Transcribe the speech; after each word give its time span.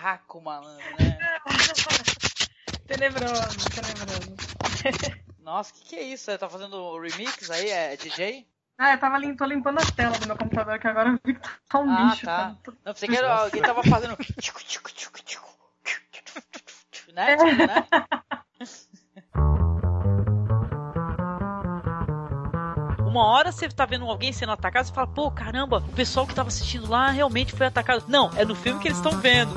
berraco, 0.00 0.40
malandro, 0.40 0.82
né? 0.98 1.18
tenebroso, 2.88 3.68
tenebroso. 3.68 4.34
Nossa, 5.40 5.72
o 5.72 5.74
que, 5.74 5.84
que 5.84 5.96
é 5.96 6.02
isso? 6.02 6.24
Você 6.24 6.38
tá 6.38 6.48
fazendo 6.48 6.98
remix 6.98 7.50
aí? 7.50 7.68
É 7.68 7.96
DJ? 7.96 8.46
Ah, 8.78 8.92
eu 8.92 8.98
tava 8.98 9.18
lim 9.18 9.36
tô 9.36 9.44
limpando 9.44 9.78
a 9.78 9.84
tela 9.84 10.18
do 10.18 10.26
meu 10.26 10.38
computador, 10.38 10.78
que 10.78 10.86
agora 10.86 11.10
eu 11.10 11.20
vi 11.22 11.34
que 11.34 11.48
tá 11.68 11.78
um 11.78 11.90
ah, 11.90 12.10
bicho. 12.10 12.24
Tá. 12.24 12.56
Não, 12.82 12.94
pensei 12.94 13.08
que 13.10 13.16
era, 13.16 13.42
alguém 13.42 13.60
tava 13.60 13.82
fazendo. 13.82 14.16
né? 17.12 17.36
Tipo, 17.36 17.56
né? 17.66 17.86
Uma 23.10 23.26
hora 23.26 23.50
você 23.50 23.68
tá 23.68 23.84
vendo 23.84 24.04
alguém 24.04 24.32
sendo 24.32 24.52
atacado, 24.52 24.86
você 24.86 24.92
fala, 24.92 25.08
pô, 25.08 25.32
caramba, 25.32 25.78
o 25.78 25.92
pessoal 25.92 26.24
que 26.24 26.32
tava 26.32 26.46
assistindo 26.46 26.88
lá 26.88 27.10
realmente 27.10 27.52
foi 27.52 27.66
atacado. 27.66 28.04
Não, 28.06 28.30
é 28.36 28.44
no 28.44 28.54
filme 28.54 28.80
que 28.80 28.86
eles 28.86 28.98
estão 28.98 29.18
vendo. 29.18 29.52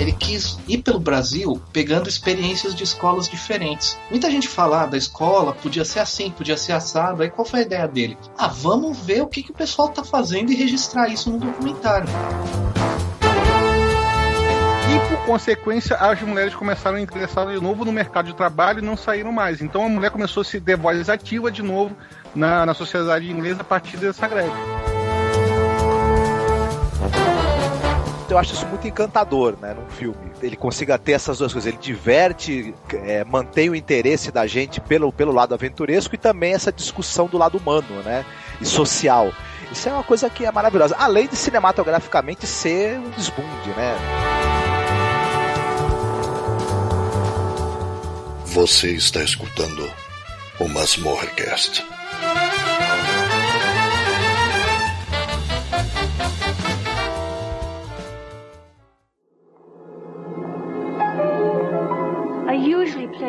Ele 0.00 0.12
quis 0.12 0.58
ir 0.66 0.78
pelo 0.78 0.98
Brasil 0.98 1.60
pegando 1.74 2.08
experiências 2.08 2.74
de 2.74 2.82
escolas 2.82 3.28
diferentes. 3.28 3.98
Muita 4.10 4.30
gente 4.30 4.48
fala 4.48 4.84
ah, 4.84 4.86
da 4.86 4.96
escola, 4.96 5.52
podia 5.52 5.84
ser 5.84 5.98
assim, 5.98 6.30
podia 6.30 6.56
ser 6.56 6.72
assado. 6.72 7.22
Aí 7.22 7.28
qual 7.28 7.44
foi 7.44 7.60
a 7.60 7.62
ideia 7.64 7.86
dele? 7.86 8.16
Ah, 8.38 8.48
vamos 8.48 8.98
ver 8.98 9.20
o 9.20 9.26
que, 9.26 9.42
que 9.42 9.50
o 9.50 9.54
pessoal 9.54 9.90
tá 9.90 10.02
fazendo 10.02 10.50
e 10.50 10.54
registrar 10.54 11.08
isso 11.08 11.30
no 11.30 11.38
documentário. 11.38 12.08
E 14.88 15.08
por 15.10 15.26
consequência, 15.26 15.94
as 15.96 16.22
mulheres 16.22 16.54
começaram 16.54 16.96
a 16.96 17.00
ingressar 17.02 17.46
de 17.48 17.60
novo 17.60 17.84
no 17.84 17.92
mercado 17.92 18.24
de 18.24 18.34
trabalho 18.34 18.78
e 18.78 18.82
não 18.82 18.96
saíram 18.96 19.30
mais. 19.30 19.60
Então 19.60 19.84
a 19.84 19.88
mulher 19.90 20.10
começou 20.10 20.40
a 20.40 20.44
se 20.44 20.58
voz 20.76 21.10
ativa 21.10 21.52
de 21.52 21.62
novo 21.62 21.94
na, 22.34 22.64
na 22.64 22.72
sociedade 22.72 23.30
inglesa 23.30 23.60
a 23.60 23.64
partir 23.64 23.98
dessa 23.98 24.26
greve. 24.26 24.50
Eu 28.30 28.38
acho 28.38 28.54
isso 28.54 28.66
muito 28.66 28.86
encantador, 28.86 29.56
né, 29.60 29.74
num 29.74 29.88
filme. 29.88 30.30
Ele 30.42 30.56
consiga 30.56 30.98
ter 30.98 31.12
essas 31.12 31.38
duas 31.38 31.52
coisas. 31.52 31.66
Ele 31.72 31.80
diverte, 31.80 32.74
é, 33.04 33.24
mantém 33.24 33.68
o 33.68 33.74
interesse 33.74 34.30
da 34.30 34.46
gente 34.46 34.80
pelo, 34.80 35.12
pelo 35.12 35.32
lado 35.32 35.54
aventuresco 35.54 36.14
e 36.14 36.18
também 36.18 36.52
essa 36.52 36.72
discussão 36.72 37.26
do 37.26 37.38
lado 37.38 37.58
humano, 37.58 38.02
né, 38.04 38.24
e 38.60 38.64
social. 38.64 39.32
Isso 39.70 39.88
é 39.88 39.92
uma 39.92 40.02
coisa 40.02 40.28
que 40.28 40.44
é 40.44 40.50
maravilhosa. 40.50 40.96
Além 40.98 41.28
de 41.28 41.36
cinematograficamente 41.36 42.46
ser 42.46 42.98
um 42.98 43.10
desbunde, 43.10 43.70
né. 43.76 43.96
Você 48.46 48.90
está 48.90 49.22
escutando 49.22 49.88
o 50.58 50.68
Masmorrecast. 50.68 51.84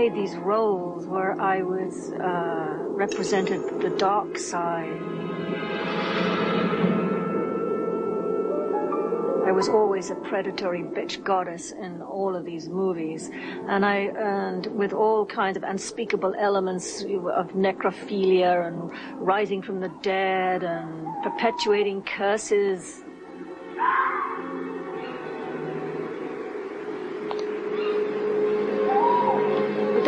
Played 0.02 0.16
these 0.16 0.35
roles 0.38 1.05
where 1.05 1.39
I 1.39 1.61
was 1.61 2.11
uh, 2.13 2.75
represented 3.03 3.61
the 3.81 3.91
dark 3.99 4.35
side. 4.35 4.99
I 9.45 9.52
was 9.52 9.69
always 9.69 10.09
a 10.09 10.16
predatory 10.16 10.81
bitch 10.81 11.23
goddess 11.23 11.71
in 11.71 12.02
all 12.02 12.35
of 12.35 12.45
these 12.45 12.67
movies, 12.67 13.30
and 13.67 13.85
I 13.85 13.97
and 14.17 14.66
with 14.75 14.91
all 14.91 15.23
kinds 15.23 15.55
of 15.55 15.61
unspeakable 15.61 16.33
elements 16.39 17.03
of 17.03 17.52
necrophilia 17.53 18.65
and 18.65 18.91
rising 19.21 19.61
from 19.61 19.81
the 19.81 19.91
dead 20.02 20.63
and 20.63 21.05
perpetuating 21.21 22.02
curses. 22.02 23.03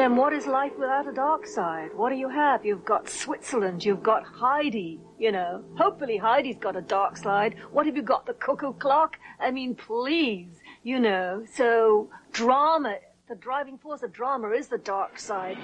Then 0.04 0.18
what 0.18 0.34
is 0.34 0.46
life 0.46 0.74
without 0.78 1.08
a 1.08 1.14
dark 1.14 1.48
side? 1.48 1.90
What 1.96 2.10
do 2.10 2.18
you 2.18 2.28
have? 2.28 2.66
You've 2.66 2.84
got 2.84 3.08
Switzerland, 3.08 3.86
you've 3.86 4.04
got 4.04 4.26
Heidi, 4.26 5.00
you 5.18 5.32
know. 5.32 5.64
Hopefully 5.78 6.18
Heidi's 6.18 6.58
got 6.58 6.76
a 6.76 6.82
dark 6.82 7.16
side. 7.16 7.56
What 7.72 7.86
have 7.86 7.96
you 7.96 8.02
got? 8.02 8.26
The 8.26 8.34
cuckoo 8.34 8.74
clock? 8.74 9.16
I 9.40 9.50
mean, 9.52 9.76
please, 9.76 10.60
you 10.84 11.00
know. 11.00 11.46
So 11.56 12.10
drama, 12.34 12.98
the 13.30 13.36
driving 13.36 13.78
force 13.78 14.04
of 14.04 14.12
drama 14.12 14.50
is 14.50 14.68
the 14.68 14.78
dark 14.78 15.18
side. 15.18 15.58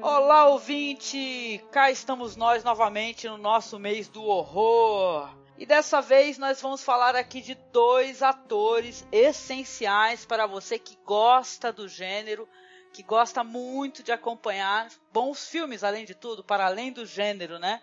Olá, 0.00 0.44
ouvinte! 0.44 1.60
Cá 1.72 1.90
estamos 1.90 2.36
nós 2.36 2.62
novamente 2.62 3.26
no 3.26 3.36
nosso 3.36 3.80
mês 3.80 4.08
do 4.08 4.22
horror. 4.22 5.41
E 5.58 5.66
dessa 5.66 6.00
vez 6.00 6.38
nós 6.38 6.60
vamos 6.60 6.82
falar 6.82 7.14
aqui 7.14 7.40
de 7.40 7.54
dois 7.54 8.22
atores 8.22 9.06
essenciais 9.12 10.24
para 10.24 10.46
você 10.46 10.78
que 10.78 10.96
gosta 11.04 11.72
do 11.72 11.86
gênero, 11.86 12.48
que 12.92 13.02
gosta 13.02 13.44
muito 13.44 14.02
de 14.02 14.10
acompanhar 14.10 14.88
bons 15.12 15.48
filmes, 15.48 15.84
além 15.84 16.04
de 16.04 16.14
tudo, 16.14 16.42
para 16.42 16.66
além 16.66 16.90
do 16.92 17.06
gênero, 17.06 17.58
né? 17.58 17.82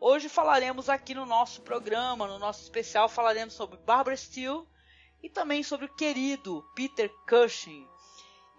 Hoje 0.00 0.28
falaremos 0.28 0.88
aqui 0.88 1.12
no 1.12 1.26
nosso 1.26 1.62
programa, 1.62 2.26
no 2.26 2.38
nosso 2.38 2.62
especial, 2.62 3.08
falaremos 3.08 3.54
sobre 3.54 3.76
Barbara 3.78 4.16
Steele 4.16 4.62
e 5.22 5.28
também 5.28 5.62
sobre 5.62 5.86
o 5.86 5.94
querido 5.96 6.64
Peter 6.74 7.10
Cushing. 7.28 7.86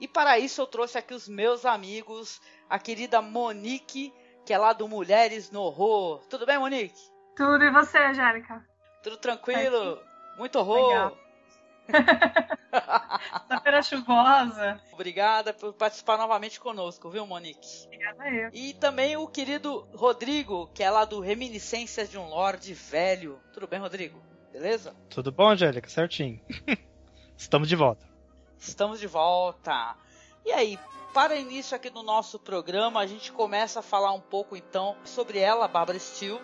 E 0.02 0.08
para 0.08 0.38
isso 0.38 0.62
eu 0.62 0.68
trouxe 0.68 0.97
aqui 0.97 1.14
os 1.14 1.30
meus 1.30 1.66
amigos, 1.66 2.41
a 2.70 2.78
querida 2.78 3.22
Monique, 3.22 4.14
que 4.46 4.53
é 4.53 4.58
lá 4.58 4.74
do 4.74 4.88
Mulheres 4.88 5.50
no 5.50 5.62
Horror. 5.62 6.26
Tudo 6.28 6.46
bem, 6.46 6.59
Monique? 6.59 7.19
Tudo, 7.39 7.63
e 7.63 7.72
você, 7.72 7.97
Angélica? 8.00 8.61
Tudo 9.01 9.16
tranquilo? 9.16 10.03
Muito 10.38 10.59
horror? 10.59 11.16
Sexta-feira 11.89 13.79
chuvosa. 13.81 14.81
Obrigada 14.91 15.53
por 15.53 15.72
participar 15.72 16.17
novamente 16.17 16.59
conosco, 16.59 17.09
viu, 17.09 17.25
Monique? 17.25 17.85
Obrigada 17.85 18.29
eu. 18.29 18.49
E 18.51 18.73
também 18.73 19.16
o 19.16 19.25
querido 19.25 19.88
Rodrigo, 19.95 20.69
que 20.73 20.83
é 20.83 20.91
lá 20.91 21.05
do 21.05 21.22
Reminiscências 21.22 22.11
de 22.11 22.17
um 22.17 22.28
Lorde 22.28 22.73
Velho. 22.73 23.39
Tudo 23.53 23.69
bem, 23.69 23.79
Rodrigo? 23.79 24.22
Beleza? 24.51 24.94
Tudo 25.09 25.31
bom, 25.31 25.47
Angélica? 25.47 25.88
Certinho. 25.88 26.41
Estamos 27.38 27.69
de 27.69 27.75
volta. 27.78 28.05
Estamos 28.57 28.99
de 28.99 29.07
volta. 29.07 29.95
E 30.45 30.51
aí, 30.51 30.78
para 31.13 31.38
início 31.38 31.73
aqui 31.73 31.89
do 31.89 32.03
nosso 32.03 32.38
programa, 32.38 32.99
a 32.99 33.07
gente 33.07 33.31
começa 33.31 33.79
a 33.79 33.83
falar 33.83 34.11
um 34.11 34.19
pouco 34.19 34.57
então 34.57 34.97
sobre 35.05 35.39
ela, 35.39 35.69
Barbara 35.69 35.97
Steele, 35.97 36.41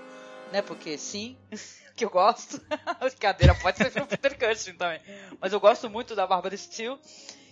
né? 0.51 0.61
Porque 0.61 0.97
sim, 0.97 1.37
que 1.95 2.05
eu 2.05 2.09
gosto. 2.09 2.61
Brincadeira, 2.99 3.55
pode 3.55 3.77
ser 3.77 4.01
o 4.01 4.07
Peter 4.07 4.37
Cushing 4.37 4.75
também. 4.75 4.99
Mas 5.39 5.53
eu 5.53 5.59
gosto 5.59 5.89
muito 5.89 6.15
da 6.15 6.27
Barbara 6.27 6.55
Steele. 6.55 6.99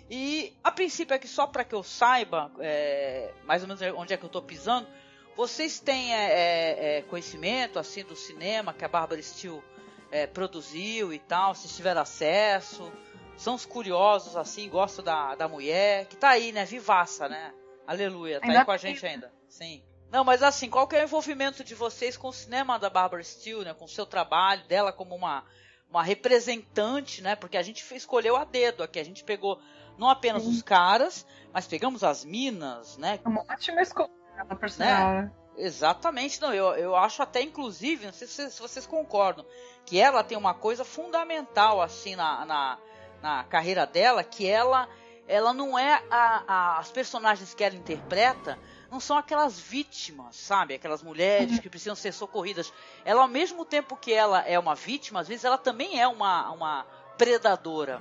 E 0.09 0.53
a 0.63 0.71
princípio 0.71 1.15
aqui, 1.15 1.27
só 1.27 1.47
para 1.47 1.63
que 1.63 1.73
eu 1.73 1.81
saiba 1.81 2.51
é, 2.59 3.31
mais 3.45 3.61
ou 3.61 3.67
menos 3.67 3.81
onde 3.97 4.13
é 4.13 4.17
que 4.17 4.23
eu 4.23 4.27
estou 4.27 4.41
pisando, 4.41 4.87
vocês 5.35 5.79
têm 5.79 6.13
é, 6.13 6.31
é, 6.31 6.97
é, 6.97 7.01
conhecimento 7.03 7.79
assim 7.79 8.03
do 8.03 8.15
cinema 8.15 8.73
que 8.73 8.85
a 8.85 8.87
Barbara 8.87 9.21
Steele 9.21 9.63
é, 10.11 10.27
produziu 10.27 11.11
e 11.11 11.19
tal, 11.19 11.55
se 11.55 11.67
tiver 11.67 11.97
acesso? 11.97 12.91
São 13.35 13.55
os 13.55 13.65
curiosos, 13.65 14.35
assim, 14.35 14.69
gostam 14.69 15.03
da, 15.03 15.35
da 15.35 15.47
mulher, 15.47 16.05
que 16.05 16.15
tá 16.15 16.29
aí, 16.29 16.51
né? 16.51 16.65
Vivaça, 16.65 17.27
né? 17.27 17.51
Aleluia, 17.87 18.39
tá 18.39 18.45
Ainda 18.45 18.59
aí 18.59 18.65
com 18.65 18.71
a 18.71 18.77
gente 18.77 19.05
ainda. 19.05 19.33
Sim. 19.49 19.83
Não, 20.13 20.23
mas 20.23 20.43
assim, 20.43 20.69
qual 20.69 20.87
que 20.87 20.95
é 20.95 20.99
o 21.01 21.03
envolvimento 21.05 21.63
de 21.63 21.73
vocês 21.73 22.15
com 22.15 22.27
o 22.27 22.33
cinema 22.33 22.77
da 22.77 22.87
Barbara 22.87 23.23
Steele, 23.23 23.65
né? 23.65 23.73
Com 23.73 23.85
o 23.85 23.89
seu 23.89 24.05
trabalho, 24.05 24.63
dela 24.67 24.93
como 24.93 25.15
uma, 25.15 25.43
uma 25.89 26.03
representante, 26.03 27.19
né? 27.19 27.35
Porque 27.35 27.57
a 27.57 27.63
gente 27.63 27.83
escolheu 27.95 28.35
a 28.37 28.43
dedo 28.43 28.83
aqui, 28.83 28.99
a 28.99 29.03
gente 29.03 29.23
pegou 29.23 29.59
não 29.97 30.07
apenas 30.07 30.45
os 30.45 30.61
caras, 30.61 31.25
mas 31.51 31.65
pegamos 31.65 32.03
as 32.03 32.23
minas, 32.23 32.95
né? 32.97 33.19
Uma 33.25 33.41
ótima 33.49 33.81
escolha, 33.81 34.07
por 34.59 34.69
sinal, 34.69 35.13
né? 35.15 35.31
Exatamente, 35.57 36.39
não, 36.39 36.53
eu, 36.53 36.73
eu 36.75 36.95
acho 36.95 37.23
até 37.23 37.41
inclusive, 37.41 38.05
não 38.05 38.13
sei 38.13 38.27
se, 38.27 38.51
se 38.51 38.61
vocês 38.61 38.85
concordam, 38.85 39.43
que 39.83 39.99
ela 39.99 40.23
tem 40.23 40.37
uma 40.37 40.53
coisa 40.53 40.85
fundamental 40.85 41.81
assim 41.81 42.15
na, 42.15 42.45
na, 42.45 42.77
na 43.19 43.43
carreira 43.45 43.87
dela, 43.87 44.23
que 44.23 44.47
ela 44.47 44.87
ela 45.27 45.53
não 45.53 45.77
é 45.79 46.03
a, 46.11 46.43
a- 46.47 46.77
as 46.79 46.91
personagens 46.91 47.53
que 47.53 47.63
ela 47.63 47.75
interpreta 47.75 48.59
não 48.93 48.99
são 48.99 49.17
aquelas 49.17 49.59
vítimas, 49.59 50.35
sabe? 50.35 50.75
Aquelas 50.75 51.01
mulheres 51.01 51.57
que 51.59 51.67
precisam 51.67 51.95
ser 51.95 52.13
socorridas. 52.13 52.71
Ela, 53.03 53.23
ao 53.23 53.27
mesmo 53.27 53.65
tempo 53.65 53.97
que 53.97 54.13
ela 54.13 54.41
é 54.41 54.57
uma 54.59 54.75
vítima, 54.75 55.19
às 55.19 55.27
vezes 55.27 55.43
ela 55.43 55.57
também 55.57 55.99
é 55.99 56.07
uma, 56.07 56.51
uma 56.51 56.85
predadora, 57.17 57.99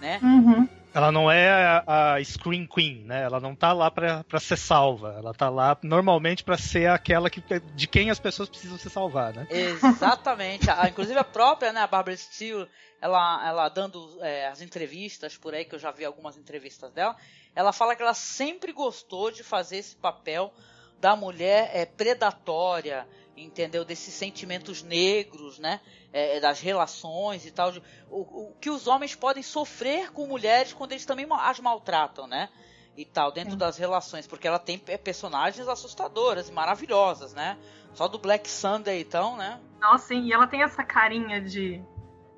né? 0.00 0.20
Uhum. 0.22 0.68
Ela 0.94 1.10
não 1.10 1.28
é 1.28 1.50
a, 1.50 2.14
a 2.14 2.24
Scream 2.24 2.66
Queen, 2.68 3.04
né? 3.04 3.22
Ela 3.24 3.40
não 3.40 3.54
tá 3.56 3.72
lá 3.72 3.90
pra, 3.90 4.22
pra 4.22 4.38
ser 4.38 4.56
salva. 4.56 5.16
Ela 5.18 5.34
tá 5.34 5.48
lá 5.50 5.76
normalmente 5.82 6.44
pra 6.44 6.56
ser 6.56 6.88
aquela 6.88 7.28
que, 7.28 7.42
de 7.74 7.86
quem 7.88 8.10
as 8.10 8.20
pessoas 8.20 8.48
precisam 8.48 8.78
se 8.78 8.88
salvar, 8.88 9.34
né? 9.34 9.44
Exatamente. 9.50 10.70
A- 10.70 10.88
inclusive 10.88 11.18
a 11.18 11.24
própria, 11.24 11.72
né, 11.72 11.80
a 11.80 11.86
Barbara 11.88 12.16
Steele, 12.16 12.68
ela, 13.00 13.44
ela 13.46 13.68
dando 13.68 14.18
é, 14.22 14.46
as 14.46 14.62
entrevistas 14.62 15.36
por 15.36 15.52
aí, 15.52 15.64
que 15.64 15.74
eu 15.74 15.80
já 15.80 15.90
vi 15.90 16.04
algumas 16.04 16.36
entrevistas 16.36 16.92
dela, 16.92 17.16
ela 17.56 17.72
fala 17.72 17.96
que 17.96 18.02
ela 18.02 18.14
sempre 18.14 18.72
gostou 18.72 19.32
de 19.32 19.42
fazer 19.42 19.78
esse 19.78 19.96
papel 19.96 20.54
da 21.00 21.16
mulher 21.16 21.70
é 21.74 21.84
predatória, 21.84 23.06
entendeu? 23.36 23.84
Desses 23.84 24.14
sentimentos 24.14 24.82
negros, 24.82 25.58
né? 25.58 25.80
É, 26.12 26.40
das 26.40 26.60
relações 26.60 27.44
e 27.46 27.50
tal. 27.50 27.72
De, 27.72 27.82
o, 28.10 28.20
o, 28.20 28.56
que 28.60 28.70
os 28.70 28.86
homens 28.86 29.14
podem 29.14 29.42
sofrer 29.42 30.12
com 30.12 30.26
mulheres 30.26 30.72
quando 30.72 30.92
eles 30.92 31.04
também 31.04 31.26
as 31.30 31.60
maltratam, 31.60 32.26
né? 32.26 32.48
E 32.96 33.04
tal, 33.04 33.32
dentro 33.32 33.56
das 33.56 33.76
relações. 33.76 34.26
Porque 34.26 34.46
ela 34.46 34.58
tem 34.58 34.78
personagens 34.78 35.66
assustadoras 35.66 36.48
e 36.48 36.52
maravilhosas, 36.52 37.34
né? 37.34 37.58
Só 37.92 38.08
do 38.08 38.18
Black 38.18 38.48
Sunday, 38.48 39.00
então, 39.00 39.36
né? 39.36 39.60
Nossa, 39.80 40.08
sim, 40.08 40.24
e 40.24 40.32
ela 40.32 40.46
tem 40.46 40.62
essa 40.62 40.82
carinha 40.82 41.40
de 41.40 41.82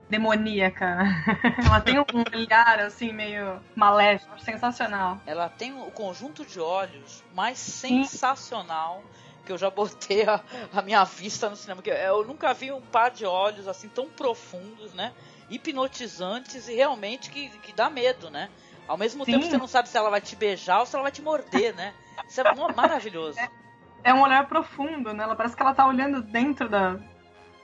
demoníaca. 0.09 0.99
ela 1.65 1.81
tem 1.81 1.99
um 1.99 2.05
olhar 2.35 2.81
assim 2.81 3.13
meio 3.13 3.61
maléfico, 3.75 4.39
sensacional. 4.41 5.21
Ela 5.27 5.49
tem 5.49 5.73
o 5.75 5.91
conjunto 5.91 6.45
de 6.45 6.61
olhos 6.61 7.25
mais 7.35 7.59
sensacional 7.59 9.03
que 9.47 9.53
eu 9.53 9.57
já 9.57 9.71
botei 9.71 10.25
a, 10.25 10.43
a 10.75 10.83
minha 10.83 11.05
vista 11.05 11.49
no 11.49 11.57
cinema. 11.57 11.81
Eu 11.87 12.25
nunca 12.25 12.53
vi 12.53 12.73
um 12.73 12.81
par 12.81 13.11
de 13.11 13.25
olhos 13.25 13.67
assim 13.69 13.89
tão 13.89 14.07
profundos, 14.09 14.93
né? 14.93 15.13
Hipnotizantes 15.49 16.69
e 16.69 16.75
realmente 16.75 17.31
que, 17.31 17.49
que 17.61 17.73
dá 17.73 17.89
medo, 17.89 18.29
né? 18.29 18.51
Ao 18.87 18.97
mesmo 18.97 19.25
Sim. 19.25 19.33
tempo 19.33 19.47
você 19.47 19.57
não 19.57 19.69
sabe 19.69 19.89
se 19.89 19.97
ela 19.97 20.11
vai 20.11 20.21
te 20.21 20.37
beijar 20.37 20.81
ou 20.81 20.87
se 20.87 20.95
ela 20.95 21.05
vai 21.05 21.13
te 21.13 21.23
morder, 21.23 21.75
né? 21.75 21.95
Isso 22.29 22.41
é 22.41 22.45
maravilhoso. 22.75 23.39
É, 23.39 23.49
é 24.05 24.15
um 24.15 24.23
olhar 24.23 24.47
profundo, 24.47 25.13
né? 25.13 25.25
Ela 25.25 25.37
parece 25.37 25.57
que 25.57 25.63
ela 25.63 25.75
tá 25.75 25.87
olhando 25.87 26.21
dentro 26.21 26.69
da, 26.69 26.97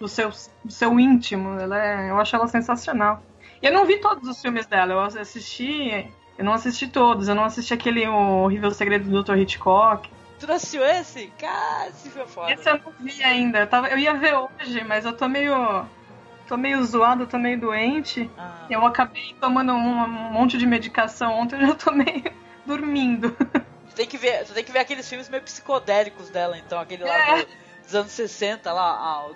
do 0.00 0.08
seu, 0.08 0.30
do 0.64 0.72
seu 0.72 0.98
íntimo. 0.98 1.58
Ela 1.58 1.84
é, 1.84 2.10
eu 2.10 2.18
acho 2.18 2.34
ela 2.34 2.46
sensacional. 2.48 3.22
E 3.60 3.66
eu 3.66 3.72
não 3.72 3.84
vi 3.84 3.98
todos 3.98 4.28
os 4.28 4.40
filmes 4.40 4.66
dela, 4.66 4.92
eu 4.92 5.00
assisti. 5.00 6.08
Eu 6.38 6.44
não 6.44 6.52
assisti 6.52 6.88
todos, 6.88 7.28
eu 7.28 7.34
não 7.34 7.44
assisti 7.44 7.74
aquele 7.74 8.06
o 8.08 8.44
Horrível 8.44 8.70
Segredo 8.70 9.08
do 9.08 9.22
Dr. 9.22 9.36
Hitchcock. 9.36 10.10
Tu 10.42 10.46
não 10.48 10.56
assistiu 10.56 10.84
esse? 10.84 11.28
Cara, 11.38 11.88
esse 11.90 12.10
foi 12.10 12.26
foda. 12.26 12.52
Esse 12.52 12.68
eu 12.68 12.76
não 12.76 12.92
vi 12.98 13.22
ainda. 13.22 13.60
Eu, 13.60 13.66
tava, 13.68 13.86
eu 13.86 13.96
ia 13.96 14.12
ver 14.12 14.34
hoje, 14.34 14.82
mas 14.82 15.04
eu 15.04 15.12
tô 15.12 15.28
meio. 15.28 15.86
tô 16.48 16.56
meio 16.56 16.82
zoado, 16.84 17.28
tô 17.28 17.38
meio 17.38 17.60
doente. 17.60 18.28
Ah. 18.36 18.66
Eu 18.68 18.84
acabei 18.84 19.36
tomando 19.40 19.72
um, 19.72 20.02
um 20.02 20.32
monte 20.32 20.58
de 20.58 20.66
medicação 20.66 21.32
ontem, 21.34 21.54
eu 21.62 21.68
já 21.68 21.74
tô 21.76 21.92
meio 21.92 22.24
dormindo. 22.66 23.30
Tu 23.30 23.94
tem 23.94 24.04
que 24.04 24.18
ver, 24.18 24.44
tu 24.44 24.52
tem 24.52 24.64
que 24.64 24.72
ver 24.72 24.80
aqueles 24.80 25.08
filmes 25.08 25.28
meio 25.28 25.44
psicodélicos 25.44 26.28
dela, 26.28 26.58
então, 26.58 26.80
aquele 26.80 27.04
lá 27.04 27.38
é. 27.38 27.42
do, 27.44 27.48
dos 27.82 27.94
anos 27.94 28.12
60 28.12 28.72
lá. 28.72 28.82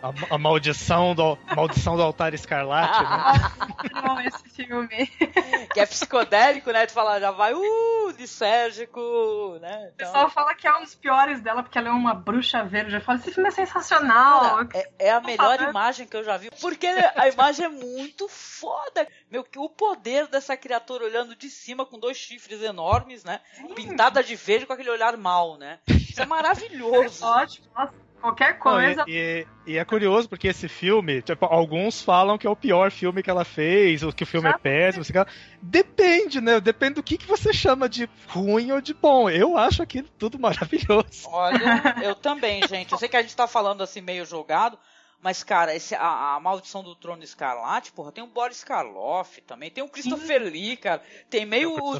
A, 0.03 0.09
a, 0.09 0.35
a 0.35 0.39
maldição, 0.39 1.15
do, 1.15 1.37
maldição 1.55 1.97
do 1.97 2.03
altar 2.03 2.35
escarlate, 2.35 3.03
né? 3.03 3.93
Não, 4.03 4.21
esse 4.21 4.49
filme. 4.51 5.07
Que 5.73 5.81
é 5.81 5.87
psicodélico, 5.87 6.71
né? 6.71 6.87
Tu 6.87 6.93
fala, 6.93 7.21
já 7.21 7.31
vai, 7.31 7.53
uh, 7.55 8.11
lisérgico, 8.19 9.59
né? 9.61 9.91
Então... 9.95 10.09
O 10.09 10.13
pessoal 10.13 10.31
fala 10.31 10.55
que 10.55 10.67
é 10.67 10.77
um 10.77 10.81
dos 10.81 10.95
piores 10.95 11.41
dela, 11.41 11.63
porque 11.63 11.79
ela 11.79 11.89
é 11.89 11.93
uma 11.93 12.15
bruxa 12.15 12.65
verde. 12.65 12.95
Eu 12.95 13.01
falo, 13.01 13.19
esse 13.19 13.33
filme 13.33 13.49
é 13.49 13.53
sensacional. 13.53 14.67
Cara, 14.67 14.69
é, 14.75 15.09
é, 15.09 15.11
a 15.11 15.21
melhor 15.21 15.61
imagem 15.61 16.07
que 16.07 16.17
eu 16.17 16.25
já 16.25 16.37
vi, 16.37 16.51
porque 16.61 16.87
a 16.87 17.29
imagem 17.29 17.67
é 17.67 17.69
muito 17.69 18.29
foda. 18.29 19.07
Meu, 19.31 19.47
o 19.57 19.69
poder 19.69 20.27
dessa 20.29 20.57
criatura 20.57 21.05
olhando 21.05 21.35
de 21.35 21.51
cima 21.51 21.85
com 21.85 21.99
dois 21.99 22.17
chifres 22.17 22.63
enormes, 22.63 23.25
né? 23.25 23.41
Sim. 23.55 23.75
Pintada 23.75 24.23
de 24.23 24.35
verde 24.37 24.67
com 24.67 24.73
aquele 24.73 24.91
olhar 24.91 25.17
mal, 25.17 25.57
né? 25.57 25.79
Isso 25.89 26.23
é 26.23 26.27
maravilhoso. 26.27 27.25
É 27.25 27.29
ótimo, 27.29 27.67
nossa. 27.75 28.06
Qualquer 28.21 28.59
coisa. 28.59 28.97
Não, 28.97 29.09
e, 29.09 29.47
e, 29.67 29.73
e, 29.73 29.79
é 29.79 29.85
curioso 29.85 30.29
porque 30.29 30.49
esse 30.49 30.69
filme, 30.69 31.23
tipo, 31.23 31.45
alguns 31.47 32.03
falam 32.03 32.37
que 32.37 32.47
é 32.47 32.51
o 32.51 32.57
pior 32.57 32.91
filme 32.91 33.23
que 33.23 33.31
ela 33.31 33.45
fez, 33.45 34.03
ou 34.03 34.13
que 34.13 34.25
o 34.25 34.27
filme 34.27 34.49
é 34.49 34.59
péssimo. 34.59 35.03
Assim, 35.03 35.13
depende, 35.63 36.41
né? 36.41 36.61
Depende 36.61 36.95
do 36.95 37.03
que, 37.03 37.19
que 37.19 37.27
você 37.27 37.53
chama 37.53 37.89
de 37.89 38.09
ruim 38.27 38.73
ou 38.73 38.81
de 38.81 38.95
bom. 38.95 39.31
Eu 39.31 39.57
acho 39.57 39.83
aquilo 39.83 40.09
tudo 40.19 40.39
maravilhoso. 40.39 41.29
Olha, 41.29 41.97
eu 42.03 42.15
também, 42.15 42.67
gente. 42.67 42.93
Eu 42.93 42.99
sei 42.99 43.09
que 43.09 43.17
a 43.17 43.23
gente 43.23 43.37
tá 43.37 43.47
falando 43.47 43.83
assim 43.83 44.01
meio 44.01 44.25
jogado, 44.25 44.79
mas, 45.23 45.43
cara, 45.43 45.75
esse, 45.75 45.95
a, 45.95 46.35
a, 46.35 46.41
Maldição 46.41 46.83
do 46.83 46.95
Trono 46.95 47.25
Escarlate, 47.25 47.93
porra, 47.93 48.13
tem 48.13 48.23
o 48.23 48.29
Boris 48.29 48.63
Karloff 48.63 49.41
também, 49.41 49.71
tem 49.71 49.83
o 49.83 49.89
Christopher 49.89 50.43
Sim. 50.43 50.51
Lee, 50.51 50.77
cara. 50.77 51.03
Tem 51.29 51.45
meio 51.45 51.73
o, 51.73 51.95
o, 51.95 51.99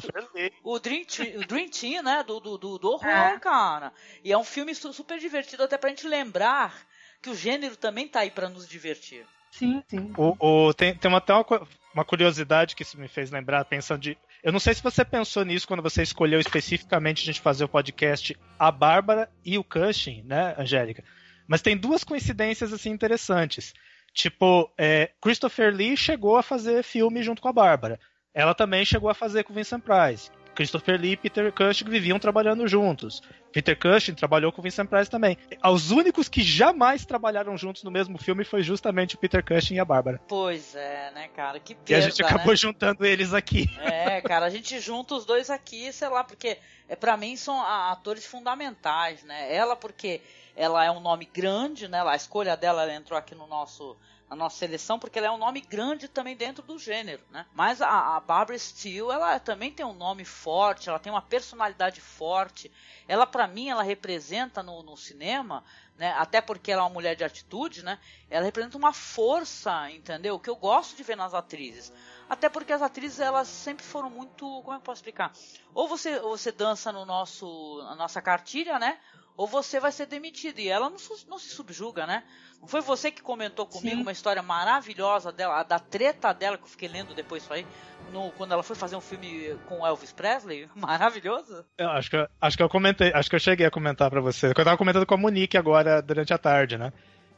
o, 0.63 0.79
Dream 0.79 1.03
Team, 1.03 1.39
o 1.39 1.45
Dream 1.45 1.69
Team, 1.69 2.03
né, 2.03 2.23
do, 2.23 2.39
do, 2.39 2.57
do, 2.57 2.77
do 2.77 2.91
horror, 2.91 3.09
é. 3.09 3.39
cara. 3.39 3.91
E 4.23 4.31
é 4.31 4.37
um 4.37 4.43
filme 4.43 4.73
super 4.73 5.19
divertido, 5.19 5.63
até 5.63 5.77
pra 5.77 5.89
gente 5.89 6.07
lembrar 6.07 6.73
que 7.21 7.29
o 7.29 7.35
gênero 7.35 7.75
também 7.75 8.07
tá 8.07 8.21
aí 8.21 8.31
para 8.31 8.49
nos 8.49 8.67
divertir. 8.67 9.25
Sim, 9.51 9.83
sim. 9.87 10.13
O, 10.17 10.67
o, 10.67 10.73
tem, 10.73 10.95
tem 10.95 11.09
uma, 11.09 11.17
até 11.17 11.33
uma, 11.33 11.67
uma 11.93 12.05
curiosidade 12.05 12.75
que 12.75 12.83
isso 12.83 12.99
me 12.99 13.07
fez 13.07 13.31
lembrar, 13.31 13.65
pensando 13.65 14.01
de. 14.01 14.17
Eu 14.43 14.51
não 14.51 14.59
sei 14.59 14.73
se 14.73 14.83
você 14.83 15.03
pensou 15.03 15.43
nisso 15.43 15.67
quando 15.67 15.81
você 15.81 16.03
escolheu 16.03 16.39
especificamente 16.39 17.23
a 17.23 17.25
gente 17.25 17.41
fazer 17.41 17.63
o 17.63 17.69
podcast 17.69 18.37
A 18.57 18.71
Bárbara 18.71 19.29
e 19.43 19.57
o 19.57 19.63
Cushing, 19.63 20.21
né, 20.23 20.55
Angélica? 20.57 21.03
Mas 21.47 21.61
tem 21.61 21.77
duas 21.77 22.03
coincidências 22.03 22.73
assim 22.73 22.89
interessantes. 22.89 23.73
Tipo, 24.13 24.71
é, 24.77 25.11
Christopher 25.21 25.73
Lee 25.73 25.95
chegou 25.95 26.37
a 26.37 26.43
fazer 26.43 26.83
filme 26.83 27.21
junto 27.21 27.41
com 27.41 27.47
a 27.47 27.53
Bárbara. 27.53 27.99
Ela 28.33 28.53
também 28.53 28.83
chegou 28.83 29.09
a 29.09 29.13
fazer 29.13 29.43
com 29.43 29.53
Vincent 29.53 29.81
Price. 29.81 30.29
Christopher 30.57 30.99
Lee 30.99 31.11
e 31.11 31.17
Peter 31.17 31.53
Cushing 31.53 31.85
viviam 31.85 32.17
trabalhando 32.17 32.67
juntos. 32.67 33.21
Peter 33.53 33.77
Cushing 33.77 34.15
trabalhou 34.15 34.51
com 34.51 34.59
Vincent 34.59 34.87
Price 34.89 35.09
também. 35.09 35.37
Os 35.63 35.91
únicos 35.91 36.27
que 36.27 36.41
jamais 36.41 37.05
trabalharam 37.05 37.55
juntos 37.55 37.83
no 37.83 37.91
mesmo 37.91 38.17
filme 38.17 38.43
foi 38.43 38.63
justamente 38.63 39.13
o 39.13 39.19
Peter 39.19 39.45
Cushing 39.45 39.75
e 39.75 39.79
a 39.79 39.85
Bárbara. 39.85 40.19
Pois 40.27 40.75
é, 40.75 41.11
né, 41.11 41.27
cara? 41.27 41.59
Que 41.59 41.75
perda, 41.75 41.91
E 41.91 41.95
a 41.95 42.01
gente 42.01 42.23
acabou 42.23 42.53
né? 42.53 42.55
juntando 42.55 43.05
eles 43.05 43.35
aqui. 43.35 43.69
É, 43.81 44.19
cara, 44.21 44.47
a 44.47 44.49
gente 44.49 44.79
junta 44.79 45.13
os 45.13 45.25
dois 45.25 45.51
aqui, 45.51 45.93
sei 45.93 46.09
lá, 46.09 46.23
porque 46.23 46.57
é, 46.89 46.95
para 46.95 47.15
mim 47.15 47.35
são 47.35 47.61
atores 47.61 48.25
fundamentais, 48.25 49.23
né? 49.23 49.53
Ela 49.53 49.75
porque 49.75 50.21
ela 50.57 50.83
é 50.83 50.91
um 50.91 50.99
nome 50.99 51.25
grande, 51.25 51.87
né? 51.87 52.01
A 52.01 52.15
escolha 52.15 52.57
dela 52.57 52.91
entrou 52.91 53.17
aqui 53.17 53.35
no 53.35 53.47
nosso 53.47 53.95
na 54.29 54.35
nossa 54.35 54.57
seleção 54.57 54.99
porque 54.99 55.17
ela 55.19 55.29
é 55.29 55.31
um 55.31 55.37
nome 55.37 55.61
grande 55.61 56.09
também 56.09 56.35
dentro 56.35 56.61
do 56.61 56.77
gênero, 56.77 57.23
né? 57.31 57.45
Mas 57.53 57.81
a, 57.81 58.17
a 58.17 58.19
Barbara 58.19 58.59
Steele, 58.59 59.09
ela 59.09 59.39
também 59.39 59.71
tem 59.71 59.85
um 59.85 59.93
nome 59.93 60.25
forte, 60.25 60.89
ela 60.89 60.99
tem 60.99 61.09
uma 61.09 61.21
personalidade 61.21 62.01
forte. 62.01 62.69
Ela 63.07 63.25
para 63.25 63.47
mim 63.47 63.69
ela 63.69 63.83
representa 63.83 64.61
no, 64.61 64.83
no 64.83 64.97
cinema 64.97 65.63
né? 65.97 66.13
Até 66.17 66.39
porque 66.39 66.71
ela 66.71 66.83
é 66.83 66.85
uma 66.85 66.93
mulher 66.93 67.15
de 67.15 67.23
atitude, 67.23 67.83
né? 67.83 67.99
Ela 68.29 68.45
representa 68.45 68.77
uma 68.77 68.93
força, 68.93 69.89
entendeu? 69.89 70.39
Que 70.39 70.49
eu 70.49 70.55
gosto 70.55 70.95
de 70.95 71.03
ver 71.03 71.17
nas 71.17 71.33
atrizes. 71.33 71.91
Até 72.29 72.47
porque 72.49 72.71
as 72.71 72.81
atrizes 72.81 73.19
elas 73.19 73.47
sempre 73.47 73.83
foram 73.83 74.09
muito, 74.09 74.61
como 74.61 74.77
eu 74.77 74.81
posso 74.81 74.99
explicar? 74.99 75.33
Ou 75.73 75.87
você, 75.87 76.19
ou 76.19 76.37
você 76.37 76.51
dança 76.51 76.91
no 76.91 77.05
nosso, 77.05 77.81
na 77.83 77.95
nossa 77.95 78.21
cartilha, 78.21 78.77
né? 78.77 78.99
Ou 79.37 79.45
você 79.45 79.79
vai 79.79 79.91
ser 79.91 80.07
demitido. 80.07 80.59
E 80.59 80.67
ela 80.67 80.89
não, 80.89 80.97
não 81.29 81.37
se 81.37 81.49
subjuga, 81.49 82.07
né? 82.07 82.23
Não 82.59 82.67
foi 82.67 82.81
você 82.81 83.11
que 83.11 83.21
comentou 83.21 83.67
comigo 83.67 83.97
Sim. 83.97 84.01
uma 84.01 84.11
história 84.11 84.41
maravilhosa 84.41 85.31
dela, 85.31 85.61
da 85.61 85.77
treta 85.77 86.33
dela 86.33 86.57
que 86.57 86.63
eu 86.63 86.67
fiquei 86.67 86.89
lendo 86.89 87.13
depois 87.13 87.43
isso 87.43 87.53
aí, 87.53 87.65
no, 88.11 88.31
quando 88.31 88.53
ela 88.53 88.63
foi 88.63 88.75
fazer 88.75 88.95
um 88.95 89.01
filme 89.01 89.55
com 89.67 89.85
Elvis 89.85 90.11
Presley? 90.11 90.67
Maravilhoso. 90.75 91.63
Eu 91.77 91.89
acho 91.89 92.09
que, 92.09 92.27
acho 92.41 92.57
que 92.57 92.63
eu 92.63 92.69
comentei, 92.69 93.13
acho 93.13 93.29
que 93.29 93.35
eu 93.35 93.39
cheguei 93.39 93.67
a 93.67 93.71
comentar 93.71 94.09
para 94.09 94.19
você. 94.19 94.47
Eu 94.47 94.55
tava 94.55 94.75
comentando 94.75 95.05
com 95.05 95.13
a 95.13 95.17
Monique 95.17 95.55
agora 95.55 96.01
durante 96.01 96.33
a 96.33 96.37
tarde, 96.37 96.77
né? 96.77 96.91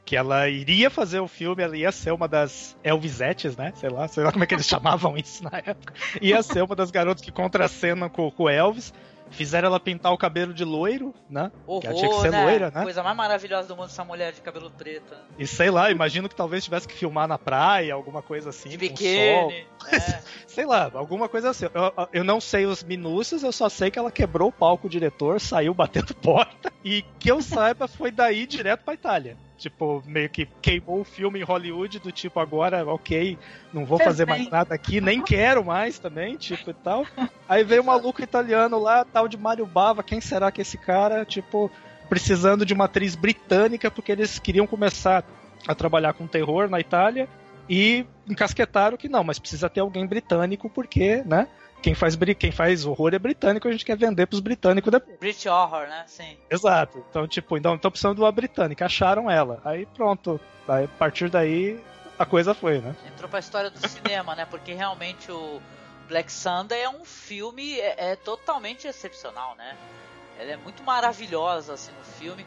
que 0.06 0.16
ela 0.16 0.50
iria 0.50 0.90
fazer 0.90 1.20
o 1.20 1.28
filme, 1.28 1.62
ela 1.62 1.78
ia 1.78 1.92
ser 1.92 2.12
uma 2.12 2.28
das 2.28 2.76
Elvisettes, 2.84 3.56
né? 3.56 3.72
Sei 3.76 3.90
lá, 3.90 4.08
sei 4.08 4.24
lá 4.24 4.32
como 4.32 4.44
é 4.44 4.48
que 4.48 4.56
eles 4.56 4.66
chamavam 4.68 5.16
isso 5.16 5.44
na 5.44 5.60
época. 5.60 5.94
Ia 6.20 6.42
ser 6.42 6.64
uma 6.64 6.76
das 6.76 6.90
garotas 6.90 7.24
que 7.24 7.32
contracenam 7.32 8.10
com, 8.10 8.32
com 8.32 8.44
o 8.46 8.50
Elvis. 8.50 8.92
Fizeram 9.32 9.68
ela 9.68 9.80
pintar 9.80 10.12
o 10.12 10.18
cabelo 10.18 10.54
de 10.54 10.64
loiro, 10.64 11.14
né? 11.30 11.52
Horror, 11.66 11.82
que 11.82 11.88
ela 11.88 11.96
tinha 11.96 12.10
que 12.10 12.22
ser 12.22 12.32
né? 12.32 12.44
loira, 12.44 12.72
né? 12.72 12.84
Coisa 12.84 13.04
mais 13.04 13.16
maravilhosa 13.16 13.68
do 13.68 13.76
mundo 13.76 13.86
essa 13.86 14.04
mulher 14.04 14.34
de 14.34 14.42
cabelo 14.42 14.72
preto. 14.72 15.16
E 15.38 15.46
sei 15.46 15.70
lá, 15.70 15.92
imagino 15.92 16.28
que 16.28 16.36
talvez 16.36 16.64
tivesse 16.64 16.88
que 16.88 16.94
filmar 16.94 17.28
na 17.28 17.38
praia, 17.38 17.94
alguma 17.94 18.22
coisa 18.22 18.50
assim. 18.50 18.70
De 18.70 18.78
biquíni. 18.78 19.66
É. 19.92 20.22
sei 20.48 20.66
lá, 20.66 20.92
alguma 20.94 21.30
coisa 21.30 21.50
assim. 21.52 21.66
Eu, 21.66 22.10
eu 22.14 22.24
não 22.24 22.42
sei 22.42 22.66
os 22.66 22.84
minúcios, 22.84 23.44
eu 23.44 23.52
só 23.52 23.70
sei 23.70 23.92
que 23.92 24.00
ela 24.00 24.12
quebrou 24.12 24.50
o 24.50 24.54
palco 24.54 24.88
o 24.88 24.90
diretor, 24.90 25.40
saiu 25.40 25.74
batendo 25.74 26.14
porta. 26.22 26.72
E 26.84 27.04
que 27.20 27.32
eu 27.32 27.42
saiba, 27.42 27.88
foi 27.88 28.12
daí 28.12 28.46
direto 28.46 28.84
pra 28.84 28.94
Itália. 28.94 29.38
Tipo, 29.60 30.02
meio 30.06 30.30
que 30.30 30.48
queimou 30.62 31.02
o 31.02 31.04
filme 31.04 31.40
em 31.40 31.44
Hollywood, 31.44 32.00
do 32.00 32.14
tipo, 32.14 32.40
agora, 32.40 32.86
ok, 32.86 33.38
não 33.74 33.86
vou 33.86 34.00
fazer 34.00 34.26
mais 34.26 34.50
nada 34.50 34.74
aqui, 34.74 35.02
nem 35.02 35.22
quero 35.22 35.66
mais 35.66 36.00
também, 36.00 36.38
tipo 36.38 36.70
e 36.70 36.74
tal. 36.74 37.06
Aí 37.48 37.62
veio 37.64 37.82
um 37.82 37.86
maluco 37.86 38.24
italiano 38.24 38.80
lá, 38.80 39.04
tal 39.04 39.28
de 39.28 39.36
Mario 39.36 39.66
Bava, 39.66 40.02
quem 40.02 40.22
será 40.22 40.50
que 40.50 40.62
é 40.62 40.64
esse 40.64 40.78
cara? 40.78 41.26
Tipo, 41.26 41.70
precisando 42.08 42.66
de 42.66 42.74
uma 42.74 42.86
atriz 42.86 43.16
britânica, 43.16 43.92
porque 43.92 44.14
eles 44.14 44.40
queriam 44.40 44.66
começar 44.66 45.26
a 45.68 45.76
trabalhar 45.76 46.14
com 46.14 46.26
terror 46.26 46.70
na 46.70 46.80
Itália 46.80 47.28
e 47.70 48.06
encasquetaram 48.28 48.98
que 48.98 49.08
não, 49.08 49.24
mas 49.24 49.40
precisa 49.40 49.70
ter 49.70 49.80
alguém 49.80 50.06
britânico, 50.06 50.70
porque, 50.70 51.24
né? 51.26 51.48
quem 51.82 51.96
faz, 51.96 52.16
quem 52.38 52.52
faz 52.52 52.86
horror 52.86 53.14
é 53.14 53.20
britânico, 53.20 53.68
a 53.68 53.72
gente 53.72 53.86
quer 53.86 53.98
vender 53.98 54.28
pros 54.28 54.40
britânicos 54.40 54.92
depois. 54.92 55.18
British 55.18 55.46
Horror, 55.46 55.88
né? 55.88 56.04
Sim. 56.08 56.38
Exato. 56.50 57.04
Então, 57.10 57.28
tipo, 57.28 57.58
então 57.58 57.76
estão 57.76 57.92
precisando 57.92 58.16
de 58.16 58.22
uma 58.22 58.32
britânica. 58.32 58.86
Acharam 58.86 59.30
ela. 59.30 59.62
Aí 59.64 59.86
pronto. 59.86 60.40
Aí, 60.68 60.86
a 60.86 60.88
partir 60.88 61.30
daí, 61.30 61.80
a 62.18 62.26
coisa 62.26 62.54
foi, 62.54 62.80
né? 62.80 62.96
Entrou 63.08 63.30
pra 63.30 63.40
história 63.40 63.70
do 63.70 63.88
cinema, 63.88 64.36
né? 64.36 64.46
Porque 64.46 64.74
realmente 64.74 65.32
o 65.32 65.62
Black 66.08 66.32
Sunday 66.32 66.82
é 66.82 66.90
um 66.90 67.06
filme 67.06 67.80
é, 67.80 68.12
é 68.12 68.16
totalmente 68.16 68.88
excepcional, 68.88 69.56
né? 69.56 69.78
Ela 70.38 70.52
é 70.52 70.58
muito 70.58 70.84
maravilhosa 70.84 71.74
assim 71.74 71.92
no 71.92 72.04
filme. 72.04 72.46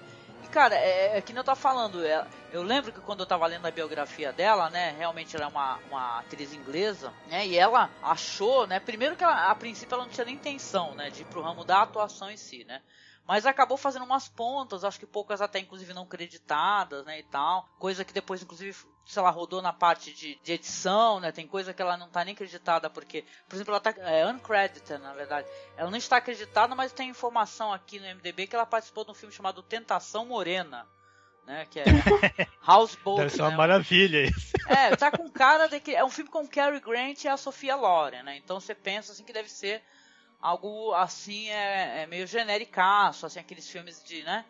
Cara, 0.53 0.75
é, 0.75 1.17
é 1.17 1.23
que 1.23 1.33
nem 1.33 1.39
eu 1.41 1.45
tava 1.45 1.59
falando, 1.59 2.05
é, 2.05 2.29
eu 2.51 2.63
lembro 2.63 2.93
que 2.93 3.01
quando 3.01 3.21
eu 3.21 3.27
tava 3.27 3.47
lendo 3.47 3.65
a 3.65 3.71
biografia 3.71 4.35
dela, 4.35 4.69
né, 4.69 4.91
realmente 4.91 5.35
ela 5.35 5.47
é 5.47 5.49
uma, 5.49 5.79
uma 5.89 6.19
atriz 6.21 6.53
inglesa, 6.53 7.11
né, 7.25 7.47
e 7.47 7.57
ela 7.57 7.91
achou, 8.03 8.67
né, 8.67 8.79
primeiro 8.79 9.17
que 9.17 9.25
ela, 9.25 9.51
a 9.51 9.55
princípio 9.55 9.95
ela 9.95 10.05
não 10.05 10.11
tinha 10.11 10.27
nem 10.27 10.35
intenção, 10.35 10.95
né, 10.95 11.09
de 11.09 11.23
ir 11.23 11.25
pro 11.25 11.41
ramo 11.41 11.65
da 11.65 11.81
atuação 11.81 12.31
em 12.31 12.37
si, 12.37 12.65
né, 12.65 12.83
mas 13.27 13.47
acabou 13.47 13.77
fazendo 13.77 14.05
umas 14.05 14.29
pontas, 14.29 14.85
acho 14.85 14.99
que 14.99 15.07
poucas 15.07 15.41
até 15.41 15.59
inclusive 15.59 15.95
não 15.95 16.07
creditadas, 16.07 17.05
né, 17.05 17.21
e 17.21 17.23
tal, 17.23 17.69
coisa 17.79 18.05
que 18.05 18.13
depois 18.13 18.43
inclusive, 18.43 18.77
sei 19.07 19.23
lá, 19.23 19.31
rodou 19.31 19.63
na 19.63 19.73
parte 19.73 20.13
de, 20.13 20.39
de 20.43 20.53
edição, 20.53 21.21
né, 21.21 21.31
tem 21.31 21.47
coisa 21.47 21.73
que 21.73 21.81
ela 21.81 21.97
não 21.97 22.09
tá 22.09 22.25
nem 22.25 22.35
acreditada, 22.35 22.91
porque, 22.91 23.25
por 23.49 23.55
exemplo, 23.55 23.73
ela 23.73 23.81
tá 23.81 23.95
é, 23.99 24.27
uncredited, 24.27 24.99
na 24.99 25.13
verdade, 25.15 25.49
ela 25.77 25.91
não 25.91 25.99
está 25.99 26.17
acreditada, 26.17 26.75
mas 26.75 26.93
tem 26.93 27.09
informação 27.11 27.73
aqui 27.73 28.01
no 28.01 28.07
MDB 28.07 28.47
que 28.47 28.57
ela 28.57 28.67
participou 28.67 29.05
de 29.05 29.13
um 29.13 29.15
filme 29.15 29.35
chamado 29.35 29.63
Tentação 29.63 30.27
Morena, 30.27 30.87
né, 31.47 31.67
que 31.71 31.81
é 31.81 31.85
Houseboat, 32.67 33.19
Deve 33.19 33.31
ser 33.31 33.43
uma 33.43 33.51
né, 33.51 33.57
maravilha 33.57 34.23
isso. 34.27 34.53
é, 34.69 34.95
tá 34.97 35.11
com 35.11 35.29
cara 35.31 35.69
de 35.69 35.81
que 35.81 35.95
é 35.95 36.05
um 36.05 36.11
filme 36.11 36.31
com 36.31 36.47
Cary 36.47 36.81
Grant 36.81 37.25
e 37.25 37.29
a 37.29 37.37
Sofia 37.37 37.75
Loren, 37.75 38.23
né? 38.23 38.37
Então 38.37 38.61
você 38.61 38.75
pensa 38.75 39.13
assim 39.13 39.25
que 39.25 39.33
deve 39.33 39.49
ser 39.49 39.83
algo 40.43 40.93
assim 40.95 41.49
é, 41.49 42.03
é 42.03 42.07
meio 42.07 42.27
genericaço, 42.27 43.25
assim 43.25 43.41
aqueles 43.41 43.69
filmes 43.71 44.03
de, 44.05 44.23
né? 44.25 44.45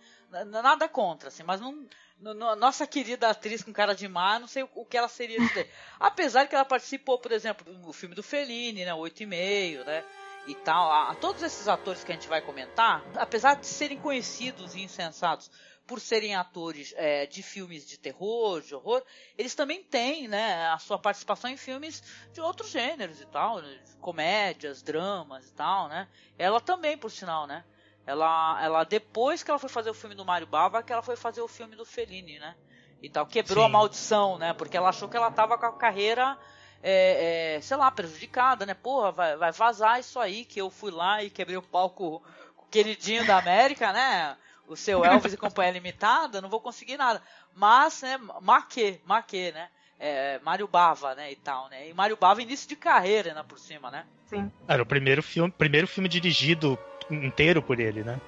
Nada 0.47 0.89
contra, 0.89 1.29
assim, 1.29 1.43
mas 1.43 1.61
não 1.61 1.87
no- 2.19 2.33
no- 2.33 2.57
nossa 2.57 2.87
querida 2.87 3.29
atriz 3.29 3.63
com 3.63 3.73
cara 3.73 3.95
de 3.95 4.09
mar, 4.09 4.41
não 4.41 4.47
sei 4.47 4.63
o, 4.63 4.69
o 4.77 4.87
que 4.87 4.97
ela 4.97 5.09
seria 5.09 5.39
dizer. 5.39 5.69
Apesar 6.01 6.47
que 6.47 6.55
ela 6.55 6.65
participou, 6.65 7.19
por 7.19 7.33
exemplo, 7.33 7.71
do 7.75 7.93
filme 7.93 8.15
do 8.15 8.23
Fellini, 8.23 8.85
né, 8.85 8.95
oito 8.95 9.23
e 9.23 9.27
meio, 9.27 9.85
né? 9.85 10.03
E 10.47 10.55
tal, 10.55 10.91
a, 10.91 11.11
a 11.11 11.15
todos 11.15 11.43
esses 11.43 11.69
atores 11.69 12.03
que 12.03 12.11
a 12.11 12.15
gente 12.15 12.29
vai 12.29 12.41
comentar, 12.41 13.05
apesar 13.17 13.55
de 13.55 13.67
serem 13.67 13.99
conhecidos 13.99 14.75
e 14.75 14.81
insensatos 14.81 15.51
por 15.93 16.01
serem 16.01 16.35
atores 16.35 16.95
é, 16.97 17.27
de 17.27 17.43
filmes 17.43 17.87
de 17.87 17.99
terror, 17.99 18.63
de 18.63 18.75
horror, 18.75 19.03
eles 19.37 19.55
também 19.55 19.83
têm 19.83 20.27
né, 20.27 20.67
a 20.69 20.79
sua 20.79 20.99
participação 20.99 21.51
em 21.51 21.57
filmes 21.59 22.03
de 22.33 22.41
outros 22.41 22.71
gêneros 22.71 23.21
e 23.21 23.27
tal, 23.27 23.61
né, 23.61 23.79
comédias, 24.01 24.81
dramas 24.81 25.47
e 25.47 25.53
tal, 25.53 25.89
né? 25.89 26.09
Ela 26.39 26.63
também, 26.63 26.97
por 26.97 27.11
sinal, 27.11 27.47
né? 27.47 27.63
Ela, 28.07 28.59
ela 28.65 28.85
depois 28.85 29.43
que 29.43 29.51
ela 29.51 29.59
foi 29.59 29.69
fazer 29.69 29.91
o 29.91 29.95
filme 29.95 30.15
do 30.15 30.25
Mario 30.25 30.47
Bava, 30.47 30.83
que 30.83 30.91
ela 30.91 31.03
foi 31.03 31.15
fazer 31.15 31.43
o 31.43 31.47
filme 31.47 31.77
do 31.77 31.85
Fellini, 31.85 32.39
né? 32.39 32.57
E 33.03 33.11
tal, 33.11 33.27
quebrou 33.27 33.63
Sim. 33.63 33.71
a 33.71 33.73
maldição, 33.73 34.39
né? 34.39 34.55
Porque 34.55 34.79
ela 34.79 34.89
achou 34.89 35.11
que 35.11 35.17
ela 35.19 35.31
tava 35.31 35.59
com 35.59 35.67
a 35.67 35.73
carreira, 35.77 36.39
é, 36.83 37.57
é, 37.57 37.61
sei 37.61 37.77
lá, 37.77 37.91
prejudicada, 37.91 38.65
né? 38.65 38.73
Porra, 38.73 39.13
vai, 39.13 39.37
vai 39.37 39.53
vazar 39.53 40.01
isso 40.01 40.19
aí 40.19 40.47
que 40.47 40.59
eu 40.59 40.71
fui 40.71 40.91
lá 40.91 41.23
e 41.23 41.29
quebrei 41.29 41.59
o 41.59 41.63
palco 41.63 42.23
com 42.57 42.65
o 42.65 42.69
queridinho 42.71 43.27
da 43.27 43.37
América, 43.37 43.93
né? 43.93 44.39
O 44.73 44.77
seu 44.77 45.05
Elvis 45.05 45.35
e 45.35 45.37
Companhia 45.37 45.73
Limitada, 45.73 46.41
não 46.41 46.49
vou 46.49 46.61
conseguir 46.61 46.97
nada. 46.97 47.23
Mas, 47.55 48.01
né, 48.01 48.19
maquê, 48.41 49.01
maquê, 49.05 49.53
né? 49.53 49.69
É, 50.01 50.41
Mário 50.43 50.67
Bava, 50.67 51.15
né, 51.15 51.31
e 51.31 51.37
tal, 51.37 51.69
né? 51.69 51.89
E 51.89 51.95
Mário 51.95 52.17
Bava 52.17 52.43
início 52.43 52.69
de 52.69 52.75
carreira, 52.75 53.35
né, 53.35 53.45
por 53.47 53.59
cima, 53.59 53.91
né? 53.91 54.05
Sim. 54.27 54.51
Era 54.67 54.83
o 54.83 54.87
primeiro 54.87 55.23
filme, 55.23 55.53
primeiro 55.53 55.87
filme 55.87 56.09
dirigido 56.09 56.79
inteiro 57.11 57.63
por 57.63 57.79
ele, 57.79 58.03
né? 58.03 58.19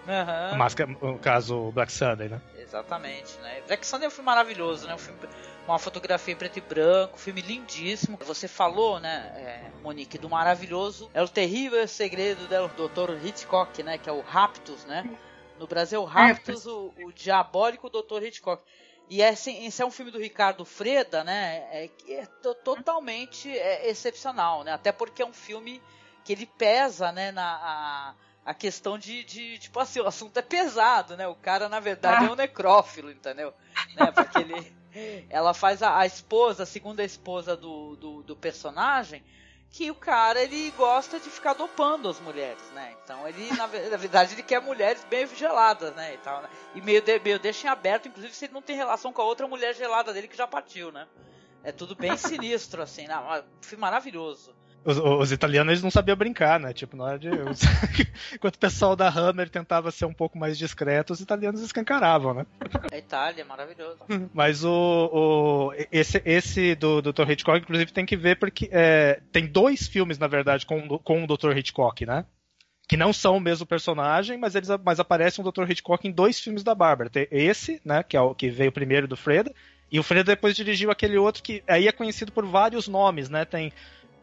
O 0.53 0.57
Máscara, 0.57 0.91
no 0.91 1.19
caso, 1.19 1.73
Black 1.73 1.91
Sunday, 1.91 2.29
né? 2.29 2.41
Exatamente, 2.59 3.37
né? 3.39 3.63
Black 3.67 3.87
Sunday 3.87 4.05
é 4.05 4.09
um 4.09 4.11
filme 4.11 4.27
maravilhoso, 4.27 4.87
né? 4.87 4.95
Um 4.95 4.99
filme 4.99 5.19
com 5.65 5.73
uma 5.73 5.79
fotografia 5.79 6.35
em 6.35 6.37
preto 6.37 6.59
e 6.59 6.61
branco, 6.61 7.15
um 7.15 7.19
filme 7.19 7.41
lindíssimo. 7.41 8.19
Você 8.27 8.47
falou, 8.47 9.01
né, 9.01 9.33
é, 9.37 9.71
Monique, 9.83 10.19
do 10.19 10.29
maravilhoso. 10.29 11.11
É 11.15 11.23
o 11.23 11.29
terrível 11.29 11.89
segredo 11.89 12.47
do 12.47 12.89
Dr. 12.89 13.25
Hitchcock, 13.25 13.83
né? 13.83 13.97
Que 13.97 14.11
é 14.11 14.13
o 14.13 14.21
Raptus, 14.21 14.85
né? 14.85 15.09
No 15.59 15.67
Brasil, 15.67 16.03
Raptus, 16.05 16.67
o, 16.67 16.93
o 17.05 17.13
diabólico 17.13 17.89
Dr. 17.89 18.23
Hitchcock. 18.25 18.63
E 19.09 19.21
esse, 19.23 19.51
esse 19.53 19.83
é 19.83 19.87
um 19.87 19.91
filme 19.91 20.11
do 20.11 20.19
Ricardo 20.19 20.65
Freda, 20.65 21.23
né? 21.23 21.67
É, 21.71 21.89
que 21.89 22.13
é 22.15 22.27
to- 22.27 22.55
totalmente 22.57 23.51
é, 23.57 23.89
excepcional, 23.89 24.65
né? 24.65 24.73
Até 24.73 24.91
porque 24.93 25.23
é 25.23 25.27
um 25.27 25.33
filme 25.33 25.81
que 26.25 26.33
ele 26.33 26.47
pesa, 26.47 27.13
né, 27.13 27.31
na 27.31 27.45
a, 27.45 28.15
a 28.51 28.55
questão 28.55 28.99
de, 28.99 29.23
de, 29.25 29.59
tipo 29.59 29.79
assim, 29.79 30.01
o 30.01 30.07
assunto 30.07 30.37
é 30.39 30.43
pesado, 30.43 31.17
né? 31.17 31.29
O 31.29 31.35
cara, 31.35 31.69
na 31.69 31.81
verdade, 31.81 32.25
é 32.25 32.31
um 32.31 32.35
necrófilo, 32.35 33.11
entendeu? 33.11 33.53
Né? 33.95 34.11
Porque 34.11 34.39
ele, 34.39 34.73
ela 35.29 35.53
faz 35.53 35.83
a, 35.83 35.99
a 35.99 36.07
esposa, 36.07 36.63
a 36.63 36.67
segunda 36.67 37.05
esposa 37.05 37.55
do, 37.57 37.95
do, 37.97 38.23
do 38.23 38.35
personagem, 38.37 39.23
que 39.75 39.90
o 39.90 39.95
cara, 39.95 40.40
ele 40.40 40.71
gosta 40.76 41.19
de 41.19 41.28
ficar 41.28 41.52
dopando 41.52 42.09
as 42.09 42.21
mulheres, 42.21 42.62
né? 42.75 42.95
Então 43.02 43.26
ele, 43.26 43.49
na, 43.54 43.66
na 43.66 43.97
verdade, 43.97 44.33
ele 44.37 44.43
quer 44.45 44.61
mulheres 44.61 45.04
bem 45.11 45.26
geladas, 45.26 45.93
né? 45.97 46.14
E, 46.14 46.19
tal, 46.19 46.43
né? 46.43 46.49
e 46.76 46.81
meio, 46.81 47.02
de, 47.02 47.19
meio 47.19 47.40
deixa 47.40 47.66
em 47.66 47.71
aberto, 47.71 48.07
inclusive, 48.07 48.33
se 48.33 48.45
ele 48.45 48.54
não 48.54 48.62
tem 48.62 48.76
relação 48.76 49.12
com 49.12 49.21
a 49.21 49.25
outra 49.25 49.49
mulher 49.49 49.75
gelada 49.75 50.12
dele 50.12 50.28
que 50.28 50.37
já 50.37 50.47
partiu, 50.47 50.93
né? 50.93 51.09
É 51.64 51.73
tudo 51.73 51.97
bem 51.97 52.14
sinistro, 52.16 52.83
assim, 52.83 53.09
né? 53.09 53.19
Um 53.19 53.43
filme 53.62 53.81
maravilhoso. 53.81 54.54
Os, 54.85 54.99
os 54.99 55.33
italianos 55.33 55.71
eles 55.73 55.83
não 55.83 55.91
sabiam 55.91 56.17
brincar, 56.17 56.61
né? 56.61 56.73
Tipo, 56.73 56.97
na 56.97 57.05
hora 57.05 57.19
de. 57.19 57.29
os- 57.29 57.61
Enquanto 58.35 58.57
o 58.57 58.59
pessoal 58.59 58.95
da 58.95 59.09
Hammer 59.09 59.49
tentava 59.49 59.91
ser 59.91 60.05
um 60.05 60.12
pouco 60.12 60.37
mais 60.38 60.59
discreto, 60.59 61.12
os 61.12 61.21
italianos 61.21 61.62
escancaravam, 61.62 62.35
né? 62.35 62.47
A 62.93 62.99
Itália 62.99 63.41
é 63.43 63.45
maravilhoso. 63.45 63.99
Mas 64.35 64.62
o, 64.64 64.71
o- 64.71 65.73
esse, 65.91 66.21
esse 66.25 66.75
do 66.75 67.00
Dr. 67.00 67.31
Hitchcock, 67.31 67.59
inclusive, 67.61 67.93
tem 67.93 68.05
que 68.05 68.17
ver 68.17 68.38
porque 68.38 68.69
é, 68.73 69.21
tem 69.33 69.47
dois 69.47 69.87
filmes, 69.88 70.19
na 70.19 70.26
verdade, 70.26 70.67
com, 70.67 70.79
o- 70.87 70.99
com 70.99 71.25
o 71.25 71.26
Dr. 71.26 71.57
Hitchcock, 71.57 72.05
né? 72.05 72.25
Que 72.87 72.99
não 72.99 73.12
são 73.14 73.38
o 73.38 73.41
mesmo 73.41 73.64
personagem, 73.64 74.37
mas 74.37 74.55
eles 74.55 74.69
mas 74.85 75.00
aparece 75.00 75.41
um 75.41 75.45
Dr. 75.45 75.71
Hitchcock 75.71 76.07
em 76.07 76.12
dois 76.12 76.38
filmes 76.38 76.62
da 76.62 76.75
Bárbara. 76.75 77.09
Tem 77.09 77.26
esse, 77.31 77.81
né? 77.85 78.03
Que 78.03 78.17
é 78.17 78.21
o 78.21 78.35
que 78.35 78.50
veio 78.50 78.71
primeiro 78.71 79.09
do 79.09 79.17
Freda. 79.17 79.50
E 79.91 79.99
o 79.99 80.03
Freda 80.03 80.33
depois 80.35 80.55
dirigiu 80.55 80.91
aquele 80.91 81.17
outro 81.17 81.43
que 81.43 81.62
aí 81.67 81.88
é 81.88 81.93
conhecido 81.93 82.31
por 82.33 82.45
vários 82.45 82.87
nomes, 82.87 83.31
né? 83.31 83.45
Tem. 83.47 83.73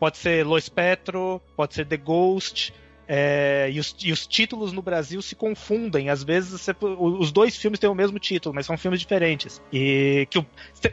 Pode 0.01 0.17
ser 0.17 0.43
Lois 0.43 0.67
Petro, 0.67 1.39
pode 1.55 1.75
ser 1.75 1.85
The 1.85 1.95
Ghost. 1.97 2.73
é, 3.13 3.69
e, 3.71 3.77
os, 3.79 3.93
e 4.01 4.11
os 4.11 4.25
títulos 4.25 4.71
no 4.71 4.81
Brasil 4.81 5.21
se 5.21 5.35
confundem. 5.35 6.09
Às 6.09 6.23
vezes 6.23 6.51
você- 6.59 6.73
os 6.81 7.31
dois 7.31 7.55
filmes 7.57 7.77
têm 7.77 7.89
o 7.89 7.93
mesmo 7.93 8.17
título, 8.17 8.55
mas 8.55 8.65
são 8.65 8.77
filmes 8.77 8.99
diferentes. 9.01 9.61
E 9.71 10.25
que 10.31 10.39
o- 10.39 10.45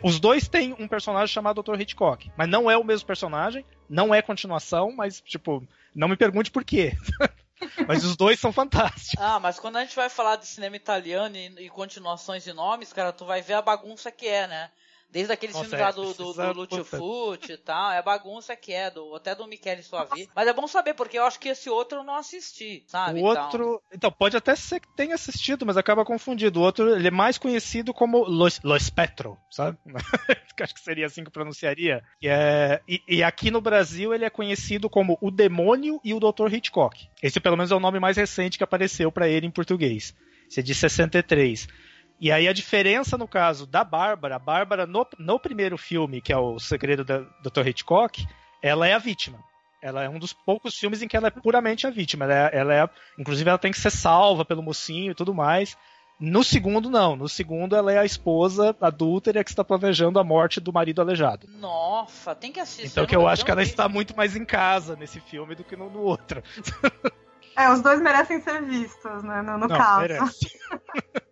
os 0.03 0.19
dois 0.21 0.47
têm 0.49 0.75
um 0.79 0.89
personagem 0.89 1.33
chamado 1.33 1.63
Dr. 1.63 1.81
Hitchcock. 1.81 2.29
Mas 2.37 2.49
não 2.49 2.69
é 2.71 2.77
o 2.77 2.83
mesmo 2.85 3.07
personagem, 3.07 3.65
não 3.89 4.13
é 4.13 4.21
continuação, 4.21 4.93
mas, 4.95 5.21
tipo, 5.23 5.67
não 5.95 6.09
me 6.09 6.17
pergunte 6.17 6.51
por 6.51 6.65
quê. 6.65 6.93
mas 7.89 8.05
os 8.05 8.17
dois 8.17 8.39
são 8.41 8.53
fantásticos. 8.53 9.15
Ah, 9.25 9.39
mas 9.41 9.59
quando 9.61 9.77
a 9.77 9.85
gente 9.85 9.95
vai 9.97 10.09
falar 10.11 10.37
de 10.37 10.47
cinema 10.49 10.75
italiano 10.77 11.37
e, 11.37 11.67
e 11.67 11.71
continuações 11.71 12.43
de 12.45 12.53
nomes, 12.53 12.93
cara, 12.93 13.13
tu 13.13 13.25
vai 13.25 13.41
ver 13.43 13.55
a 13.55 13.63
bagunça 13.63 14.11
que 14.11 14.27
é, 14.27 14.47
né? 14.49 14.71
Desde 15.11 15.33
aqueles 15.33 15.55
Nossa, 15.55 15.69
filmes 15.69 15.81
é, 15.81 15.85
lá 15.85 15.91
do, 15.91 16.13
do, 16.13 16.33
do 16.35 16.53
Lutifut 16.53 17.53
e 17.53 17.57
tal, 17.57 17.93
é 17.93 18.03
bagunça 18.03 18.55
que 18.55 18.75
é, 18.75 18.91
do, 18.91 19.15
até 19.15 19.35
do 19.35 19.47
Michele 19.47 19.83
Suavi. 19.83 20.29
Mas 20.35 20.47
é 20.47 20.53
bom 20.53 20.67
saber, 20.67 20.93
porque 20.93 21.19
eu 21.19 21.25
acho 21.25 21.41
que 21.41 21.49
esse 21.49 21.71
outro 21.71 21.99
eu 21.99 22.05
não 22.05 22.15
assisti, 22.15 22.85
sabe? 22.87 23.19
O 23.19 23.25
outro. 23.25 23.83
Então, 23.91 24.13
pode 24.13 24.37
até 24.37 24.55
ser 24.55 24.81
que 24.81 24.89
tenha 24.95 25.15
assistido, 25.15 25.65
mas 25.65 25.79
acaba 25.79 26.05
confundido. 26.05 26.61
O 26.61 26.63
outro, 26.63 26.95
ele 26.95 27.09
é 27.09 27.11
mais 27.11 27.39
conhecido 27.39 27.95
como 27.95 28.23
Lois, 28.25 28.61
Lois 28.63 28.91
Petro, 28.91 29.39
sabe? 29.51 29.79
Acho 30.61 30.75
que 30.75 30.81
seria 30.81 31.07
assim 31.07 31.23
que 31.23 31.29
eu 31.29 31.33
pronunciaria. 31.33 32.03
E, 32.21 32.29
é, 32.29 32.83
e, 32.87 33.03
e 33.09 33.23
aqui 33.23 33.51
no 33.51 33.63
Brasil 33.63 34.13
ele 34.13 34.27
é 34.27 34.31
conhecido 34.31 34.91
como 34.91 35.17
O 35.23 35.31
Demônio 35.31 36.01
e 36.05 36.13
o 36.13 36.21
Dr. 36.21 36.53
Hitchcock. 36.53 37.09
Esse, 37.23 37.41
pelo 37.41 37.57
menos, 37.57 37.71
é 37.71 37.75
o 37.75 37.81
nome 37.81 37.99
mais 37.99 38.19
recente 38.19 38.59
que 38.59 38.65
apareceu 38.65 39.11
para 39.11 39.27
ele 39.27 39.47
em 39.47 39.51
português. 39.51 40.15
Esse 40.51 40.61
é 40.61 40.63
de 40.63 40.75
63. 40.75 41.67
E 42.21 42.33
aí 42.33 42.49
a 42.49 42.53
diferença 42.53 43.17
no 43.17 43.29
caso 43.29 43.67
da 43.67 43.85
Bárbara, 43.85 44.37
a 44.37 44.39
Bárbara 44.39 44.87
no, 44.87 45.07
no 45.19 45.39
primeiro 45.39 45.79
filme, 45.79 46.21
que 46.21 46.33
é 46.33 46.37
o 46.37 46.59
Segredo 46.59 47.05
da 47.05 47.21
Dr. 47.43 47.69
Hitchcock, 47.69 48.27
ela 48.63 48.87
é 48.87 48.95
a 48.95 48.99
vítima. 48.99 49.39
Ela 49.81 50.03
é 50.03 50.09
um 50.09 50.19
dos 50.19 50.33
poucos 50.33 50.75
filmes 50.75 51.03
em 51.03 51.07
que 51.09 51.17
ela 51.17 51.29
é 51.29 51.31
puramente 51.31 51.87
a 51.87 51.91
vítima. 51.91 52.25
Ela 52.25 52.35
é, 52.35 52.51
ela 52.53 52.75
é- 52.75 52.91
inclusive, 53.19 53.49
ela 53.49 53.59
tem 53.59 53.71
que 53.71 53.79
ser 53.79 53.91
salva 53.91 54.45
pelo 54.45 54.63
mocinho 54.63 55.13
e 55.13 55.15
tudo 55.15 55.33
mais. 55.33 55.77
No 56.19 56.43
segundo, 56.43 56.91
não. 56.91 57.15
No 57.15 57.29
segundo, 57.29 57.77
ela 57.77 57.93
é 57.93 57.99
a 57.99 58.05
esposa 58.05 58.77
adúltera 58.81 59.45
que 59.45 59.51
está 59.51 59.63
planejando 59.63 60.19
a 60.19 60.25
morte 60.25 60.59
do 60.59 60.73
marido 60.73 61.01
aleijado. 61.01 61.47
Nossa, 61.61 62.35
tem 62.35 62.51
que 62.51 62.59
assistir. 62.59 62.89
Então, 62.89 63.07
que 63.07 63.15
eu 63.15 63.29
acho 63.29 63.45
que 63.45 63.51
ela 63.53 63.63
está 63.63 63.89
muito 63.89 64.17
mais 64.17 64.35
em 64.35 64.45
casa 64.45 64.97
nesse 64.97 65.21
filme 65.21 65.55
do 65.55 65.63
que 65.63 65.77
no, 65.77 65.89
no 65.89 66.01
outro. 66.01 66.43
É, 67.57 67.71
os 67.73 67.81
dois 67.81 68.01
merecem 68.01 68.41
ser 68.41 68.63
vistos, 68.63 69.23
né? 69.23 69.43
No, 69.43 69.59
no 69.59 69.69
não, 69.69 69.77
caso. 69.77 70.01
merece. 70.01 70.59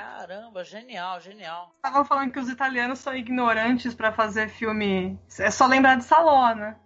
Caramba, 0.00 0.64
genial, 0.64 1.20
genial. 1.20 1.72
Estavam 1.76 2.04
falando 2.04 2.32
que 2.32 2.38
os 2.38 2.48
italianos 2.48 2.98
são 2.98 3.14
ignorantes 3.14 3.94
pra 3.94 4.12
fazer 4.12 4.48
filme. 4.48 5.18
É 5.38 5.50
só 5.50 5.66
lembrar 5.66 5.96
de 5.96 6.04
Saló, 6.04 6.54
né? 6.54 6.76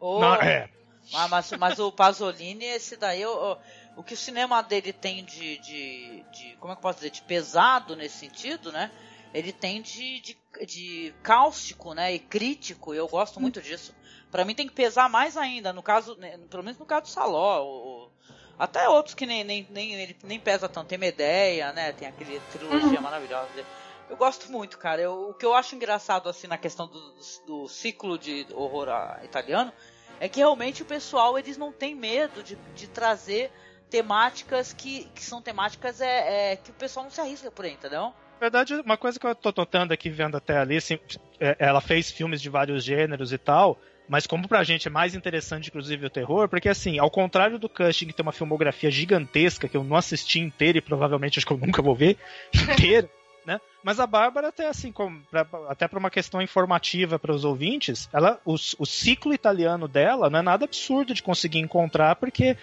Ô, 0.00 0.20
Não, 0.20 0.34
é. 0.34 0.68
Mas, 1.12 1.30
mas, 1.30 1.50
mas 1.52 1.78
o 1.78 1.92
Pasolini, 1.92 2.64
esse 2.64 2.96
daí, 2.96 3.24
o, 3.24 3.56
o, 3.96 4.02
que 4.02 4.14
o 4.14 4.16
cinema 4.16 4.60
dele 4.62 4.92
tem 4.92 5.24
de, 5.24 5.56
de, 5.58 6.24
de- 6.32 6.56
Como 6.58 6.72
é 6.72 6.74
que 6.76 6.80
eu 6.80 6.82
posso 6.82 6.98
dizer? 6.98 7.10
De 7.10 7.22
pesado 7.22 7.94
nesse 7.94 8.18
sentido, 8.18 8.72
né? 8.72 8.90
Ele 9.32 9.52
tem 9.52 9.80
de, 9.82 10.20
de, 10.20 10.38
de 10.66 11.14
cáustico, 11.22 11.94
né? 11.94 12.12
E 12.14 12.18
crítico, 12.18 12.92
e 12.92 12.96
eu 12.96 13.06
gosto 13.06 13.40
muito 13.40 13.60
disso. 13.62 13.94
Pra 14.30 14.44
mim 14.44 14.54
tem 14.54 14.66
que 14.66 14.74
pesar 14.74 15.08
mais 15.08 15.36
ainda, 15.36 15.72
no 15.72 15.82
caso, 15.82 16.16
né, 16.16 16.36
pelo 16.50 16.62
menos 16.64 16.78
no 16.78 16.84
caso 16.86 17.02
do 17.02 17.08
Saló. 17.08 17.62
o- 17.64 18.10
Até 18.58 18.88
outros 18.88 19.14
que 19.14 19.26
nem, 19.26 19.44
nem, 19.44 19.66
nem, 19.70 20.16
nem 20.24 20.40
pesa 20.40 20.68
tanto. 20.68 20.88
Tem 20.88 20.98
Medeia, 20.98 21.72
né? 21.72 21.92
Tem 21.92 22.08
aquele 22.08 22.40
trilogia 22.40 22.96
Uhum. 22.98 23.02
maravilhosa 23.02 23.52
dele. 23.52 23.66
Eu 24.08 24.16
gosto 24.16 24.50
muito, 24.50 24.78
cara. 24.78 25.02
Eu- 25.02 25.30
o 25.30 25.34
que 25.34 25.44
eu 25.44 25.54
acho 25.54 25.74
engraçado, 25.74 26.28
assim, 26.28 26.46
na 26.46 26.56
questão 26.56 26.86
do, 26.86 26.98
do, 26.98 27.46
do 27.46 27.68
ciclo 27.68 28.18
de 28.18 28.46
horror 28.54 28.88
italiano, 29.24 29.72
é 30.20 30.28
que 30.28 30.38
realmente 30.38 30.82
o 30.82 30.86
pessoal, 30.86 31.38
eles 31.38 31.56
não 31.56 31.70
têm 31.72 31.94
medo 31.94 32.42
de, 32.42 32.56
de 32.74 32.86
trazer 32.88 33.50
temáticas 33.90 34.72
que, 34.72 35.04
que 35.14 35.22
são 35.22 35.42
temáticas 35.42 36.00
é, 36.00 36.52
é, 36.52 36.56
que 36.56 36.70
o 36.70 36.74
pessoal 36.74 37.04
não 37.04 37.10
se 37.10 37.20
arrisca 37.20 37.50
por 37.50 37.64
aí, 37.64 37.72
entendeu? 37.72 38.02
Na 38.02 38.40
verdade, 38.40 38.74
uma 38.74 38.96
coisa 38.96 39.18
que 39.18 39.26
eu 39.26 39.34
tô 39.34 39.52
notando 39.56 39.92
aqui, 39.94 40.10
vendo 40.10 40.36
até 40.36 40.58
ali, 40.58 40.76
assim, 40.76 40.98
é, 41.40 41.56
ela 41.58 41.80
fez 41.80 42.10
filmes 42.10 42.40
de 42.40 42.50
vários 42.50 42.84
gêneros 42.84 43.32
e 43.32 43.38
tal, 43.38 43.78
mas 44.08 44.26
como 44.26 44.46
pra 44.48 44.62
gente 44.64 44.88
é 44.88 44.90
mais 44.90 45.14
interessante, 45.14 45.68
inclusive, 45.68 46.06
o 46.06 46.10
terror, 46.10 46.48
porque 46.48 46.68
assim, 46.68 46.98
ao 46.98 47.10
contrário 47.10 47.58
do 47.58 47.68
Cushing, 47.68 48.06
que 48.06 48.12
tem 48.12 48.22
uma 48.22 48.32
filmografia 48.32 48.90
gigantesca, 48.90 49.68
que 49.68 49.76
eu 49.76 49.84
não 49.84 49.96
assisti 49.96 50.38
inteira 50.40 50.78
e 50.78 50.82
provavelmente 50.82 51.38
acho 51.38 51.46
que 51.46 51.52
eu 51.52 51.58
nunca 51.58 51.82
vou 51.82 51.94
ver 51.94 52.16
inteira, 52.54 53.08
né? 53.44 53.60
Mas 53.82 54.00
a 54.00 54.06
Bárbara, 54.06 54.48
até 54.48 54.68
assim, 54.68 54.90
como, 54.92 55.20
pra- 55.30 55.46
até 55.68 55.86
para 55.86 55.98
uma 55.98 56.10
questão 56.10 56.42
informativa 56.42 57.18
para 57.18 57.32
os 57.34 57.44
ouvintes, 57.44 58.08
ela, 58.12 58.40
o, 58.44 58.54
o 58.54 58.86
ciclo 58.86 59.32
italiano 59.32 59.86
dela 59.86 60.28
não 60.28 60.38
é 60.40 60.42
nada 60.42 60.64
absurdo 60.64 61.14
de 61.14 61.22
conseguir 61.22 61.58
encontrar, 61.58 62.16
porque 62.16 62.56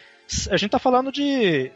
a 0.49 0.57
gente 0.57 0.71
tá 0.71 0.79
falando 0.79 1.11
de 1.11 1.71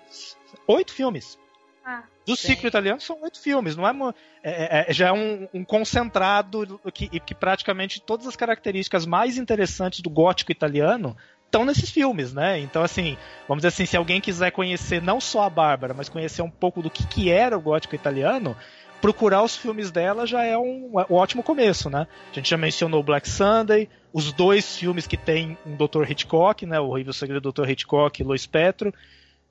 oito 0.67 0.93
filmes. 0.93 1.37
Ah. 1.85 2.03
Do 2.27 2.35
Sim. 2.35 2.49
ciclo 2.49 2.67
italiano 2.67 2.99
são 2.99 3.17
oito 3.23 3.41
filmes, 3.41 3.75
não 3.77 3.87
é, 3.87 3.93
mo- 3.93 4.13
é- 4.43 4.85
é- 4.89 4.93
já 4.93 5.07
é 5.07 5.13
um, 5.13 5.47
um 5.53 5.63
concentrado 5.63 6.79
que, 6.93 7.07
que 7.21 7.33
praticamente 7.33 8.01
todas 8.01 8.27
as 8.27 8.35
características 8.35 9.05
mais 9.05 9.37
interessantes 9.37 10.01
do 10.01 10.09
gótico 10.09 10.51
italiano 10.51 11.15
estão 11.45 11.63
nesses 11.63 11.89
filmes, 11.89 12.33
né? 12.33 12.59
Então, 12.59 12.83
assim, 12.83 13.17
vamos 13.47 13.61
dizer 13.61 13.69
assim, 13.69 13.85
se 13.85 13.95
alguém 13.95 14.19
quiser 14.19 14.51
conhecer 14.51 15.01
não 15.01 15.21
só 15.21 15.43
a 15.43 15.49
Bárbara, 15.49 15.93
mas 15.93 16.09
conhecer 16.09 16.41
um 16.41 16.49
pouco 16.49 16.81
do 16.81 16.89
que, 16.89 17.07
que 17.07 17.31
era 17.31 17.57
o 17.57 17.61
gótico 17.61 17.95
italiano, 17.95 18.55
procurar 19.01 19.43
os 19.43 19.55
filmes 19.55 19.89
dela 19.89 20.27
já 20.27 20.43
é 20.43 20.57
um, 20.57 20.91
um 21.09 21.13
ótimo 21.15 21.41
começo, 21.41 21.89
né? 21.89 22.07
A 22.31 22.35
gente 22.35 22.49
já 22.49 22.57
mencionou 22.57 23.01
Black 23.01 23.29
Sunday, 23.29 23.87
os 24.11 24.33
dois 24.33 24.75
filmes 24.77 25.07
que 25.07 25.15
tem 25.15 25.57
um 25.65 25.75
Dr. 25.75 26.09
Hitchcock, 26.11 26.65
né? 26.65 26.79
O 26.79 26.87
Horrível 26.89 27.13
Segredo 27.13 27.51
do 27.51 27.63
Dr. 27.63 27.69
Hitchcock 27.69 28.21
e 28.21 28.25
Lois 28.25 28.45
Petro. 28.45 28.93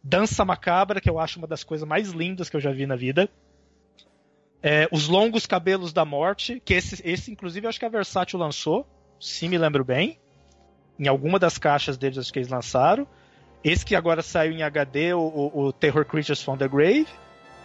Dança 0.02 0.44
Macabra, 0.44 1.00
que 1.00 1.10
eu 1.10 1.18
acho 1.18 1.38
uma 1.38 1.46
das 1.48 1.64
coisas 1.64 1.86
mais 1.86 2.10
lindas 2.10 2.48
que 2.48 2.56
eu 2.56 2.60
já 2.60 2.70
vi 2.72 2.86
na 2.86 2.96
vida. 2.96 3.28
É, 4.62 4.88
Os 4.90 5.08
Longos 5.08 5.46
Cabelos 5.46 5.92
da 5.92 6.04
Morte, 6.04 6.60
que 6.64 6.74
esse, 6.74 7.00
esse 7.08 7.30
inclusive, 7.30 7.66
eu 7.66 7.68
acho 7.68 7.78
que 7.78 7.84
a 7.84 7.88
Versátil 7.90 8.38
lançou, 8.38 8.86
se 9.20 9.48
me 9.48 9.58
lembro 9.58 9.84
bem. 9.84 10.18
Em 10.98 11.08
alguma 11.08 11.38
das 11.38 11.58
caixas 11.58 11.96
deles, 11.98 12.16
acho 12.18 12.32
que 12.32 12.38
eles 12.38 12.48
lançaram. 12.50 13.06
Esse 13.62 13.84
que 13.84 13.94
agora 13.94 14.22
saiu 14.22 14.52
em 14.52 14.62
HD, 14.62 15.12
o, 15.12 15.20
o- 15.20 15.60
o 15.66 15.72
Terror 15.72 16.04
Creatures 16.06 16.40
from 16.42 16.56
the 16.56 16.66
Grave. 16.68 17.06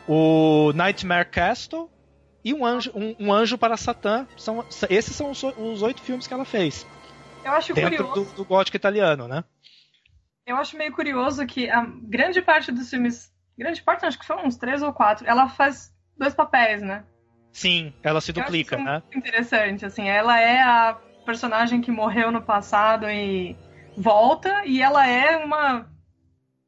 O 0.08 0.72
Nightmare 0.74 1.30
Castle. 1.30 1.90
E 2.44 2.54
um 2.54 2.66
anjo, 2.66 2.92
um, 2.96 3.16
um 3.28 3.32
anjo 3.34 3.58
para 3.58 3.78
Satã. 3.78 4.28
São, 4.36 4.66
esses 4.90 5.16
são 5.16 5.30
os, 5.32 5.42
os 5.44 5.82
oito 5.82 6.02
filmes 6.02 6.28
que 6.28 6.34
ela 6.34 6.44
fez. 6.44 6.86
Eu 7.46 7.52
acho 7.54 7.74
Dentro 7.74 8.06
curioso. 8.08 8.32
do, 8.32 8.36
do 8.38 8.46
gótico 8.46 8.76
italiano, 8.76 9.28
né? 9.28 9.44
Eu 10.46 10.58
acho 10.58 10.78
meio 10.78 10.92
curioso 10.92 11.46
que 11.46 11.70
a 11.70 11.86
grande 12.04 12.42
parte 12.42 12.72
dos 12.72 12.90
filmes. 12.90 13.32
Grande 13.58 13.82
parte, 13.82 14.06
acho 14.06 14.18
que 14.20 14.26
foram 14.26 14.46
uns 14.46 14.56
três 14.58 14.82
ou 14.82 14.92
quatro. 14.92 15.28
Ela 15.28 15.48
faz 15.50 15.94
dois 16.18 16.34
papéis, 16.34 16.82
né? 16.82 17.04
Sim, 17.52 17.94
ela 18.02 18.22
se 18.22 18.32
Eu 18.32 18.36
acho 18.42 18.46
duplica, 18.46 18.76
isso 18.76 18.84
né? 18.86 19.02
muito 19.04 19.18
interessante, 19.18 19.86
assim. 19.86 20.08
Ela 20.10 20.40
é 20.40 20.62
a 20.62 20.98
personagem 21.26 21.82
que 21.82 21.92
morreu 21.92 22.32
no 22.32 22.42
passado 22.42 23.10
e 23.10 23.56
volta, 23.96 24.64
e 24.66 24.82
ela 24.82 25.06
é 25.08 25.38
uma 25.38 25.90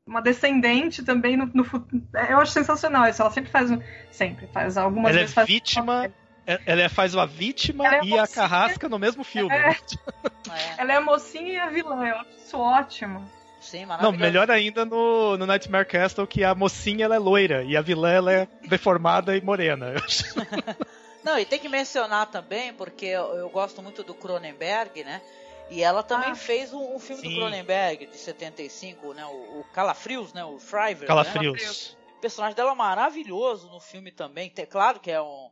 uma 0.06 0.22
descendente 0.22 1.02
também 1.02 1.38
no, 1.38 1.46
no 1.54 1.64
futuro. 1.64 2.04
Eu 2.30 2.40
acho 2.42 2.52
sensacional 2.52 3.08
isso. 3.08 3.22
Ela 3.22 3.32
sempre 3.32 3.50
faz. 3.50 3.72
um- 3.72 3.82
Sempre 4.12 4.48
faz. 4.48 4.78
Algumas 4.78 5.12
Ela 5.12 5.20
é 5.20 5.22
vezes 5.22 5.34
faz. 5.34 5.48
vítima, 5.48 6.12
Ela 6.46 6.82
é- 6.82 6.90
faz 6.90 7.16
a 7.16 7.26
vítima 7.26 7.88
Ela 7.88 7.96
é 7.98 8.04
e 8.04 8.20
a 8.20 8.28
carrasca 8.28 8.90
no 8.90 9.00
mesmo 9.00 9.24
filme. 9.24 9.56
É. 9.56 9.70
né? 9.70 9.76
É, 10.52 10.82
Ela 10.82 10.92
é 10.94 10.96
a 10.98 11.02
mocinha 11.02 11.54
e 11.54 11.58
a 11.58 11.70
vilã. 11.70 12.06
Eu 12.06 12.18
acho 12.18 12.30
isso 12.38 12.60
ótimo. 12.60 13.26
Sim, 13.64 13.86
Não, 13.86 14.12
melhor 14.12 14.52
ainda 14.52 14.86
no, 14.86 15.38
no 15.38 15.46
Nightmare 15.46 15.86
Castle 15.88 16.28
que 16.28 16.44
a 16.44 16.54
mocinha 16.54 17.06
ela 17.06 17.16
é 17.16 17.20
loira 17.20 17.64
e 17.64 17.76
a 17.76 17.82
vilã 17.82 18.12
ela 18.12 18.32
é 18.32 18.48
deformada 18.68 19.36
e 19.36 19.42
morena. 19.42 19.94
Não, 21.24 21.40
e 21.40 21.46
tem 21.46 21.58
que 21.60 21.70
mencionar 21.70 22.28
também, 22.28 22.74
porque 22.74 23.06
eu, 23.06 23.34
eu 23.36 23.50
gosto 23.50 23.82
muito 23.82 24.04
do 24.04 24.14
Cronenberg, 24.14 25.04
né? 25.06 25.22
E 25.70 25.82
ela 25.82 26.04
também 26.04 26.32
Ah. 26.32 26.36
fez 26.36 26.74
um, 26.74 26.96
um 26.96 27.00
filme 27.00 27.22
Sim. 27.22 27.30
do 27.30 27.36
Cronenberg, 27.36 28.08
de 28.08 28.18
75, 28.18 29.14
né? 29.14 29.26
O, 29.26 29.62
o 29.62 29.66
Calafrios, 29.74 30.34
né? 30.34 30.44
O 30.44 30.60
Shriver. 30.60 31.02
Né? 31.02 31.08
Calafrios. 31.08 31.98
O 32.18 32.22
personagem 32.22 32.56
dela 32.56 32.72
é 32.72 32.76
maravilhoso 32.76 33.70
no 33.70 33.80
filme 33.80 34.12
também. 34.12 34.50
Tem- 34.50 34.66
claro 34.66 35.00
que 35.00 35.10
é 35.10 35.22
um. 35.22 35.50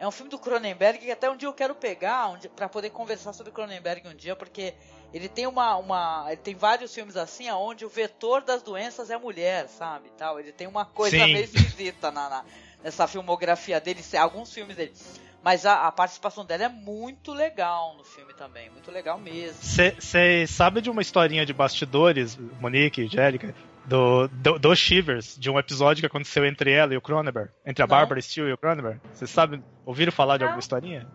É 0.00 0.06
um 0.06 0.12
filme 0.12 0.30
do 0.30 0.38
Cronenberg 0.38 1.00
que 1.00 1.10
até 1.10 1.28
um 1.28 1.36
dia 1.36 1.48
eu 1.48 1.52
quero 1.52 1.74
pegar 1.74 2.28
um 2.28 2.38
pra 2.54 2.68
poder 2.68 2.90
conversar 2.90 3.32
sobre 3.32 3.52
Cronenberg 3.52 4.06
um 4.06 4.14
dia, 4.14 4.36
porque 4.36 4.72
ele 5.12 5.28
tem 5.28 5.46
uma, 5.46 5.76
uma. 5.76 6.24
Ele 6.28 6.36
tem 6.36 6.54
vários 6.54 6.94
filmes 6.94 7.16
assim, 7.16 7.50
onde 7.50 7.84
o 7.84 7.88
vetor 7.88 8.42
das 8.42 8.62
doenças 8.62 9.10
é 9.10 9.14
a 9.14 9.18
mulher, 9.18 9.68
sabe? 9.68 10.10
Tal. 10.16 10.38
Ele 10.38 10.52
tem 10.52 10.66
uma 10.66 10.84
coisa 10.84 11.24
Sim. 11.24 11.32
meio 11.32 11.44
esquisita 11.44 12.10
na, 12.10 12.28
na- 12.28 12.44
nessa 12.82 13.06
filmografia 13.06 13.80
dele, 13.80 14.02
alguns 14.18 14.52
filmes 14.52 14.76
dele. 14.76 14.92
Mas 15.42 15.64
a, 15.64 15.86
a 15.86 15.92
participação 15.92 16.44
dela 16.44 16.64
é 16.64 16.68
muito 16.68 17.32
legal 17.32 17.94
no 17.96 18.04
filme 18.04 18.34
também, 18.34 18.68
muito 18.70 18.90
legal 18.90 19.18
mesmo. 19.18 19.56
Você 19.62 20.46
sabe 20.46 20.80
de 20.80 20.90
uma 20.90 21.00
historinha 21.00 21.46
de 21.46 21.52
bastidores, 21.52 22.36
Monique, 22.60 23.04
Angélica, 23.04 23.54
do, 23.88 24.28
do, 24.28 24.58
do 24.58 24.76
Shivers, 24.76 25.36
de 25.38 25.50
um 25.50 25.58
episódio 25.58 26.00
que 26.02 26.06
aconteceu 26.06 26.44
entre 26.44 26.70
ela 26.72 26.92
e 26.92 26.96
o 26.96 27.00
Cronenberg? 27.00 27.50
Entre 27.64 27.82
a 27.82 27.86
Não. 27.86 27.90
Barbara 27.96 28.20
Steele 28.20 28.50
e 28.50 28.52
o 28.52 28.58
Cronenberg? 28.58 29.00
Vocês 29.12 29.30
sabem, 29.30 29.62
ouviram 29.86 30.12
falar 30.12 30.36
de 30.36 30.40
Não. 30.42 30.48
alguma 30.48 30.60
historinha? 30.60 31.06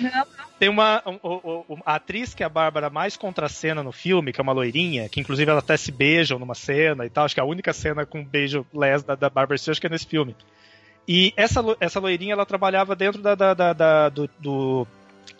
Não, 0.00 0.26
Tem 0.58 0.68
uma. 0.68 1.02
um- 1.06 1.18
o- 1.22 1.64
o- 1.68 1.78
a 1.86 1.94
atriz 1.94 2.34
que 2.34 2.42
é 2.42 2.46
a 2.46 2.48
Bárbara 2.48 2.90
mais 2.90 3.16
contracena 3.16 3.82
no 3.82 3.92
filme, 3.92 4.32
que 4.32 4.40
é 4.40 4.42
uma 4.42 4.52
loirinha, 4.52 5.08
que 5.08 5.20
inclusive 5.20 5.50
ela 5.50 5.60
até 5.60 5.76
se 5.76 5.90
beijam 5.92 6.38
numa 6.38 6.54
cena 6.54 7.04
e 7.06 7.10
tal. 7.10 7.24
Acho 7.24 7.34
que 7.34 7.40
a 7.40 7.44
única 7.44 7.72
cena 7.72 8.04
com 8.06 8.24
beijo 8.24 8.66
les 8.74 9.02
da, 9.02 9.14
da 9.14 9.30
Bárbara 9.30 9.56
Steele, 9.58 9.72
acho 9.72 9.80
que 9.80 9.86
é 9.86 9.90
nesse 9.90 10.06
filme. 10.06 10.34
E 11.08 11.32
essa, 11.36 11.60
essa 11.80 11.98
loirinha, 11.98 12.32
ela 12.34 12.46
trabalhava 12.46 12.94
dentro 12.94 13.20
da, 13.22 13.34
da, 13.34 13.54
da, 13.54 13.72
da- 13.72 14.08
do, 14.10 14.28
do- 14.38 14.86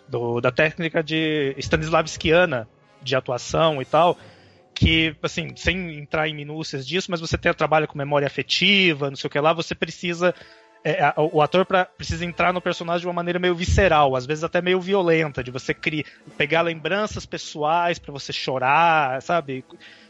do- 0.07 0.41
da 0.41 0.51
técnica 0.51 1.03
de 1.03 1.53
Stanislavskiana 1.57 2.67
de 3.01 3.15
atuação 3.15 3.81
e 3.81 3.85
tal. 3.85 4.17
Que, 4.81 5.15
assim, 5.21 5.55
sem 5.55 5.99
entrar 5.99 6.27
em 6.27 6.33
minúcias 6.33 6.87
disso, 6.87 7.11
mas 7.11 7.21
você 7.21 7.37
tem, 7.37 7.53
trabalha 7.53 7.85
com 7.85 7.95
memória 7.95 8.25
afetiva, 8.25 9.09
não 9.09 9.15
sei 9.15 9.27
o 9.27 9.31
que 9.31 9.39
lá, 9.39 9.53
você 9.53 9.75
precisa 9.75 10.33
é, 10.83 11.13
o 11.15 11.39
ator 11.39 11.65
pra, 11.65 11.85
precisa 11.85 12.25
entrar 12.25 12.51
no 12.51 12.59
personagem 12.61 13.01
de 13.01 13.07
uma 13.07 13.13
maneira 13.13 13.37
meio 13.37 13.53
visceral, 13.53 14.15
às 14.15 14.25
vezes 14.25 14.43
até 14.43 14.59
meio 14.59 14.81
violenta, 14.81 15.43
de 15.43 15.51
você 15.51 15.73
criar, 15.73 16.05
pegar 16.35 16.61
lembranças 16.61 17.25
pessoais 17.25 17.99
pra 17.99 18.11
você 18.11 18.33
chorar, 18.33 19.21
sabe? 19.21 19.63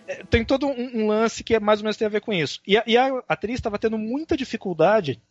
É, 0.07 0.23
Tem 0.23 0.45
todo 0.45 0.67
um, 0.67 1.01
um 1.01 1.07
lance 1.07 1.43
que 1.43 1.55
é 1.55 1.59
mais 1.59 1.79
ou 1.79 1.83
menos 1.83 1.97
tem 1.97 2.07
a 2.07 2.11
ver 2.11 2.21
com 2.21 2.31
isso. 2.31 2.61
E 2.65 2.77
a, 2.77 2.83
e 2.87 2.97
a 2.97 3.21
atriz 3.27 3.55
estava 3.55 3.77
tendo 3.77 3.97
muita 3.97 4.37
dificuldade 4.37 5.21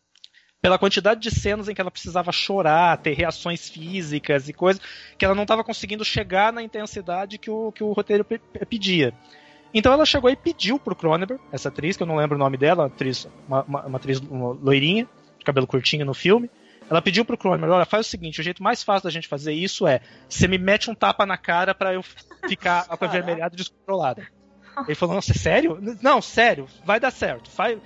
pela 0.60 0.78
quantidade 0.78 1.20
de 1.20 1.30
cenas 1.30 1.68
em 1.68 1.74
que 1.74 1.80
ela 1.80 1.90
precisava 1.90 2.30
chorar, 2.32 2.98
ter 2.98 3.14
reações 3.14 3.68
físicas 3.68 4.48
e 4.48 4.52
coisas, 4.52 4.80
que 5.16 5.24
ela 5.24 5.34
não 5.34 5.42
estava 5.42 5.64
conseguindo 5.64 6.04
chegar 6.04 6.52
na 6.52 6.62
intensidade 6.62 7.38
que 7.38 7.50
o, 7.50 7.72
que 7.72 7.82
o 7.82 7.92
roteiro 7.92 8.24
pe- 8.24 8.38
pe- 8.38 8.66
pedia. 8.66 9.14
Então 9.72 9.92
ela 9.92 10.04
chegou 10.04 10.28
e 10.28 10.36
pediu 10.36 10.78
pro 10.78 10.94
Cronenberg, 10.96 11.42
essa 11.52 11.68
atriz, 11.68 11.96
que 11.96 12.02
eu 12.02 12.06
não 12.06 12.16
lembro 12.16 12.36
o 12.36 12.38
nome 12.38 12.56
dela, 12.56 12.82
uma 12.82 12.86
atriz, 12.88 13.26
uma, 13.48 13.62
uma- 13.62 13.86
uma 13.86 13.96
atriz 13.96 14.18
uma 14.20 14.48
loirinha, 14.52 15.08
de 15.38 15.44
cabelo 15.44 15.66
curtinho 15.66 16.04
no 16.04 16.12
filme. 16.12 16.50
Ela 16.90 17.00
pediu 17.00 17.24
pro 17.24 17.38
Cronenberg, 17.38 17.72
olha, 17.72 17.86
faz 17.86 18.06
o 18.06 18.10
seguinte, 18.10 18.40
o 18.40 18.42
jeito 18.42 18.62
mais 18.62 18.82
fácil 18.82 19.04
da 19.04 19.10
gente 19.12 19.28
fazer 19.28 19.52
isso 19.52 19.86
é, 19.86 20.00
você 20.28 20.48
me 20.48 20.58
mete 20.58 20.90
um 20.90 20.94
tapa 20.94 21.24
na 21.24 21.38
cara 21.38 21.72
pra 21.74 21.94
eu 21.94 22.02
ficar 22.48 22.84
avermelhado 22.90 23.54
e 23.54 23.58
descontrolada. 23.58 24.26
Ele 24.86 24.94
falou, 24.94 25.14
nossa, 25.14 25.30
é 25.30 25.34
sério? 25.34 25.78
Não, 26.02 26.20
sério, 26.20 26.66
vai 26.84 26.98
dar 27.00 27.10
certo. 27.12 27.48
Faz, 27.50 27.78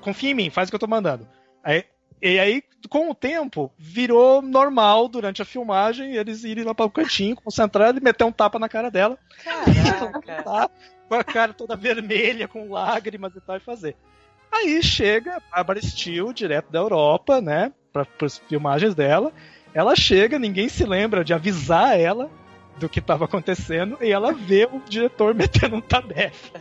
confia 0.00 0.30
em 0.30 0.34
mim, 0.34 0.50
faz 0.50 0.68
o 0.68 0.72
que 0.72 0.76
eu 0.76 0.80
tô 0.80 0.86
mandando. 0.86 1.28
Aí, 1.62 1.84
e 2.20 2.38
aí, 2.38 2.62
com 2.88 3.10
o 3.10 3.14
tempo, 3.14 3.72
virou 3.78 4.42
normal 4.42 5.08
durante 5.08 5.42
a 5.42 5.44
filmagem 5.44 6.14
eles 6.14 6.44
irem 6.44 6.64
lá 6.64 6.74
para 6.74 6.86
o 6.86 6.90
cantinho, 6.90 7.36
concentrar 7.36 7.96
e 7.96 8.00
meter 8.00 8.24
um 8.24 8.32
tapa 8.32 8.58
na 8.58 8.68
cara 8.68 8.90
dela, 8.90 9.18
Caraca. 9.42 10.42
tá? 10.42 10.70
com 11.08 11.14
a 11.14 11.24
cara 11.24 11.54
toda 11.54 11.76
vermelha, 11.76 12.46
com 12.46 12.70
lágrimas 12.70 13.34
e 13.34 13.40
tal, 13.40 13.56
e 13.56 13.60
fazer. 13.60 13.96
Aí 14.52 14.82
chega 14.82 15.36
a 15.36 15.56
Barbara 15.56 15.80
Steele, 15.80 16.32
direto 16.32 16.70
da 16.70 16.78
Europa, 16.78 17.40
né, 17.40 17.72
para 17.92 18.06
as 18.22 18.38
filmagens 18.38 18.94
dela. 18.94 19.32
Ela 19.74 19.94
chega, 19.94 20.38
ninguém 20.38 20.68
se 20.68 20.84
lembra 20.84 21.24
de 21.24 21.32
avisar 21.32 21.98
ela 21.98 22.30
do 22.78 22.88
que 22.88 23.00
estava 23.00 23.24
acontecendo, 23.24 23.98
e 24.00 24.10
ela 24.10 24.32
vê 24.32 24.68
o 24.70 24.80
diretor 24.88 25.34
metendo 25.34 25.76
um 25.76 25.80
tabefe 25.80 26.52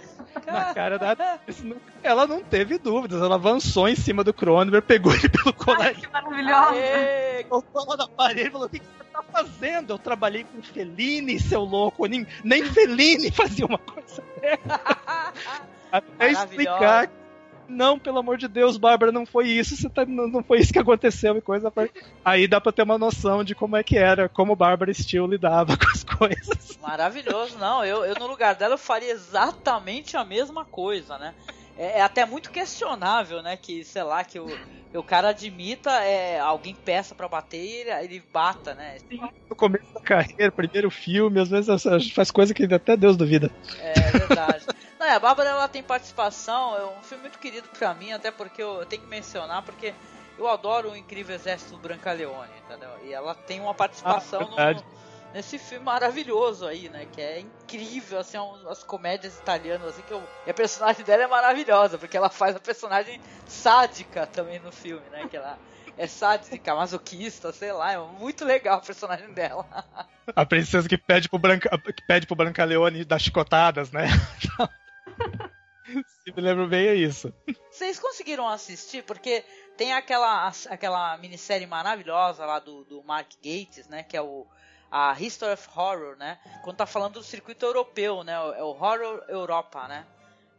na 0.52 0.74
cara 0.74 0.98
da 0.98 1.12
atriz. 1.12 1.64
Ela 2.02 2.26
não 2.26 2.42
teve 2.44 2.78
dúvidas, 2.78 3.22
ela 3.22 3.36
avançou 3.36 3.88
em 3.88 3.96
cima 3.96 4.24
do 4.24 4.34
Cronenberg, 4.34 4.86
pegou 4.86 5.14
ele 5.14 5.30
pelo 5.30 5.48
Ai, 5.50 5.54
colarinho, 5.54 6.02
que 6.02 6.12
maravilhosa. 6.12 6.72
Aê, 6.72 7.44
colocou 7.44 7.84
ela 7.84 7.98
na 7.98 8.08
parede 8.08 8.48
e 8.48 8.52
falou: 8.52 8.68
O 8.68 8.70
que 8.70 8.80
que 8.80 8.86
você 8.86 9.04
tá 9.12 9.24
fazendo? 9.32 9.94
Eu 9.94 10.00
trabalhei 10.00 10.44
com 10.44 10.62
Fellini, 10.62 11.40
seu 11.40 11.62
louco. 11.62 12.06
Nem, 12.06 12.26
nem 12.44 12.66
Fellini 12.66 13.32
fazia 13.32 13.66
uma 13.66 13.78
coisa 13.78 14.24
dessa. 14.42 15.34
Até 15.92 16.32
explicar. 16.32 17.10
Não, 17.68 18.00
pelo 18.00 18.20
amor 18.20 18.38
de 18.38 18.48
Deus, 18.48 18.78
Bárbara, 18.78 19.12
não 19.12 19.26
foi 19.26 19.48
isso, 19.50 19.76
você 19.76 19.90
tá, 19.90 20.06
não, 20.06 20.28
não 20.28 20.44
foi 20.44 20.60
isso 20.60 20.72
que 20.72 20.80
aconteceu 20.80 21.36
e 21.38 21.42
coisa. 21.42 21.72
Aí 22.24 22.48
dá 22.48 22.62
pra 22.62 22.72
ter 22.72 22.84
uma 22.84 22.98
noção 22.98 23.44
de 23.44 23.54
como 23.54 23.76
é 23.76 23.84
que 23.84 23.98
era, 23.98 24.30
como 24.30 24.56
Bárbara 24.56 24.94
Steele 24.94 25.28
lidava 25.28 25.76
com 25.78 25.90
as 25.90 26.04
coisas. 26.04 26.78
Maravilhoso, 26.82 27.58
não. 27.58 27.84
Eu, 27.84 28.06
eu 28.06 28.16
no 28.16 28.28
lugar 28.28 28.56
dela 28.56 28.76
eu 28.76 28.80
faria 28.80 29.12
exatamente 29.12 30.16
a 30.16 30.24
mesma 30.24 30.64
coisa, 30.66 31.18
né? 31.18 31.34
É, 31.78 32.00
é 32.00 32.02
até 32.02 32.26
muito 32.26 32.52
questionável, 32.52 33.42
né? 33.42 33.56
Que, 33.56 33.84
sei 33.84 34.04
lá, 34.04 34.24
que 34.24 34.40
o, 34.40 34.48
o 34.94 35.04
cara 35.04 35.30
admita 35.30 35.92
é, 36.04 36.40
alguém 36.40 36.76
peça 36.76 37.14
para 37.14 37.28
bater 37.28 37.64
e 37.64 37.72
ele, 37.82 37.92
ele 38.04 38.24
bata, 38.34 38.74
né? 38.74 38.98
No 39.50 39.56
começo 39.56 39.94
da 39.94 40.02
carreira, 40.02 40.52
primeiro 40.52 40.90
filme, 40.90 41.40
às 41.40 41.50
vezes 41.50 41.70
a 41.86 42.00
gente 42.00 42.14
faz 42.14 42.32
coisa 42.32 42.54
que 42.54 42.64
até 42.74 42.98
Deus 42.98 43.16
duvida. 43.16 43.52
É 43.80 43.94
verdade. 44.12 44.66
Não, 45.00 45.08
a 45.10 45.20
Bárbara 45.20 45.50
ela 45.50 45.68
tem 45.68 45.84
participação, 45.84 46.76
é 46.76 46.86
um 46.86 47.04
filme 47.04 47.24
muito 47.24 47.40
querido 47.40 47.68
pra 47.78 47.94
mim, 47.94 48.12
até 48.12 48.32
porque 48.32 48.62
eu, 48.62 48.80
eu 48.80 48.86
tenho 48.86 49.04
que 49.04 49.08
mencionar, 49.08 49.62
porque 49.64 49.94
eu 50.38 50.48
adoro 50.48 50.92
o 50.92 50.96
Incrível 50.96 51.36
Exército 51.36 51.76
do 51.76 51.80
Brancaleone, 51.80 52.52
entendeu? 52.66 52.90
E 53.06 53.14
ela 53.14 53.34
tem 53.34 53.60
uma 53.60 53.74
participação 53.74 54.42
Ah, 54.58 54.74
no, 54.74 54.84
nesse 55.34 55.58
filme 55.60 55.86
maravilhoso 55.86 56.66
aí, 56.66 56.90
né? 56.90 57.06
Que 57.06 57.22
é 57.22 57.40
incrível, 57.40 58.20
assim, 58.20 58.38
um- 58.38 58.70
as 58.70 58.84
comédias 58.84 59.38
italianas, 59.38 59.90
assim, 59.90 60.02
que 60.04 60.14
eu, 60.14 60.28
e 60.46 60.50
a 60.50 60.54
personagem 60.54 61.04
dela 61.06 61.24
é 61.24 61.28
maravilhosa, 61.28 61.98
porque 61.98 62.18
ela 62.18 62.30
faz 62.30 62.56
a 62.56 62.60
personagem 62.60 63.20
sádica 63.48 64.26
também 64.26 64.60
no 64.60 64.72
filme, 64.72 65.08
né? 65.10 65.28
Que 65.28 65.38
ela 65.38 65.58
é 65.98 66.08
sádica, 66.08 66.76
masoquista, 66.76 67.52
sei 67.52 67.72
lá, 67.72 67.92
é 67.94 67.98
muito 67.98 68.46
legal 68.46 68.78
a 68.78 68.82
personagem 68.82 69.34
dela. 69.34 69.66
A 70.36 70.46
princesa 70.46 70.88
que 70.88 70.98
pede 70.98 71.30
pro, 71.30 71.40
Branca, 71.40 71.70
que 71.96 72.06
pede 72.06 72.28
pro 72.28 72.36
Brancaleone 72.36 73.06
dar 73.06 73.20
chicotadas, 73.20 73.92
né? 73.92 74.08
Se 76.24 76.34
me 76.36 76.42
lembro 76.42 76.68
bem, 76.68 76.86
é 76.88 76.96
isso. 76.96 77.34
Vocês 77.72 77.98
conseguiram 77.98 78.48
assistir? 78.48 79.04
Porque 79.04 79.44
tem 79.78 79.94
aquela, 79.94 80.52
aquela 80.70 81.18
minissérie 81.18 81.66
maravilhosa 81.66 82.46
lá 82.46 82.60
do, 82.60 82.84
do 82.84 83.02
Mark 83.04 83.30
Gates, 83.42 83.88
né? 83.88 84.04
Que 84.04 84.18
é 84.18 84.22
o 84.22 84.46
a 84.92 85.16
History 85.20 85.54
of 85.54 85.68
Horror, 85.76 86.16
né? 86.18 86.40
Quando 86.64 86.78
tá 86.78 86.86
falando 86.86 87.14
do 87.14 87.24
circuito 87.24 87.66
europeu, 87.66 88.24
né? 88.24 88.34
É 88.34 88.64
o 88.64 88.68
Horror 88.68 89.24
Europa, 89.28 89.88
né? 89.88 90.06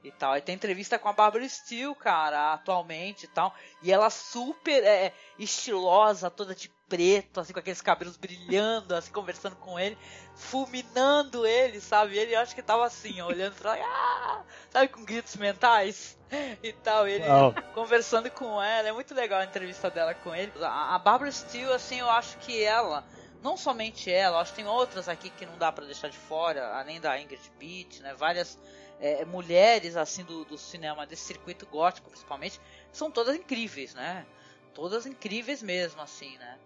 E 0.02 0.12
tal. 0.12 0.32
Aí 0.32 0.40
tem 0.40 0.54
entrevista 0.54 0.98
com 0.98 1.08
a 1.08 1.12
Barbara 1.12 1.48
Steele, 1.48 1.94
cara, 1.94 2.52
atualmente 2.52 3.24
e 3.24 3.28
tal. 3.28 3.54
E 3.82 3.92
ela 3.92 4.10
super 4.10 4.84
é, 4.84 5.12
estilosa, 5.38 6.30
toda 6.30 6.54
de 6.54 6.70
preto, 6.88 7.40
assim, 7.40 7.52
com 7.52 7.58
aqueles 7.58 7.82
cabelos 7.82 8.16
brilhando, 8.16 8.94
assim, 8.94 9.12
conversando 9.12 9.56
com 9.56 9.78
ele, 9.78 9.98
fulminando 10.34 11.46
ele, 11.46 11.80
sabe? 11.80 12.16
Ele 12.16 12.34
acho 12.34 12.54
que 12.54 12.62
tava 12.62 12.86
assim, 12.86 13.20
ó, 13.20 13.26
olhando 13.26 13.54
pra 13.56 13.74
ah! 13.74 14.42
sabe, 14.70 14.88
com 14.88 15.04
gritos 15.04 15.36
mentais 15.36 16.16
e 16.62 16.72
tal. 16.72 17.06
Ele 17.06 17.26
Uau. 17.26 17.54
conversando 17.74 18.30
com 18.30 18.62
ela. 18.62 18.88
É 18.88 18.92
muito 18.92 19.14
legal 19.14 19.40
a 19.40 19.44
entrevista 19.44 19.90
dela 19.90 20.14
com 20.14 20.34
ele. 20.34 20.52
A, 20.62 20.94
a 20.94 20.98
Barbara 20.98 21.30
Steele, 21.30 21.72
assim, 21.72 22.00
eu 22.00 22.08
acho 22.08 22.38
que 22.38 22.62
ela, 22.62 23.04
não 23.42 23.57
somente 23.57 24.11
ela, 24.11 24.40
acho 24.40 24.53
que 24.53 24.57
tem 24.57 24.66
outras 24.66 25.09
aqui 25.09 25.31
que 25.31 25.46
não 25.46 25.57
dá 25.59 25.70
pra 25.70 25.85
deixar 25.85 26.09
de 26.09 26.16
fora, 26.16 26.77
além 26.77 27.01
da 27.01 27.20
Ingrid 27.20 27.40
Beat, 27.59 28.01
né? 28.01 28.14
Várias 28.14 28.59
é, 29.01 29.24
mulheres, 29.24 29.96
assim, 29.96 30.24
do, 30.24 30.44
do 30.44 30.59
cinema, 30.59 31.07
desse 31.07 31.22
circuito 31.22 31.66
gótico, 31.66 32.11
principalmente, 32.11 32.61
são 32.92 33.11
todas 33.11 33.37
incríveis, 33.37 33.94
né? 33.94 34.27
Todas 34.74 35.07
incríveis 35.07 35.62
mesmo, 35.62 36.01
assim, 36.01 36.37
né? 36.38 36.59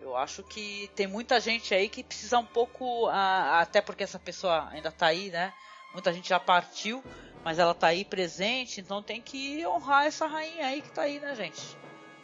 Eu 0.00 0.16
acho 0.16 0.42
que 0.42 0.90
tem 0.96 1.06
muita 1.06 1.38
gente 1.38 1.74
aí 1.74 1.88
que 1.88 2.02
precisa 2.02 2.38
um 2.38 2.44
pouco, 2.44 3.06
ah, 3.06 3.60
até 3.60 3.80
porque 3.80 4.02
essa 4.02 4.18
pessoa 4.18 4.68
ainda 4.70 4.90
tá 4.90 5.06
aí, 5.06 5.30
né? 5.30 5.52
Muita 5.92 6.12
gente 6.12 6.28
já 6.28 6.40
partiu, 6.40 7.02
mas 7.44 7.58
ela 7.58 7.74
tá 7.74 7.88
aí 7.88 8.04
presente, 8.04 8.80
então 8.80 9.02
tem 9.02 9.20
que 9.20 9.64
honrar 9.66 10.06
essa 10.06 10.26
rainha 10.26 10.66
aí 10.66 10.82
que 10.82 10.90
tá 10.90 11.02
aí, 11.02 11.20
né, 11.20 11.34
gente? 11.34 11.81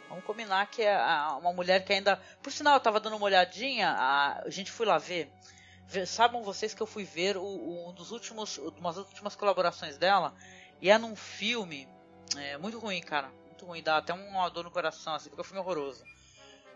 Vamos 0.09 0.23
combinar 0.25 0.65
que 0.69 0.81
é 0.81 0.97
uma 1.39 1.53
mulher 1.53 1.85
que 1.85 1.93
ainda. 1.93 2.17
Por 2.41 2.51
sinal, 2.51 2.73
eu 2.73 2.79
tava 2.79 2.99
dando 2.99 3.15
uma 3.15 3.25
olhadinha, 3.25 3.89
a, 3.91 4.41
a 4.43 4.49
gente 4.49 4.71
foi 4.71 4.85
lá 4.85 4.97
ver. 4.97 5.31
Ver- 5.87 6.07
Sabem 6.07 6.41
vocês 6.41 6.73
que 6.73 6.81
eu 6.81 6.87
fui 6.87 7.03
ver 7.03 7.37
o, 7.37 7.43
o- 7.43 7.89
um 7.89 7.93
dos 7.93 8.11
últimos, 8.11 8.57
umas 8.57 8.95
das 8.95 9.05
últimas 9.07 9.35
colaborações 9.35 9.97
dela, 9.97 10.33
e 10.81 10.89
é 10.89 10.97
num 10.97 11.15
filme 11.15 11.87
é, 12.37 12.57
muito 12.57 12.79
ruim, 12.79 13.01
cara. 13.01 13.29
Muito 13.45 13.65
ruim, 13.65 13.83
dá 13.83 13.97
até 13.97 14.13
uma 14.13 14.49
dor 14.49 14.63
no 14.63 14.71
coração, 14.71 15.13
assim, 15.13 15.29
porque 15.29 15.41
é 15.41 15.43
um 15.43 15.45
filme 15.45 15.59
horroroso. 15.61 16.03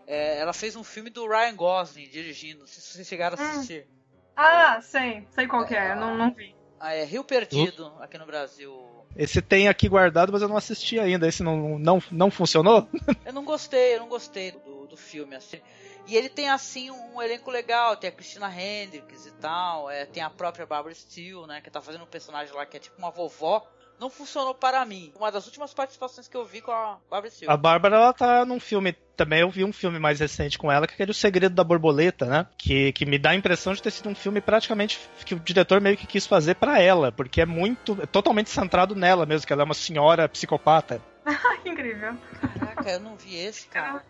É, 0.06 0.38
ela 0.38 0.52
fez 0.52 0.76
um 0.76 0.84
filme 0.84 1.10
do 1.10 1.26
Ryan 1.26 1.56
Gosling 1.56 2.08
dirigindo, 2.08 2.60
não 2.60 2.66
sei 2.66 2.82
se 2.82 2.88
vocês 2.92 3.08
chegaram 3.08 3.36
a 3.36 3.40
Hum. 3.40 3.50
assistir. 3.50 3.88
Ah, 4.36 4.80
sei. 4.82 5.26
Sei 5.34 5.46
qual 5.46 5.64
que 5.66 5.74
é. 5.74 5.94
Não, 5.94 6.16
não 6.16 6.32
vi. 6.34 6.54
Ah, 6.78 6.92
é 6.92 7.04
Rio 7.04 7.24
Perdido, 7.24 7.86
aqui 8.00 8.18
no 8.18 8.26
Brasil. 8.26 9.03
Esse 9.16 9.40
tem 9.40 9.68
aqui 9.68 9.88
guardado, 9.88 10.32
mas 10.32 10.42
eu 10.42 10.48
não 10.48 10.56
assisti 10.56 10.98
ainda. 10.98 11.28
Esse 11.28 11.42
não, 11.42 11.78
não, 11.78 12.02
não 12.10 12.30
funcionou? 12.30 12.88
Eu 13.24 13.32
não 13.32 13.44
gostei, 13.44 13.94
eu 13.94 14.00
não 14.00 14.08
gostei 14.08 14.50
do, 14.50 14.86
do 14.86 14.96
filme, 14.96 15.36
assim. 15.36 15.60
E 16.06 16.16
ele 16.16 16.28
tem, 16.28 16.48
assim, 16.50 16.90
um 16.90 17.22
elenco 17.22 17.50
legal. 17.50 17.96
Tem 17.96 18.10
a 18.10 18.12
Christina 18.12 18.48
Hendricks 18.48 19.26
e 19.26 19.32
tal. 19.32 19.90
é, 19.90 20.04
tem 20.04 20.22
a 20.22 20.30
própria 20.30 20.66
Barbara 20.66 20.94
Steele, 20.94 21.46
né? 21.46 21.60
Que 21.60 21.70
tá 21.70 21.80
fazendo 21.80 22.04
um 22.04 22.08
personagem 22.08 22.54
lá 22.54 22.66
que 22.66 22.76
é 22.76 22.80
tipo 22.80 22.98
uma 22.98 23.10
vovó. 23.10 23.66
Não 24.00 24.10
funcionou 24.10 24.54
para 24.54 24.84
mim. 24.84 25.12
Uma 25.16 25.30
das 25.30 25.46
últimas 25.46 25.72
participações 25.72 26.28
que 26.28 26.36
eu 26.36 26.44
vi 26.44 26.60
com 26.60 26.72
a 26.72 26.98
Barbara 27.10 27.30
Steele. 27.30 27.52
A 27.52 27.56
Bárbara, 27.56 27.96
ela 27.96 28.12
tá 28.12 28.44
num 28.44 28.60
filme. 28.60 28.92
Também 29.16 29.40
eu 29.40 29.50
vi 29.50 29.64
um 29.64 29.72
filme 29.72 29.98
mais 29.98 30.18
recente 30.18 30.58
com 30.58 30.70
ela, 30.70 30.86
que 30.86 30.92
é 30.92 30.96
aquele 30.96 31.12
O 31.12 31.14
Segredo 31.14 31.54
da 31.54 31.62
Borboleta, 31.62 32.26
né? 32.26 32.46
Que, 32.58 32.92
que 32.92 33.06
me 33.06 33.16
dá 33.18 33.30
a 33.30 33.34
impressão 33.36 33.72
de 33.72 33.80
ter 33.80 33.92
sido 33.92 34.08
um 34.08 34.14
filme 34.14 34.40
praticamente 34.40 34.98
que 35.24 35.34
o 35.34 35.40
diretor 35.40 35.80
meio 35.80 35.96
que 35.96 36.06
quis 36.06 36.26
fazer 36.26 36.56
pra 36.56 36.80
ela, 36.80 37.12
porque 37.12 37.40
é 37.40 37.46
muito. 37.46 37.96
é 38.02 38.06
totalmente 38.06 38.50
centrado 38.50 38.94
nela 38.96 39.24
mesmo, 39.24 39.46
que 39.46 39.52
ela 39.52 39.62
é 39.62 39.64
uma 39.64 39.74
senhora 39.74 40.28
psicopata. 40.28 41.00
Incrível. 41.64 42.14
Caraca, 42.58 42.90
eu 42.90 43.00
não 43.00 43.16
vi 43.16 43.36
esse, 43.36 43.68
cara. 43.68 44.02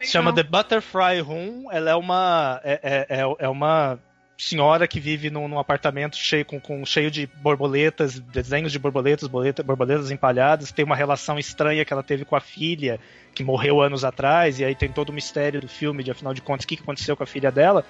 Se 0.00 0.08
chama 0.10 0.34
The 0.34 0.42
Butterfly 0.42 1.20
Room. 1.20 1.70
Ela 1.70 1.90
é 1.90 1.94
uma. 1.94 2.60
É, 2.64 2.80
é, 2.82 3.20
é- 3.20 3.36
é 3.38 3.48
uma 3.48 3.98
senhora 4.38 4.86
que 4.86 5.00
vive 5.00 5.30
num, 5.30 5.48
num 5.48 5.58
apartamento 5.58 6.16
cheio, 6.16 6.44
com, 6.44 6.60
com- 6.60 6.84
cheio 6.84 7.10
de 7.10 7.26
borboletas, 7.26 8.18
desenhos 8.20 8.70
de 8.72 8.78
borboletas, 8.78 9.28
borboleta- 9.28 9.62
borboletas 9.62 10.10
empalhadas. 10.10 10.70
Tem 10.72 10.84
uma 10.84 10.96
relação 10.96 11.38
estranha 11.38 11.84
que 11.84 11.92
ela 11.92 12.02
teve 12.02 12.24
com 12.24 12.36
a 12.36 12.40
filha, 12.40 13.00
que 13.34 13.42
morreu 13.42 13.80
anos 13.80 14.04
atrás, 14.04 14.60
e 14.60 14.64
aí 14.64 14.74
tem 14.74 14.90
todo 14.90 15.08
o 15.10 15.12
mistério 15.12 15.60
do 15.60 15.68
filme, 15.68 16.02
de 16.04 16.10
afinal 16.10 16.34
de 16.34 16.42
contas, 16.42 16.64
o 16.64 16.68
que 16.68 16.74
aconteceu 16.80 17.16
com 17.16 17.22
a 17.22 17.26
filha 17.26 17.50
dela. 17.50 17.84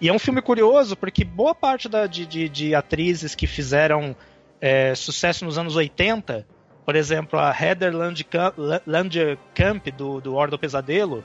E 0.00 0.08
é 0.08 0.12
um 0.12 0.18
filme 0.18 0.42
curioso, 0.42 0.96
porque 0.96 1.24
boa 1.24 1.54
parte 1.54 1.88
da- 1.88 2.06
de, 2.06 2.26
de- 2.26 2.48
de 2.48 2.74
atrizes 2.74 3.34
que 3.34 3.46
fizeram 3.46 4.16
é, 4.60 4.94
sucesso 4.94 5.44
nos 5.44 5.58
anos 5.58 5.76
80, 5.76 6.46
por 6.84 6.96
exemplo, 6.96 7.38
a 7.38 7.50
Heather 7.58 7.92
Landcamp 8.86 9.86
do, 9.96 10.20
do 10.20 10.34
Hora 10.34 10.50
do 10.50 10.58
Pesadelo, 10.58 11.24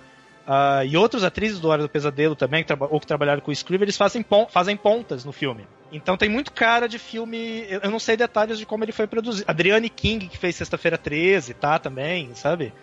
ah, 0.51 0.83
e 0.83 0.97
outras 0.97 1.23
atrizes 1.23 1.59
do 1.59 1.67
Hora 1.69 1.83
do 1.83 1.87
Pesadelo 1.89 2.35
também, 2.35 2.63
que 2.63 2.73
ou 2.73 2.99
que 2.99 3.05
trabalharam 3.05 3.39
com 3.39 3.51
o 3.51 3.53
Scriver, 3.53 3.85
eles 3.85 3.95
fazem, 3.95 4.23
pon- 4.23 4.47
fazem 4.49 4.75
pontas 4.75 5.23
no 5.23 5.31
filme. 5.31 5.67
Então 5.91 6.17
tem 6.17 6.27
muito 6.27 6.51
cara 6.51 6.87
de 6.89 6.97
filme. 6.97 7.65
Eu 7.69 7.91
não 7.91 7.99
sei 7.99 8.17
detalhes 8.17 8.57
de 8.57 8.65
como 8.65 8.83
ele 8.83 8.91
foi 8.91 9.05
produzido. 9.05 9.45
Adriane 9.47 9.89
King, 9.89 10.27
que 10.27 10.37
fez 10.39 10.55
Sexta-feira 10.55 10.97
13, 10.97 11.53
tá 11.53 11.77
também, 11.77 12.33
sabe? 12.33 12.73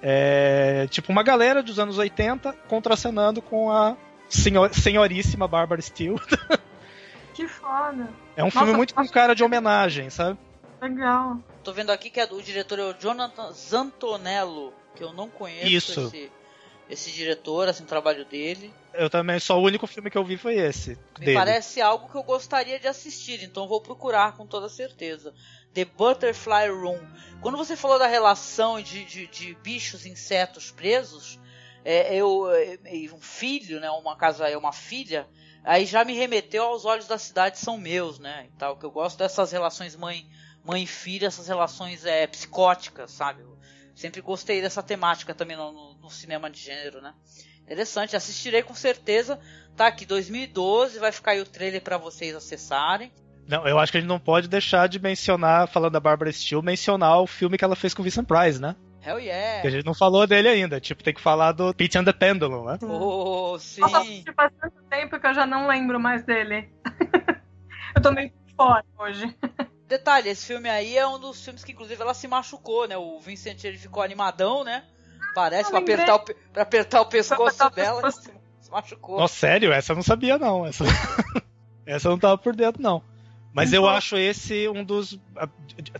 É, 0.00 0.86
tipo, 0.88 1.10
uma 1.10 1.22
galera 1.24 1.62
dos 1.64 1.78
anos 1.80 1.98
80 1.98 2.52
contracenando 2.68 3.42
com 3.42 3.70
a 3.72 3.96
senhor- 4.28 4.72
senhoríssima 4.72 5.48
Barbara 5.48 5.82
Steele. 5.82 6.16
Que 7.34 7.46
foda. 7.46 8.08
É 8.34 8.42
um 8.42 8.46
Nossa, 8.46 8.60
filme 8.60 8.72
muito 8.72 8.94
com 8.94 9.06
cara 9.08 9.34
de 9.34 9.44
homenagem, 9.44 10.08
sabe? 10.08 10.38
Legal. 10.80 11.36
Tô 11.62 11.70
vendo 11.70 11.90
aqui 11.90 12.08
que 12.08 12.18
é 12.18 12.26
do, 12.26 12.36
o 12.36 12.42
diretor 12.42 12.78
é 12.78 12.84
o 12.84 12.94
Jonathan 12.98 13.52
Zantonello, 13.52 14.72
que 14.94 15.04
eu 15.04 15.12
não 15.12 15.28
conheço 15.28 15.66
Isso. 15.66 16.00
esse, 16.06 16.30
esse 16.88 17.10
diretor, 17.10 17.68
assim, 17.68 17.82
o 17.82 17.86
trabalho 17.86 18.24
dele. 18.24 18.72
Eu 18.94 19.10
também, 19.10 19.38
só 19.40 19.58
o 19.58 19.62
único 19.62 19.86
filme 19.86 20.10
que 20.10 20.16
eu 20.16 20.24
vi 20.24 20.36
foi 20.36 20.56
esse. 20.56 20.90
Me 21.18 21.26
dele. 21.26 21.38
parece 21.38 21.80
algo 21.80 22.08
que 22.08 22.16
eu 22.16 22.22
gostaria 22.22 22.78
de 22.78 22.86
assistir, 22.86 23.42
então 23.42 23.68
vou 23.68 23.80
procurar 23.80 24.36
com 24.36 24.46
toda 24.46 24.68
certeza. 24.68 25.34
The 25.74 25.84
Butterfly 25.84 26.68
Room. 26.68 27.00
Quando 27.40 27.56
você 27.56 27.76
falou 27.76 27.98
da 27.98 28.06
relação 28.06 28.80
de, 28.80 29.04
de, 29.04 29.26
de 29.26 29.54
bichos, 29.56 30.06
insetos 30.06 30.70
presos, 30.70 31.38
é, 31.84 32.14
eu, 32.14 32.50
é, 32.50 32.78
e 32.94 33.10
um 33.10 33.20
filho, 33.20 33.80
né, 33.80 33.90
uma 33.90 34.16
casa 34.16 34.48
é 34.48 34.56
uma 34.56 34.72
filha, 34.72 35.26
aí 35.64 35.84
já 35.84 36.04
me 36.04 36.14
remeteu 36.14 36.64
aos 36.64 36.84
olhos 36.84 37.06
da 37.06 37.18
cidade 37.18 37.58
são 37.58 37.76
meus, 37.76 38.18
né, 38.18 38.46
e 38.48 38.58
tal, 38.58 38.76
que 38.76 38.86
eu 38.86 38.90
gosto 38.90 39.18
dessas 39.18 39.52
relações 39.52 39.94
mãe 39.96 40.26
mãe 40.66 40.82
e 40.82 40.86
filha, 40.86 41.28
essas 41.28 41.46
relações 41.46 42.04
é, 42.04 42.26
psicóticas, 42.26 43.12
sabe? 43.12 43.44
Sempre 43.96 44.20
gostei 44.20 44.60
dessa 44.60 44.82
temática 44.82 45.34
também 45.34 45.56
no, 45.56 45.72
no- 45.94 46.10
cinema 46.10 46.48
de 46.50 46.60
gênero, 46.60 47.00
né? 47.00 47.14
Interessante, 47.62 48.14
assistirei 48.14 48.62
com 48.62 48.74
certeza. 48.74 49.40
Tá 49.74 49.86
aqui 49.88 50.04
2012, 50.06 50.98
vai 51.00 51.10
ficar 51.10 51.32
aí 51.32 51.40
o 51.40 51.46
trailer 51.46 51.80
pra 51.82 51.96
vocês 51.98 52.34
acessarem. 52.34 53.10
Não, 53.48 53.66
eu 53.66 53.78
acho 53.78 53.90
que 53.90 53.98
a 53.98 54.00
gente 54.00 54.08
não 54.08 54.20
pode 54.20 54.48
deixar 54.48 54.86
de 54.88 55.00
mencionar, 55.00 55.66
falando 55.68 55.92
da 55.94 56.00
Barbara 56.00 56.30
Steele, 56.30 56.62
mencionar 56.64 57.20
o 57.20 57.26
filme 57.26 57.56
que 57.56 57.64
ela 57.64 57.74
fez 57.74 57.94
com 57.94 58.02
o 58.02 58.04
Vincent 58.04 58.26
Price, 58.26 58.60
né? 58.60 58.76
Hell 59.04 59.18
yeah! 59.20 59.62
Que 59.62 59.68
a 59.68 59.70
gente 59.70 59.86
não 59.86 59.94
falou 59.94 60.26
dele 60.26 60.48
ainda. 60.48 60.78
Tipo, 60.80 61.02
tem 61.02 61.14
que 61.14 61.20
falar 61.20 61.52
do 61.52 61.72
Pete 61.72 61.96
and 61.96 62.04
the 62.04 62.12
Pendulum, 62.12 62.64
né? 62.64 62.78
Oh, 62.82 63.56
sim! 63.58 63.80
Nossa, 63.80 63.98
assisti 64.00 64.32
faz 64.34 64.52
tanto 64.60 64.82
tempo 64.90 65.18
que 65.18 65.26
eu 65.26 65.34
já 65.34 65.46
não 65.46 65.66
lembro 65.68 65.98
mais 65.98 66.22
dele. 66.24 66.68
eu 67.96 68.02
tô 68.02 68.10
meio 68.12 68.30
fora 68.56 68.84
hoje. 68.98 69.34
Detalhe, 69.88 70.28
esse 70.28 70.44
filme 70.44 70.68
aí 70.68 70.96
é 70.96 71.06
um 71.06 71.18
dos 71.18 71.42
filmes 71.44 71.62
que, 71.62 71.70
inclusive, 71.70 72.00
ela 72.02 72.12
se 72.12 72.26
machucou, 72.26 72.88
né? 72.88 72.96
O 72.96 73.20
Vincent 73.20 73.62
ele 73.62 73.78
ficou 73.78 74.02
animadão, 74.02 74.64
né? 74.64 74.82
Parece, 75.34 75.70
pra 75.70 75.78
apertar, 75.78 76.16
o, 76.16 76.20
pra 76.52 76.62
apertar 76.62 77.00
o 77.02 77.06
pescoço 77.06 77.62
apertar 77.62 77.70
dela. 77.70 78.00
O 78.00 78.02
pescoço. 78.02 78.30
Se 78.60 78.70
machucou. 78.70 79.20
Nossa, 79.20 79.34
sério? 79.34 79.72
Essa 79.72 79.92
eu 79.92 79.96
não 79.96 80.02
sabia, 80.02 80.38
não. 80.38 80.66
Essa, 80.66 80.84
essa 81.86 82.08
eu 82.08 82.10
não 82.10 82.18
tava 82.18 82.36
por 82.36 82.56
dentro, 82.56 82.82
não. 82.82 83.00
Mas 83.52 83.72
eu 83.72 83.88
acho 83.88 84.16
esse 84.16 84.68
um 84.68 84.84
dos. 84.84 85.18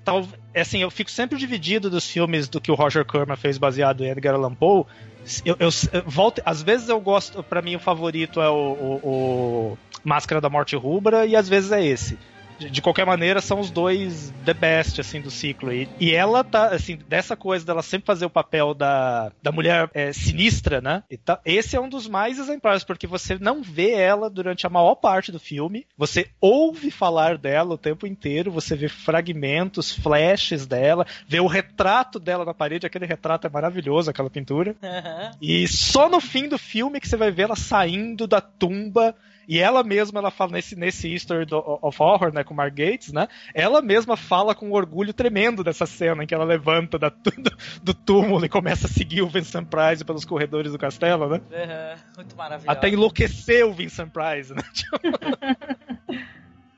Tal, 0.05 0.27
assim, 0.55 0.83
eu 0.83 0.91
fico 0.91 1.11
sempre 1.11 1.39
dividido 1.39 1.89
dos 1.89 2.11
filmes 2.11 2.49
do 2.49 2.61
que 2.61 2.71
o 2.71 2.75
Roger 2.75 3.05
Corman 3.05 3.37
fez 3.37 3.57
baseado 3.57 4.05
em 4.05 4.11
Edgar 4.11 4.35
Allan 4.35 4.55
Poe. 4.55 4.85
Eu, 5.45 5.57
eu, 5.59 5.71
eu 5.93 6.03
volto, 6.05 6.43
às 6.45 6.63
vezes 6.63 6.89
eu 6.89 7.01
gosto, 7.01 7.43
para 7.43 7.63
mim 7.63 7.77
o 7.77 7.81
favorito 7.81 8.43
é 8.43 8.49
o, 8.51 8.55
o, 8.55 9.01
o 9.73 9.79
Máscara 10.05 10.41
da 10.41 10.51
Morte 10.51 10.77
Rubra 10.77 11.25
e 11.25 11.35
às 11.35 11.49
vezes 11.49 11.73
é 11.73 11.85
esse 11.85 12.19
de, 12.59 12.83
qualquer 12.83 13.07
maneira, 13.07 13.41
são 13.41 13.61
os 13.61 13.71
dois 13.71 14.33
the 14.45 14.55
best, 14.55 15.01
assim, 15.01 15.21
do 15.21 15.31
ciclo. 15.31 15.73
E, 15.73 15.89
e 15.99 16.15
ela 16.15 16.43
tá, 16.43 16.69
assim, 16.69 16.99
dessa 17.09 17.37
coisa 17.37 17.65
dela 17.65 17.83
sempre 17.83 18.07
fazer 18.07 18.27
o 18.27 18.31
papel 18.31 18.75
da, 18.75 19.31
da 19.43 19.53
mulher 19.53 19.91
é, 19.95 20.13
sinistra, 20.13 20.81
né? 20.81 21.03
Tá, 21.25 21.41
esse 21.45 21.77
é 21.77 21.81
um 21.81 21.89
dos 21.89 22.09
mais 22.09 22.39
exemplares, 22.39 22.85
porque 22.85 23.07
você 23.07 23.39
não 23.39 23.63
vê 23.63 23.91
ela 23.93 24.31
durante 24.31 24.67
a 24.67 24.71
maior 24.71 24.95
parte 24.95 25.31
do 25.31 25.39
filme, 25.39 25.87
você 25.97 26.29
ouve 26.41 26.91
falar 26.91 27.39
dela 27.39 27.75
o 27.75 27.79
tempo 27.79 28.07
inteiro, 28.07 28.51
você 28.51 28.75
vê 28.75 28.89
fragmentos, 28.89 29.93
flashes 29.93 30.67
dela, 30.67 31.07
vê 31.27 31.41
o 31.41 31.47
retrato 31.47 32.19
dela 32.19 32.45
na 32.45 32.55
parede, 32.55 32.87
aquele 32.87 33.07
retrato 33.07 33.47
é 33.47 33.51
maravilhoso, 33.51 34.11
aquela 34.11 34.31
pintura. 34.31 34.77
Uhum. 34.83 35.31
E 35.41 35.69
só 35.69 36.09
no 36.09 36.21
fim 36.21 36.49
do 36.49 36.59
filme 36.59 37.01
que 37.01 37.09
você 37.09 37.17
vai 37.17 37.31
ver 37.31 37.43
ela 37.43 37.57
saindo 37.57 38.27
da 38.27 38.41
tumba 38.41 39.15
e 39.49 39.59
ela 39.59 39.83
mesma, 39.85 40.19
ela 40.19 40.31
fala 40.31 40.53
nesse, 40.53 40.75
nesse 40.75 41.13
History 41.13 41.47
of 41.53 42.03
Horror, 42.03 42.33
né, 42.33 42.43
com 42.43 42.55
Mark 42.55 42.75
Gates, 42.75 43.13
né? 43.13 43.29
Ela 43.55 43.81
mesma 43.81 44.17
fala 44.17 44.55
com 44.55 44.69
um 44.69 44.73
orgulho 44.73 45.13
tremendo 45.13 45.63
dessa 45.63 45.87
cena 45.87 46.25
em 46.25 46.27
que 46.27 46.35
ela 46.35 46.45
levanta 46.45 46.99
da, 46.99 47.09
do, 47.09 47.33
do 47.83 47.95
túmulo 47.95 48.45
e 48.45 48.49
começa 48.49 48.87
a 48.87 48.91
seguir 48.91 49.23
o 49.23 49.29
Vincent 49.29 49.69
Price 49.69 50.05
pelos 50.05 50.25
corredores 50.25 50.73
do 50.73 50.79
castelo, 50.79 51.29
né? 51.29 51.37
Uhum, 51.37 52.01
muito 52.17 52.37
maravilhoso. 52.37 52.71
Até 52.71 52.89
enlouquecer 52.89 53.65
o 53.65 53.73
Vincent 53.73 54.11
Price, 54.11 54.53
né? 54.53 54.63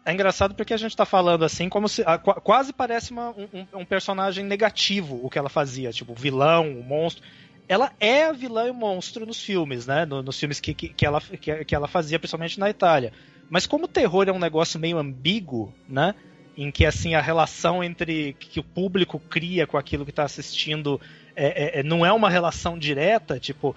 É 0.08 0.12
engraçado 0.14 0.54
porque 0.54 0.72
a 0.72 0.76
gente 0.78 0.96
tá 0.96 1.04
falando 1.04 1.44
assim, 1.44 1.68
como 1.68 1.86
se. 1.86 2.02
quase 2.42 2.72
parece 2.72 3.10
uma, 3.10 3.28
um, 3.28 3.66
um, 3.74 3.84
personagem 3.84 4.42
negativo 4.42 5.20
o 5.22 5.28
que 5.28 5.38
ela 5.38 5.50
fazia, 5.50 5.90
tipo, 5.90 6.14
vilão, 6.14 6.82
monstro 6.82 7.22
ela 7.68 7.92
é 8.00 8.24
a 8.24 8.32
vilã 8.32 8.66
e 8.66 8.70
o 8.70 8.74
monstro 8.74 9.26
nos 9.26 9.42
filmes, 9.42 9.86
né? 9.86 10.06
No, 10.06 10.22
nos 10.22 10.38
filmes 10.38 10.58
que, 10.58 10.72
que, 10.72 10.88
que, 10.88 11.04
ela, 11.04 11.20
que, 11.20 11.64
que 11.64 11.74
ela 11.74 11.86
fazia, 11.86 12.18
principalmente 12.18 12.58
na 12.58 12.70
Itália. 12.70 13.12
Mas 13.50 13.66
como 13.66 13.84
o 13.84 13.88
terror 13.88 14.28
é 14.28 14.32
um 14.32 14.38
negócio 14.38 14.80
meio 14.80 14.98
ambíguo, 14.98 15.72
né? 15.88 16.14
Em 16.56 16.70
que 16.70 16.86
assim 16.86 17.14
a 17.14 17.20
relação 17.20 17.84
entre 17.84 18.32
que 18.32 18.58
o 18.58 18.64
público 18.64 19.20
cria 19.20 19.66
com 19.66 19.76
aquilo 19.76 20.04
que 20.04 20.10
está 20.10 20.24
assistindo 20.24 21.00
é, 21.36 21.46
é, 21.46 21.80
é, 21.80 21.82
não 21.82 22.04
é 22.04 22.12
uma 22.12 22.30
relação 22.30 22.78
direta, 22.78 23.38
tipo. 23.38 23.76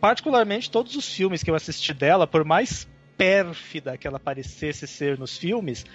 Particularmente 0.00 0.70
todos 0.70 0.94
os 0.94 1.08
filmes 1.08 1.42
que 1.42 1.50
eu 1.50 1.54
assisti 1.54 1.94
dela, 1.94 2.26
por 2.26 2.44
mais 2.44 2.86
pérfida 3.16 3.96
que 3.96 4.06
ela 4.06 4.20
parecesse 4.20 4.86
ser 4.86 5.18
nos 5.18 5.38
filmes, 5.38 5.86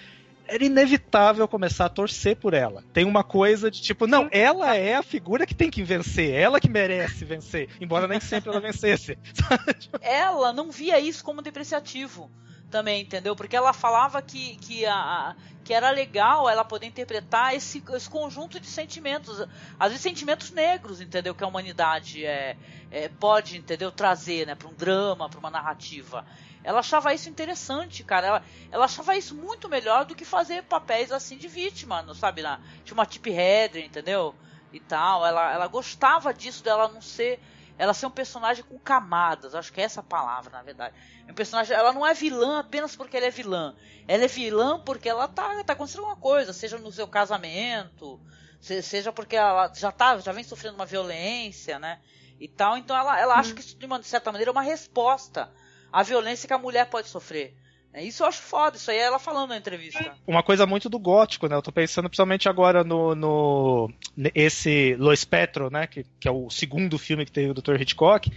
era 0.47 0.63
inevitável 0.63 1.47
começar 1.47 1.85
a 1.85 1.89
torcer 1.89 2.35
por 2.35 2.53
ela. 2.53 2.83
Tem 2.93 3.05
uma 3.05 3.23
coisa 3.23 3.71
de 3.71 3.81
tipo, 3.81 4.07
não, 4.07 4.27
ela 4.31 4.75
é 4.75 4.95
a 4.95 5.03
figura 5.03 5.45
que 5.45 5.55
tem 5.55 5.69
que 5.69 5.83
vencer, 5.83 6.33
ela 6.33 6.59
que 6.59 6.69
merece 6.69 7.23
vencer, 7.23 7.69
embora 7.79 8.07
nem 8.07 8.19
sempre 8.19 8.49
ela 8.49 8.59
vencesse. 8.59 9.17
ela 10.01 10.51
não 10.51 10.71
via 10.71 10.99
isso 10.99 11.23
como 11.23 11.41
depreciativo 11.41 12.29
também, 12.71 13.01
entendeu? 13.01 13.35
Porque 13.35 13.55
ela 13.55 13.73
falava 13.73 14.21
que, 14.21 14.55
que, 14.55 14.85
a, 14.85 15.35
que 15.63 15.73
era 15.73 15.91
legal 15.91 16.49
ela 16.49 16.63
poder 16.63 16.87
interpretar 16.87 17.53
esse, 17.53 17.83
esse 17.93 18.09
conjunto 18.09 18.59
de 18.59 18.65
sentimentos, 18.65 19.45
às 19.77 19.89
vezes 19.89 20.01
sentimentos 20.01 20.51
negros, 20.51 21.01
entendeu? 21.01 21.35
Que 21.35 21.43
a 21.43 21.47
humanidade 21.47 22.25
é, 22.25 22.55
é 22.89 23.09
pode, 23.09 23.57
entendeu? 23.57 23.91
Trazer, 23.91 24.47
né? 24.47 24.55
Para 24.55 24.69
um 24.69 24.73
drama, 24.73 25.29
para 25.29 25.39
uma 25.39 25.51
narrativa. 25.51 26.25
Ela 26.63 26.79
achava 26.79 27.13
isso 27.13 27.29
interessante, 27.29 28.03
cara. 28.03 28.27
Ela, 28.27 28.43
ela 28.71 28.85
achava 28.85 29.15
isso 29.15 29.35
muito 29.35 29.67
melhor 29.67 30.05
do 30.05 30.15
que 30.15 30.23
fazer 30.23 30.63
papéis 30.63 31.11
assim 31.11 31.37
de 31.37 31.47
vítima, 31.47 32.01
não 32.01 32.13
sabe? 32.13 32.41
Na, 32.41 32.59
de 32.83 32.93
uma 32.93 33.05
tip 33.05 33.27
header, 33.27 33.83
entendeu? 33.83 34.35
E 34.71 34.79
tal. 34.79 35.25
Ela, 35.25 35.51
ela 35.53 35.67
gostava 35.67 36.33
disso, 36.33 36.63
dela 36.63 36.87
não 36.87 37.01
ser. 37.01 37.39
Ela 37.77 37.95
ser 37.95 38.05
um 38.05 38.11
personagem 38.11 38.63
com 38.63 38.77
camadas, 38.77 39.55
acho 39.55 39.73
que 39.73 39.81
é 39.81 39.85
essa 39.85 40.01
a 40.01 40.03
palavra, 40.03 40.51
na 40.51 40.61
verdade. 40.61 40.93
Um 41.27 41.33
personagem, 41.33 41.75
ela 41.75 41.91
não 41.91 42.05
é 42.05 42.13
vilã 42.13 42.59
apenas 42.59 42.95
porque 42.95 43.17
ela 43.17 43.25
é 43.25 43.31
vilã. 43.31 43.75
Ela 44.07 44.25
é 44.25 44.27
vilã 44.27 44.79
porque 44.79 45.09
ela 45.09 45.27
tá, 45.27 45.63
tá 45.63 45.73
acontecendo 45.73 46.03
uma 46.03 46.15
coisa, 46.15 46.53
seja 46.53 46.77
no 46.77 46.91
seu 46.91 47.07
casamento, 47.07 48.19
seja 48.59 49.11
porque 49.11 49.35
ela 49.35 49.73
já 49.73 49.91
tá, 49.91 50.19
já 50.19 50.31
vem 50.31 50.43
sofrendo 50.43 50.75
uma 50.75 50.85
violência, 50.85 51.79
né? 51.79 51.99
E 52.39 52.47
tal. 52.47 52.77
Então 52.77 52.95
ela, 52.95 53.19
ela 53.19 53.35
acha 53.35 53.55
que 53.55 53.61
isso, 53.61 53.75
de 53.75 53.85
uma 53.85 54.03
certa 54.03 54.31
maneira, 54.31 54.51
é 54.51 54.53
uma 54.53 54.61
resposta 54.61 55.51
a 55.91 56.03
violência 56.03 56.47
que 56.47 56.53
a 56.53 56.57
mulher 56.57 56.89
pode 56.89 57.07
sofrer. 57.07 57.55
É, 57.93 58.03
isso 58.03 58.23
eu 58.23 58.27
acho 58.27 58.41
foda, 58.41 58.77
isso 58.77 58.89
aí 58.89 58.97
é 58.97 59.01
ela 59.01 59.19
falando 59.19 59.49
na 59.49 59.57
entrevista. 59.57 60.15
Uma 60.25 60.41
coisa 60.41 60.65
muito 60.65 60.89
do 60.89 60.97
gótico, 60.97 61.47
né? 61.47 61.55
Eu 61.55 61.61
tô 61.61 61.73
pensando 61.73 62.07
principalmente 62.07 62.47
agora 62.47 62.85
no, 62.85 63.13
no 63.13 63.91
esse 64.33 64.95
Lois 64.95 65.25
Petro, 65.25 65.69
né? 65.69 65.87
Que, 65.87 66.05
que 66.17 66.27
é 66.27 66.31
o 66.31 66.49
segundo 66.49 66.97
filme 66.97 67.25
que 67.25 67.31
teve 67.31 67.51
o 67.51 67.53
Dr. 67.53 67.81
Hitchcock. 67.81 68.31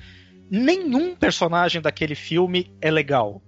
Nenhum 0.51 1.15
personagem 1.15 1.81
daquele 1.81 2.17
filme 2.17 2.73
é 2.81 2.91
legal. 2.91 3.41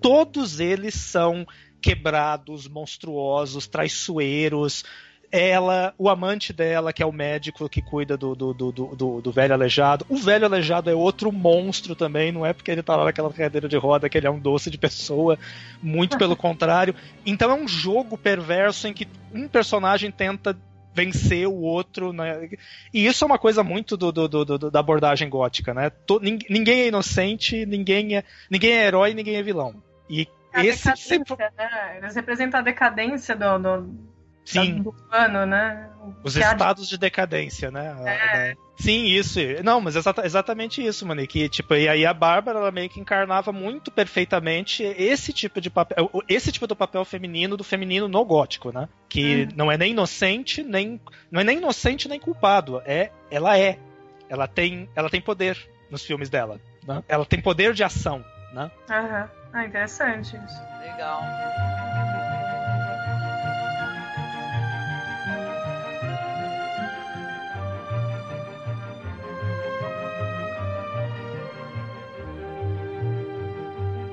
Todos 0.00 0.58
eles 0.58 0.94
são 0.94 1.46
quebrados, 1.80 2.66
monstruosos, 2.66 3.68
traiçoeiros, 3.68 4.84
ela, 5.34 5.92
o 5.98 6.08
amante 6.08 6.52
dela, 6.52 6.92
que 6.92 7.02
é 7.02 7.06
o 7.06 7.10
médico 7.10 7.68
que 7.68 7.82
cuida 7.82 8.16
do, 8.16 8.36
do, 8.36 8.54
do, 8.54 8.70
do, 8.70 9.20
do 9.20 9.32
velho 9.32 9.52
aleijado. 9.52 10.06
O 10.08 10.16
velho 10.16 10.44
aleijado 10.44 10.88
é 10.88 10.94
outro 10.94 11.32
monstro 11.32 11.96
também, 11.96 12.30
não 12.30 12.46
é 12.46 12.52
porque 12.52 12.70
ele 12.70 12.84
tá 12.84 12.94
lá 12.94 13.04
naquela 13.04 13.32
cadeira 13.32 13.68
de 13.68 13.76
roda 13.76 14.08
que 14.08 14.16
ele 14.16 14.28
é 14.28 14.30
um 14.30 14.38
doce 14.38 14.70
de 14.70 14.78
pessoa, 14.78 15.36
muito 15.82 16.16
pelo 16.16 16.36
contrário. 16.38 16.94
Então 17.26 17.50
é 17.50 17.54
um 17.54 17.66
jogo 17.66 18.16
perverso 18.16 18.86
em 18.86 18.92
que 18.92 19.08
um 19.34 19.48
personagem 19.48 20.08
tenta 20.08 20.56
vencer 20.94 21.48
o 21.48 21.62
outro, 21.62 22.12
né? 22.12 22.50
E 22.92 23.04
isso 23.04 23.24
é 23.24 23.26
uma 23.26 23.38
coisa 23.38 23.64
muito 23.64 23.96
do, 23.96 24.12
do, 24.12 24.28
do, 24.28 24.70
da 24.70 24.78
abordagem 24.78 25.28
gótica, 25.28 25.74
né? 25.74 25.90
ninguém 26.48 26.82
é 26.82 26.86
inocente, 26.86 27.66
ninguém 27.66 28.18
é, 28.18 28.22
ninguém 28.48 28.70
é 28.74 28.86
herói, 28.86 29.14
ninguém 29.14 29.34
é 29.34 29.42
vilão. 29.42 29.82
E 30.08 30.28
a 30.52 30.64
esse 30.64 30.96
sempre... 30.96 31.34
né? 31.36 31.96
Eles 31.96 32.14
representam 32.14 32.60
a 32.60 32.62
decadência 32.62 33.34
do, 33.34 33.58
do 33.58 34.13
Sim. 34.44 34.82
do 34.82 34.94
ano, 35.10 35.46
né? 35.46 35.90
Os 36.22 36.36
estados 36.36 36.88
de 36.88 36.98
decadência, 36.98 37.70
né? 37.70 37.96
É. 38.06 38.54
Sim, 38.76 39.04
isso. 39.04 39.38
Não, 39.62 39.80
mas 39.80 39.96
exata, 39.96 40.26
exatamente 40.26 40.84
isso, 40.84 41.06
mano. 41.06 41.26
Que, 41.26 41.48
tipo, 41.48 41.74
e 41.74 41.88
aí 41.88 42.04
a 42.04 42.12
Bárbara, 42.12 42.58
ela 42.58 42.70
meio 42.70 42.90
que 42.90 43.00
encarnava 43.00 43.52
muito 43.52 43.90
perfeitamente 43.90 44.82
esse 44.82 45.32
tipo 45.32 45.60
de 45.60 45.70
papel, 45.70 46.10
esse 46.28 46.52
tipo 46.52 46.66
do 46.66 46.76
papel 46.76 47.04
feminino, 47.04 47.56
do 47.56 47.64
feminino 47.64 48.06
no 48.06 48.24
gótico, 48.24 48.72
né? 48.72 48.88
Que 49.08 49.44
hum. 49.44 49.54
não 49.56 49.72
é 49.72 49.78
nem 49.78 49.92
inocente, 49.92 50.62
nem. 50.62 51.00
Não 51.30 51.40
é 51.40 51.44
nem 51.44 51.58
inocente 51.58 52.08
nem 52.08 52.20
culpado. 52.20 52.82
É, 52.84 53.10
ela 53.30 53.58
é. 53.58 53.78
Ela 54.28 54.46
tem, 54.46 54.88
ela 54.94 55.08
tem 55.08 55.20
poder 55.20 55.56
nos 55.90 56.04
filmes 56.04 56.28
dela. 56.28 56.60
Né? 56.86 57.02
Ela 57.08 57.24
tem 57.24 57.40
poder 57.40 57.72
de 57.72 57.84
ação, 57.84 58.24
né? 58.52 58.70
Aham. 58.90 59.30
Ah, 59.52 59.64
interessante 59.64 60.36
isso. 60.36 60.60
Legal. 60.80 61.22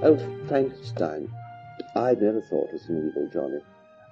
Oh, 0.03 0.17
Frankenstein. 0.47 1.31
I 1.95 2.15
never 2.15 2.41
thought 2.41 2.71
an 2.89 3.09
evil 3.09 3.29
Johnny. 3.31 3.59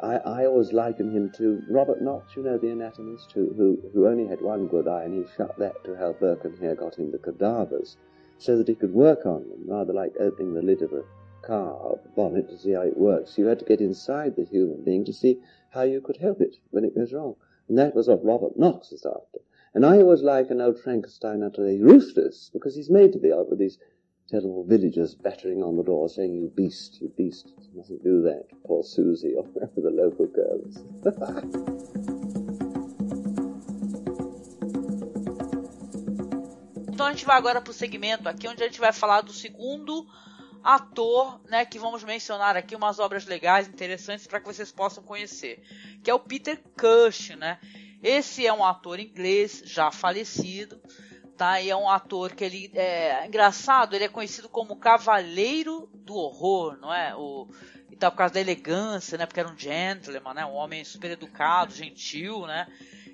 I, 0.02 0.17
I 0.17 0.45
always 0.45 0.71
liken 0.71 1.10
him 1.10 1.32
to 1.38 1.63
Robert 1.67 1.99
Knox, 1.99 2.36
you 2.36 2.43
know, 2.43 2.60
the 2.60 2.69
anatomist, 2.69 3.32
who, 3.32 3.52
who, 3.58 3.80
who 3.91 4.08
only 4.08 4.28
had 4.28 4.39
one 4.39 4.67
good 4.67 4.88
eye, 4.88 5.06
and 5.06 5.15
he 5.15 5.34
shut 5.36 5.58
that 5.58 5.84
to 5.86 5.95
how 5.95 6.13
Birkenhair 6.13 6.78
got 6.78 6.99
him 6.99 7.12
the 7.12 7.17
cadavers, 7.17 7.97
so 8.38 8.56
that 8.56 8.67
he 8.67 8.75
could 8.75 8.93
work 8.93 9.25
on 9.25 9.49
them, 9.49 9.63
rather 9.65 9.91
like 9.91 10.13
opening 10.19 10.54
the 10.54 10.62
lid 10.62 10.84
of 10.84 10.93
a 10.93 11.02
car 11.41 11.97
bonnet 12.15 12.47
to 12.49 12.60
see 12.60 12.73
how 12.73 12.82
it 12.82 12.95
works. 12.95 13.36
You 13.39 13.47
had 13.47 13.58
to 13.58 13.65
get 13.65 13.82
inside 13.82 14.36
the 14.36 14.45
human 14.45 14.84
being 14.84 15.06
to 15.06 15.13
see 15.13 15.39
how 15.71 15.82
you 15.82 16.02
could 16.02 16.17
help 16.17 16.39
it 16.39 16.58
when 16.69 16.86
it 16.86 16.93
goes 16.93 17.13
wrong. 17.13 17.36
And 17.67 17.80
that 17.80 17.95
was 17.95 18.08
what 18.08 18.23
Robert 18.23 18.60
Knox 18.60 18.91
was 18.91 19.08
after. 19.08 19.39
And 19.73 19.84
I 19.84 19.97
always 19.97 20.21
liken 20.21 20.62
old 20.62 20.80
Frankenstein 20.80 21.39
the 21.39 21.80
ruthless, 21.82 22.52
because 22.54 22.75
he's 22.75 22.91
made 22.91 23.12
to 23.13 23.19
be 23.19 23.34
out 23.34 23.49
with 23.49 23.58
these 23.58 23.80
terrible 24.30 24.63
villagers 24.63 25.15
battering 25.15 25.63
on 25.63 25.76
the 25.76 25.84
door 25.84 26.08
saying, 26.08 26.36
You 26.36 26.52
beast, 26.56 27.02
you 27.02 27.12
beast, 27.18 27.48
you 27.48 27.70
mustn't 27.76 28.04
do 28.04 28.22
that. 28.24 28.46
Poor 28.65 28.84
Susie 28.84 29.34
or 29.38 29.44
whatever 29.44 29.82
the 29.82 29.89
local 29.89 30.28
girls. 30.28 30.84
então 36.92 37.08
a 37.08 37.12
gente 37.12 37.26
vai 37.26 37.38
agora 37.38 37.62
para 37.62 37.72
o 37.72 37.74
segmento 37.74 38.28
aqui 38.28 38.48
onde 38.48 38.62
a 38.62 38.68
gente 38.68 38.80
vai 38.80 38.92
falar 38.92 39.22
do 39.22 39.32
segundo 39.32 40.06
ator, 40.62 41.39
né, 41.50 41.63
que 41.63 41.80
vamos 41.80 42.04
mencionar 42.04 42.58
aqui 42.58 42.76
umas 42.76 43.00
obras 43.00 43.26
legais, 43.26 43.70
interessantes 43.70 44.28
para 44.28 44.42
que 44.42 44.46
vocês 44.46 44.70
possam 44.70 45.02
conhecer, 45.02 45.63
que 46.04 46.12
é 46.12 46.13
o 46.13 46.20
Peter 46.20 46.62
Cushing, 46.78 47.38
né? 47.38 47.58
Esse 48.04 48.46
é 48.46 48.54
um 48.54 48.65
ator 48.65 49.00
inglês 49.00 49.63
já 49.65 49.92
falecido, 49.92 50.80
tá? 51.39 51.62
E 51.62 51.69
é 51.69 51.75
um 51.75 51.89
ator 51.89 52.36
que 52.36 52.43
ele 52.43 52.69
é 52.75 53.25
engraçado, 53.25 53.95
ele 53.95 54.04
é 54.04 54.10
conhecido 54.10 54.49
como 54.49 54.75
Cavaleiro 54.75 55.89
do 55.93 56.13
Horror, 56.13 56.78
não 56.82 56.93
é? 56.93 57.15
O 57.15 57.47
e 57.89 57.95
tal 57.95 58.12
por 58.12 58.17
causa 58.17 58.34
da 58.34 58.41
elegância, 58.41 59.17
né? 59.17 59.25
Porque 59.25 59.39
era 59.39 59.49
um 59.49 59.58
gentleman, 59.58 60.34
né? 60.34 60.45
Um 60.45 60.54
homem 60.54 60.84
super 60.84 61.12
educado, 61.12 61.73
gentil, 61.73 62.45
né? 62.45 62.67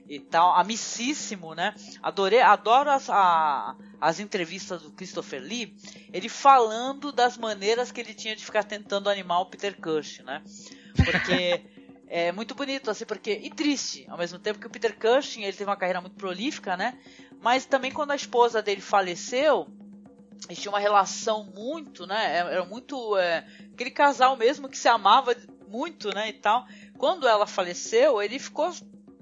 e 0.08 0.20
tal, 0.20 0.56
amicíssimo, 0.56 1.56
né? 1.56 1.74
Adorei, 2.02 2.40
adoro 2.42 2.92
as, 2.92 3.10
a, 3.10 3.76
as 4.00 4.20
entrevistas 4.20 4.82
do 4.84 4.92
Christopher 4.92 5.42
Lee, 5.42 5.76
ele 6.14 6.30
falando 6.30 7.12
das 7.12 7.38
maneiras 7.38 7.92
que 7.92 8.02
ele 8.02 8.14
tinha 8.14 8.36
de 8.36 8.46
ficar 8.46 8.64
tentando 8.64 9.10
animar 9.10 9.42
o 9.42 9.48
Peter 9.48 9.76
Cushing, 9.76 10.24
né? 10.24 10.44
Porque 10.96 11.62
é 12.08 12.32
muito 12.32 12.54
bonito, 12.54 12.92
assim, 12.92 13.06
porque. 13.06 13.32
E 13.32 13.50
triste, 13.50 14.06
ao 14.08 14.18
mesmo 14.18 14.38
tempo 14.38 14.60
que 14.60 14.68
o 14.68 14.70
Peter 14.70 14.96
Cushing 14.98 15.44
ele 15.44 15.58
teve 15.58 15.70
uma 15.70 15.78
carreira 15.78 16.02
muito 16.02 16.16
prolífica, 16.16 16.78
né? 16.78 16.98
Mas 17.46 17.64
também 17.64 17.92
quando 17.92 18.10
a 18.10 18.16
esposa 18.16 18.60
dele 18.60 18.82
faleceu, 18.82 19.68
eles 20.48 20.60
tinham 20.60 20.74
uma 20.74 20.80
relação 20.80 21.44
muito, 21.44 22.08
né? 22.08 22.38
Era 22.38 22.66
muito. 22.66 23.16
É, 23.20 23.46
aquele 23.72 23.92
casal 23.92 24.36
mesmo 24.36 24.68
que 24.68 24.76
se 24.76 24.88
amava 24.88 25.36
muito, 25.68 26.10
né? 26.10 26.30
E 26.30 26.34
tal. 26.34 26.66
Quando 26.98 27.28
ela 27.28 27.46
faleceu, 27.46 28.20
ele 28.20 28.40
ficou 28.40 28.72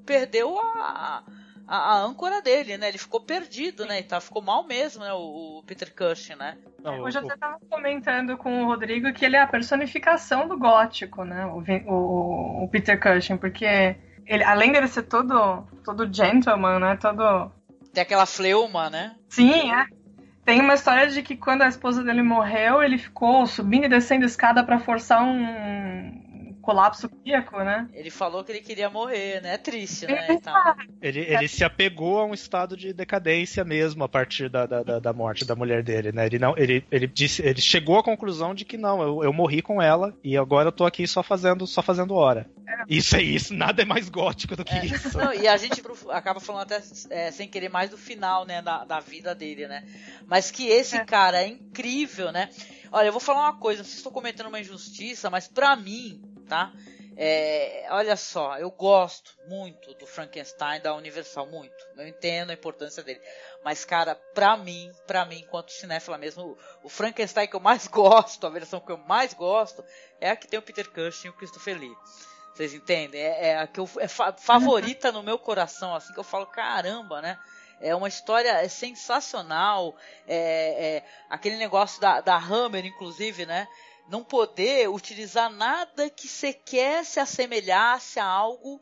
perdeu 0.06 0.58
a, 0.58 1.22
a, 1.68 1.78
a, 1.78 1.98
âncora 1.98 2.42
dele, 2.42 2.78
né? 2.78 2.88
Ele 2.88 2.98
ficou 2.98 3.20
perdido, 3.20 3.86
né? 3.86 4.00
E 4.00 4.04
tá, 4.04 4.22
ficou 4.22 4.42
mal 4.42 4.66
mesmo, 4.66 5.04
né? 5.04 5.12
O, 5.12 5.58
o 5.58 5.64
Peter 5.64 5.94
Cushing, 5.94 6.36
né? 6.36 6.58
Não, 6.82 7.02
Hoje 7.02 7.20
eu 7.20 7.28
tava 7.38 7.60
comentando 7.70 8.38
com 8.38 8.64
o 8.64 8.68
Rodrigo 8.68 9.12
que 9.12 9.26
ele 9.26 9.36
é 9.36 9.42
a 9.42 9.48
personificação 9.48 10.48
do 10.48 10.58
gótico, 10.58 11.26
né? 11.26 11.46
O, 11.48 11.62
o, 11.92 12.64
o 12.64 12.70
Peter 12.70 12.98
Cushing, 12.98 13.36
porque 13.36 13.98
ele, 14.26 14.46
além 14.46 14.72
dele 14.72 14.88
ser 14.88 15.04
todo, 15.04 15.68
todo 15.84 16.10
gentleman, 16.10 16.80
né? 16.80 16.96
Todo... 16.96 17.52
Tem 17.94 18.02
aquela 18.02 18.26
fleuma, 18.26 18.90
né? 18.90 19.16
Sim, 19.30 19.72
é. 19.72 19.86
Tem 20.44 20.60
uma 20.60 20.74
história 20.74 21.08
de 21.08 21.22
que 21.22 21.38
quando 21.38 21.62
a 21.62 21.68
esposa 21.68 22.04
dele 22.04 22.24
morreu, 22.24 22.84
ele 22.84 22.98
ficou 22.98 23.46
subindo 23.46 23.86
e 23.86 23.90
descendo 23.90 24.26
escada 24.26 24.64
para 24.64 24.80
forçar 24.80 25.24
um, 25.24 26.33
colapso 26.64 27.10
cardíaco, 27.10 27.58
né? 27.58 27.90
Ele 27.94 28.10
falou 28.10 28.42
que 28.42 28.52
ele 28.54 28.62
queria 28.62 28.90
morrer, 28.90 29.42
né? 29.42 29.56
É 29.56 29.58
triste, 29.58 30.08
né? 30.08 30.28
Então... 30.30 30.54
Ele, 31.02 31.20
ele 31.20 31.48
se 31.50 31.64
apegou 31.64 32.20
a 32.20 32.26
um 32.26 32.34
estado 32.34 32.78
de 32.78 32.94
decadência 32.94 33.66
mesmo 33.66 34.04
a 34.04 34.10
partir 34.10 34.50
da, 34.50 34.66
da, 34.66 35.00
da, 35.00 35.14
morte 35.14 35.44
da 35.44 35.56
mulher 35.56 35.84
dele, 35.84 36.14
né? 36.14 36.26
Ele, 36.26 36.40
não, 36.40 36.58
ele, 36.58 36.86
ele, 36.90 37.06
disse, 37.06 37.42
ele 37.46 37.60
chegou 37.60 38.00
à 38.00 38.04
conclusão 38.04 38.56
de 38.56 38.64
que 38.64 38.78
não, 38.78 39.02
eu, 39.02 39.24
eu 39.26 39.34
morri 39.34 39.62
com 39.62 39.82
ela 39.82 40.18
e 40.24 40.38
agora 40.38 40.70
eu 40.70 40.72
tô 40.72 40.86
aqui 40.86 41.06
só 41.06 41.22
fazendo, 41.22 41.68
só 41.68 41.82
fazendo 41.82 42.16
hora. 42.16 42.50
É. 42.66 42.84
Isso 42.88 43.18
é 43.18 43.22
isso, 43.22 43.54
nada 43.54 43.82
é 43.82 43.86
mais 43.86 44.08
gótico 44.08 44.56
do 44.56 44.64
que 44.64 44.74
é. 44.74 44.86
isso. 44.86 45.18
Não, 45.18 45.34
e 45.34 45.46
a 45.46 45.58
gente 45.58 45.84
acaba 46.10 46.40
falando 46.40 46.64
até 46.64 46.82
é, 47.10 47.30
sem 47.30 47.50
querer 47.50 47.70
mais 47.70 47.90
do 47.90 47.98
final, 47.98 48.46
né, 48.46 48.62
da, 48.62 48.86
da 48.86 49.02
vida 49.02 49.36
dele, 49.36 49.68
né? 49.68 49.84
Mas 50.26 50.50
que 50.50 50.68
esse 50.68 50.96
é. 50.96 51.04
cara 51.04 51.44
é 51.44 51.48
incrível, 51.48 52.32
né? 52.32 52.50
Olha, 52.90 53.08
eu 53.08 53.12
vou 53.12 53.20
falar 53.20 53.42
uma 53.42 53.58
coisa, 53.58 53.80
não 53.80 53.86
sei 53.86 53.94
se 53.94 53.98
estou 53.98 54.12
cometendo 54.12 54.48
uma 54.48 54.60
injustiça, 54.60 55.30
mas 55.30 55.48
para 55.48 55.76
mim, 55.76 56.22
tá? 56.48 56.72
É, 57.16 57.86
olha 57.92 58.16
só, 58.16 58.58
eu 58.58 58.72
gosto 58.72 59.38
muito 59.48 59.94
do 59.96 60.08
Frankenstein 60.08 60.82
da 60.82 60.96
Universal, 60.96 61.46
muito. 61.46 61.76
Eu 61.96 62.08
entendo 62.08 62.50
a 62.50 62.54
importância 62.54 63.04
dele. 63.04 63.22
Mas, 63.64 63.86
cara, 63.86 64.16
pra 64.34 64.58
mim, 64.58 64.92
pra 65.06 65.24
mim, 65.26 65.40
enquanto 65.40 65.72
cinéfila 65.72 66.18
mesmo, 66.18 66.58
o, 66.84 66.90
Frankenstein 66.90 67.48
que 67.48 67.56
eu 67.56 67.60
mais 67.60 67.86
gosto, 67.88 68.48
a 68.48 68.50
versão 68.50 68.80
que 68.80 68.92
eu 68.92 68.98
mais 68.98 69.34
gosto, 69.34 69.84
é 70.20 70.30
a 70.30 70.36
que 70.36 70.48
tem 70.48 70.58
o 70.60 70.64
Peter 70.64 70.90
Cushing 70.90 71.28
e 71.28 71.30
o 71.30 71.34
Christopher 71.34 71.80
Lee. 71.80 71.96
Vocês 72.54 72.74
entendem? 72.74 73.22
É, 73.22 73.50
é 73.50 73.58
a 73.60 73.68
que 73.68 73.80
eu, 73.80 73.90
é 74.00 74.08
fa 74.08 74.34
favorita 74.34 75.12
no 75.12 75.24
meu 75.24 75.38
coração, 75.38 75.96
assim, 75.96 76.14
que 76.14 76.20
eu 76.20 76.24
falo, 76.24 76.46
caramba, 76.48 77.22
né? 77.22 77.38
É 77.80 77.96
uma 77.96 78.08
história 78.08 78.68
sensacional. 78.70 79.96
É, 80.28 80.98
é, 80.98 81.06
aquele 81.30 81.58
negócio 81.58 82.00
da, 82.00 82.22
da 82.22 82.38
Hammer, 82.38 82.86
inclusive, 82.86 83.46
né? 83.46 83.68
Não 84.08 84.24
poder 84.24 84.90
utilizar 84.90 85.50
nada 85.50 86.10
que 86.10 86.28
sequer 86.28 87.06
se 87.06 87.20
assemelhasse 87.20 88.20
a 88.20 88.26
algo 88.26 88.82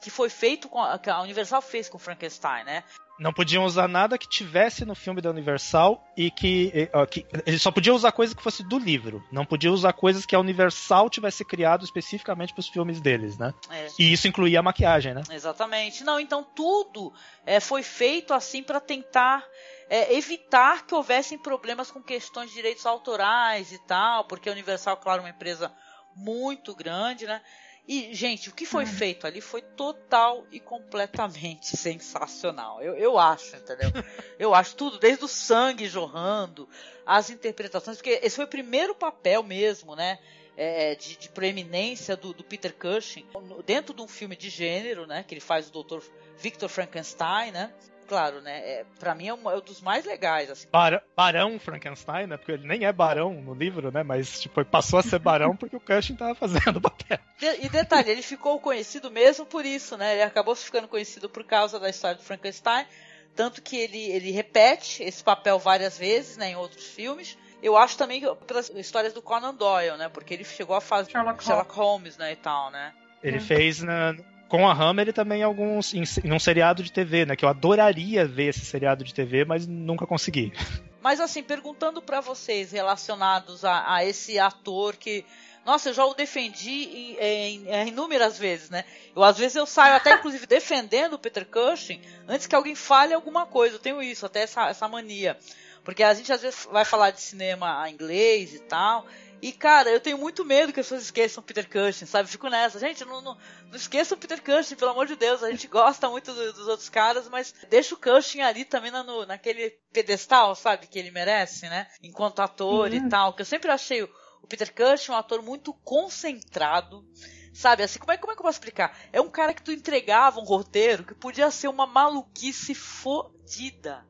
que 0.00 0.10
foi 0.10 0.28
feito 0.28 0.68
com 0.68 0.80
que 0.98 1.08
a 1.08 1.20
Universal 1.20 1.62
fez 1.62 1.88
com 1.88 1.98
Frankenstein, 1.98 2.64
né? 2.64 2.82
Não 3.18 3.32
podiam 3.32 3.64
usar 3.64 3.86
nada 3.86 4.18
que 4.18 4.28
tivesse 4.28 4.84
no 4.84 4.94
filme 4.94 5.20
da 5.20 5.30
Universal 5.30 6.02
e 6.16 6.30
que, 6.30 6.72
que 7.10 7.26
eles 7.46 7.62
só 7.62 7.70
podiam 7.70 7.94
usar 7.94 8.10
coisas 8.12 8.34
que 8.34 8.42
fosse 8.42 8.62
do 8.62 8.78
livro. 8.78 9.22
Não 9.30 9.44
podiam 9.44 9.72
usar 9.72 9.92
coisas 9.92 10.26
que 10.26 10.34
a 10.34 10.40
Universal 10.40 11.08
tivesse 11.08 11.44
criado 11.44 11.84
especificamente 11.84 12.52
para 12.52 12.60
os 12.60 12.68
filmes 12.68 13.00
deles, 13.00 13.38
né? 13.38 13.54
É. 13.70 13.86
E 13.98 14.12
isso 14.12 14.26
incluía 14.26 14.60
a 14.60 14.62
maquiagem, 14.62 15.14
né? 15.14 15.22
Exatamente. 15.30 16.02
Não, 16.04 16.18
então 16.18 16.42
tudo 16.42 17.12
é, 17.46 17.60
foi 17.60 17.82
feito 17.82 18.34
assim 18.34 18.62
para 18.62 18.80
tentar 18.80 19.44
é, 19.88 20.14
evitar 20.16 20.86
que 20.86 20.94
houvessem 20.94 21.38
problemas 21.38 21.90
com 21.90 22.02
questões 22.02 22.48
de 22.48 22.56
direitos 22.56 22.86
autorais 22.86 23.72
e 23.72 23.78
tal, 23.86 24.24
porque 24.24 24.48
a 24.48 24.52
Universal, 24.52 24.96
claro, 24.96 25.20
é 25.20 25.24
uma 25.24 25.30
empresa 25.30 25.72
muito 26.16 26.74
grande, 26.74 27.26
né? 27.26 27.40
E, 27.86 28.14
gente, 28.14 28.48
o 28.48 28.52
que 28.52 28.64
foi 28.64 28.84
uhum. 28.84 28.90
feito 28.90 29.26
ali 29.26 29.40
foi 29.40 29.60
total 29.60 30.46
e 30.52 30.60
completamente 30.60 31.66
sensacional. 31.76 32.80
Eu, 32.80 32.94
eu 32.94 33.18
acho, 33.18 33.56
entendeu? 33.56 33.90
eu 34.38 34.54
acho 34.54 34.76
tudo, 34.76 34.98
desde 34.98 35.24
o 35.24 35.28
sangue 35.28 35.86
jorrando, 35.88 36.68
as 37.04 37.30
interpretações, 37.30 37.96
porque 37.96 38.20
esse 38.22 38.36
foi 38.36 38.44
o 38.44 38.48
primeiro 38.48 38.94
papel 38.94 39.42
mesmo, 39.42 39.96
né? 39.96 40.18
É, 40.54 40.94
de, 40.94 41.16
de, 41.16 41.30
proeminência 41.30 42.14
do, 42.14 42.34
do, 42.34 42.44
Peter 42.44 42.74
Cushing 42.74 43.26
dentro 43.64 43.94
de 43.94 44.02
um 44.02 44.06
filme 44.06 44.36
de 44.36 44.50
gênero, 44.50 45.06
né? 45.06 45.24
Que 45.26 45.32
ele 45.32 45.40
faz 45.40 45.70
o 45.70 45.82
Dr. 45.82 46.04
Victor 46.36 46.68
Frankenstein, 46.68 47.52
né? 47.52 47.72
Claro, 48.06 48.40
né? 48.40 48.58
É, 48.58 48.84
pra 48.98 49.14
mim 49.14 49.28
é 49.28 49.34
um, 49.34 49.50
é 49.50 49.56
um 49.56 49.60
dos 49.60 49.80
mais 49.80 50.04
legais, 50.04 50.50
assim. 50.50 50.68
Bar 50.70 51.02
barão 51.16 51.58
Frankenstein, 51.58 52.26
né? 52.26 52.36
Porque 52.36 52.52
ele 52.52 52.66
nem 52.66 52.84
é 52.84 52.92
barão 52.92 53.32
no 53.34 53.54
livro, 53.54 53.90
né? 53.90 54.02
Mas, 54.02 54.40
tipo, 54.40 54.64
passou 54.64 54.98
a 54.98 55.02
ser 55.02 55.18
barão 55.18 55.56
porque 55.56 55.76
o 55.76 55.80
Cushing 55.80 56.16
tava 56.16 56.34
fazendo 56.34 56.76
o 56.76 56.80
papel. 56.80 57.18
E, 57.40 57.66
e 57.66 57.68
detalhe, 57.68 58.10
ele 58.10 58.22
ficou 58.22 58.58
conhecido 58.60 59.10
mesmo 59.10 59.46
por 59.46 59.64
isso, 59.64 59.96
né? 59.96 60.14
Ele 60.14 60.22
acabou 60.22 60.54
ficando 60.54 60.88
conhecido 60.88 61.28
por 61.28 61.44
causa 61.44 61.78
da 61.80 61.88
história 61.88 62.16
do 62.16 62.22
Frankenstein. 62.22 62.86
Tanto 63.34 63.62
que 63.62 63.76
ele, 63.76 64.10
ele 64.10 64.30
repete 64.30 65.02
esse 65.02 65.24
papel 65.24 65.58
várias 65.58 65.96
vezes, 65.96 66.36
né? 66.36 66.50
Em 66.50 66.56
outros 66.56 66.86
filmes. 66.86 67.38
Eu 67.62 67.76
acho 67.76 67.96
também 67.96 68.22
pelas 68.46 68.68
histórias 68.70 69.12
do 69.12 69.22
Conan 69.22 69.54
Doyle, 69.54 69.96
né? 69.96 70.08
Porque 70.08 70.34
ele 70.34 70.44
chegou 70.44 70.76
a 70.76 70.80
fazer 70.80 71.12
Sherlock, 71.12 71.42
Sherlock 71.42 71.74
Holmes, 71.74 72.16
né? 72.16 72.32
E 72.32 72.36
tal, 72.36 72.70
né? 72.70 72.92
Ele 73.22 73.38
fez 73.38 73.80
na, 73.80 74.16
com 74.52 74.68
a 74.68 74.74
Hammer 74.74 75.08
e 75.08 75.12
também 75.14 75.42
alguns 75.42 75.94
em, 75.94 76.04
um 76.30 76.38
seriado 76.38 76.82
de 76.82 76.92
TV, 76.92 77.24
né? 77.24 77.34
Que 77.34 77.42
eu 77.42 77.48
adoraria 77.48 78.26
ver 78.26 78.48
esse 78.48 78.66
seriado 78.66 79.02
de 79.02 79.14
TV, 79.14 79.46
mas 79.46 79.66
nunca 79.66 80.06
consegui. 80.06 80.52
Mas 81.00 81.20
assim, 81.20 81.42
perguntando 81.42 82.02
para 82.02 82.20
vocês 82.20 82.70
relacionados 82.70 83.64
a, 83.64 83.94
a, 83.94 84.04
esse 84.04 84.38
ator 84.38 84.94
que 84.96 85.24
nossa, 85.64 85.88
eu 85.88 85.94
já 85.94 86.04
o 86.04 86.12
defendi 86.12 87.16
em, 87.18 87.66
em, 87.66 87.88
inúmeras 87.88 88.38
vezes, 88.38 88.68
né? 88.68 88.84
Eu 89.16 89.22
às 89.22 89.38
vezes 89.38 89.56
eu 89.56 89.64
saio 89.64 89.94
até 89.94 90.16
inclusive 90.16 90.44
defendendo 90.46 91.14
o 91.14 91.18
Peter 91.18 91.46
Cushing 91.46 92.02
antes 92.28 92.46
que 92.46 92.54
alguém 92.54 92.74
fale 92.74 93.14
alguma 93.14 93.46
coisa. 93.46 93.76
Eu 93.76 93.80
tenho 93.80 94.02
isso, 94.02 94.26
até 94.26 94.42
essa, 94.42 94.68
essa 94.68 94.86
mania. 94.86 95.34
Porque 95.82 96.02
a 96.02 96.12
gente 96.12 96.30
às 96.30 96.42
vezes 96.42 96.68
vai 96.70 96.84
falar 96.84 97.10
de 97.10 97.22
cinema 97.22 97.88
em 97.88 97.94
inglês 97.94 98.52
e 98.54 98.58
tal, 98.58 99.06
e, 99.42 99.50
cara, 99.52 99.90
eu 99.90 99.98
tenho 99.98 100.16
muito 100.16 100.44
medo 100.44 100.72
que 100.72 100.78
as 100.78 100.86
pessoas 100.86 101.02
esqueçam 101.02 101.42
Peter 101.42 101.68
Cushing, 101.68 102.06
sabe? 102.06 102.28
Fico 102.28 102.48
nessa. 102.48 102.78
Gente, 102.78 103.04
não, 103.04 103.20
não, 103.20 103.36
não 103.66 103.74
esqueçam 103.74 104.16
Peter 104.16 104.40
Cushing, 104.40 104.76
pelo 104.76 104.92
amor 104.92 105.04
de 105.04 105.16
Deus. 105.16 105.42
A 105.42 105.50
gente 105.50 105.66
gosta 105.68 106.08
muito 106.08 106.32
do, 106.32 106.52
dos 106.52 106.68
outros 106.68 106.88
caras, 106.88 107.28
mas 107.28 107.52
deixa 107.68 107.92
o 107.96 107.98
Cushing 107.98 108.40
ali 108.40 108.64
também 108.64 108.92
na, 108.92 109.02
no, 109.02 109.26
naquele 109.26 109.70
pedestal, 109.92 110.54
sabe? 110.54 110.86
Que 110.86 110.96
ele 110.96 111.10
merece, 111.10 111.68
né? 111.68 111.88
Enquanto 112.00 112.38
ator 112.38 112.88
uhum. 112.88 112.94
e 112.94 113.08
tal. 113.08 113.34
Que 113.34 113.42
eu 113.42 113.46
sempre 113.46 113.68
achei 113.68 114.04
o, 114.04 114.10
o 114.40 114.46
Peter 114.46 114.72
Cushing 114.72 115.10
um 115.10 115.16
ator 115.16 115.42
muito 115.42 115.74
concentrado. 115.74 117.04
Sabe, 117.52 117.82
assim, 117.82 117.98
como 117.98 118.12
é, 118.12 118.16
como 118.16 118.32
é 118.32 118.36
que 118.36 118.40
eu 118.40 118.44
posso 118.44 118.58
explicar? 118.58 118.96
É 119.12 119.20
um 119.20 119.28
cara 119.28 119.52
que 119.52 119.62
tu 119.62 119.72
entregava 119.72 120.38
um 120.38 120.44
roteiro 120.44 121.04
que 121.04 121.14
podia 121.14 121.50
ser 121.50 121.66
uma 121.66 121.86
maluquice 121.86 122.74
fodida 122.74 124.06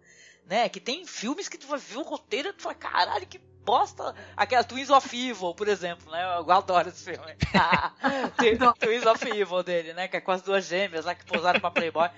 né? 0.47 0.69
Que 0.69 0.81
tem 0.81 1.07
filmes 1.07 1.49
que 1.49 1.57
tu 1.57 1.67
vai 1.67 1.79
ver 1.79 1.97
o 1.97 2.03
roteiro 2.03 2.51
e 2.51 2.53
tu 2.53 2.63
fala, 2.63 2.75
caralho, 2.75 3.27
que 3.27 3.41
bosta. 3.65 4.15
Aquela 4.37 4.65
Twins 4.65 4.91
of 4.91 5.17
Evil, 5.17 5.55
por 5.55 5.69
exemplo, 5.69 6.11
né? 6.11 6.23
Eu 6.39 6.51
adoro 6.51 6.89
esse 6.89 7.05
filme. 7.05 7.37
Twins 8.79 9.07
of 9.07 9.29
Evil 9.29 9.63
dele, 9.63 9.93
né? 9.95 10.09
Que 10.09 10.17
é 10.17 10.21
com 10.21 10.33
as 10.33 10.43
duas 10.43 10.67
gêmeas 10.67 11.05
lá 11.05 11.15
que 11.15 11.25
pousaram 11.25 11.61
pra 11.61 11.71
Playboy. 11.71 12.09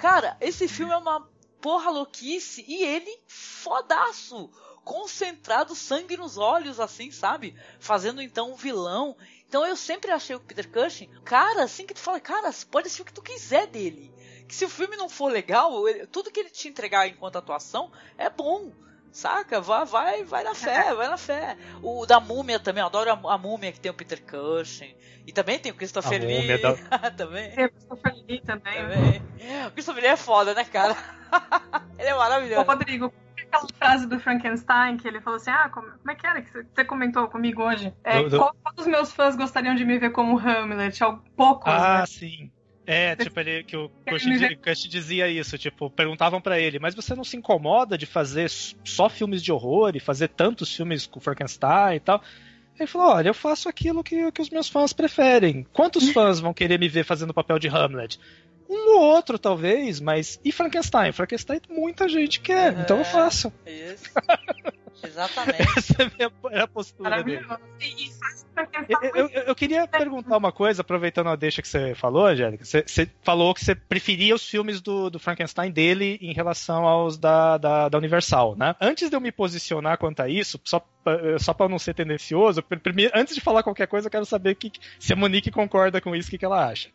Cara, 0.00 0.36
esse 0.40 0.68
filme 0.68 0.92
é 0.92 0.96
uma 0.96 1.28
porra 1.60 1.90
louquice 1.90 2.64
e 2.66 2.82
ele 2.82 3.18
fodaço. 3.26 4.50
Concentrado, 4.84 5.74
sangue 5.74 6.16
nos 6.16 6.38
olhos, 6.38 6.80
assim, 6.80 7.10
sabe? 7.10 7.54
Fazendo 7.78 8.22
então 8.22 8.52
um 8.52 8.56
vilão. 8.56 9.16
Então 9.46 9.66
eu 9.66 9.76
sempre 9.76 10.10
achei 10.10 10.34
o 10.34 10.40
Peter 10.40 10.70
Cushing, 10.70 11.10
cara, 11.24 11.64
assim 11.64 11.86
que 11.86 11.94
tu 11.94 12.00
fala, 12.00 12.20
cara, 12.20 12.50
pode 12.70 12.88
ser 12.88 13.02
o 13.02 13.04
que 13.04 13.12
tu 13.12 13.22
quiser 13.22 13.66
dele. 13.66 14.12
Que 14.46 14.54
se 14.54 14.64
o 14.64 14.68
filme 14.68 14.96
não 14.96 15.08
for 15.08 15.30
legal, 15.30 15.86
ele, 15.86 16.06
tudo 16.06 16.30
que 16.30 16.40
ele 16.40 16.48
te 16.48 16.68
entregar 16.68 17.06
enquanto 17.06 17.36
atuação 17.36 17.92
é 18.16 18.30
bom 18.30 18.72
Saca? 19.18 19.60
Vai, 19.60 19.84
vai, 19.84 20.22
vai 20.24 20.44
na 20.44 20.54
fé, 20.54 20.94
vai 20.94 21.08
na 21.08 21.16
fé. 21.16 21.56
O 21.82 22.06
da 22.06 22.20
múmia 22.20 22.60
também, 22.60 22.80
eu 22.82 22.86
adoro 22.86 23.10
a, 23.10 23.34
a 23.34 23.36
múmia 23.36 23.72
que 23.72 23.80
tem 23.80 23.90
o 23.90 23.94
Peter 23.94 24.22
Cushing. 24.22 24.94
E 25.26 25.32
também 25.32 25.58
tem 25.58 25.72
o 25.72 25.74
Christopher 25.74 26.22
A 26.22 26.24
Lee. 26.24 26.38
múmia 26.40 26.58
da- 26.58 27.10
também. 27.10 27.50
Tem 27.50 27.64
o 27.66 27.70
Christopher 27.72 28.14
Lee 28.28 28.40
também. 28.42 28.74
também. 28.74 29.22
O 29.66 29.70
Christopher 29.72 30.02
Lee 30.04 30.12
é 30.12 30.16
foda, 30.16 30.54
né, 30.54 30.64
cara? 30.64 30.96
Ele 31.98 32.08
é 32.08 32.14
Ô, 32.14 32.18
maravilhoso. 32.18 32.62
Rodrigo, 32.62 33.12
aquela 33.36 33.66
frase 33.76 34.06
do 34.06 34.20
Frankenstein 34.20 34.96
que 34.96 35.08
ele 35.08 35.20
falou 35.20 35.36
assim: 35.38 35.50
Ah, 35.50 35.68
como, 35.68 35.88
como 35.90 36.10
é 36.10 36.14
que 36.14 36.24
era 36.26 36.40
que 36.40 36.50
você- 36.52 36.84
comentou 36.84 37.26
comigo 37.26 37.60
hoje? 37.64 37.92
É, 38.04 38.22
Do- 38.22 38.30
do- 38.30 38.38
Qual 38.38 38.54
dos 38.76 38.86
meus 38.86 39.12
fãs 39.12 39.34
gostariam 39.34 39.74
de 39.74 39.84
me 39.84 39.98
ver 39.98 40.10
como 40.10 40.38
Hamlet? 40.38 41.02
Ao 41.02 41.18
pouco. 41.36 41.68
Ah, 41.68 41.98
né? 42.00 42.06
sim. 42.06 42.52
É, 42.90 43.14
tipo, 43.14 43.38
ele, 43.38 43.64
que 43.64 43.76
o 43.76 43.90
Kush, 44.08 44.24
Kush 44.64 44.88
dizia 44.88 45.28
isso, 45.28 45.58
tipo, 45.58 45.90
perguntavam 45.90 46.40
pra 46.40 46.58
ele, 46.58 46.78
mas 46.78 46.94
você 46.94 47.14
não 47.14 47.22
se 47.22 47.36
incomoda 47.36 47.98
de 47.98 48.06
fazer 48.06 48.48
só 48.48 49.10
filmes 49.10 49.42
de 49.42 49.52
horror 49.52 49.92
e 49.94 50.00
fazer 50.00 50.28
tantos 50.28 50.74
filmes 50.74 51.06
com 51.06 51.20
Frankenstein 51.20 51.96
e 51.96 52.00
tal? 52.00 52.22
Ele 52.80 52.86
falou, 52.86 53.08
olha, 53.08 53.28
eu 53.28 53.34
faço 53.34 53.68
aquilo 53.68 54.02
que, 54.02 54.32
que 54.32 54.40
os 54.40 54.48
meus 54.48 54.70
fãs 54.70 54.94
preferem. 54.94 55.66
Quantos 55.70 56.08
fãs 56.12 56.40
vão 56.40 56.54
querer 56.54 56.78
me 56.78 56.88
ver 56.88 57.04
fazendo 57.04 57.28
o 57.28 57.34
papel 57.34 57.58
de 57.58 57.68
Hamlet? 57.68 58.18
Um 58.68 58.96
ou 58.96 59.00
outro, 59.00 59.38
talvez, 59.38 59.98
mas. 60.00 60.38
E 60.44 60.52
Frankenstein? 60.52 61.10
Frankenstein 61.12 61.60
muita 61.70 62.08
gente 62.08 62.40
quer, 62.40 62.72
então 62.78 62.96
eu 62.98 63.02
É. 63.02 63.04
faço. 63.06 63.52
Isso. 63.66 64.10
Exatamente. 65.02 65.62
Essa 65.78 66.02
é 66.02 66.04
a, 66.04 66.10
minha, 66.16 66.32
é 66.50 66.60
a 66.62 66.66
postura 66.68 67.22
dele. 67.22 67.46
Eu, 68.88 69.10
eu- 69.28 69.28
eu- 69.46 69.54
queria 69.54 69.86
perguntar 69.86 70.36
uma 70.36 70.50
coisa, 70.50 70.82
aproveitando 70.82 71.28
a 71.28 71.36
deixa 71.36 71.62
que 71.62 71.68
você 71.68 71.94
falou, 71.94 72.26
Angélica. 72.26 72.64
Você, 72.64 72.82
você 72.84 73.08
falou 73.22 73.54
que 73.54 73.64
você 73.64 73.74
preferia 73.76 74.34
os 74.34 74.44
filmes 74.44 74.80
do, 74.80 75.08
do 75.08 75.18
Frankenstein 75.20 75.70
dele 75.70 76.18
em 76.20 76.32
relação 76.32 76.84
aos 76.84 77.16
da, 77.16 77.56
da, 77.56 77.88
da 77.88 77.96
Universal, 77.98 78.56
né? 78.56 78.74
Antes 78.80 79.08
de 79.08 79.14
eu 79.16 79.20
me 79.20 79.30
posicionar 79.30 79.96
quanto 79.98 80.20
a 80.20 80.28
isso, 80.28 80.60
só, 80.64 80.80
pra- 81.04 81.38
só 81.38 81.54
pra 81.54 81.68
não 81.68 81.78
ser 81.78 81.94
tendencioso, 81.94 82.60
pr- 82.62 82.78
primeiro, 82.78 83.12
antes 83.14 83.34
de 83.36 83.40
falar 83.40 83.62
qualquer 83.62 83.86
coisa, 83.86 84.08
eu 84.08 84.10
quero 84.10 84.26
saber 84.26 84.56
que, 84.56 84.72
se 84.98 85.12
a 85.12 85.16
Monique 85.16 85.52
concorda 85.52 86.00
com 86.00 86.14
isso, 86.16 86.26
o 86.26 86.30
que, 86.32 86.38
que 86.38 86.44
ela 86.44 86.66
acha. 86.68 86.88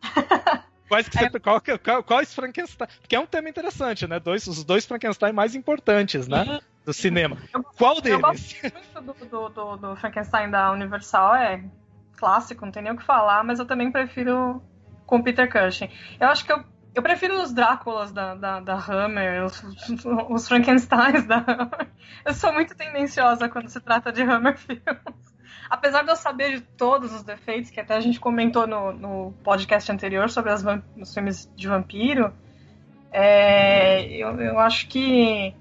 Quais, 0.90 1.08
que 1.08 1.16
você, 1.16 1.38
qual, 1.40 1.60
que- 1.60 1.78
qual, 1.78 2.02
quais 2.02 2.34
Frankenstein? 2.34 2.88
Porque 3.00 3.14
é 3.14 3.20
um 3.20 3.26
tema 3.26 3.48
interessante, 3.48 4.06
né? 4.08 4.18
Dois, 4.18 4.46
os 4.48 4.64
dois 4.64 4.84
Frankenstein 4.84 5.32
mais 5.32 5.54
importantes, 5.54 6.26
né? 6.26 6.60
Do 6.84 6.92
cinema. 6.92 7.36
Qual 7.78 7.94
Eu 7.98 8.02
deles? 8.02 8.20
gosto 8.20 8.56
muito 8.74 9.00
do, 9.00 9.24
do, 9.26 9.48
do, 9.48 9.76
do 9.76 9.96
Frankenstein 9.96 10.50
da 10.50 10.72
Universal, 10.72 11.36
é 11.36 11.64
clássico, 12.16 12.64
não 12.64 12.72
tem 12.72 12.82
nem 12.82 12.92
o 12.92 12.96
que 12.96 13.04
falar, 13.04 13.44
mas 13.44 13.60
eu 13.60 13.66
também 13.66 13.90
prefiro 13.92 14.60
com 15.06 15.22
Peter 15.22 15.48
Cushing. 15.50 15.88
Eu 16.18 16.28
acho 16.28 16.44
que 16.44 16.52
eu, 16.52 16.64
eu 16.94 17.02
prefiro 17.02 17.40
os 17.40 17.52
Dráculas 17.52 18.10
da, 18.12 18.34
da, 18.34 18.58
da 18.60 18.74
Hammer, 18.74 19.44
os, 19.44 19.62
os 20.28 20.48
Frankensteins 20.48 21.24
da 21.24 21.36
Hammer. 21.38 21.88
Eu 22.24 22.34
sou 22.34 22.52
muito 22.52 22.74
tendenciosa 22.74 23.48
quando 23.48 23.68
se 23.68 23.80
trata 23.80 24.10
de 24.10 24.22
Hammer 24.22 24.58
Films. 24.58 24.82
Apesar 25.70 26.02
de 26.02 26.10
eu 26.10 26.16
saber 26.16 26.58
de 26.58 26.60
todos 26.76 27.14
os 27.14 27.22
defeitos, 27.22 27.70
que 27.70 27.78
até 27.78 27.94
a 27.94 28.00
gente 28.00 28.18
comentou 28.18 28.66
no, 28.66 28.92
no 28.92 29.32
podcast 29.44 29.90
anterior 29.92 30.28
sobre 30.28 30.50
as 30.50 30.64
os 31.00 31.14
filmes 31.14 31.48
de 31.54 31.68
vampiro, 31.68 32.34
é, 33.12 34.04
eu, 34.16 34.40
eu 34.40 34.58
acho 34.58 34.88
que 34.88 35.54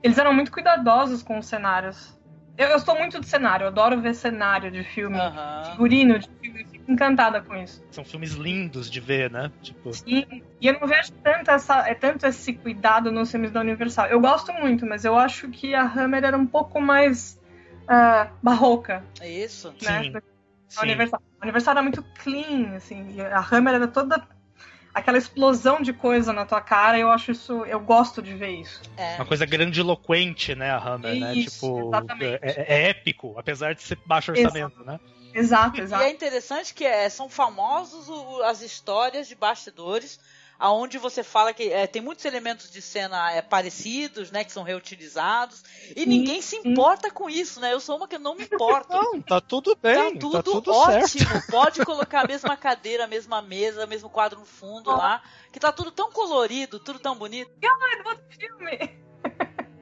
eles 0.00 0.16
eram 0.16 0.32
muito 0.32 0.52
cuidadosos 0.52 1.24
com 1.24 1.38
os 1.38 1.46
cenários. 1.46 2.16
Eu, 2.56 2.68
eu 2.68 2.78
sou 2.78 2.96
muito 2.96 3.18
de 3.18 3.26
cenário, 3.26 3.64
eu 3.64 3.68
adoro 3.68 4.00
ver 4.00 4.14
cenário 4.14 4.70
de 4.70 4.84
filme, 4.84 5.18
Aham. 5.18 5.62
figurino 5.72 6.18
de 6.18 6.28
filme, 6.40 6.62
eu 6.62 6.66
fico 6.68 6.92
encantada 6.92 7.40
com 7.40 7.56
isso. 7.56 7.82
São 7.90 8.04
filmes 8.04 8.34
lindos 8.34 8.90
de 8.90 9.00
ver, 9.00 9.30
né? 9.30 9.50
Tipo, 9.62 9.90
E, 10.06 10.44
e 10.60 10.68
eu 10.68 10.78
não 10.78 10.86
vejo 10.86 11.12
tanto, 11.22 11.50
essa, 11.50 11.88
é 11.88 11.94
tanto 11.94 12.26
esse 12.26 12.52
cuidado 12.52 13.10
nos 13.10 13.30
filmes 13.30 13.50
da 13.50 13.60
Universal. 13.60 14.06
Eu 14.06 14.20
gosto 14.20 14.52
muito, 14.52 14.86
mas 14.86 15.04
eu 15.04 15.16
acho 15.16 15.48
que 15.48 15.74
a 15.74 15.82
Hammer 15.82 16.24
era 16.24 16.36
um 16.36 16.46
pouco 16.46 16.80
mais 16.80 17.40
barroca, 18.42 19.04
Isso. 19.22 19.74
né? 19.82 20.02
Sim. 20.04 20.12
A 20.16 20.20
sim. 20.68 20.82
Universal. 20.82 21.20
A 21.40 21.44
Universal 21.44 21.72
era 21.72 21.82
muito 21.82 22.02
clean, 22.22 22.76
assim, 22.76 23.14
e 23.16 23.20
a 23.20 23.40
Hammer 23.40 23.74
era 23.74 23.88
toda 23.88 24.26
aquela 24.94 25.18
explosão 25.18 25.80
de 25.82 25.92
coisa 25.92 26.32
na 26.32 26.44
tua 26.44 26.60
cara, 26.60 26.98
eu 26.98 27.10
acho 27.10 27.30
isso, 27.32 27.64
eu 27.64 27.80
gosto 27.80 28.22
de 28.22 28.34
ver 28.34 28.50
isso. 28.60 28.80
É. 28.96 29.16
Uma 29.16 29.26
coisa 29.26 29.44
grandiloquente, 29.46 30.54
né, 30.54 30.70
a 30.70 30.78
Hammer, 30.78 31.18
né? 31.18 31.34
Isso, 31.34 31.50
Tipo, 31.50 31.88
exatamente. 31.88 32.38
é, 32.42 32.64
é 32.68 32.88
épico, 32.90 33.34
apesar 33.38 33.74
de 33.74 33.82
ser 33.82 33.98
baixo 34.06 34.32
orçamento, 34.32 34.84
né? 34.84 35.00
Exato, 35.34 35.78
E 35.80 35.82
exato. 35.82 36.02
é 36.04 36.10
interessante 36.10 36.74
que 36.74 36.84
é, 36.84 37.08
são 37.08 37.28
famosos 37.28 38.08
o- 38.08 38.42
as 38.42 38.60
histórias 38.60 39.26
de 39.26 39.34
bastidores, 39.34 40.20
aonde 40.62 40.96
você 40.96 41.24
fala 41.24 41.52
que 41.52 41.64
é, 41.72 41.88
tem 41.88 42.00
muitos 42.00 42.24
elementos 42.24 42.70
de 42.70 42.80
cena 42.80 43.32
é, 43.32 43.42
parecidos, 43.42 44.30
né, 44.30 44.44
que 44.44 44.52
são 44.52 44.62
reutilizados, 44.62 45.64
e 45.96 46.02
Sim, 46.04 46.06
ninguém 46.06 46.40
se 46.40 46.60
sim. 46.60 46.70
importa 46.70 47.10
com 47.10 47.28
isso, 47.28 47.58
né? 47.60 47.72
Eu 47.72 47.80
sou 47.80 47.96
uma 47.96 48.06
que 48.06 48.16
não 48.16 48.36
me 48.36 48.44
importo. 48.46 48.92
Não, 48.92 49.20
tá 49.20 49.40
tudo 49.40 49.76
bem, 49.82 50.14
Tá 50.14 50.20
tudo, 50.20 50.32
tá 50.36 50.42
tudo 50.44 50.70
ótimo. 50.72 51.24
certo. 51.24 51.50
Pode 51.50 51.84
colocar 51.84 52.20
a 52.20 52.24
mesma 52.28 52.56
cadeira, 52.56 53.04
a 53.04 53.08
mesma 53.08 53.42
mesa, 53.42 53.84
o 53.84 53.88
mesmo 53.88 54.08
quadro 54.08 54.38
no 54.38 54.46
fundo 54.46 54.90
lá, 54.90 55.20
que 55.52 55.58
tá 55.58 55.72
tudo 55.72 55.90
tão 55.90 56.12
colorido, 56.12 56.78
tudo 56.78 57.00
tão 57.00 57.16
bonito. 57.16 57.50
Ai, 57.64 58.02
do 58.02 58.08
outro 58.08 58.24
filme. 58.30 59.02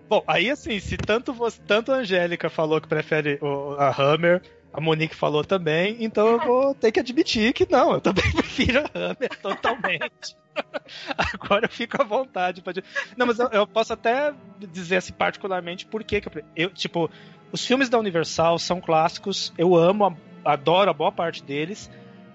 Bom, 0.09 0.24
aí 0.26 0.51
assim, 0.51 0.81
se 0.81 0.97
tanto 0.97 1.33
você, 1.33 1.61
tanto 1.62 1.93
a 1.93 1.97
Angélica 1.97 2.49
falou 2.51 2.81
que 2.81 2.89
prefere 2.89 3.39
o- 3.43 3.74
a 3.78 3.91
Hammer, 3.97 4.43
a 4.72 4.80
Monique 4.80 5.14
falou 5.14 5.44
também, 5.44 5.96
então 6.00 6.26
eu 6.26 6.40
vou 6.40 6.74
ter 6.74 6.92
que 6.92 7.00
admitir 7.00 7.52
que 7.52 7.70
não, 7.70 7.94
eu 7.94 8.00
também 8.00 8.24
prefiro 8.32 8.80
a 8.80 8.98
Hammer 8.98 9.38
totalmente. 9.42 10.36
Agora 11.34 11.66
eu 11.66 11.70
fico 11.70 12.00
à 12.00 12.04
vontade. 12.04 12.62
Pra... 12.62 12.72
Não, 13.16 13.26
mas 13.26 13.38
eu, 13.38 13.48
eu 13.48 13.66
posso 13.66 13.92
até 13.92 14.32
dizer 14.72 14.96
assim, 14.96 15.12
particularmente, 15.12 15.86
por 15.86 16.04
que 16.04 16.16
eu, 16.16 16.42
eu, 16.56 16.70
tipo, 16.70 17.10
os 17.50 17.66
filmes 17.66 17.88
da 17.88 17.98
Universal 17.98 18.58
são 18.58 18.80
clássicos, 18.80 19.52
eu 19.58 19.74
amo, 19.74 20.16
adoro 20.44 20.90
a 20.90 20.94
boa 20.94 21.10
parte 21.10 21.42
deles, 21.42 21.90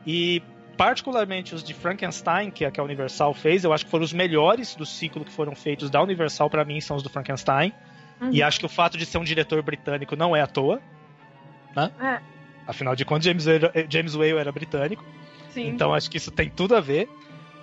e 0.05 0.41
particularmente 0.77 1.55
os 1.55 1.63
de 1.63 1.73
Frankenstein, 1.73 2.51
que 2.51 2.65
é 2.65 2.67
a 2.67 2.71
que 2.71 2.79
a 2.79 2.83
Universal 2.83 3.33
fez, 3.33 3.63
eu 3.63 3.71
acho 3.71 3.86
que 3.86 3.91
foram 3.91 4.03
os 4.03 4.13
melhores 4.13 4.75
do 4.75 4.86
ciclo 4.86 5.23
que 5.23 5.31
foram 5.31 5.55
feitos 5.55 5.89
da 5.89 6.01
Universal, 6.01 6.49
pra 6.49 6.65
mim, 6.65 6.81
são 6.81 6.97
os 6.97 7.03
do 7.03 7.09
Frankenstein. 7.09 7.73
E 8.31 8.41
acho 8.41 8.59
que 8.59 8.65
o 8.65 8.69
fato 8.69 8.97
de 8.97 9.05
ser 9.05 9.17
um 9.17 9.23
diretor 9.23 9.61
britânico 9.61 10.15
não 10.15 10.36
é 10.36 10.41
à 10.41 10.47
toa. 10.47 10.81
Né? 11.76 11.91
É. 11.99 12.19
Afinal 12.67 12.95
de 12.95 13.05
contas, 13.05 13.26
James 13.26 13.45
Whale, 13.45 13.71
James 13.89 14.15
Whale 14.15 14.38
era 14.38 14.51
britânico. 14.51 15.03
Sim. 15.51 15.67
Então 15.67 15.93
acho 15.93 16.09
que 16.09 16.17
isso 16.17 16.32
tem 16.32 16.49
tudo 16.49 16.76
a 16.76 16.82
ver. 16.82 17.07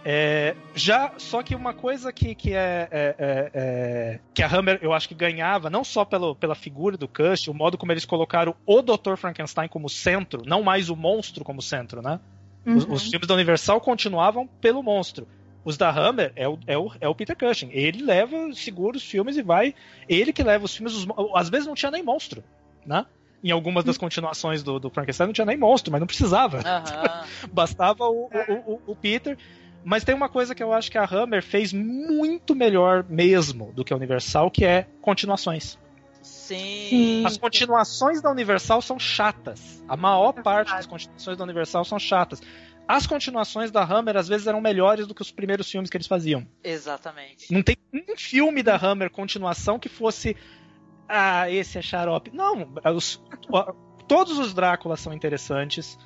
É, 0.04 0.56
já, 0.74 1.12
só 1.16 1.42
que 1.44 1.54
uma 1.54 1.72
coisa 1.72 2.12
que, 2.12 2.34
que 2.34 2.52
é, 2.54 2.88
é- 2.90 3.14
é- 3.18 3.50
é- 3.54 4.18
que 4.34 4.42
a 4.42 4.48
Hammer 4.52 4.80
eu 4.82 4.92
acho 4.92 5.06
que 5.08 5.14
ganhava, 5.14 5.70
não 5.70 5.84
só 5.84 6.04
pelo, 6.04 6.34
pela 6.34 6.56
figura 6.56 6.96
do 6.96 7.06
Cush, 7.06 7.46
o 7.46 7.54
modo 7.54 7.78
como 7.78 7.92
eles 7.92 8.04
colocaram 8.04 8.54
o 8.66 8.82
Dr. 8.82 9.14
Frankenstein 9.16 9.68
como 9.68 9.88
centro, 9.88 10.42
não 10.44 10.60
mais 10.62 10.90
o 10.90 10.96
monstro 10.96 11.44
como 11.44 11.62
centro, 11.62 12.02
né? 12.02 12.18
Os, 12.66 12.84
Uhum. 12.84 12.92
os 12.94 13.08
filmes 13.08 13.28
da 13.28 13.34
Universal 13.34 13.80
continuavam 13.80 14.46
pelo 14.60 14.82
monstro. 14.82 15.26
Os 15.64 15.76
da 15.76 15.90
Hammer 15.90 16.32
é 16.34 16.48
o, 16.48 16.58
é 16.66 16.76
o, 16.76 16.90
é 17.00 17.08
o 17.08 17.14
Peter 17.14 17.36
Cushing. 17.36 17.70
Ele 17.72 18.02
leva, 18.02 18.36
segura 18.54 18.96
os 18.96 19.04
filmes 19.04 19.36
e 19.36 19.42
vai. 19.42 19.72
Ele 20.08 20.32
que 20.32 20.42
leva 20.42 20.64
os 20.64 20.74
filmes. 20.74 20.94
os 20.94 21.06
às 21.36 21.48
vezes 21.48 21.66
não 21.68 21.74
tinha 21.76 21.90
nem 21.92 22.02
monstro, 22.02 22.42
né? 22.84 23.06
Em 23.43 23.51
algumas 23.51 23.84
das 23.84 23.99
continuações 23.99 24.62
do, 24.62 24.78
do 24.78 24.88
Frankenstein 24.90 25.26
não 25.26 25.32
tinha 25.34 25.45
nem 25.47 25.57
monstro, 25.57 25.90
mas 25.90 26.01
não 26.01 26.07
precisava. 26.07 26.59
Aham. 26.64 27.24
Bastava 27.53 28.05
o, 28.09 28.28
o, 28.49 28.72
o- 28.74 28.82
o 28.88 28.97
Peter. 28.97 29.36
Mas 29.84 30.05
tem 30.05 30.14
uma 30.14 30.28
coisa 30.28 30.55
que 30.55 30.62
eu 30.62 30.72
acho 30.72 30.90
que 30.90 30.97
a 30.97 31.05
Hammer 31.05 31.43
fez 31.43 31.72
muito 31.72 32.55
melhor 32.55 33.05
mesmo 33.09 33.72
do 33.72 33.84
que 33.84 33.93
a 33.93 33.97
Universal, 33.97 34.49
que 34.51 34.64
é 34.64 34.86
continuações. 35.01 35.76
Sim. 36.22 37.24
As 37.26 37.36
continuações 37.36 38.22
da 38.22 38.30
Universal 38.30 38.80
são 38.80 38.99
chatas. 38.99 39.82
A 39.88 39.97
maior 39.97 40.34
É 40.36 40.43
parte 40.43 40.70
das 40.72 40.86
continuações 40.86 41.36
da 41.36 41.45
Universal 41.45 41.84
são 41.84 41.99
chatas. 41.99 42.40
As 42.86 43.07
continuações 43.07 43.70
da 43.70 43.82
Hammer 43.82 44.16
às 44.16 44.28
vezes 44.28 44.47
eram 44.47 44.61
melhores 44.61 45.07
do 45.07 45.14
que 45.14 45.22
os 45.22 45.30
primeiros 45.30 45.70
filmes 45.70 45.90
que 45.90 45.97
eles 45.97 46.07
faziam. 46.07 46.47
Exatamente. 46.62 47.53
Não 47.53 47.62
tem 47.62 47.76
um 47.93 48.16
filme 48.16 48.62
da 48.62 48.76
Hammer 48.76 49.11
continuação 49.11 49.78
que 49.78 49.88
fosse. 49.88 50.36
Ah, 51.09 51.50
esse 51.50 51.78
é 51.78 51.82
xarope. 51.82 52.30
Não, 52.34 52.66
os- 52.94 53.22
todos 54.09 54.38
os 54.38 54.55
Dráculas 54.55 55.00
são 55.00 55.12
interessantes. 55.12 55.98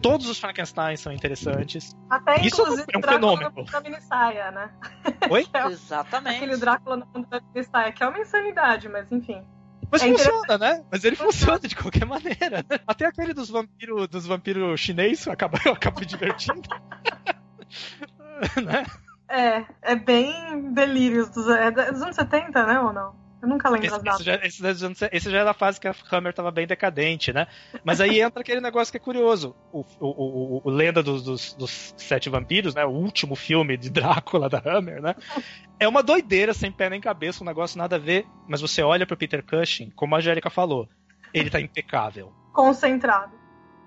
Todos 0.00 0.26
os 0.26 0.38
Frankenstein 0.38 0.96
são 0.96 1.12
interessantes. 1.12 1.94
Até 2.08 2.40
Isso 2.40 2.62
inclusive 2.62 2.86
é 2.94 2.96
um 2.96 3.00
Drácula 3.00 3.20
fenômeno. 3.20 3.50
no 3.50 3.56
mundo 3.56 3.70
da 3.70 3.80
minissaia, 3.80 4.50
né? 4.50 4.70
Oi? 5.30 5.46
É 5.52 5.66
o- 5.66 5.70
Exatamente. 5.70 6.36
aquele 6.36 6.56
Drácula 6.56 6.96
no 6.96 7.06
mundo 7.14 7.28
da 7.28 7.40
minissaia, 7.54 7.92
que 7.92 8.02
é 8.02 8.08
uma 8.08 8.18
insanidade, 8.18 8.88
mas 8.88 9.10
enfim. 9.12 9.42
Mas 9.90 10.02
É 10.02 10.08
funciona, 10.08 10.56
né? 10.56 10.84
Mas 10.90 11.04
ele 11.04 11.16
funciona 11.16 11.58
de 11.60 11.76
qualquer 11.76 12.06
maneira. 12.06 12.64
né? 12.70 12.80
Até 12.86 13.04
aquele 13.04 13.34
dos 13.34 13.50
vampiros 13.50 14.08
dos 14.08 14.26
vampiro 14.26 14.74
chinês 14.78 15.26
eu 15.26 15.32
acabo, 15.32 15.58
eu 15.66 15.72
acabo 15.74 16.02
divertindo. 16.06 16.62
né? 18.64 18.86
É, 19.28 19.64
é 19.82 19.94
bem 19.94 20.72
delírios 20.72 21.28
dos, 21.30 21.48
é 21.48 21.70
dos 21.70 22.02
anos 22.02 22.16
70, 22.16 22.66
né, 22.66 22.80
ou 22.80 22.92
não? 22.92 23.14
Eu 23.42 23.48
nunca 23.48 23.68
lembro 23.68 23.86
Esse, 23.88 23.96
as 23.96 24.02
datas. 24.02 24.20
esse 24.20 24.24
já, 24.24 24.34
esse 24.36 24.66
esse 24.66 25.00
já- 25.00 25.08
esse 25.12 25.30
já 25.30 25.38
era 25.40 25.50
a 25.50 25.54
fase 25.54 25.80
que 25.80 25.88
a 25.88 25.94
Hammer 26.12 26.32
tava 26.32 26.52
bem 26.52 26.64
decadente, 26.64 27.32
né? 27.32 27.48
Mas 27.82 28.00
aí 28.00 28.20
entra 28.20 28.40
aquele 28.40 28.60
negócio 28.60 28.92
que 28.92 28.98
é 28.98 29.00
curioso. 29.00 29.56
O, 29.72 29.80
o, 29.98 30.06
o, 30.06 30.62
o 30.64 30.70
Lenda 30.70 31.02
dos, 31.02 31.24
dos, 31.24 31.52
dos 31.54 31.92
Sete 31.96 32.30
Vampiros, 32.30 32.72
né? 32.72 32.84
O 32.84 32.90
último 32.90 33.34
filme 33.34 33.76
de 33.76 33.90
Drácula 33.90 34.48
da 34.48 34.62
Hammer, 34.64 35.02
né? 35.02 35.16
É 35.80 35.88
uma 35.88 36.04
doideira 36.04 36.54
sem 36.54 36.70
pé 36.70 36.88
nem 36.88 37.00
cabeça, 37.00 37.42
um 37.42 37.46
negócio 37.46 37.76
nada 37.76 37.96
a 37.96 37.98
ver. 37.98 38.24
Mas 38.46 38.60
você 38.60 38.80
olha 38.80 39.04
pro 39.04 39.16
Peter 39.16 39.44
Cushing, 39.44 39.90
como 39.90 40.14
a 40.14 40.18
Angélica 40.18 40.48
falou, 40.48 40.88
ele 41.34 41.50
tá 41.50 41.60
impecável. 41.60 42.32
Concentrado. 42.52 43.41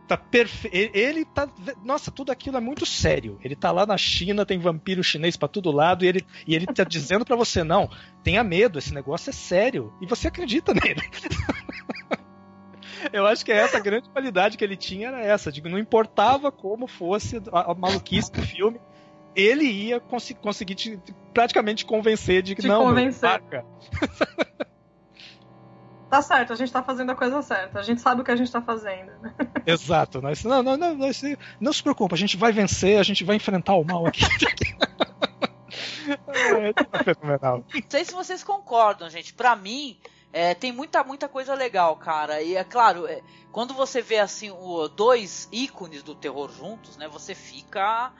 Tá 0.07 0.15
perfeito. 0.15 0.95
Ele 0.95 1.25
tá. 1.25 1.49
Nossa, 1.83 2.11
tudo 2.11 2.31
aquilo 2.31 2.57
é 2.57 2.59
muito 2.59 2.85
sério. 2.85 3.39
Ele 3.43 3.55
tá 3.55 3.71
lá 3.71 3.85
na 3.87 3.97
China, 3.97 4.45
tem 4.45 4.59
vampiro 4.59 5.03
chinês 5.03 5.35
pra 5.35 5.47
todo 5.47 5.71
lado, 5.71 6.05
e 6.05 6.07
ele, 6.07 6.25
e 6.45 6.53
ele 6.53 6.67
tá 6.67 6.83
dizendo 6.83 7.25
pra 7.25 7.35
você: 7.35 7.63
não, 7.63 7.89
tenha 8.23 8.43
medo, 8.43 8.77
esse 8.77 8.93
negócio 8.93 9.31
é 9.31 9.33
sério. 9.33 9.91
E 9.99 10.05
você 10.05 10.27
acredita 10.27 10.73
nele. 10.77 11.01
Eu 13.11 13.25
acho 13.25 13.43
que 13.45 13.51
é 13.51 13.57
essa 13.57 13.77
a 13.77 13.79
grande 13.79 14.09
qualidade 14.09 14.57
que 14.57 14.63
ele 14.63 14.75
tinha, 14.77 15.07
era 15.09 15.21
essa, 15.23 15.51
que 15.51 15.61
não 15.61 15.77
importava 15.79 16.51
como 16.51 16.87
fosse 16.87 17.41
a, 17.51 17.71
a 17.71 17.75
maluquice 17.75 18.31
do 18.31 18.41
filme, 18.41 18.79
ele 19.35 19.63
ia 19.65 19.99
consi- 19.99 20.33
conseguir 20.33 20.75
te, 20.75 20.99
praticamente 21.33 21.79
te 21.83 21.85
convencer 21.87 22.41
de 22.41 22.55
que 22.55 22.61
Te 22.61 22.67
não, 22.67 22.79
meu, 22.85 22.89
convencer. 22.89 23.29
marca. 23.29 23.65
Tá 26.15 26.21
certo, 26.21 26.53
a 26.53 26.55
gente 26.55 26.71
tá 26.71 26.81
fazendo 26.81 27.09
a 27.11 27.15
coisa 27.15 27.41
certa. 27.41 27.77
A 27.77 27.81
gente 27.81 27.99
sabe 27.99 28.21
o 28.21 28.23
que 28.23 28.31
a 28.31 28.37
gente 28.37 28.49
tá 28.49 28.61
fazendo. 28.61 29.11
Exato. 29.67 30.21
Nós, 30.21 30.45
não, 30.45 30.63
não, 30.63 30.77
não, 30.77 30.95
nós- 30.95 31.21
não 31.59 31.73
se 31.73 31.83
preocupe, 31.83 32.15
a 32.15 32.17
gente 32.17 32.37
vai 32.37 32.53
vencer, 32.53 32.97
a 32.97 33.03
gente 33.03 33.25
vai 33.25 33.35
enfrentar 33.35 33.73
o 33.73 33.83
mal 33.83 34.07
aqui. 34.07 34.21
é, 36.29 36.71
tá 36.71 37.03
fenomenal. 37.03 37.65
Não 37.73 37.81
sei 37.89 38.05
se 38.05 38.13
vocês 38.13 38.45
concordam, 38.45 39.09
gente. 39.09 39.33
Pra 39.33 39.57
mim, 39.57 39.97
é, 40.31 40.53
tem 40.53 40.71
muita, 40.71 41.03
muita 41.03 41.27
coisa 41.27 41.53
legal, 41.53 41.97
cara. 41.97 42.41
E 42.41 42.55
é 42.55 42.63
claro, 42.63 43.05
é, 43.07 43.21
quando 43.51 43.73
você 43.73 44.01
vê 44.01 44.19
assim 44.19 44.51
o, 44.51 44.87
dois 44.87 45.49
ícones 45.51 46.01
do 46.01 46.15
terror 46.15 46.49
juntos, 46.49 46.95
né? 46.95 47.09
Você 47.09 47.35
fica. 47.35 48.13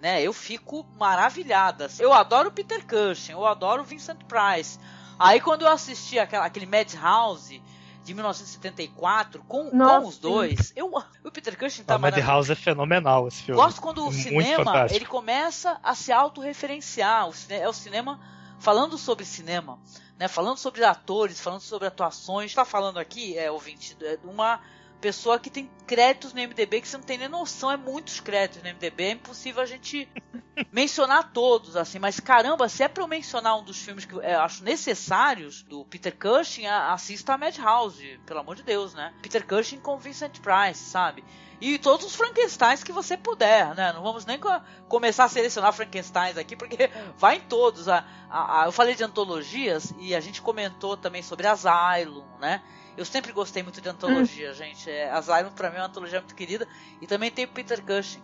Né, 0.00 0.22
eu 0.22 0.32
fico 0.32 0.86
maravilhada. 0.96 1.88
Eu 1.98 2.12
adoro 2.12 2.52
Peter 2.52 2.84
Cushing, 2.86 3.32
eu 3.32 3.44
adoro 3.46 3.82
o 3.82 3.84
Vincent 3.84 4.18
Price. 4.28 4.78
Aí 5.18 5.40
quando 5.40 5.62
eu 5.62 5.68
assisti 5.68 6.18
aquela, 6.18 6.44
aquele 6.44 6.66
Madhouse 6.66 7.62
de 8.04 8.14
1974 8.14 9.44
com, 9.46 9.70
Nossa, 9.72 10.00
com 10.00 10.08
os 10.08 10.18
dois, 10.18 10.72
eu, 10.74 10.92
o 11.24 11.30
Peter 11.30 11.56
Cushing 11.56 11.84
tá 11.84 11.94
A 11.94 11.98
Madhouse 11.98 12.50
é 12.50 12.54
fenomenal 12.54 13.28
esse 13.28 13.42
filme. 13.42 13.60
Gosto 13.60 13.80
quando 13.80 13.98
o 13.98 14.08
É 14.08 14.10
muito 14.10 14.22
cinema 14.22 14.64
fantástico. 14.64 14.94
ele 14.98 15.06
começa 15.06 15.78
a 15.82 15.94
se 15.94 16.10
autorreferenciar. 16.12 17.28
O 17.28 17.32
é 17.48 17.68
o 17.68 17.72
cinema 17.72 18.20
falando 18.58 18.98
sobre 18.98 19.24
cinema, 19.24 19.78
né? 20.18 20.28
Falando 20.28 20.56
sobre 20.56 20.84
atores, 20.84 21.40
falando 21.40 21.60
sobre 21.60 21.86
atuações. 21.88 22.50
Está 22.50 22.64
falando 22.64 22.98
aqui, 22.98 23.38
é 23.38 23.50
ouvinte, 23.50 23.96
é 24.02 24.16
de 24.16 24.26
uma 24.26 24.60
pessoa 25.02 25.36
que 25.40 25.50
tem 25.50 25.68
créditos 25.84 26.32
no 26.32 26.40
MDB 26.40 26.80
que 26.80 26.88
você 26.88 26.96
não 26.96 27.04
tem 27.04 27.18
nem 27.18 27.28
noção, 27.28 27.72
é 27.72 27.76
muitos 27.76 28.20
créditos 28.20 28.62
no 28.62 28.70
MDB, 28.70 29.02
é 29.02 29.10
impossível 29.10 29.60
a 29.60 29.66
gente 29.66 30.08
mencionar 30.70 31.32
todos, 31.32 31.76
assim, 31.76 31.98
mas 31.98 32.20
caramba, 32.20 32.68
se 32.68 32.84
é 32.84 32.88
pra 32.88 33.02
eu 33.02 33.08
mencionar 33.08 33.58
um 33.58 33.64
dos 33.64 33.82
filmes 33.82 34.04
que 34.04 34.14
eu 34.14 34.40
acho 34.40 34.62
necessários 34.62 35.62
do 35.64 35.84
Peter 35.86 36.16
Cushing, 36.16 36.66
assista 36.66 37.34
a 37.34 37.38
Madhouse, 37.38 38.20
pelo 38.24 38.40
amor 38.40 38.54
de 38.54 38.62
Deus, 38.62 38.94
né? 38.94 39.12
Peter 39.20 39.44
Cushing 39.44 39.80
com 39.80 39.98
Vincent 39.98 40.38
Price, 40.38 40.78
sabe? 40.78 41.24
E 41.64 41.78
todos 41.78 42.04
os 42.04 42.16
Frankensteins 42.16 42.82
que 42.82 42.90
você 42.90 43.16
puder, 43.16 43.72
né? 43.76 43.92
Não 43.92 44.02
vamos 44.02 44.26
nem 44.26 44.36
co- 44.36 44.60
começar 44.88 45.24
a 45.24 45.28
selecionar 45.28 45.72
Frankensteins 45.72 46.36
aqui, 46.36 46.56
porque 46.56 46.76
vai 47.16 47.36
em 47.36 47.40
todos. 47.42 47.88
A, 47.88 48.04
a- 48.28 48.62
a- 48.62 48.66
eu 48.66 48.72
falei 48.72 48.96
de 48.96 49.04
antologias 49.04 49.94
e 50.00 50.12
a 50.12 50.18
gente 50.18 50.42
comentou 50.42 50.96
também 50.96 51.22
sobre 51.22 51.46
Asylum, 51.46 52.24
né? 52.40 52.60
Eu 52.96 53.04
sempre 53.04 53.30
gostei 53.32 53.62
muito 53.62 53.80
de 53.80 53.88
antologia, 53.88 54.52
gente. 54.52 54.90
É, 54.90 55.08
Asylum 55.12 55.52
pra 55.52 55.70
mim 55.70 55.76
é 55.76 55.80
uma 55.80 55.86
antologia 55.86 56.18
muito 56.20 56.34
querida. 56.34 56.66
E 57.00 57.06
também 57.06 57.30
tem 57.30 57.44
o 57.44 57.48
Peter 57.48 57.80
Cushing. 57.80 58.20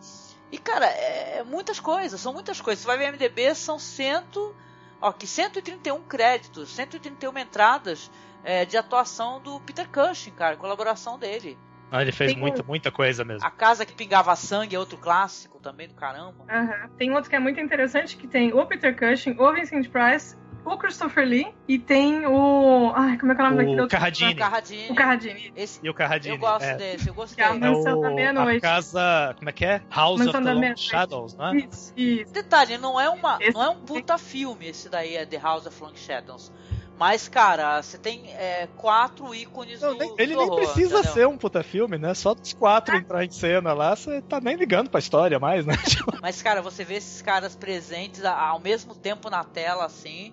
E, 0.51 0.59
cara, 0.59 0.86
é, 0.86 1.39
é 1.39 1.45
muitas 1.45 1.78
coisas, 1.78 2.20
são 2.20 2.32
muitas 2.32 2.61
coisas. 2.61 2.82
Você 2.82 2.86
vai 2.89 2.99
ver 2.99 3.12
MDB, 3.12 3.55
são 3.55 3.78
cento, 3.78 4.53
ó, 5.01 5.12
que 5.12 5.28
131 5.28 6.03
créditos, 6.03 6.70
131 6.74 7.39
entradas 7.39 8.11
é, 8.43 8.64
de 8.64 8.76
atuação 8.76 9.41
do 9.41 9.61
Peter 9.61 9.89
Cushing, 9.89 10.32
cara, 10.32 10.57
colaboração 10.57 11.16
dele. 11.18 11.57
Ah, 11.91 12.03
ele 12.03 12.12
fez 12.12 12.32
Tem 12.32 12.39
um- 12.39 12.41
muita, 12.43 12.62
muita 12.62 12.91
coisa 12.91 13.24
mesmo. 13.24 13.47
A 13.47 13.51
Casa 13.51 13.86
que 13.86 13.95
Pingava 13.95 14.34
Sangue 14.36 14.76
é 14.76 14.78
outro 14.78 14.99
clássico 14.99 15.59
também 15.59 15.89
do 15.89 15.95
caramba. 15.95 16.45
Aham. 16.49 16.91
Tem 16.99 17.12
outro 17.12 17.30
que 17.30 17.36
é 17.36 17.39
muito 17.39 17.59
interessante, 17.61 18.16
que 18.16 18.26
tem 18.26 18.53
o 18.53 18.66
Peter 18.66 18.95
Cushing, 18.97 19.34
o 19.39 19.53
Vincent 19.55 19.89
Price, 19.89 20.36
o 20.64 20.76
Christopher 20.76 21.26
Lee 21.26 21.47
e 21.66 21.78
tem 21.78 22.26
o... 22.26 22.93
Ai, 22.95 23.16
como 23.16 23.32
é 23.32 23.34
que 23.34 23.41
é 23.41 23.45
o 23.45 23.49
nome 23.49 23.55
O 23.55 23.59
daquele 23.64 23.80
outro? 23.80 23.97
Carradine. 23.97 24.34
Carradine. 24.34 24.91
O 24.91 24.95
Carradine. 24.95 25.53
Esse, 25.57 25.80
E 25.82 25.89
o 25.89 25.95
Carradine. 25.95 26.34
eu 26.34 26.39
gosto 26.41 26.64
é. 26.64 26.74
desse, 26.76 27.09
eu 27.09 27.14
Que 27.14 27.20
é 27.20 27.22
gostei. 27.22 27.45
a 27.45 27.49
É 27.49 27.59
Mansão 27.59 28.01
da 28.03 28.11
o, 28.11 28.14
Meia-Noite. 28.14 28.59
a 28.66 28.68
casa. 28.68 29.34
Como 29.39 29.49
é 29.49 29.53
que 29.55 29.64
é? 29.64 29.80
House 29.91 30.18
Mansão 30.18 30.41
of 30.43 30.45
da 30.45 30.61
the 30.61 30.68
Long. 30.68 30.76
Shadows, 30.76 31.34
né? 31.36 31.53
Isso, 31.70 31.93
isso. 31.97 32.32
Detalhe, 32.34 32.76
não 32.76 33.01
é, 33.01 33.09
uma, 33.09 33.39
Esse- 33.41 33.55
não 33.55 33.62
é 33.62 33.68
um 33.70 33.80
puta 33.80 34.18
filme 34.18 34.66
esse 34.68 34.91
daí, 34.91 35.16
é 35.16 35.24
The 35.24 35.39
House 35.39 35.64
of 35.64 35.82
Long 35.82 35.95
Shadows. 35.95 36.53
Mas, 36.99 37.29
cara, 37.29 37.81
você 37.83 37.97
tem 37.99 38.33
é, 38.33 38.67
quatro 38.77 39.35
ícones 39.35 39.81
Não, 39.81 39.91
do, 39.91 39.99
nem- 39.99 40.09
do 40.17 40.23
ele 40.23 40.35
nem 40.37 40.37
horror, 40.47 40.57
precisa 40.57 40.97
entendeu? 40.97 41.13
ser 41.13 41.27
um 41.29 41.39
puta 41.39 41.63
filme, 41.63 41.97
né? 41.99 42.13
Só 42.15 42.35
dos 42.35 42.53
quatro 42.53 42.97
entrar 42.97 43.25
em 43.25 43.31
cena 43.31 43.73
lá, 43.73 43.95
você 43.95 44.21
tá 44.23 44.41
nem 44.41 44.57
ligando 44.57 44.91
pra 44.91 44.99
história 45.01 45.39
mais, 45.39 45.65
né? 45.65 45.75
Mas, 46.21 46.43
cara, 46.43 46.61
você 46.61 46.85
vê 46.85 46.95
esses 46.95 47.23
caras 47.23 47.55
presentes 47.55 48.25
ao 48.25 48.59
mesmo 48.59 48.95
tempo 48.95 49.31
na 49.31 49.45
tela, 49.45 49.85
assim, 49.85 50.33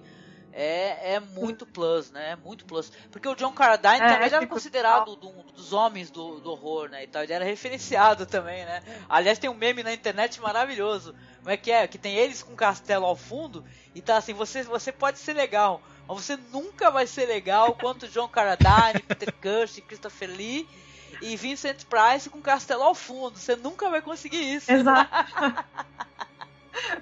é, 0.51 1.13
é 1.15 1.19
muito 1.19 1.65
plus, 1.67 2.09
né? 2.11 2.31
É 2.31 2.35
muito 2.35 2.65
plus. 2.65 2.91
Porque 3.11 3.27
o 3.27 3.35
John 3.35 3.53
Carradine 3.53 4.01
É, 4.01 4.07
também 4.07 4.25
ele 4.27 4.35
era 4.35 4.39
fica- 4.39 4.47
considerado 4.47 5.15
do- 5.15 5.29
um 5.29 5.43
dos 5.43 5.73
homens 5.73 6.09
do, 6.09 6.39
do 6.41 6.49
horror, 6.51 6.89
né? 6.89 7.03
E 7.03 7.07
tal. 7.07 7.23
Ele 7.23 7.33
era 7.33 7.45
referenciado 7.45 8.25
também, 8.27 8.65
né? 8.65 8.81
Aliás, 9.09 9.37
tem 9.37 9.49
um 9.49 9.53
meme 9.53 9.83
na 9.83 9.93
internet 9.93 10.39
maravilhoso. 10.41 11.13
Como 11.43 11.53
é 11.53 11.57
que 11.57 11.71
é? 11.71 11.87
Que 11.87 11.99
tem 11.99 12.15
eles 12.15 12.41
com 12.41 12.53
um 12.53 12.55
castelo 12.55 13.05
ao 13.05 13.15
fundo 13.15 13.63
e 13.93 14.01
tá 14.01 14.17
assim, 14.17 14.33
você, 14.33 14.63
você 14.63 14.91
pode 14.91 15.19
ser 15.19 15.33
legal, 15.33 15.83
mas 16.07 16.17
você 16.23 16.37
nunca 16.51 16.89
vai 16.91 17.07
ser 17.07 17.25
legal 17.25 17.73
quanto 17.75 18.07
John 18.07 18.27
Carradine, 18.27 19.01
Peter 19.07 19.33
Cushing, 19.41 19.81
Christopher 19.81 20.29
Lee 20.29 20.67
e 21.21 21.35
Vincent 21.37 21.85
Price 21.85 22.29
com 22.29 22.41
castelo 22.41 22.83
ao 22.83 22.93
fundo. 22.95 23.37
Você 23.37 23.55
nunca 23.55 23.89
vai 23.89 24.01
conseguir 24.01 24.53
isso. 24.55 24.71
Exato. 24.71 25.09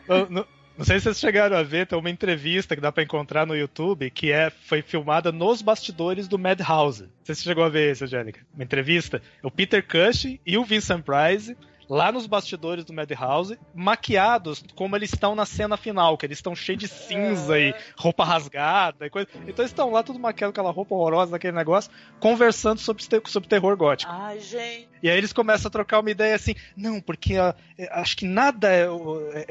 não, 0.07 0.29
não- 0.29 0.47
não 0.75 0.83
sei 0.83 0.97
se 0.97 1.03
vocês 1.03 1.19
chegaram 1.19 1.55
a 1.55 1.61
ver, 1.61 1.85
tem 1.85 1.97
uma 1.99 2.09
entrevista 2.09 2.73
que 2.75 2.81
dá 2.81 2.91
pra 2.91 3.03
encontrar 3.03 3.45
no 3.45 3.55
YouTube 3.55 4.09
que 4.09 4.31
é, 4.31 4.49
foi 4.49 4.81
filmada 4.81 5.31
nos 5.31 5.61
bastidores 5.61 6.27
do 6.27 6.39
Madhouse. 6.39 7.03
Não 7.03 7.09
sei 7.25 7.35
se 7.35 7.41
você 7.43 7.49
chegou 7.49 7.63
a 7.63 7.69
ver 7.69 7.91
isso, 7.91 8.03
Angélica. 8.05 8.41
Uma 8.55 8.63
entrevista. 8.63 9.21
O 9.43 9.51
Peter 9.51 9.85
Cushing 9.87 10.39
e 10.43 10.57
o 10.57 10.65
Vincent 10.65 11.03
Price 11.03 11.55
lá 11.89 12.11
nos 12.11 12.25
bastidores 12.25 12.85
do 12.85 12.93
Madhouse, 12.93 13.57
maquiados 13.73 14.63
como 14.75 14.95
eles 14.95 15.13
estão 15.13 15.35
na 15.35 15.45
cena 15.45 15.77
final, 15.77 16.17
que 16.17 16.25
eles 16.25 16.37
estão 16.37 16.55
cheios 16.55 16.79
de 16.81 16.87
cinza 16.87 17.59
e 17.59 17.73
roupa 17.97 18.23
rasgada 18.23 19.05
e 19.05 19.09
coisa. 19.09 19.27
Então 19.47 19.63
eles 19.63 19.71
estão 19.71 19.91
lá 19.91 20.03
tudo 20.03 20.19
maquiado 20.19 20.53
com 20.53 20.59
aquela 20.59 20.71
roupa 20.73 20.95
horrorosa 20.95 21.31
daquele 21.31 21.55
negócio, 21.55 21.91
conversando 22.19 22.79
sobre, 22.79 23.03
sobre 23.25 23.49
terror 23.49 23.75
gótico. 23.77 24.11
Ai, 24.11 24.39
gente. 24.39 24.89
E 25.01 25.09
aí 25.09 25.17
eles 25.17 25.33
começam 25.33 25.67
a 25.67 25.71
trocar 25.71 25.99
uma 25.99 26.09
ideia 26.09 26.33
assim, 26.35 26.55
não, 26.77 27.01
porque 27.01 27.35
ah, 27.35 27.53
é, 27.77 27.89
acho 27.99 28.15
que 28.15 28.25
nada 28.25 28.69
é, 28.71 28.85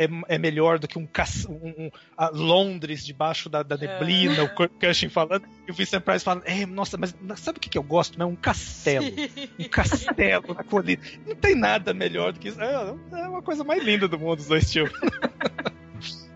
é, 0.04 0.08
é 0.28 0.38
melhor 0.38 0.78
do 0.78 0.88
que 0.88 0.98
um, 0.98 1.06
um- 1.50 1.90
a 2.16 2.30
Londres 2.30 3.04
debaixo 3.04 3.50
da, 3.50 3.62
da 3.62 3.76
neblina, 3.76 4.44
o 4.44 4.68
Cushing 4.68 5.10
falando, 5.10 5.44
e 5.68 5.70
o 5.70 5.74
Vincent 5.74 6.02
Price 6.02 6.24
falando, 6.24 6.44
é, 6.46 6.64
nossa, 6.64 6.96
mas 6.96 7.14
sabe 7.36 7.58
o 7.58 7.60
que, 7.60 7.68
que 7.68 7.76
eu 7.76 7.82
gosto? 7.82 8.18
Né? 8.18 8.24
Um 8.24 8.36
castelo. 8.36 9.06
Um 9.58 9.68
castelo 9.68 10.54
na 10.54 10.64
colina. 10.64 11.02
Não 11.26 11.34
tem 11.36 11.54
nada 11.54 11.92
melhor 11.92 12.21
do 12.30 12.38
que 12.38 12.48
isso. 12.48 12.60
É, 12.60 12.94
é 13.12 13.28
uma 13.28 13.42
coisa 13.42 13.64
mais 13.64 13.82
linda 13.82 14.06
do 14.06 14.18
mundo, 14.18 14.38
os 14.38 14.46
dois 14.46 14.70
tios. 14.70 14.90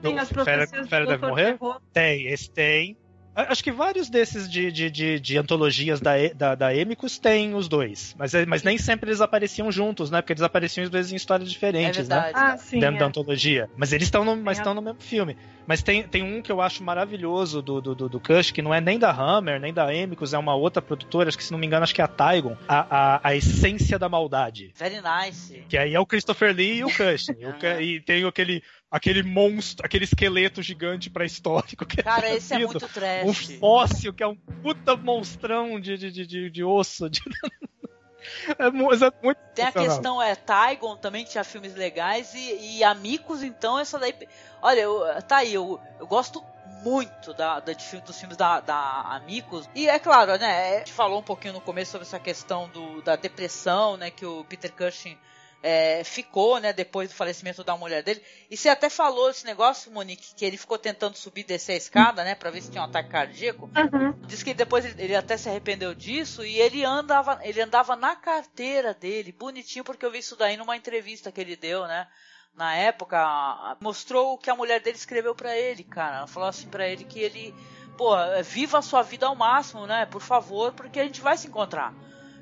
Tem 0.02 0.18
as 0.18 0.30
O 0.30 0.34
Fera, 0.34 0.66
profecias 0.66 0.88
Fera 0.88 1.04
do 1.04 1.10
deve 1.10 1.26
morrer? 1.26 1.58
Terror. 1.58 1.80
Tem, 1.92 2.26
esse 2.26 2.50
tem. 2.50 2.96
Acho 3.36 3.62
que 3.62 3.70
vários 3.70 4.08
desses 4.08 4.48
de, 4.48 4.72
de, 4.72 4.90
de, 4.90 5.20
de 5.20 5.38
antologias 5.38 6.00
da, 6.00 6.12
da, 6.34 6.54
da 6.54 6.74
Emicus 6.74 7.18
tem 7.18 7.54
os 7.54 7.68
dois. 7.68 8.14
Mas, 8.18 8.34
é- 8.34 8.46
mas 8.46 8.62
nem 8.62 8.78
sempre 8.78 9.10
eles 9.10 9.20
apareciam 9.20 9.70
juntos, 9.70 10.10
né? 10.10 10.22
Porque 10.22 10.32
eles 10.32 10.42
apareciam 10.42 10.84
às 10.84 10.90
vezes 10.90 11.12
em 11.12 11.16
histórias 11.16 11.48
É 11.48 11.52
diferentes, 11.52 12.08
né? 12.08 12.14
verdade. 12.16 12.32
Ah, 12.34 12.56
sim. 12.56 12.80
Dentro 12.80 12.98
da 12.98 13.04
é. 13.04 13.08
antologia. 13.08 13.70
Mas 13.76 13.92
eles 13.92 14.06
estão 14.06 14.24
no, 14.24 14.34
mas 14.36 14.58
no 14.58 14.80
mesmo 14.80 15.00
filme. 15.00 15.36
Mas 15.66 15.82
tem, 15.82 16.02
tem 16.04 16.22
um 16.22 16.40
que 16.40 16.50
eu 16.50 16.60
acho 16.60 16.82
maravilhoso 16.82 17.60
do, 17.60 17.80
do, 17.80 17.94
do, 17.94 18.08
do 18.08 18.20
Kush, 18.20 18.52
que 18.52 18.62
não 18.62 18.72
é 18.72 18.80
nem 18.80 18.98
da 18.98 19.10
Hammer, 19.10 19.60
nem 19.60 19.74
da 19.74 19.92
Emicus, 19.92 20.32
é 20.32 20.38
uma 20.38 20.54
outra 20.54 20.80
produtora, 20.80 21.28
acho 21.28 21.36
que 21.36 21.42
se 21.44 21.50
não 21.50 21.58
me 21.58 21.66
engano, 21.66 21.82
acho 21.82 21.94
que 21.94 22.00
é 22.00 22.04
a 22.04 22.08
Tygon. 22.08 22.56
A, 22.68 22.86
a, 23.16 23.20
a 23.28 23.36
Essência 23.36 23.98
da 23.98 24.08
Maldade. 24.08 24.72
Very 24.76 25.00
nice. 25.02 25.64
Que 25.68 25.76
aí 25.76 25.92
é 25.94 26.00
o 26.00 26.06
Christopher 26.06 26.54
Lee 26.54 26.78
e 26.78 26.84
o 26.84 26.88
Cushing. 26.88 27.36
E 27.80 27.96
e 27.96 28.00
tem 28.00 28.24
aquele, 28.24 28.62
aquele 28.96 29.22
monstro, 29.22 29.84
aquele 29.84 30.04
esqueleto 30.04 30.62
gigante 30.62 31.10
pré-histórico. 31.10 31.84
que 31.84 32.02
Cara, 32.02 32.34
esse 32.34 32.54
é 32.54 32.58
trazido. 32.58 32.80
muito 32.80 32.84
Um 32.86 32.88
trash. 32.88 33.58
fóssil 33.58 34.12
que 34.14 34.22
é 34.22 34.26
um 34.26 34.36
puta 34.36 34.96
monstrão 34.96 35.78
de, 35.78 35.96
de, 35.98 36.10
de, 36.10 36.26
de, 36.26 36.50
de 36.50 36.64
osso. 36.64 37.10
de- 37.10 37.20
é, 38.58 38.66
é 38.66 38.70
muito 38.70 39.38
Tem 39.54 39.64
a 39.66 39.72
questão, 39.72 40.20
é, 40.20 40.34
Tygon 40.34 40.96
também 40.96 41.24
tinha 41.24 41.44
filmes 41.44 41.74
legais 41.74 42.34
e, 42.34 42.78
e 42.78 42.84
Amigos, 42.84 43.42
então, 43.42 43.78
essa 43.78 43.98
daí. 43.98 44.14
Olha, 44.62 44.80
eu, 44.80 45.22
tá 45.28 45.38
aí, 45.38 45.52
eu, 45.54 45.78
eu 46.00 46.06
gosto 46.06 46.42
muito 46.82 47.34
da, 47.34 47.60
da, 47.60 47.72
de, 47.72 48.00
dos 48.00 48.18
filmes 48.18 48.36
da, 48.36 48.60
da 48.60 49.00
Amigos. 49.10 49.68
E 49.74 49.88
é 49.88 49.98
claro, 49.98 50.38
né? 50.38 50.76
A 50.76 50.78
gente 50.78 50.92
falou 50.92 51.18
um 51.20 51.22
pouquinho 51.22 51.54
no 51.54 51.60
começo 51.60 51.92
sobre 51.92 52.06
essa 52.06 52.18
questão 52.18 52.68
do, 52.70 53.02
da 53.02 53.14
depressão, 53.16 53.96
né? 53.96 54.10
Que 54.10 54.24
o 54.24 54.44
Peter 54.44 54.72
Cushing 54.72 55.18
é, 55.62 56.04
ficou, 56.04 56.58
né, 56.60 56.72
depois 56.72 57.08
do 57.08 57.14
falecimento 57.14 57.64
da 57.64 57.76
mulher 57.76 58.02
dele. 58.02 58.22
E 58.50 58.56
você 58.56 58.68
até 58.68 58.88
falou 58.88 59.30
esse 59.30 59.44
negócio, 59.44 59.90
Monique, 59.90 60.34
que 60.34 60.44
ele 60.44 60.56
ficou 60.56 60.78
tentando 60.78 61.16
subir 61.16 61.40
e 61.40 61.44
descer 61.44 61.72
a 61.72 61.76
escada, 61.76 62.24
né, 62.24 62.34
pra 62.34 62.50
ver 62.50 62.62
se 62.62 62.70
tinha 62.70 62.82
um 62.82 62.86
ataque 62.86 63.08
cardíaco. 63.08 63.66
Uhum. 63.66 64.12
Diz 64.26 64.42
que 64.42 64.54
depois 64.54 64.84
ele, 64.84 65.02
ele, 65.02 65.16
até 65.16 65.36
se 65.36 65.48
arrependeu 65.48 65.94
disso 65.94 66.44
e 66.44 66.58
ele 66.58 66.84
andava, 66.84 67.40
ele 67.42 67.60
andava 67.60 67.96
na 67.96 68.14
carteira 68.14 68.94
dele, 68.94 69.32
bonitinho, 69.32 69.84
porque 69.84 70.04
eu 70.04 70.10
vi 70.10 70.18
isso 70.18 70.36
daí 70.36 70.56
numa 70.56 70.76
entrevista 70.76 71.32
que 71.32 71.40
ele 71.40 71.56
deu, 71.56 71.86
né. 71.86 72.06
Na 72.54 72.74
época, 72.74 73.76
mostrou 73.80 74.32
o 74.32 74.38
que 74.38 74.48
a 74.48 74.56
mulher 74.56 74.80
dele 74.80 74.96
escreveu 74.96 75.34
para 75.34 75.54
ele, 75.54 75.84
cara. 75.84 76.18
Ela 76.18 76.26
falou 76.26 76.48
assim 76.48 76.68
para 76.68 76.88
ele 76.88 77.04
que 77.04 77.18
ele, 77.18 77.54
pô, 77.98 78.14
viva 78.42 78.78
a 78.78 78.82
sua 78.82 79.02
vida 79.02 79.26
ao 79.26 79.34
máximo, 79.34 79.86
né, 79.86 80.06
por 80.06 80.22
favor, 80.22 80.72
porque 80.72 80.98
a 80.98 81.04
gente 81.04 81.20
vai 81.20 81.36
se 81.36 81.48
encontrar. 81.48 81.92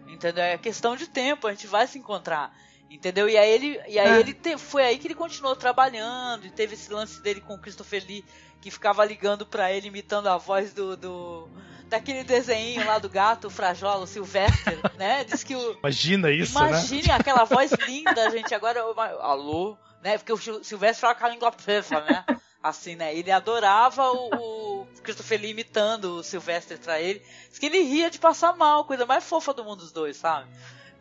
Entendeu? 0.06 0.44
É 0.44 0.58
questão 0.58 0.94
de 0.94 1.08
tempo, 1.08 1.46
a 1.46 1.50
gente 1.50 1.66
vai 1.66 1.86
se 1.86 1.98
encontrar. 1.98 2.54
Entendeu? 2.90 3.28
E 3.28 3.36
aí 3.36 3.50
ele, 3.50 3.80
e 3.88 3.98
aí 3.98 4.16
É. 4.16 4.20
ele 4.20 4.32
te- 4.32 4.56
foi 4.56 4.84
aí 4.84 4.98
que 4.98 5.06
ele 5.06 5.14
continuou 5.14 5.56
trabalhando 5.56 6.46
e 6.46 6.50
teve 6.50 6.74
esse 6.74 6.92
lance 6.92 7.20
dele 7.20 7.40
com 7.40 7.54
o 7.54 7.58
Christopher 7.58 8.04
Lee 8.06 8.24
que 8.60 8.70
ficava 8.70 9.04
ligando 9.04 9.44
pra 9.44 9.72
ele 9.72 9.88
imitando 9.88 10.28
a 10.28 10.36
voz 10.38 10.72
do, 10.72 10.96
do 10.96 11.48
daquele 11.88 12.24
desenho 12.24 12.86
lá 12.86 12.98
do 12.98 13.08
gato 13.10 13.50
Frajola, 13.50 14.04
o 14.04 14.06
Sylvester, 14.06 14.78
né? 14.96 15.24
Diz 15.24 15.42
que 15.44 15.54
o 15.56 15.72
Imagina 15.80 16.30
isso, 16.30 16.58
né? 16.58 16.68
Imagine 16.68 17.10
aquela 17.10 17.44
voz 17.44 17.70
linda, 17.86 18.30
gente. 18.30 18.54
Agora, 18.54 18.78
eu- 18.78 18.98
alô, 19.20 19.76
né? 20.02 20.16
Porque 20.16 20.32
o 20.32 20.36
Sil- 20.38 20.62
Silvestre 20.64 21.00
fala 21.02 21.14
com 21.14 21.26
a 21.26 21.30
língua 21.30 21.50
presa, 21.52 22.00
né? 22.00 22.24
Assim, 22.62 22.96
né? 22.96 23.14
Ele 23.14 23.30
adorava 23.30 24.10
o, 24.10 24.82
o 24.82 24.86
Christopher 25.02 25.38
Lee 25.40 25.50
imitando 25.50 26.16
o 26.16 26.22
Sylvester 26.22 26.78
pra 26.78 26.98
ele. 27.00 27.20
Diz 27.50 27.58
que 27.58 27.66
ele 27.66 27.80
ria 27.82 28.08
de 28.10 28.18
passar 28.18 28.56
mal, 28.56 28.84
coisa 28.86 29.04
mais 29.04 29.22
fofa 29.24 29.52
do 29.52 29.62
mundo 29.64 29.80
dos 29.80 29.92
dois, 29.92 30.16
sabe? 30.16 30.48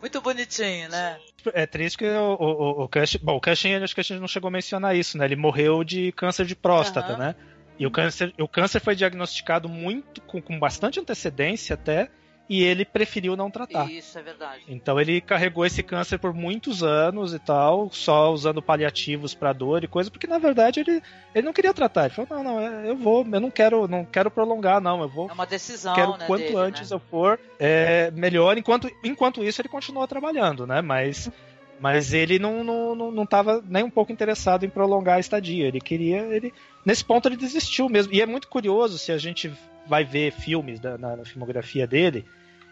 Muito 0.03 0.19
bonitinho, 0.19 0.89
né? 0.89 1.17
É 1.53 1.65
triste 1.65 1.97
que 1.97 2.05
o, 2.05 2.35
o, 2.37 2.83
o 2.83 2.89
Cushing. 2.89 3.19
Bom, 3.23 3.37
o 3.37 3.39
Cushing, 3.39 3.75
acho 3.75 3.95
que 3.95 4.01
a 4.01 4.03
gente 4.03 4.19
não 4.19 4.27
chegou 4.27 4.49
a 4.49 4.51
mencionar 4.51 4.93
isso, 4.97 5.17
né? 5.17 5.23
Ele 5.23 5.37
morreu 5.37 5.81
de 5.81 6.11
câncer 6.11 6.45
de 6.45 6.57
próstata, 6.57 7.13
Aham. 7.13 7.17
né? 7.19 7.35
E 7.79 7.87
o 7.87 7.91
câncer, 7.91 8.33
o 8.37 8.45
câncer 8.45 8.81
foi 8.81 8.97
diagnosticado 8.97 9.69
muito, 9.69 10.19
com, 10.23 10.41
com 10.41 10.59
bastante 10.59 10.99
antecedência 10.99 11.75
até, 11.75 12.11
e 12.49 12.61
ele 12.61 12.83
preferiu 12.83 13.35
não 13.35 13.49
tratar. 13.49 13.89
Isso, 13.89 14.17
é 14.17 14.21
verdade. 14.21 14.63
Então 14.67 14.99
ele 14.99 15.21
carregou 15.21 15.65
esse 15.65 15.81
câncer 15.81 16.17
por 16.17 16.33
muitos 16.33 16.83
anos 16.83 17.33
e 17.33 17.39
tal, 17.39 17.89
só 17.91 18.31
usando 18.31 18.61
paliativos 18.61 19.33
pra 19.33 19.53
dor 19.53 19.83
e 19.83 19.87
coisa, 19.87 20.11
porque 20.11 20.27
na 20.27 20.37
verdade 20.37 20.81
ele, 20.81 21.01
ele 21.33 21.45
não 21.45 21.53
queria 21.53 21.73
tratar. 21.73 22.05
Ele 22.05 22.13
falou: 22.13 22.43
não, 22.43 22.43
não, 22.43 22.59
é, 22.59 22.89
eu 22.89 22.95
vou, 22.95 23.25
eu 23.25 23.39
não 23.39 23.49
quero, 23.49 23.87
não 23.87 24.03
quero 24.03 24.29
prolongar, 24.29 24.81
não, 24.81 25.01
eu 25.01 25.07
vou 25.07 25.29
É 25.29 25.33
uma 25.33 25.45
decisão, 25.45 25.95
quero 25.95 26.17
né? 26.17 26.25
quanto 26.27 26.43
dele, 26.43 26.57
antes 26.57 26.89
né? 26.89 26.95
eu 26.95 26.99
for 26.99 27.39
é, 27.57 28.11
melhor. 28.11 28.57
Enquanto, 28.57 28.89
enquanto 29.03 29.43
isso, 29.43 29.61
ele 29.61 29.69
continuou 29.69 30.07
trabalhando, 30.07 30.67
né? 30.67 30.81
Mas, 30.81 31.31
mas 31.79 32.13
ele 32.13 32.39
não, 32.39 32.63
não, 32.63 32.93
não, 32.93 33.11
não 33.11 33.25
tava 33.25 33.63
nem 33.65 33.83
um 33.83 33.89
pouco 33.89 34.11
interessado 34.11 34.65
em 34.65 34.69
prolongar 34.69 35.15
a 35.15 35.21
estadia. 35.21 35.67
Ele 35.67 35.79
queria. 35.79 36.19
Ele, 36.23 36.53
nesse 36.85 37.05
ponto, 37.05 37.27
ele 37.29 37.37
desistiu 37.37 37.87
mesmo. 37.87 38.13
E 38.13 38.21
é 38.21 38.25
muito 38.25 38.49
curioso 38.49 38.97
se 38.97 39.13
a 39.13 39.17
gente 39.17 39.51
vai 39.87 40.03
ver 40.03 40.31
filmes 40.31 40.79
da, 40.79 40.97
na, 40.97 41.15
na 41.17 41.25
filmografia 41.25 41.85
dele 41.87 42.25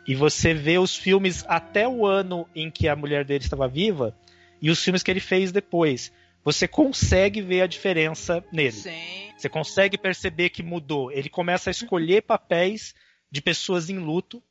e 0.07 0.15
você 0.15 0.53
vê 0.53 0.77
os 0.77 0.95
filmes 0.95 1.43
até 1.47 1.87
o 1.87 2.05
ano 2.05 2.47
em 2.55 2.71
que 2.71 2.87
a 2.87 2.95
mulher 2.95 3.23
dele 3.25 3.43
estava 3.43 3.67
viva 3.67 4.15
e 4.61 4.69
os 4.69 4.83
filmes 4.83 5.03
que 5.03 5.11
ele 5.11 5.19
fez 5.19 5.51
depois. 5.51 6.11
Você 6.43 6.67
consegue 6.67 7.41
ver 7.41 7.61
a 7.61 7.67
diferença 7.67 8.43
nele. 8.51 8.71
Sim. 8.71 9.31
Você 9.37 9.47
consegue 9.49 9.97
perceber 9.97 10.49
que 10.49 10.63
mudou. 10.63 11.11
Ele 11.11 11.29
começa 11.29 11.69
a 11.69 11.71
escolher 11.71 12.21
papéis 12.23 12.95
de 13.31 13.41
pessoas 13.41 13.89
em 13.89 13.97
luto 13.99 14.41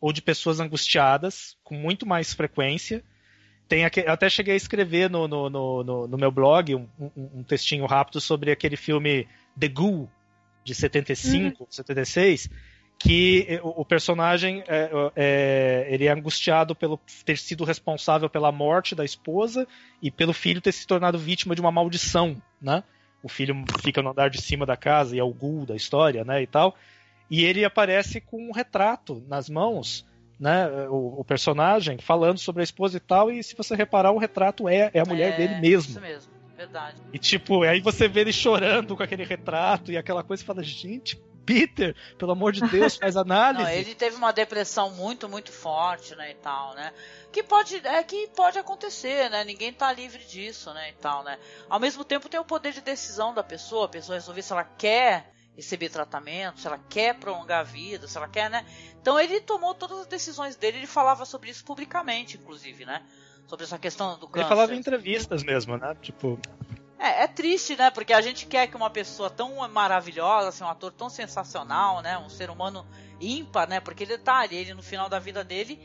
ou 0.00 0.12
de 0.12 0.20
pessoas 0.22 0.60
angustiadas 0.60 1.56
com 1.64 1.74
muito 1.74 2.06
mais 2.06 2.32
frequência. 2.34 3.02
Tem 3.68 3.82
eu 3.84 4.12
até 4.12 4.28
cheguei 4.28 4.54
a 4.54 4.56
escrever 4.56 5.08
no, 5.08 5.28
no, 5.28 5.48
no, 5.48 5.84
no- 5.84 6.08
no 6.08 6.18
meu 6.18 6.30
blog 6.30 6.74
um, 6.74 6.88
um- 6.98 7.30
um 7.36 7.42
textinho 7.42 7.86
rápido 7.86 8.20
sobre 8.20 8.50
aquele 8.50 8.76
filme 8.76 9.28
The 9.58 9.68
Ghoul, 9.68 10.10
de 10.64 10.74
75, 10.74 11.66
76, 11.70 12.48
que 12.98 13.46
eh, 13.48 13.60
o, 13.62 13.80
o 13.80 13.84
personagem 13.84 14.62
é, 14.68 14.90
é, 15.16 15.86
ele 15.88 16.04
é 16.04 16.12
angustiado 16.12 16.74
pelo 16.74 17.00
ter 17.24 17.38
sido 17.38 17.64
responsável 17.64 18.28
pela 18.28 18.52
morte 18.52 18.94
da 18.94 19.04
esposa 19.04 19.66
e 20.02 20.10
pelo 20.10 20.32
filho 20.34 20.60
ter 20.60 20.72
se 20.72 20.86
tornado 20.86 21.18
vítima 21.18 21.54
de 21.54 21.60
uma 21.60 21.72
maldição, 21.72 22.40
né? 22.60 22.84
O 23.22 23.28
filho 23.28 23.54
fica 23.82 24.02
no 24.02 24.10
andar 24.10 24.30
de 24.30 24.40
cima 24.40 24.64
da 24.64 24.76
casa 24.76 25.14
e 25.14 25.18
é 25.18 25.24
o 25.24 25.32
ghoul 25.32 25.66
da 25.66 25.76
história, 25.76 26.24
né, 26.24 26.42
e 26.42 26.46
tal. 26.46 26.74
E 27.30 27.44
ele 27.44 27.64
aparece 27.64 28.20
com 28.20 28.48
um 28.48 28.52
retrato 28.52 29.22
nas 29.28 29.48
mãos, 29.48 30.06
né, 30.38 30.66
o, 30.88 31.20
o 31.20 31.24
personagem 31.24 31.98
falando 31.98 32.38
sobre 32.38 32.62
a 32.62 32.64
esposa 32.64 32.96
e 32.96 33.00
tal, 33.00 33.30
e 33.30 33.42
se 33.42 33.54
você 33.54 33.74
reparar, 33.74 34.10
o 34.12 34.18
retrato 34.18 34.68
é, 34.68 34.90
é 34.94 35.00
a 35.00 35.04
mulher 35.04 35.34
É, 35.34 35.36
dele 35.36 35.60
mesmo. 35.60 35.90
Isso 35.90 36.00
mesmo, 36.00 36.32
verdade. 36.60 37.02
E 37.12 37.18
tipo, 37.18 37.62
aí 37.62 37.80
você 37.80 38.08
vê 38.08 38.20
ele 38.20 38.32
chorando 38.32 38.96
com 38.96 39.02
aquele 39.02 39.24
retrato 39.24 39.90
e 39.90 39.96
aquela 39.96 40.22
coisa 40.22 40.42
e 40.42 40.46
fala, 40.46 40.62
gente, 40.62 41.16
Peter, 41.46 41.96
pelo 42.18 42.32
amor 42.32 42.52
de 42.52 42.60
Deus, 42.68 42.96
faz 42.96 43.16
análise. 43.18 43.64
Não, 43.64 43.70
ele 43.70 43.94
teve 43.94 44.16
uma 44.16 44.32
depressão 44.32 44.90
muito, 44.90 45.28
muito 45.28 45.50
forte, 45.50 46.14
né, 46.14 46.32
e 46.32 46.34
tal, 46.34 46.74
né? 46.74 46.92
Que 47.32 47.42
pode, 47.42 47.76
é 47.76 48.02
que 48.02 48.28
pode 48.36 48.58
acontecer, 48.58 49.30
né? 49.30 49.42
Ninguém 49.42 49.72
tá 49.72 49.90
livre 49.92 50.22
disso, 50.24 50.72
né, 50.74 50.90
e 50.90 50.92
tal, 50.94 51.24
né? 51.24 51.38
Ao 51.68 51.80
mesmo 51.80 52.04
tempo 52.04 52.28
tem 52.28 52.38
o 52.38 52.44
poder 52.44 52.72
de 52.72 52.82
decisão 52.82 53.32
da 53.32 53.42
pessoa, 53.42 53.86
a 53.86 53.88
pessoa 53.88 54.16
resolver 54.16 54.42
se 54.42 54.52
ela 54.52 54.64
quer 54.64 55.32
receber 55.56 55.88
tratamento, 55.88 56.60
se 56.60 56.66
ela 56.66 56.78
quer 56.88 57.18
prolongar 57.18 57.60
a 57.60 57.64
vida, 57.64 58.06
se 58.06 58.16
ela 58.16 58.28
quer, 58.28 58.50
né? 58.50 58.64
Então 59.00 59.18
ele 59.18 59.40
tomou 59.40 59.74
todas 59.74 60.00
as 60.00 60.06
decisões 60.06 60.56
dele, 60.56 60.78
ele 60.78 60.86
falava 60.86 61.24
sobre 61.24 61.50
isso 61.50 61.64
publicamente, 61.64 62.36
inclusive, 62.36 62.84
né? 62.84 63.02
Sobre 63.50 63.64
essa 63.64 63.80
questão 63.80 64.16
do 64.16 64.28
câncer. 64.28 64.42
Ele 64.42 64.48
falava 64.48 64.72
em 64.72 64.78
entrevistas 64.78 65.42
mesmo, 65.42 65.76
né? 65.76 65.96
Tipo, 66.00 66.38
É, 66.96 67.24
é 67.24 67.26
triste, 67.26 67.74
né? 67.74 67.90
Porque 67.90 68.12
a 68.12 68.20
gente 68.20 68.46
quer 68.46 68.68
que 68.68 68.76
uma 68.76 68.88
pessoa 68.88 69.28
tão 69.28 69.68
maravilhosa, 69.68 70.50
assim, 70.50 70.62
um 70.62 70.68
ator 70.68 70.92
tão 70.92 71.10
sensacional, 71.10 72.00
né? 72.00 72.16
Um 72.16 72.28
ser 72.28 72.48
humano 72.48 72.86
ímpar, 73.20 73.68
né? 73.68 73.80
Porque 73.80 74.06
detalhe, 74.06 74.54
ele 74.54 74.72
no 74.72 74.84
final 74.84 75.08
da 75.08 75.18
vida 75.18 75.42
dele, 75.42 75.80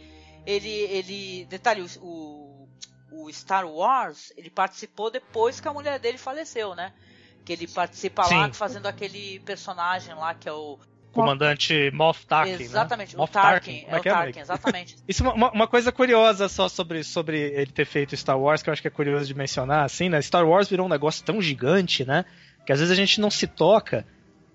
ele, 0.46 0.70
ele 0.70 1.46
detalhe, 1.46 1.84
o, 2.02 2.70
o, 3.12 3.34
Star 3.34 3.66
Wars, 3.68 4.32
ele 4.38 4.52
participou 4.52 5.10
depois 5.10 5.60
que 5.60 5.68
a 5.68 5.74
mulher 5.74 5.98
dele 5.98 6.20
faleceu, 6.20 6.76
né? 6.76 6.94
Que 7.44 7.54
ele 7.54 7.68
participa 7.68 8.28
lá 8.28 8.46
Sim. 8.46 8.54
fazendo 8.54 8.86
aquele 8.86 9.40
personagem 9.40 10.14
lá 10.14 10.36
que 10.36 10.48
é 10.48 10.54
o 10.54 10.78
comandante 11.16 11.92
Moff 11.92 12.26
Tarkin, 12.26 12.64
exatamente 12.64 13.14
né? 13.14 13.18
o 13.18 13.22
Moff 13.22 13.34
Tarkin, 13.34 13.82
Como 13.82 13.96
é 13.96 13.98
é 13.98 14.00
o 14.00 14.00
é, 14.00 14.12
Tarkin, 14.12 14.40
exatamente. 14.40 14.96
Isso 15.08 15.26
é 15.26 15.30
uma, 15.30 15.52
uma 15.52 15.68
coisa 15.68 15.92
curiosa 15.92 16.48
só 16.48 16.68
sobre, 16.68 17.04
sobre 17.04 17.40
ele 17.40 17.72
ter 17.72 17.86
feito 17.86 18.16
Star 18.16 18.40
Wars, 18.40 18.62
que 18.62 18.70
eu 18.70 18.74
acho 18.74 18.82
que 18.82 18.88
é 18.88 18.92
curioso 18.92 19.26
de 19.26 19.34
mencionar, 19.34 19.86
assim, 19.86 20.10
né? 20.10 20.22
Star 20.22 20.48
Wars 20.48 20.70
virou 20.70 20.86
um 20.86 20.90
negócio 20.90 21.24
tão 21.24 21.42
gigante, 21.42 22.06
né? 22.06 22.26
Que 22.66 22.72
às 22.72 22.80
vezes 22.80 22.92
a 22.92 22.96
gente 22.96 23.20
não 23.20 23.32
se 23.32 23.48
toca. 23.48 24.06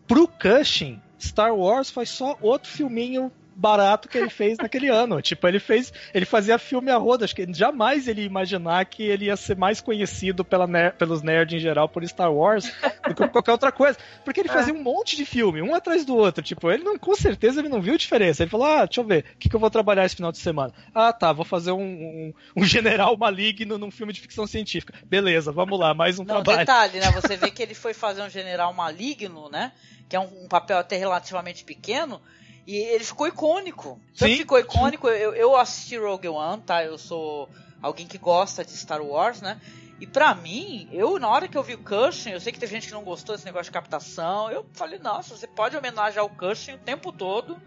Pro 0.07 0.29
Cushing, 0.29 1.01
Star 1.21 1.55
Wars 1.55 1.91
foi 1.91 2.07
só 2.07 2.37
outro 2.41 2.71
filminho 2.71 3.33
barato 3.61 4.09
que 4.09 4.17
ele 4.17 4.31
fez 4.31 4.57
naquele 4.59 4.89
ano. 4.91 5.21
Tipo, 5.21 5.47
ele 5.47 5.61
fez. 5.61 5.93
Ele 6.15 6.25
fazia 6.25 6.59
filme 6.59 6.91
a 6.91 6.97
roda. 6.97 7.25
Acho 7.25 7.35
que 7.37 7.47
jamais 7.53 8.09
ele 8.09 8.23
ia 8.23 8.27
imaginar 8.27 8.85
que 8.87 9.03
ele 9.03 9.27
ia 9.27 9.37
ser 9.37 9.57
mais 9.57 9.81
conhecido 9.81 10.45
pela 10.45 10.67
ner- 10.67 10.95
pelos 10.95 11.23
nerds 11.23 11.57
em 11.57 11.61
geral 11.61 11.89
por 11.89 12.03
Star 12.09 12.33
Wars 12.33 12.65
do 13.07 13.15
que 13.15 13.29
qualquer 13.29 13.53
outra 13.53 13.71
coisa. 13.71 13.99
Porque 14.25 14.41
ele 14.41 14.49
fazia 14.49 14.73
um 14.73 14.83
monte 14.83 15.15
de 15.17 15.25
filme, 15.27 15.61
um 15.61 15.75
atrás 15.75 16.05
do 16.05 16.17
outro. 16.17 16.43
Tipo, 16.43 16.71
ele 16.71 16.83
não, 16.83 16.99
com 16.99 17.15
certeza 17.15 17.61
ele 17.61 17.69
não 17.69 17.83
viu 17.83 17.99
diferença. 17.99 18.43
Ele 18.43 18.51
falou: 18.51 18.67
ah, 18.67 18.87
deixa 18.87 19.01
eu 19.01 19.05
ver, 19.05 19.25
o 19.35 19.39
que, 19.39 19.49
que 19.49 19.55
eu 19.57 19.61
vou 19.61 19.71
trabalhar 19.71 20.07
esse 20.07 20.17
final 20.17 20.33
de 20.33 20.39
semana? 20.39 20.73
Ah, 20.95 21.13
tá, 21.13 21.33
vou 21.33 21.45
fazer 21.45 21.73
um, 21.73 21.83
um, 21.83 22.33
um 22.57 22.65
general 22.65 23.17
maligno 23.17 23.77
num 23.77 23.91
filme 23.91 24.13
de 24.13 24.21
ficção 24.21 24.47
científica. 24.47 24.95
Beleza, 25.05 25.53
vamos 25.53 25.79
lá, 25.79 25.93
mais 25.93 26.19
um 26.19 26.25
Não, 26.25 26.43
trabalho. 26.43 26.59
detalhe, 26.61 26.99
né? 27.01 27.11
Você 27.21 27.37
vê 27.37 27.51
que 27.51 27.63
ele 27.63 27.75
foi 27.75 27.93
fazer 27.93 28.23
um 28.23 28.31
general 28.31 28.73
maligno, 28.73 29.49
né? 29.51 29.73
Que 30.09 30.17
é 30.17 30.21
um, 30.21 30.45
um 30.45 30.49
papel 30.49 30.79
até 30.79 30.97
relativamente 30.97 31.63
pequeno. 31.65 32.21
E 32.67 32.77
ele 32.77 33.05
ficou 33.05 33.27
icônico. 33.27 34.01
Tanto 34.17 34.31
Sim, 34.31 34.37
ficou 34.39 34.59
icônico, 34.59 35.09
eu, 35.09 35.35
eu 35.35 35.57
assisti 35.57 35.97
Rogue 35.97 36.29
One, 36.29 36.63
tá? 36.63 36.85
Eu 36.85 36.99
sou 36.99 37.49
alguém 37.83 38.07
que 38.07 38.19
gosta 38.19 38.65
de 38.65 38.73
Star 38.73 39.03
Wars, 39.03 39.41
né? 39.41 39.61
E 40.01 40.07
pra 40.07 40.35
mim, 40.35 40.89
eu 40.93 41.19
na 41.19 41.29
hora 41.29 41.47
que 41.47 41.59
eu 41.59 41.63
vi 41.63 41.75
o 41.75 41.79
Cushing, 41.79 42.31
eu 42.31 42.41
sei 42.41 42.53
que 42.53 42.59
teve 42.59 42.73
gente 42.73 42.87
que 42.87 42.95
não 42.95 43.05
gostou 43.05 43.35
desse 43.35 43.45
negócio 43.45 43.67
de 43.67 43.73
captação, 43.73 44.51
eu 44.51 44.65
falei, 44.73 44.99
nossa, 44.99 45.37
você 45.37 45.47
pode 45.47 45.77
homenagear 45.77 46.25
o 46.25 46.31
Cushing 46.31 46.75
o 46.75 46.79
tempo 46.79 47.13
todo, 47.13 47.61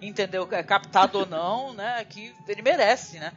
entendeu? 0.00 0.46
É 0.50 0.62
captado 0.62 1.20
ou 1.20 1.26
não, 1.26 1.72
né? 1.74 2.04
Que 2.04 2.34
ele 2.46 2.60
merece, 2.60 3.18
né? 3.18 3.32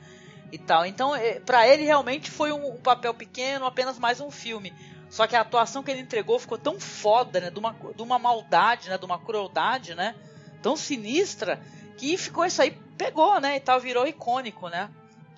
E 0.52 0.58
tal. 0.58 0.86
Então, 0.86 1.16
eh, 1.16 1.40
pra 1.40 1.66
ele 1.66 1.84
realmente 1.84 2.30
foi 2.30 2.52
um, 2.52 2.76
um 2.76 2.82
papel 2.82 3.14
pequeno, 3.14 3.66
apenas 3.66 3.98
mais 3.98 4.20
um 4.20 4.30
filme. 4.30 4.74
Só 5.10 5.28
que 5.28 5.36
a 5.36 5.42
atuação 5.42 5.82
que 5.82 5.92
ele 5.92 6.02
entregou 6.02 6.38
ficou 6.38 6.58
tão 6.58 6.78
foda, 6.78 7.40
né? 7.40 7.50
De 7.50 7.60
uma, 7.60 7.74
de 7.74 8.02
uma 8.02 8.20
maldade, 8.20 8.90
né? 8.90 8.98
De 8.98 9.06
uma 9.06 9.18
crueldade, 9.18 9.96
né? 9.96 10.14
Tão 10.62 10.76
sinistra 10.76 11.62
que 11.98 12.18
ficou 12.18 12.46
isso 12.46 12.62
aí, 12.62 12.72
pegou, 12.98 13.40
né? 13.40 13.58
E 13.58 13.60
tal, 13.60 13.80
virou 13.80 14.08
icônico, 14.08 14.70
né? 14.70 14.90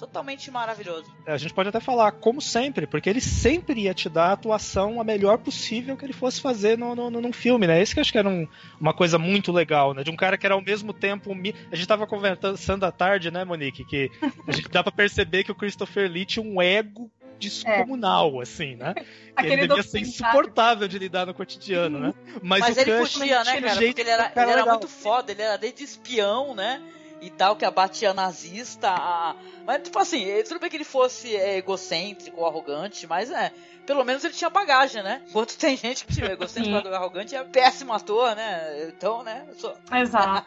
Totalmente 0.04 0.52
maravilhoso. 0.52 1.06
A 1.26 1.38
gente 1.38 1.54
pode 1.54 1.70
até 1.70 1.80
falar, 1.80 2.12
como 2.12 2.42
sempre, 2.42 2.86
porque 2.86 3.10
ele 3.10 3.22
sempre 3.22 3.82
ia 3.84 3.94
te 3.94 4.10
dar 4.10 4.26
a 4.28 4.32
atuação 4.34 5.00
a 5.00 5.04
melhor 5.04 5.38
possível 5.38 5.96
que 5.96 6.06
ele 6.06 6.12
fosse 6.12 6.42
fazer 6.42 6.78
no, 6.78 6.94
no, 6.94 7.10
num 7.10 7.32
filme, 7.32 7.66
né? 7.66 7.82
Esse 7.82 7.94
que 7.94 8.00
eu 8.00 8.02
acho 8.02 8.12
que 8.12 8.18
era 8.18 8.28
um, 8.28 8.46
uma 8.82 8.94
coisa 8.94 9.18
muito 9.18 9.52
legal, 9.52 9.94
né? 9.94 10.04
De 10.04 10.12
um 10.12 10.16
cara 10.16 10.38
que 10.38 10.46
era 10.46 10.56
ao 10.56 10.62
mesmo 10.62 10.92
tempo. 10.92 11.34
mi- 11.34 11.56
A 11.72 11.76
gente 11.76 11.88
tava 11.88 12.06
conversando 12.06 12.86
à 12.86 12.92
tarde, 12.92 13.32
né, 13.32 13.46
Monique? 13.46 13.86
Que 13.86 14.12
a 14.48 14.52
gente 14.52 14.68
dá 14.70 14.84
pra 14.84 14.92
perceber 14.92 15.46
que 15.46 15.52
o 15.52 15.56
Christopher 15.56 16.12
Lee 16.12 16.26
tinha 16.26 16.46
um 16.46 16.62
ego 16.62 17.10
descomunal, 17.40 18.42
assim, 18.42 18.76
né? 18.76 18.94
Que 19.34 19.48
Aquele 19.48 19.54
ele 19.62 19.68
devia 19.68 19.84
ser 19.84 20.00
insuportável 20.00 20.88
de 20.88 21.00
lidar 21.00 21.26
no 21.26 21.34
cotidiano, 21.34 21.98
né? 22.00 22.14
Mas, 22.42 22.60
Mas 22.60 22.78
o 22.78 22.82
ele 22.82 22.98
podia, 23.00 23.44
né, 23.44 23.62
cara? 23.62 23.74
jeito 23.76 23.96
Porque 23.96 24.02
ele 24.02 24.10
era, 24.12 24.26
ele 24.36 24.40
era 24.42 24.56
legal. 24.58 24.68
muito 24.76 24.88
foda, 24.88 25.32
ele 25.32 25.42
era 25.42 25.58
desde 25.58 25.84
espião, 25.84 26.54
né? 26.54 26.80
E 27.24 27.30
tal, 27.30 27.56
que 27.56 27.64
abatia 27.64 28.14
nazista. 28.14 28.90
a- 28.90 29.36
Mas, 29.66 29.82
tipo 29.84 29.98
assim, 29.98 30.26
eh, 30.30 30.44
tudo 30.44 30.60
bem 30.60 30.70
que 30.70 30.76
ele 30.76 30.84
fosse 30.84 31.34
é, 31.34 31.56
egocêntrico, 31.58 32.44
arrogante, 32.46 33.08
mas 33.08 33.32
é. 33.32 33.50
Pelo 33.86 34.04
menos 34.04 34.24
ele 34.26 34.34
tinha 34.34 34.50
bagagem, 34.50 35.02
né? 35.02 35.22
Enquanto 35.30 35.58
tem 35.58 35.78
gente 35.78 36.06
que 36.06 36.22
é 36.22 36.34
egocêntrico, 36.34 36.88
arrogante, 36.90 37.34
é 37.34 37.44
péssimo 37.46 37.94
ator, 37.94 38.36
né? 38.36 38.90
Então, 38.90 39.24
né? 39.24 39.46
sou- 39.58 39.74
Exato. 39.94 40.46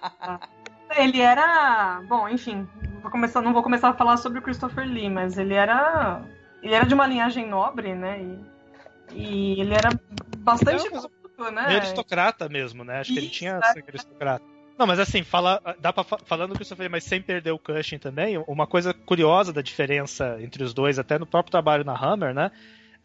ele 0.97 1.21
era. 1.21 2.03
Bom, 2.09 2.29
enfim, 2.29 2.69
vou 3.01 3.11
começar, 3.11 3.41
não 3.41 3.55
vou 3.55 3.63
começar 3.63 3.89
a 3.89 3.95
falar 3.95 4.19
sobre 4.19 4.39
o 4.39 4.43
Christopher 4.43 4.87
Lee, 4.87 5.09
mas 5.09 5.39
ele 5.39 5.55
era. 5.55 6.23
Ele 6.63 6.75
era 6.75 6.85
de 6.85 6.93
uma 6.93 7.07
linhagem 7.07 7.47
nobre, 7.49 7.95
né? 7.95 8.21
E, 9.13 9.55
e 9.57 9.61
ele 9.61 9.73
era 9.75 9.99
bastante 10.45 10.91
Não, 10.91 11.03
culto, 11.03 11.51
né? 11.51 11.75
Aristocrata 11.77 12.49
mesmo, 12.51 12.85
né? 12.85 13.01
Acho 13.01 13.13
que 13.15 13.19
ele 13.19 13.27
Isso, 13.29 13.37
tinha 13.39 13.59
é. 13.59 13.63
sangue 13.63 13.89
aristocrata. 13.89 14.56
Não, 14.79 14.87
mas 14.87 14.99
assim, 14.99 15.23
fala, 15.23 15.61
dá 15.81 15.91
pra, 15.93 16.05
fa- 16.05 16.19
falando 16.27 16.55
que 16.55 16.63
eu 16.63 16.67
falei, 16.67 16.89
mas 16.89 17.05
sem 17.05 17.23
perder 17.23 17.51
o 17.51 17.59
Cushing 17.59 17.99
também, 17.99 18.37
uma 18.47 18.67
coisa 18.67 18.93
curiosa 18.93 19.51
da 19.53 19.63
diferença 19.63 20.37
entre 20.41 20.63
os 20.63 20.75
dois, 20.75 20.99
até 20.99 21.19
no 21.19 21.27
próprio 21.27 21.51
trabalho 21.51 21.83
na 21.85 21.95
Hammer, 21.95 22.35
né? 22.35 22.51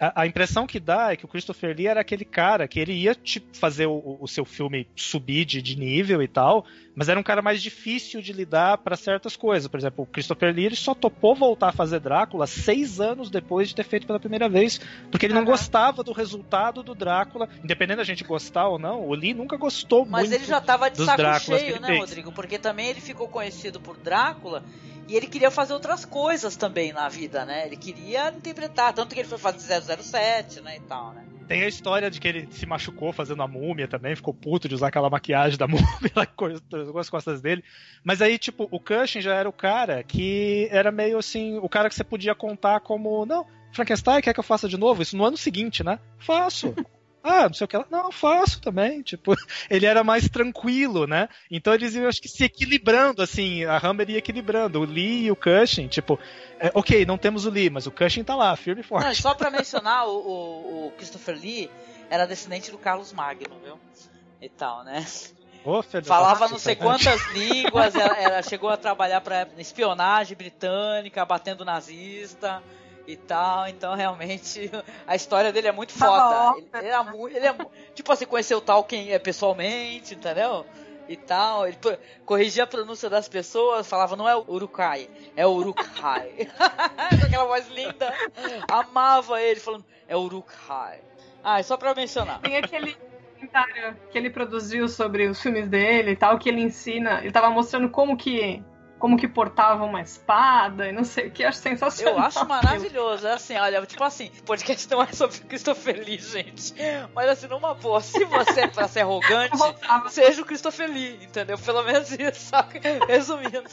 A, 0.01 0.23
a 0.23 0.25
impressão 0.25 0.65
que 0.65 0.79
dá 0.79 1.11
é 1.11 1.15
que 1.15 1.25
o 1.25 1.27
Christopher 1.27 1.77
Lee 1.77 1.85
era 1.85 2.01
aquele 2.01 2.25
cara 2.25 2.67
que 2.67 2.79
ele 2.79 2.91
ia 2.91 3.13
tipo, 3.13 3.55
fazer 3.55 3.85
o, 3.85 4.17
o 4.19 4.27
seu 4.27 4.43
filme 4.43 4.87
subir 4.95 5.45
de, 5.45 5.61
de 5.61 5.77
nível 5.77 6.23
e 6.23 6.27
tal, 6.27 6.65
mas 6.95 7.07
era 7.07 7.19
um 7.19 7.23
cara 7.23 7.39
mais 7.39 7.61
difícil 7.61 8.19
de 8.19 8.33
lidar 8.33 8.79
para 8.79 8.95
certas 8.95 9.35
coisas. 9.35 9.67
Por 9.67 9.79
exemplo, 9.79 10.03
o 10.03 10.07
Christopher 10.07 10.55
Lee 10.55 10.65
ele 10.65 10.75
só 10.75 10.95
topou 10.95 11.35
voltar 11.35 11.69
a 11.69 11.71
fazer 11.71 11.99
Drácula 11.99 12.47
seis 12.47 12.99
anos 12.99 13.29
depois 13.29 13.69
de 13.69 13.75
ter 13.75 13.83
feito 13.83 14.07
pela 14.07 14.19
primeira 14.19 14.49
vez, 14.49 14.81
porque 15.11 15.27
ele 15.27 15.35
não 15.35 15.45
gostava 15.45 16.03
do 16.03 16.13
resultado 16.13 16.81
do 16.81 16.95
Drácula, 16.95 17.47
independente 17.63 17.97
da 17.97 18.03
gente 18.03 18.23
gostar 18.23 18.69
ou 18.69 18.79
não, 18.79 19.07
o 19.07 19.13
Lee 19.13 19.35
nunca 19.35 19.55
gostou 19.55 20.03
Mas 20.03 20.29
muito. 20.29 20.41
ele 20.41 20.45
já 20.45 20.59
tava 20.59 20.89
de 20.89 20.97
saco 20.97 21.17
Dráculas 21.17 21.61
cheio, 21.61 21.79
né, 21.79 21.87
fez. 21.89 21.99
Rodrigo? 21.99 22.31
Porque 22.31 22.57
também 22.57 22.87
ele 22.87 23.01
ficou 23.01 23.27
conhecido 23.27 23.79
por 23.79 23.97
Drácula 23.97 24.63
e 25.11 25.17
ele 25.17 25.27
queria 25.27 25.51
fazer 25.51 25.73
outras 25.73 26.05
coisas 26.05 26.55
também 26.55 26.93
na 26.93 27.09
vida, 27.09 27.43
né? 27.43 27.65
Ele 27.65 27.75
queria 27.75 28.29
interpretar, 28.29 28.93
tanto 28.93 29.13
que 29.13 29.19
ele 29.19 29.27
foi 29.27 29.37
fazer 29.37 29.81
007, 29.81 30.61
né, 30.61 30.77
e 30.77 30.79
tal, 30.79 31.11
né? 31.11 31.25
Tem 31.49 31.63
a 31.63 31.67
história 31.67 32.09
de 32.09 32.17
que 32.17 32.29
ele 32.29 32.47
se 32.49 32.65
machucou 32.65 33.11
fazendo 33.11 33.43
a 33.43 33.47
múmia 33.47 33.89
também, 33.89 34.15
ficou 34.15 34.33
puto 34.33 34.69
de 34.69 34.75
usar 34.75 34.87
aquela 34.87 35.09
maquiagem 35.09 35.57
da 35.57 35.67
múmia, 35.67 35.85
cortou 36.33 36.97
as 36.97 37.09
costas 37.09 37.41
dele. 37.41 37.61
Mas 38.05 38.21
aí, 38.21 38.39
tipo, 38.39 38.69
o 38.71 38.79
Cushing 38.79 39.19
já 39.19 39.35
era 39.35 39.49
o 39.49 39.53
cara 39.53 40.01
que 40.01 40.69
era 40.71 40.93
meio 40.93 41.17
assim, 41.17 41.57
o 41.57 41.67
cara 41.67 41.89
que 41.89 41.95
você 41.95 42.05
podia 42.05 42.33
contar 42.33 42.79
como, 42.79 43.25
não, 43.25 43.45
Frankenstein 43.73 44.21
quer 44.21 44.33
que 44.33 44.39
eu 44.39 44.45
faça 44.45 44.69
de 44.69 44.77
novo? 44.77 45.01
Isso 45.01 45.17
no 45.17 45.25
ano 45.25 45.35
seguinte, 45.35 45.83
né? 45.83 45.99
Faço. 46.19 46.73
Ah, 47.23 47.43
não 47.43 47.53
sei 47.53 47.65
o 47.65 47.67
que. 47.67 47.75
ela- 47.75 47.87
Não, 47.89 48.11
faço 48.11 48.59
também. 48.61 49.01
Tipo, 49.01 49.35
ele 49.69 49.85
era 49.85 50.03
mais 50.03 50.27
tranquilo, 50.29 51.05
né? 51.05 51.29
Então 51.49 51.73
eles 51.73 51.93
iam, 51.95 52.07
acho 52.07 52.21
que, 52.21 52.27
se 52.27 52.43
equilibrando, 52.45 53.21
assim. 53.21 53.63
A 53.65 53.77
Hammer 53.77 54.09
ia 54.09 54.17
equilibrando. 54.17 54.79
O 54.81 54.85
Lee 54.85 55.25
e 55.25 55.31
o 55.31 55.35
Cushing, 55.35 55.87
tipo, 55.87 56.19
é, 56.59 56.71
ok, 56.73 57.05
não 57.05 57.17
temos 57.17 57.45
o 57.45 57.49
Lee, 57.49 57.69
mas 57.69 57.85
o 57.87 57.91
Cushing 57.91 58.23
tá 58.23 58.35
lá, 58.35 58.55
firme 58.55 58.81
e 58.81 58.83
forte. 58.83 59.05
Não, 59.05 59.13
só 59.15 59.33
pra 59.33 59.49
mencionar, 59.51 60.07
o, 60.07 60.11
o- 60.17 60.87
o 60.87 60.91
Christopher 60.97 61.35
Lee 61.39 61.69
era 62.09 62.25
descendente 62.25 62.71
do 62.71 62.77
Carlos 62.77 63.13
Magno, 63.13 63.55
viu? 63.63 63.79
E 64.41 64.49
tal, 64.49 64.83
né? 64.83 65.05
Da 65.63 66.01
Falava 66.03 66.39
puta, 66.39 66.49
não 66.51 66.57
sei 66.57 66.73
né? 66.73 66.81
quantas 66.81 67.21
línguas, 67.33 67.93
ela, 67.93 68.17
ela 68.17 68.41
chegou 68.41 68.67
a 68.67 68.77
trabalhar 68.77 69.21
para 69.21 69.47
espionagem 69.59 70.35
britânica, 70.35 71.23
batendo 71.23 71.63
nazista 71.63 72.63
e 73.07 73.15
tal. 73.17 73.67
Então, 73.67 73.95
realmente, 73.95 74.69
a 75.07 75.15
história 75.15 75.51
dele 75.51 75.67
é 75.67 75.71
muito 75.71 75.97
Tava 75.97 76.51
foda. 76.51 76.57
Ele, 76.59 76.69
ele 76.73 76.87
era 76.87 77.03
mu- 77.03 77.27
ele 77.27 77.45
é 77.47 77.55
tipo 77.93 78.11
assim, 78.11 78.25
conheceu 78.25 78.57
o 78.59 78.61
Tolkien 78.61 79.11
é, 79.11 79.19
pessoalmente, 79.19 80.13
entendeu? 80.15 80.65
E 81.09 81.17
tal, 81.17 81.67
ele 81.67 81.77
corrigia 82.25 82.63
a 82.63 82.67
pronúncia 82.67 83.09
das 83.09 83.27
pessoas, 83.27 83.87
falava 83.89 84.15
não 84.15 84.29
é 84.29 84.35
Urukai, 84.35 85.09
é 85.35 85.45
o 85.45 85.51
Urukai. 85.51 86.47
Com 87.19 87.25
aquela 87.25 87.45
voz 87.45 87.67
linda. 87.69 88.13
Amava 88.69 89.41
ele 89.41 89.59
falando, 89.59 89.85
é 90.07 90.15
o 90.15 90.21
Urukai. 90.21 91.01
Ah, 91.43 91.59
é 91.59 91.63
só 91.63 91.75
pra 91.75 91.93
mencionar. 91.95 92.39
Tem 92.39 92.55
aquele 92.55 92.95
documentário 93.33 93.97
que 94.09 94.17
ele 94.17 94.29
produziu 94.29 94.87
sobre 94.87 95.27
os 95.27 95.41
filmes 95.41 95.67
dele 95.67 96.11
e 96.11 96.15
tal, 96.15 96.37
que 96.39 96.47
ele 96.47 96.61
ensina. 96.61 97.19
Ele 97.21 97.31
tava 97.31 97.49
mostrando 97.49 97.89
como 97.89 98.15
que. 98.15 98.63
Como 99.01 99.17
que 99.17 99.27
portava 99.27 99.83
uma 99.83 99.99
espada 99.99 100.87
e 100.87 100.91
não 100.91 101.03
sei 101.03 101.27
o 101.27 101.31
que, 101.31 101.43
acho 101.43 101.57
sensacional. 101.57 102.13
Eu 102.19 102.19
acho 102.23 102.47
maravilhoso. 102.47 103.25
É 103.27 103.33
assim, 103.33 103.57
olha, 103.57 103.83
tipo 103.83 104.03
assim, 104.03 104.29
podcast 104.45 104.87
não 104.91 105.01
é 105.01 105.07
sobre 105.11 105.39
Christopher 105.39 105.97
Lee, 106.05 106.19
gente. 106.19 106.75
Mas 107.15 107.27
assim, 107.29 107.47
numa 107.47 107.73
boa, 107.73 107.99
se 107.99 108.23
você 108.25 108.61
é 108.61 108.67
pra 108.67 108.87
ser 108.87 108.99
arrogante, 108.99 109.57
seja 110.09 110.43
o 110.43 110.45
Christopher 110.45 110.87
Lee, 110.87 111.17
entendeu? 111.23 111.57
Pelo 111.57 111.81
menos 111.83 112.11
isso, 112.11 112.49
só 112.49 112.61
que- 112.61 112.79
resumindo. 113.07 113.63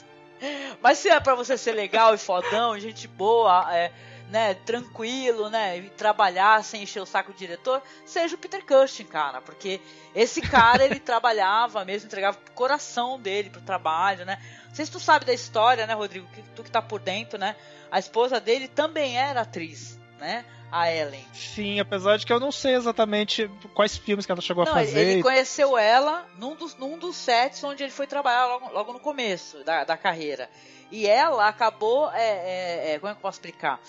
Mas 0.80 0.96
se 0.96 1.10
é 1.10 1.20
pra 1.20 1.34
você 1.34 1.58
ser 1.58 1.72
legal 1.72 2.14
e 2.14 2.18
fodão, 2.18 2.78
gente 2.80 3.06
boa, 3.06 3.66
é, 3.70 3.92
né, 4.30 4.54
tranquilo, 4.54 5.48
né, 5.48 5.78
e 5.78 5.90
trabalhar 5.90 6.62
sem 6.62 6.82
encher 6.82 7.00
o 7.00 7.06
saco 7.06 7.32
do 7.32 7.38
diretor, 7.38 7.82
seja 8.04 8.34
o 8.34 8.38
Peter 8.38 8.64
Cushing, 8.64 9.04
cara, 9.04 9.40
porque 9.40 9.80
esse 10.14 10.40
cara, 10.40 10.84
ele 10.84 11.00
trabalhava 11.00 11.84
mesmo, 11.84 12.06
entregava 12.06 12.36
o 12.36 12.50
coração 12.52 13.18
dele 13.18 13.50
pro 13.50 13.60
trabalho, 13.60 14.24
né. 14.24 14.38
Não 14.68 14.74
sei 14.74 14.84
se 14.84 14.92
tu 14.92 15.00
sabe 15.00 15.24
da 15.24 15.32
história, 15.32 15.86
né, 15.86 15.94
Rodrigo, 15.94 16.26
que 16.28 16.42
tu 16.54 16.62
que 16.62 16.70
tá 16.70 16.82
por 16.82 17.00
dentro, 17.00 17.38
né, 17.38 17.56
a 17.90 17.98
esposa 17.98 18.38
dele 18.38 18.68
também 18.68 19.16
era 19.16 19.40
atriz, 19.40 19.98
né, 20.18 20.44
a 20.70 20.92
Ellen. 20.92 21.24
Sim, 21.32 21.80
apesar 21.80 22.18
de 22.18 22.26
que 22.26 22.32
eu 22.32 22.38
não 22.38 22.52
sei 22.52 22.74
exatamente 22.74 23.50
quais 23.74 23.96
filmes 23.96 24.26
que 24.26 24.32
ela 24.32 24.40
chegou 24.42 24.64
Não, 24.64 24.72
a 24.72 24.74
fazer. 24.76 24.98
ele 24.98 25.22
conheceu 25.22 25.78
ela 25.78 26.26
num 26.36 26.54
dos, 26.54 26.76
num 26.76 26.98
dos 26.98 27.16
sets 27.16 27.64
onde 27.64 27.82
ele 27.82 27.92
foi 27.92 28.06
trabalhar 28.06 28.46
logo, 28.46 28.72
logo 28.72 28.92
no 28.92 29.00
começo 29.00 29.64
da, 29.64 29.84
da 29.84 29.96
carreira. 29.96 30.50
E 30.90 31.06
ela 31.06 31.48
acabou, 31.48 32.10
é, 32.12 32.22
é, 32.22 32.92
é, 32.92 32.98
como 32.98 33.10
é 33.10 33.14
que 33.14 33.18
eu 33.18 33.22
posso 33.22 33.38
explicar? 33.38 33.80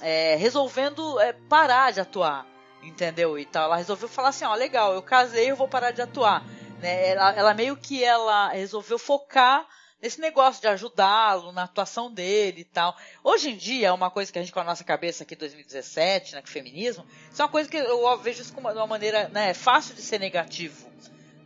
É, 0.00 0.36
resolvendo 0.36 1.18
é, 1.20 1.32
parar 1.32 1.92
de 1.92 2.00
atuar, 2.00 2.46
entendeu? 2.82 3.38
E 3.38 3.44
tal. 3.44 3.64
Ela 3.64 3.76
resolveu 3.76 4.08
falar 4.08 4.28
assim, 4.28 4.44
ó, 4.44 4.54
legal, 4.54 4.94
eu 4.94 5.02
casei, 5.02 5.50
eu 5.50 5.56
vou 5.56 5.68
parar 5.68 5.90
de 5.90 6.02
atuar. 6.02 6.44
Né? 6.80 7.08
Ela, 7.10 7.32
ela 7.32 7.54
meio 7.54 7.76
que 7.76 8.02
ela 8.04 8.50
resolveu 8.50 8.98
focar 8.98 9.66
nesse 10.00 10.20
negócio 10.20 10.60
de 10.60 10.68
ajudá-lo 10.68 11.52
na 11.52 11.64
atuação 11.64 12.12
dele 12.12 12.60
e 12.60 12.64
tal. 12.64 12.96
Hoje 13.22 13.50
em 13.50 13.56
dia, 13.56 13.88
é 13.88 13.92
uma 13.92 14.10
coisa 14.10 14.32
que 14.32 14.38
a 14.38 14.42
gente 14.42 14.52
com 14.52 14.60
a 14.60 14.64
nossa 14.64 14.84
cabeça 14.84 15.24
aqui 15.24 15.34
2017, 15.34 16.34
né, 16.34 16.42
o 16.44 16.48
feminismo, 16.48 17.04
isso 17.30 17.42
é 17.42 17.44
uma 17.44 17.50
coisa 17.50 17.68
que 17.68 17.76
eu 17.76 18.18
vejo 18.18 18.42
isso 18.42 18.54
de 18.54 18.60
uma 18.60 18.86
maneira, 18.86 19.28
né, 19.28 19.52
fácil 19.54 19.94
de 19.94 20.02
ser 20.02 20.20
negativo, 20.20 20.88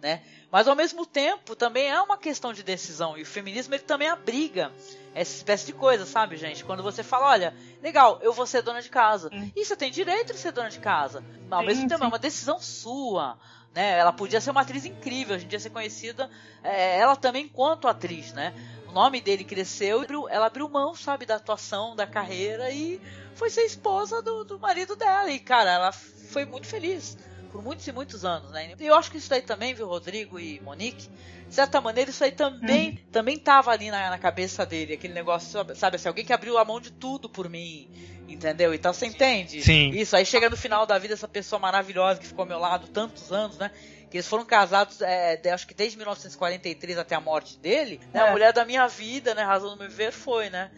né? 0.00 0.22
Mas 0.52 0.68
ao 0.68 0.76
mesmo 0.76 1.06
tempo, 1.06 1.56
também 1.56 1.88
é 1.88 1.98
uma 2.02 2.18
questão 2.18 2.52
de 2.52 2.62
decisão 2.62 3.16
e 3.16 3.22
o 3.22 3.26
feminismo 3.26 3.74
ele 3.74 3.84
também 3.84 4.10
abriga 4.10 4.70
essa 5.14 5.34
espécie 5.34 5.64
de 5.64 5.72
coisa, 5.72 6.04
sabe, 6.04 6.36
gente? 6.36 6.62
Quando 6.62 6.82
você 6.82 7.02
fala, 7.02 7.30
olha, 7.30 7.54
legal, 7.82 8.18
eu 8.20 8.34
vou 8.34 8.46
ser 8.46 8.60
dona 8.60 8.82
de 8.82 8.90
casa. 8.90 9.30
E 9.56 9.64
você 9.64 9.74
tem 9.74 9.90
direito 9.90 10.34
de 10.34 10.38
ser 10.38 10.52
dona 10.52 10.68
de 10.68 10.78
casa. 10.78 11.24
Mas, 11.48 11.52
ao 11.52 11.60
Sim, 11.60 11.66
mesmo 11.66 11.88
tempo, 11.88 12.00
sim. 12.00 12.04
é 12.04 12.08
uma 12.08 12.18
decisão 12.18 12.60
sua. 12.60 13.38
Né? 13.74 13.98
Ela 13.98 14.12
podia 14.12 14.42
ser 14.42 14.50
uma 14.50 14.60
atriz 14.60 14.84
incrível, 14.84 15.34
a 15.34 15.38
gente 15.38 15.54
ia 15.54 15.58
ser 15.58 15.70
conhecida, 15.70 16.30
é, 16.62 16.98
ela 16.98 17.16
também 17.16 17.46
enquanto 17.46 17.88
atriz, 17.88 18.34
né? 18.34 18.52
O 18.86 18.92
nome 18.92 19.22
dele 19.22 19.44
cresceu, 19.44 20.02
e 20.02 20.06
ela 20.28 20.48
abriu 20.48 20.68
mão, 20.68 20.94
sabe, 20.94 21.24
da 21.24 21.36
atuação, 21.36 21.96
da 21.96 22.06
carreira 22.06 22.70
e 22.70 23.00
foi 23.34 23.48
ser 23.48 23.62
esposa 23.62 24.20
do, 24.20 24.44
do 24.44 24.58
marido 24.58 24.94
dela. 24.96 25.30
E, 25.30 25.38
cara, 25.38 25.70
ela 25.70 25.92
foi 25.92 26.44
muito 26.44 26.66
feliz 26.66 27.16
por 27.52 27.62
muitos 27.62 27.86
e 27.86 27.92
muitos 27.92 28.24
anos, 28.24 28.50
né? 28.50 28.74
E 28.80 28.86
eu 28.86 28.94
acho 28.94 29.10
que 29.10 29.18
isso 29.18 29.28
daí 29.28 29.42
também, 29.42 29.74
viu, 29.74 29.86
Rodrigo 29.86 30.40
e 30.40 30.58
Monique? 30.60 31.06
De 31.48 31.54
certa 31.54 31.82
maneira, 31.82 32.10
isso 32.10 32.24
aí 32.24 32.32
também, 32.32 32.98
também 33.12 33.38
tava 33.38 33.70
ali 33.70 33.90
na, 33.90 34.08
na 34.08 34.18
cabeça 34.18 34.64
dele, 34.64 34.94
aquele 34.94 35.12
negócio, 35.12 35.62
sabe, 35.76 35.96
assim, 35.96 36.08
alguém 36.08 36.24
que 36.24 36.32
abriu 36.32 36.56
a 36.56 36.64
mão 36.64 36.80
de 36.80 36.90
tudo 36.90 37.28
por 37.28 37.50
mim, 37.50 37.90
entendeu? 38.26 38.72
Então 38.72 38.94
você 38.94 39.04
entende? 39.04 39.62
Sim. 39.62 39.90
Isso, 39.90 40.16
aí 40.16 40.24
chega 40.24 40.48
no 40.48 40.56
final 40.56 40.86
da 40.86 40.98
vida 40.98 41.12
essa 41.12 41.28
pessoa 41.28 41.58
maravilhosa 41.58 42.18
que 42.18 42.26
ficou 42.26 42.44
ao 42.44 42.48
meu 42.48 42.58
lado 42.58 42.88
tantos 42.88 43.30
anos, 43.30 43.58
né? 43.58 43.70
Que 44.10 44.16
eles 44.16 44.26
foram 44.26 44.46
casados, 44.46 45.02
é, 45.02 45.38
acho 45.52 45.66
que 45.66 45.74
desde 45.74 45.98
1943 45.98 46.96
até 46.96 47.14
a 47.14 47.20
morte 47.20 47.58
dele, 47.58 48.00
né? 48.14 48.20
A 48.20 48.28
É. 48.28 48.30
mulher 48.32 48.52
da 48.54 48.64
minha 48.64 48.88
vida, 48.88 49.34
né? 49.34 49.42
Razão 49.42 49.70
do 49.70 49.76
meu 49.76 49.90
viver 49.90 50.10
foi, 50.10 50.48
né? 50.48 50.70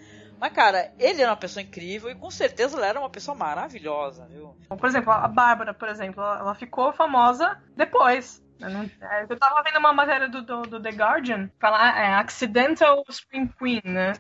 Mas, 0.45 0.53
cara, 0.53 0.93
ele 0.99 1.23
era 1.23 1.31
uma 1.31 1.39
pessoa 1.39 1.63
incrível 1.63 2.11
e 2.11 2.15
com 2.15 2.31
certeza 2.31 2.77
ela 2.77 2.87
era 2.87 3.01
uma 3.01 3.09
pessoa 3.09 3.35
maravilhosa, 3.35 4.27
viu? 4.27 4.55
Por 4.69 4.87
exemplo, 4.87 5.11
a 5.11 5.27
Bárbara, 5.27 5.73
por 5.73 5.89
exemplo, 5.89 6.23
ela 6.23 6.55
ficou 6.55 6.93
famosa 6.93 7.57
depois. 7.75 8.45
Eu, 8.61 8.69
não- 8.69 8.91
é, 9.01 9.25
eu 9.27 9.39
tava 9.39 9.63
vendo 9.63 9.79
uma 9.79 9.95
matéria 9.95 10.29
do, 10.29 10.43
do, 10.43 10.61
do 10.65 10.83
The 10.83 10.91
Guardian 10.91 11.49
falar 11.59 11.99
é, 11.99 12.13
Accidental 12.17 13.03
Scream 13.11 13.49
Queen, 13.59 13.81
né? 13.87 14.13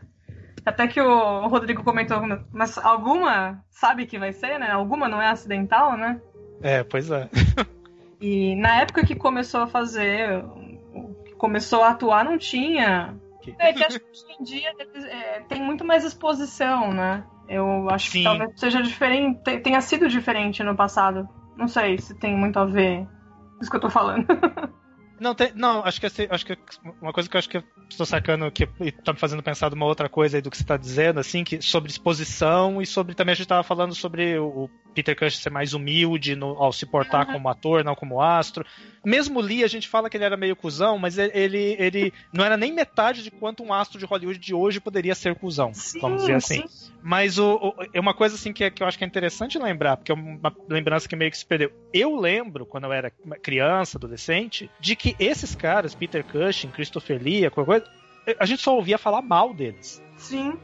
Até 0.65 0.89
que 0.89 0.99
o 0.99 1.47
Rodrigo 1.47 1.85
comentou, 1.85 2.19
mas 2.51 2.79
alguma 2.79 3.63
sabe 3.69 4.07
que 4.07 4.19
vai 4.19 4.33
ser, 4.33 4.59
né? 4.59 4.71
Alguma 4.71 5.11
não 5.11 5.21
é 5.21 5.29
acidental, 5.29 5.95
né? 5.95 6.19
É, 6.63 6.83
pois 6.83 7.11
é. 7.11 7.29
E 8.19 8.57
na 8.57 8.81
época 8.81 9.05
que 9.05 9.15
começou 9.15 9.61
a 9.61 9.67
fazer, 9.67 10.43
começou 11.37 11.83
a 11.83 11.91
atuar, 11.91 12.25
não 12.25 12.39
tinha. 12.39 13.15
É 13.59 13.73
que 13.73 13.85
acho 13.85 13.99
que 14.01 14.07
hoje 14.11 14.25
em 14.41 14.43
dia 14.45 14.73
é, 15.09 15.41
tem 15.41 15.63
muito 15.63 15.85
mais 15.85 16.05
exposição, 16.05 16.93
né? 16.93 17.25
Eu 17.49 17.89
acho 17.91 18.11
Sim. 18.11 18.19
que 18.19 18.25
talvez 18.25 18.51
seja 18.57 18.83
diferente, 18.83 19.43
te- 19.43 19.61
tenha 19.61 19.81
sido 19.81 20.09
diferente 20.09 20.63
no 20.63 20.75
passado. 20.75 21.29
Não 21.57 21.69
sei 21.69 21.99
se 21.99 22.15
tem 22.15 22.37
muito 22.37 22.59
a 22.59 22.65
ver 22.65 23.07
isso 23.61 23.71
que 23.71 23.77
eu 23.77 23.81
tô 23.81 23.91
falando. 23.91 24.27
Não, 25.25 25.35
tem, 25.35 25.53
não 25.55 25.83
acho 25.83 25.99
que, 25.99 26.07
acho 26.07 26.45
que 26.45 26.59
uma 27.01 27.11
coisa 27.11 27.27
que 27.27 27.35
eu 27.35 27.39
acho 27.39 27.49
que 27.49 27.57
eu 27.57 27.65
estou 27.89 28.05
sacando 28.05 28.51
que 28.51 28.69
e 28.79 28.93
tá 28.93 29.15
me 29.15 29.19
fazendo 29.19 29.43
pensar 29.43 29.71
de 29.71 29.75
uma 29.75 29.87
outra 29.87 30.07
coisa 30.07 30.37
aí 30.37 30.43
do 30.43 30.51
que 30.51 30.57
você 30.59 30.63
está 30.63 30.77
dizendo, 30.77 31.19
assim, 31.19 31.43
que 31.43 31.63
sobre 31.63 31.91
exposição 31.91 32.83
e 32.83 32.85
sobre 32.85 33.15
também 33.15 33.33
a 33.33 33.35
gente 33.35 33.47
estava 33.47 33.63
falando 33.63 33.95
sobre 33.95 34.39
o, 34.39 34.69
Peter 34.95 35.17
Cushing 35.19 35.41
ser 35.43 35.51
mais 35.51 35.75
humilde 35.75 36.37
no- 36.37 36.57
ao 36.63 36.73
se 36.73 36.87
portar 36.87 37.27
como 37.27 37.49
ator, 37.49 37.85
não 37.85 37.95
como 37.95 38.23
astro. 38.23 38.65
Mesmo 39.05 39.41
Lee, 39.41 39.65
a 39.65 39.67
gente 39.67 39.87
fala 39.89 40.09
que 40.09 40.17
ele 40.17 40.25
era 40.25 40.37
meio 40.37 40.57
cuzão, 40.57 40.97
mas 40.97 41.19
ele, 41.19 41.77
ele, 41.79 42.13
não 42.33 42.43
era 42.45 42.57
nem 42.57 42.73
metade 42.73 43.23
de 43.23 43.31
quanto 43.31 43.63
um 43.63 43.73
astro 43.73 43.99
de 43.99 44.07
Hollywood 44.07 44.39
de 44.39 44.55
hoje 44.55 44.81
poderia 44.81 45.15
ser 45.15 45.35
cuzão, 45.35 45.73
vamos 46.01 46.23
dizer 46.23 46.35
assim. 46.35 46.65
Mas 47.03 47.39
o, 47.39 47.75
é 47.93 48.01
uma 48.01 48.15
coisa 48.15 48.37
assim 48.37 48.51
que, 48.53 48.71
que 48.71 48.83
eu 48.83 48.87
acho 48.87 48.97
que 48.97 49.05
é 49.05 49.07
interessante 49.07 49.59
lembrar, 49.59 49.99
porque 49.99 50.11
é 50.11 50.15
uma 50.15 50.55
lembrança 50.69 51.07
que 51.07 51.15
meio 51.15 51.31
que 51.31 51.37
se 51.37 51.45
perdeu. 51.45 51.71
Eu 51.93 52.17
lembro, 52.17 52.65
quando 52.65 52.85
eu 52.85 52.93
era 52.93 53.11
criança, 53.43 53.99
adolescente, 53.99 54.71
de 54.81 54.97
que 54.97 55.14
esses 55.19 55.55
caras, 55.55 55.95
Peter 55.95 56.25
Cushing, 56.25 56.69
Christopher 56.69 57.21
Lee, 57.23 57.51
qualquer 57.51 57.81
coisa, 57.81 58.37
a 58.39 58.47
gente 58.47 58.63
só 58.63 58.75
ouvia 58.75 58.99
falar 58.99 59.23
mal 59.23 59.53
deles. 59.55 60.03
Sim. 60.17 60.59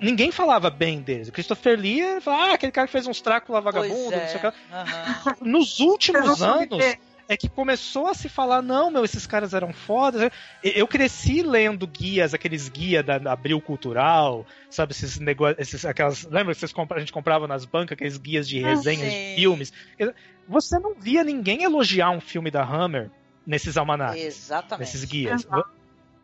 Ninguém 0.00 0.30
falava 0.30 0.70
bem 0.70 1.00
deles. 1.00 1.28
O 1.28 1.32
Christopher 1.32 1.78
Lee 1.78 2.20
falava, 2.20 2.44
ah, 2.44 2.54
aquele 2.54 2.72
cara 2.72 2.86
que 2.86 2.92
fez 2.92 3.06
uns 3.06 3.20
Drácula 3.20 3.60
vagabundo, 3.60 4.16
não 4.16 4.28
sei 4.28 4.36
o 4.36 4.40
que. 4.40 4.46
é. 4.46 4.52
lá. 4.70 4.82
aham. 4.82 5.36
Nos 5.42 5.80
últimos 5.80 6.42
anos, 6.42 6.82
é 7.28 7.36
que 7.36 7.48
começou 7.48 8.08
a 8.08 8.14
se 8.14 8.28
falar, 8.28 8.62
não, 8.62 8.90
meu, 8.90 9.04
esses 9.04 9.26
caras 9.26 9.54
eram 9.54 9.72
fodas. 9.72 10.30
Eu 10.62 10.86
cresci 10.86 11.42
lendo 11.42 11.86
guias, 11.86 12.34
aqueles 12.34 12.68
guias 12.68 13.04
da 13.04 13.18
da 13.18 13.32
Abril 13.32 13.60
Cultural, 13.60 14.46
sabe, 14.70 14.92
esses 14.92 15.18
negócios, 15.18 15.84
aquelas, 15.84 16.24
lembra 16.24 16.54
que 16.54 16.60
vocês 16.60 16.72
compra, 16.72 16.96
a 16.96 17.00
gente 17.00 17.12
comprava 17.12 17.46
nas 17.46 17.64
bancas 17.64 17.96
aqueles 17.96 18.18
guias 18.18 18.48
de 18.48 18.64
Ah, 18.64 18.68
resenhas 18.68 19.12
de 19.12 19.34
filmes? 19.36 19.72
Você 20.48 20.78
não 20.78 20.94
via 20.94 21.22
ninguém 21.22 21.62
elogiar 21.62 22.10
um 22.10 22.20
filme 22.20 22.50
da 22.50 22.62
Hammer 22.62 23.10
nesses 23.46 23.76
almanacs, 23.76 24.20
Exatamente. 24.20 24.80
nesses 24.86 25.04
guias. 25.04 25.44
Exato. 25.44 25.68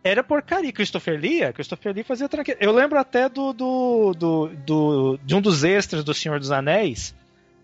Era 0.05 0.23
porcaria. 0.23 0.73
Christopher 0.73 1.19
Lee, 1.21 1.53
Christopher 1.53 1.95
Lee 1.95 2.03
fazia 2.05 2.29
tranquilo. 2.29 2.59
Eu 2.61 2.73
lembro 2.73 2.99
até 2.99 3.29
do, 3.29 3.53
do, 3.53 4.13
do, 4.15 4.49
do- 4.65 5.21
de 5.25 5.35
um 5.35 5.41
dos 5.41 5.65
extras 5.65 6.05
do 6.05 6.15
Senhor 6.15 6.39
dos 6.39 6.51
Anéis 6.51 7.15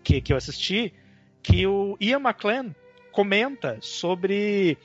que, 0.03 0.19
que 0.21 0.31
eu 0.33 0.37
assisti, 0.37 0.93
que 1.41 1.65
o 1.65 1.97
Ian 1.99 2.19
McClane 2.19 2.75
comenta 3.11 3.77
sobre 3.81 4.77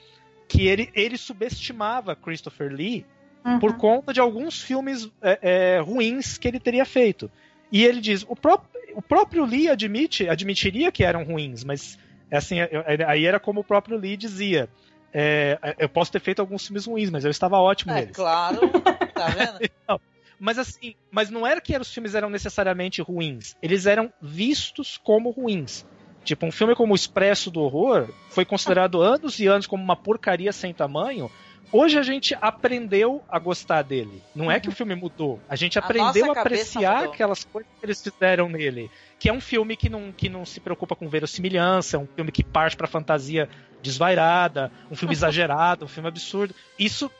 que 0.48 0.66
ele, 0.66 0.90
ele 0.94 1.16
subestimava 1.18 2.14
Christopher 2.16 2.72
Lee 2.72 3.04
Uhum. 3.42 3.58
por 3.58 3.78
conta 3.78 4.12
de 4.12 4.20
alguns 4.20 4.60
filmes 4.60 5.10
é, 5.22 5.38
é, 5.76 5.80
ruins 5.80 6.36
que 6.36 6.46
ele 6.46 6.60
teria 6.60 6.84
feito. 6.84 7.30
E 7.72 7.82
ele 7.82 7.98
diz, 7.98 8.22
o, 8.28 8.36
pró 8.36 8.62
o 8.94 9.00
próprio 9.00 9.46
Lee 9.46 9.66
admite, 9.66 10.28
admitiria 10.28 10.92
que 10.92 11.02
eram 11.02 11.24
ruins, 11.24 11.64
mas 11.64 11.98
assim, 12.36 12.58
eu- 12.60 12.84
aí 13.06 13.24
era 13.26 13.38
como 13.40 13.60
o 13.60 13.64
próprio 13.64 13.96
Lee 13.98 14.16
dizia. 14.16 14.68
é, 15.12 15.58
eu 15.78 15.88
posso 15.88 16.12
ter 16.12 16.20
feito 16.20 16.38
alguns 16.40 16.64
filmes 16.66 16.86
ruins, 16.86 17.10
mas 17.10 17.24
eu 17.24 17.30
estava 17.32 17.58
ótimo 17.58 17.90
É 17.92 17.96
neles. 17.96 18.14
claro, 18.14 18.70
tá 19.14 19.26
vendo? 19.30 19.58
Mas 20.42 20.56
assim, 20.58 20.94
mas 21.10 21.28
não 21.28 21.46
era 21.46 21.60
que 21.60 21.76
os 21.76 21.92
filmes 21.92 22.14
eram 22.14 22.30
necessariamente 22.30 23.02
ruins. 23.02 23.54
Eles 23.60 23.84
eram 23.84 24.10
vistos 24.22 24.96
como 24.96 25.30
ruins. 25.30 25.84
Tipo, 26.24 26.46
um 26.46 26.50
filme 26.52 26.74
como 26.74 26.92
O 26.92 26.96
Expresso 26.96 27.50
do 27.50 27.60
Horror 27.60 28.08
foi 28.30 28.46
considerado 28.46 29.02
anos 29.02 29.38
e 29.38 29.46
anos 29.46 29.66
como 29.66 29.82
uma 29.84 29.96
porcaria 29.96 30.50
sem 30.50 30.72
tamanho. 30.72 31.30
Hoje 31.72 31.98
a 31.98 32.02
gente 32.02 32.36
aprendeu 32.40 33.22
a 33.28 33.38
gostar 33.38 33.82
dele. 33.82 34.22
Não 34.34 34.50
é 34.50 34.58
que 34.58 34.68
o 34.68 34.72
filme 34.72 34.94
mudou. 34.94 35.40
A 35.48 35.54
gente 35.54 35.78
A 35.78 35.82
aprendeu 35.82 36.32
a 36.32 36.34
cabeça 36.34 36.40
apreciar 36.40 36.96
mudou. 36.96 37.12
aquelas 37.12 37.44
coisas 37.44 37.70
que 37.78 37.86
eles 37.86 38.02
fizeram 38.02 38.48
nele. 38.48 38.90
Que 39.18 39.28
é 39.28 39.32
um 39.32 39.40
filme 39.40 39.76
que 39.76 39.88
não, 39.88 40.10
que 40.10 40.28
não 40.28 40.44
se 40.44 40.58
preocupa 40.58 40.96
com 40.96 41.08
verossimilhança, 41.08 41.96
é 41.96 42.00
um 42.00 42.06
filme 42.06 42.32
que 42.32 42.42
parte 42.42 42.76
pra 42.76 42.88
fantasia 42.88 43.48
desvairada, 43.80 44.72
um 44.90 44.96
filme 44.96 45.14
exagerado, 45.14 45.84
um 45.84 45.88
filme 45.88 46.08
absurdo. 46.08 46.54
Isso. 46.78 47.10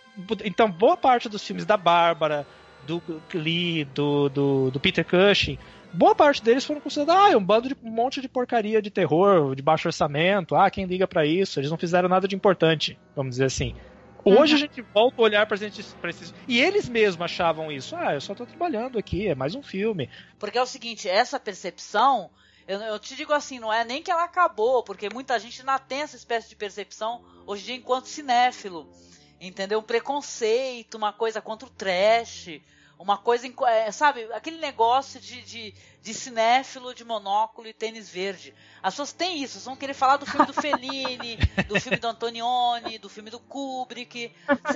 Então, 0.44 0.68
boa 0.70 0.96
parte 0.96 1.28
dos 1.28 1.46
filmes 1.46 1.64
da 1.64 1.76
Bárbara, 1.76 2.44
do 2.86 3.00
Lee, 3.32 3.84
do, 3.84 4.28
do, 4.28 4.70
do 4.72 4.80
Peter 4.80 5.04
Cushing, 5.04 5.58
boa 5.92 6.14
parte 6.14 6.42
deles 6.42 6.64
foram 6.64 6.80
considerados, 6.80 7.24
ah, 7.24 7.32
é 7.32 7.36
um 7.36 7.44
bando 7.44 7.68
de 7.68 7.76
um 7.82 7.90
monte 7.90 8.20
de 8.20 8.28
porcaria 8.28 8.82
de 8.82 8.90
terror, 8.90 9.54
de 9.54 9.62
baixo 9.62 9.88
orçamento, 9.88 10.54
ah, 10.54 10.70
quem 10.70 10.84
liga 10.86 11.06
pra 11.06 11.24
isso? 11.24 11.60
Eles 11.60 11.70
não 11.70 11.78
fizeram 11.78 12.08
nada 12.08 12.26
de 12.26 12.34
importante, 12.34 12.98
vamos 13.14 13.32
dizer 13.32 13.44
assim. 13.44 13.74
Hoje 14.24 14.54
a 14.54 14.58
gente 14.58 14.80
volta 14.82 15.20
a 15.20 15.24
olhar 15.24 15.46
pra 15.46 15.56
esses. 15.56 16.34
E 16.46 16.60
eles 16.60 16.88
mesmos 16.88 17.24
achavam 17.24 17.70
isso. 17.70 17.96
Ah, 17.96 18.14
eu 18.14 18.20
só 18.20 18.34
tô 18.34 18.44
trabalhando 18.46 18.98
aqui, 18.98 19.28
é 19.28 19.34
mais 19.34 19.54
um 19.54 19.62
filme. 19.62 20.10
Porque 20.38 20.58
é 20.58 20.62
o 20.62 20.66
seguinte, 20.66 21.08
essa 21.08 21.40
percepção, 21.40 22.30
eu, 22.66 22.80
eu 22.80 22.98
te 22.98 23.16
digo 23.16 23.32
assim, 23.32 23.58
não 23.58 23.72
é 23.72 23.84
nem 23.84 24.02
que 24.02 24.10
ela 24.10 24.24
acabou, 24.24 24.82
porque 24.82 25.08
muita 25.12 25.38
gente 25.38 25.60
ainda 25.60 25.78
tem 25.78 26.02
essa 26.02 26.16
espécie 26.16 26.48
de 26.48 26.56
percepção 26.56 27.24
hoje 27.46 27.62
em 27.62 27.66
dia 27.66 27.74
enquanto 27.76 28.06
cinéfilo. 28.06 28.88
Entendeu? 29.40 29.78
Um 29.78 29.82
preconceito, 29.82 30.96
uma 30.96 31.12
coisa 31.12 31.40
contra 31.40 31.66
o 31.66 31.70
trash, 31.70 32.60
uma 33.00 33.16
coisa, 33.16 33.50
é, 33.66 33.90
sabe, 33.90 34.30
aquele 34.34 34.58
negócio 34.58 35.18
de, 35.18 35.40
de, 35.42 35.74
de 36.02 36.14
cinéfilo 36.14 36.94
de 36.94 37.02
monóculo 37.02 37.66
e 37.66 37.72
tênis 37.72 38.10
verde. 38.10 38.54
As 38.82 38.92
pessoas 38.92 39.12
têm 39.12 39.42
isso, 39.42 39.56
elas 39.56 39.64
vão 39.64 39.74
querer 39.74 39.94
falar 39.94 40.18
do 40.18 40.26
filme 40.26 40.46
do 40.46 40.52
Fellini, 40.52 41.36
do 41.66 41.80
filme 41.80 41.96
do 41.96 42.06
Antonioni, 42.06 42.98
do 42.98 43.08
filme 43.08 43.30
do 43.30 43.40
Kubrick, 43.40 44.30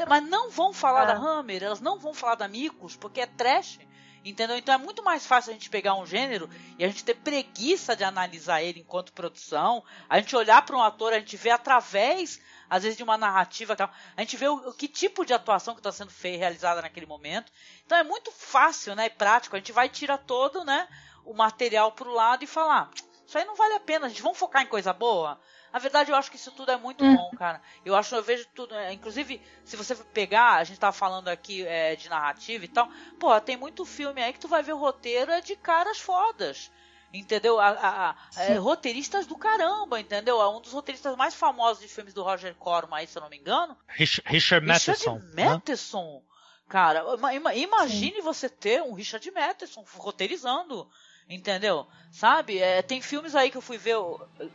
mas 0.08 0.26
não 0.26 0.50
vão 0.50 0.72
falar 0.72 1.02
É. 1.02 1.06
da 1.08 1.16
Hammer, 1.16 1.62
elas 1.62 1.80
não 1.80 1.98
vão 1.98 2.14
falar 2.14 2.36
da 2.36 2.48
Micos, 2.48 2.96
porque 2.96 3.20
é 3.20 3.26
trash. 3.26 3.78
Entendeu? 4.24 4.56
Então 4.56 4.74
é 4.74 4.78
muito 4.78 5.04
mais 5.04 5.26
fácil 5.26 5.50
a 5.50 5.52
gente 5.52 5.68
pegar 5.68 5.94
um 5.96 6.06
gênero 6.06 6.48
e 6.78 6.84
a 6.84 6.88
gente 6.88 7.04
ter 7.04 7.14
preguiça 7.14 7.94
de 7.94 8.04
analisar 8.04 8.62
ele 8.62 8.80
enquanto 8.80 9.12
produção, 9.12 9.84
a 10.08 10.18
gente 10.18 10.34
olhar 10.34 10.64
para 10.64 10.74
um 10.74 10.82
ator, 10.82 11.12
a 11.12 11.18
gente 11.18 11.36
vê 11.36 11.50
através, 11.50 12.40
às 12.74 12.82
vezes, 12.82 12.96
de 12.96 13.04
uma 13.04 13.16
narrativa, 13.16 13.76
tal, 13.76 13.88
a 14.16 14.20
gente 14.20 14.36
vê 14.36 14.48
o, 14.48 14.56
o 14.68 14.74
que 14.74 14.88
tipo 14.88 15.24
de 15.24 15.32
atuação 15.32 15.74
que 15.74 15.80
está 15.80 15.92
sendo 15.92 16.10
feita, 16.10 16.40
realizada 16.40 16.82
naquele 16.82 17.06
momento. 17.06 17.52
Então 17.86 17.96
é 17.96 18.02
muito 18.02 18.32
fácil, 18.32 18.96
né, 18.96 19.06
e 19.06 19.10
prático. 19.10 19.54
A 19.54 19.60
gente 19.60 19.70
vai 19.70 19.88
tirar 19.88 20.18
todo, 20.18 20.64
né, 20.64 20.88
o 21.24 21.32
material 21.32 21.92
pro 21.92 22.12
lado 22.12 22.42
e 22.42 22.48
falar, 22.48 22.90
isso 23.24 23.38
aí 23.38 23.44
não 23.44 23.54
vale 23.54 23.74
a 23.74 23.80
pena, 23.80 24.06
a 24.06 24.08
gente 24.08 24.22
vamos 24.22 24.36
focar 24.36 24.60
em 24.60 24.66
coisa 24.66 24.92
boa. 24.92 25.40
Na 25.72 25.78
verdade, 25.78 26.10
eu 26.10 26.16
acho 26.16 26.30
que 26.32 26.36
isso 26.36 26.50
tudo 26.50 26.72
é 26.72 26.76
muito 26.76 27.04
bom, 27.04 27.30
cara. 27.38 27.62
Eu 27.84 27.94
acho, 27.94 28.14
eu 28.16 28.22
vejo 28.22 28.44
tudo. 28.54 28.74
é, 28.74 28.92
inclusive, 28.92 29.40
se 29.64 29.76
você 29.76 29.94
pegar, 29.94 30.54
a 30.54 30.64
gente 30.64 30.80
tava 30.80 30.92
falando 30.92 31.28
aqui 31.28 31.64
é, 31.64 31.94
de 31.94 32.08
narrativa 32.08 32.64
e 32.64 32.68
tal. 32.68 32.88
Pô, 33.20 33.40
tem 33.40 33.56
muito 33.56 33.84
filme 33.84 34.20
aí 34.20 34.32
que 34.32 34.40
tu 34.40 34.48
vai 34.48 34.64
ver 34.64 34.72
o 34.72 34.78
roteiro 34.78 35.30
é 35.30 35.40
de 35.40 35.54
caras 35.54 35.98
fodas. 36.00 36.72
Entendeu? 37.14 37.60
A, 37.60 37.68
a- 37.68 38.10
a- 38.10 38.42
é, 38.42 38.56
roteiristas 38.56 39.24
do 39.26 39.36
caramba, 39.38 40.00
entendeu? 40.00 40.40
É 40.42 40.48
um 40.48 40.60
dos 40.60 40.72
roteiristas 40.72 41.16
mais 41.16 41.32
famosos 41.34 41.80
de 41.82 41.88
filmes 41.88 42.12
do 42.12 42.22
Roger 42.24 42.54
Corman 42.56 42.98
aí, 42.98 43.06
se 43.06 43.16
eu 43.16 43.22
não 43.22 43.30
me 43.30 43.38
engano. 43.38 43.76
Rich- 43.88 44.20
Richard 44.26 44.66
Matheson. 44.66 44.92
Richard 45.14 45.34
né? 45.36 45.44
Matheson. 45.48 46.22
Cara, 46.68 47.04
ima- 47.14 47.34
ima- 47.34 47.54
imagine 47.54 48.20
você 48.20 48.48
ter 48.48 48.82
um 48.82 48.94
Richard 48.94 49.30
Matheson 49.30 49.84
roteirizando. 49.96 50.88
Entendeu? 51.26 51.86
Sabe? 52.12 52.58
É, 52.58 52.82
tem 52.82 53.00
filmes 53.00 53.34
aí 53.34 53.50
que 53.50 53.56
eu 53.56 53.62
fui 53.62 53.78
ver. 53.78 53.96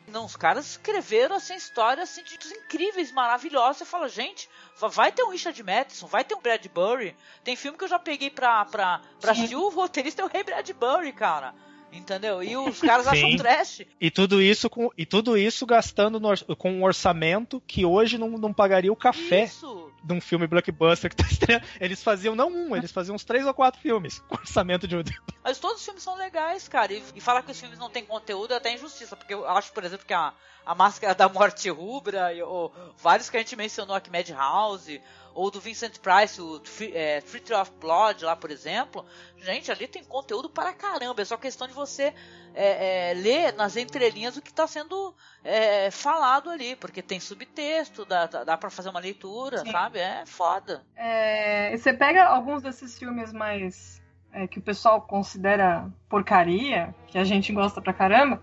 Não, 0.07 0.25
os 0.25 0.35
caras 0.35 0.67
escreveram 0.67 1.35
assim, 1.35 1.55
histórias 1.55 2.11
assim, 2.11 2.21
de 2.23 2.35
incríveis, 2.53 3.11
maravilhosas. 3.11 3.77
Você 3.77 3.85
fala, 3.85 4.07
gente, 4.07 4.47
va- 4.77 4.87
vai 4.87 5.11
ter 5.11 5.23
um 5.23 5.29
Richard 5.31 5.63
Matheson, 5.63 6.05
vai 6.05 6.23
ter 6.23 6.35
um 6.35 6.41
Bradbury. 6.41 7.15
Tem 7.43 7.55
filme 7.55 7.75
que 7.75 7.85
eu 7.85 7.87
já 7.87 7.97
peguei 7.97 8.29
pra, 8.29 8.65
pra, 8.65 9.01
pra 9.19 9.31
assistir, 9.31 9.55
o 9.55 9.69
roteirista 9.69 10.21
é 10.21 10.25
o 10.25 10.27
Rei 10.27 10.43
Bradbury, 10.43 11.11
cara. 11.11 11.55
Entendeu? 11.91 12.43
E 12.43 12.55
os 12.55 12.79
caras 12.79 13.07
acham 13.07 13.31
Sim. 13.31 13.37
trash. 13.37 13.81
E 13.99 14.11
tudo 14.11 14.41
isso 14.41 14.69
com, 14.69 14.89
e 14.97 15.05
tudo 15.05 15.37
isso 15.37 15.65
gastando 15.65 16.19
no 16.19 16.29
com 16.55 16.71
um 16.71 16.83
orçamento 16.83 17.61
que 17.65 17.85
hoje 17.85 18.17
não, 18.17 18.29
não 18.37 18.53
pagaria 18.53 18.91
o 18.91 18.95
café 18.95 19.45
Isso. 19.45 19.91
de 20.03 20.13
um 20.13 20.21
filme 20.21 20.45
blockbuster 20.45 21.09
que 21.09 21.15
tá 21.15 21.25
estreando. 21.29 21.65
Eles 21.79 22.03
faziam 22.03 22.35
não 22.35 22.49
um, 22.49 22.75
eles 22.75 22.91
faziam 22.91 23.15
uns 23.15 23.23
três 23.23 23.45
ou 23.45 23.53
quatro 23.53 23.81
filmes 23.81 24.19
com 24.27 24.35
orçamento 24.35 24.87
de 24.87 24.95
um. 24.95 25.03
Mas 25.43 25.57
todos 25.57 25.79
os 25.79 25.85
filmes 25.85 26.03
são 26.03 26.15
legais, 26.15 26.67
cara. 26.67 26.93
E, 26.93 27.03
e 27.15 27.21
falar 27.21 27.41
que 27.41 27.51
os 27.51 27.59
filmes 27.59 27.79
não 27.79 27.89
têm 27.89 28.05
conteúdo 28.05 28.53
é 28.53 28.57
até 28.57 28.73
injustiça. 28.73 29.15
Porque 29.15 29.33
eu 29.33 29.47
acho, 29.47 29.71
por 29.73 29.83
exemplo, 29.83 30.05
que 30.05 30.13
a, 30.13 30.33
a 30.69 30.75
Máscara 30.75 31.15
da 31.15 31.27
Morte 31.27 31.67
Rubra, 31.67 32.29
ou 32.45 32.71
vários 32.95 33.27
que 33.27 33.35
a 33.35 33.39
gente 33.39 33.55
mencionou 33.55 33.95
aqui, 33.95 34.11
Madhouse, 34.11 35.01
ou 35.33 35.49
do 35.49 35.59
Vincent 35.59 35.97
Price, 35.97 36.39
o 36.39 36.61
é, 36.93 37.21
Tree 37.21 37.59
of 37.59 37.71
Blood, 37.81 38.23
lá, 38.23 38.35
por 38.35 38.51
exemplo. 38.51 39.03
Gente, 39.37 39.71
ali 39.71 39.87
tem 39.87 40.03
conteúdo 40.03 40.47
para 40.47 40.71
caramba. 40.71 41.23
É 41.23 41.25
só 41.25 41.37
questão 41.37 41.67
de 41.67 41.73
você 41.73 42.13
é, 42.53 43.09
é, 43.09 43.13
ler 43.15 43.53
nas 43.53 43.77
entrelinhas 43.77 44.37
o 44.37 44.43
que 44.43 44.51
está 44.51 44.67
sendo 44.67 45.11
é, 45.43 45.89
falado 45.89 46.51
ali. 46.51 46.75
Porque 46.75 47.01
tem 47.01 47.19
subtexto, 47.19 48.05
dá, 48.05 48.27
dá, 48.27 48.55
pra 48.55 48.69
fazer 48.69 48.89
uma 48.89 48.99
leitura, 48.99 49.65
Sim. 49.65 49.71
sabe? 49.71 49.97
É 49.97 50.23
foda. 50.27 50.83
É, 50.95 51.75
você 51.75 51.91
pega 51.91 52.25
alguns 52.25 52.61
desses 52.61 52.95
filmes 52.95 53.33
mais 53.33 53.99
é, 54.31 54.45
que 54.45 54.59
o 54.59 54.61
pessoal 54.61 55.01
considera 55.01 55.89
porcaria, 56.07 56.93
que 57.07 57.17
a 57.17 57.23
gente 57.23 57.51
gosta 57.51 57.81
pra 57.81 57.91
caramba, 57.91 58.39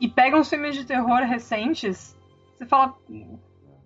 e 0.00 0.08
pegam 0.08 0.40
os 0.40 0.48
filmes 0.48 0.74
de 0.74 0.84
terror 0.84 1.20
recentes, 1.20 2.16
você 2.56 2.66
fala. 2.66 2.94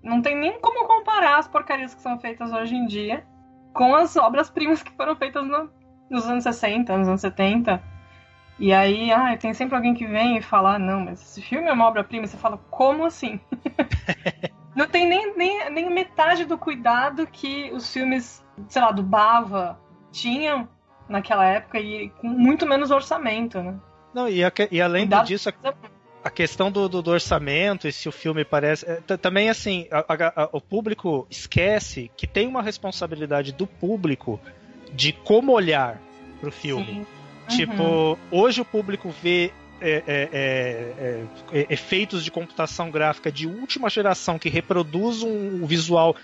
Não 0.02 0.22
tem 0.22 0.36
nem 0.36 0.61
como 0.61 0.86
comparar 0.86 1.38
as 1.38 1.48
porcarias 1.48 1.94
que 1.94 2.00
são 2.00 2.18
feitas 2.20 2.52
hoje 2.52 2.74
em 2.74 2.86
dia 2.86 3.26
com 3.72 3.94
as 3.94 4.16
obras-primas 4.16 4.82
que 4.82 4.90
foram 4.92 5.14
feitas 5.14 5.46
no, 5.46 5.70
nos 6.11 6.26
anos 6.26 6.44
60, 6.44 6.96
nos 6.96 7.09
anos 7.09 7.20
70. 7.20 7.82
E 8.59 8.72
aí, 8.72 9.12
ah, 9.12 9.36
tem 9.36 9.54
sempre 9.54 9.76
alguém 9.76 9.94
que 9.94 10.06
vem 10.06 10.36
e 10.36 10.42
fala, 10.42 10.74
ah, 10.74 10.78
não, 10.78 11.04
mas 11.04 11.22
esse 11.22 11.40
filme 11.40 11.68
é 11.68 11.72
uma 11.72 11.86
obra-prima. 11.86 12.26
Você 12.26 12.36
fala, 12.36 12.59
como 12.70 13.04
assim? 13.04 13.40
não 14.74 14.86
tem 14.88 15.09
nem, 15.09 15.36
nem, 15.36 15.70
nem 15.70 15.90
metade 15.90 16.44
do 16.44 16.59
cuidado 16.59 17.26
que 17.26 17.70
os 17.72 17.92
filmes, 17.92 18.44
sei 18.68 18.82
lá, 18.82 18.90
do 18.90 19.02
Bava 19.02 19.78
tinham 20.11 20.68
naquela 21.09 21.44
época 21.44 21.78
e 21.78 22.11
com 22.20 22.26
muito 22.26 22.66
menos 22.66 22.90
orçamento, 22.90 23.62
né? 23.62 23.78
Não, 24.12 24.28
e, 24.28 24.40
e 24.70 24.80
além 24.80 25.02
Cuidado- 25.02 25.26
disso, 25.26 25.48
a, 25.48 25.74
a 26.28 26.30
questão 26.30 26.70
do, 26.70 26.88
do, 26.88 27.02
do 27.02 27.10
orçamento 27.10 27.88
e 27.88 27.92
se 27.92 28.08
o 28.08 28.12
filme 28.12 28.44
parece. 28.44 28.84
é, 28.86 29.00
também, 29.16 29.48
assim, 29.50 29.86
a- 29.90 30.04
a- 30.44 30.48
o 30.52 30.60
público 30.60 31.26
esquece 31.30 32.10
que 32.16 32.26
tem 32.26 32.46
uma 32.46 32.62
responsabilidade 32.62 33.50
do 33.52 33.66
público 33.66 34.38
de 34.92 35.12
como 35.12 35.52
olhar 35.52 36.00
pro 36.40 36.52
filme. 36.52 37.06
Tipo, 37.48 37.82
Uhum. 37.82 38.16
hoje 38.30 38.60
o 38.60 38.64
público 38.64 39.08
vê 39.22 39.50
é, 39.80 40.02
é, 40.08 40.28
é, 40.32 41.24
é, 41.52 41.66
efeitos 41.72 42.24
de 42.24 42.32
computação 42.32 42.90
gráfica 42.90 43.30
de 43.30 43.46
última 43.46 43.88
geração 43.88 44.36
que 44.38 44.48
reproduz 44.48 45.22
um 45.22 45.64
visual. 45.64 46.16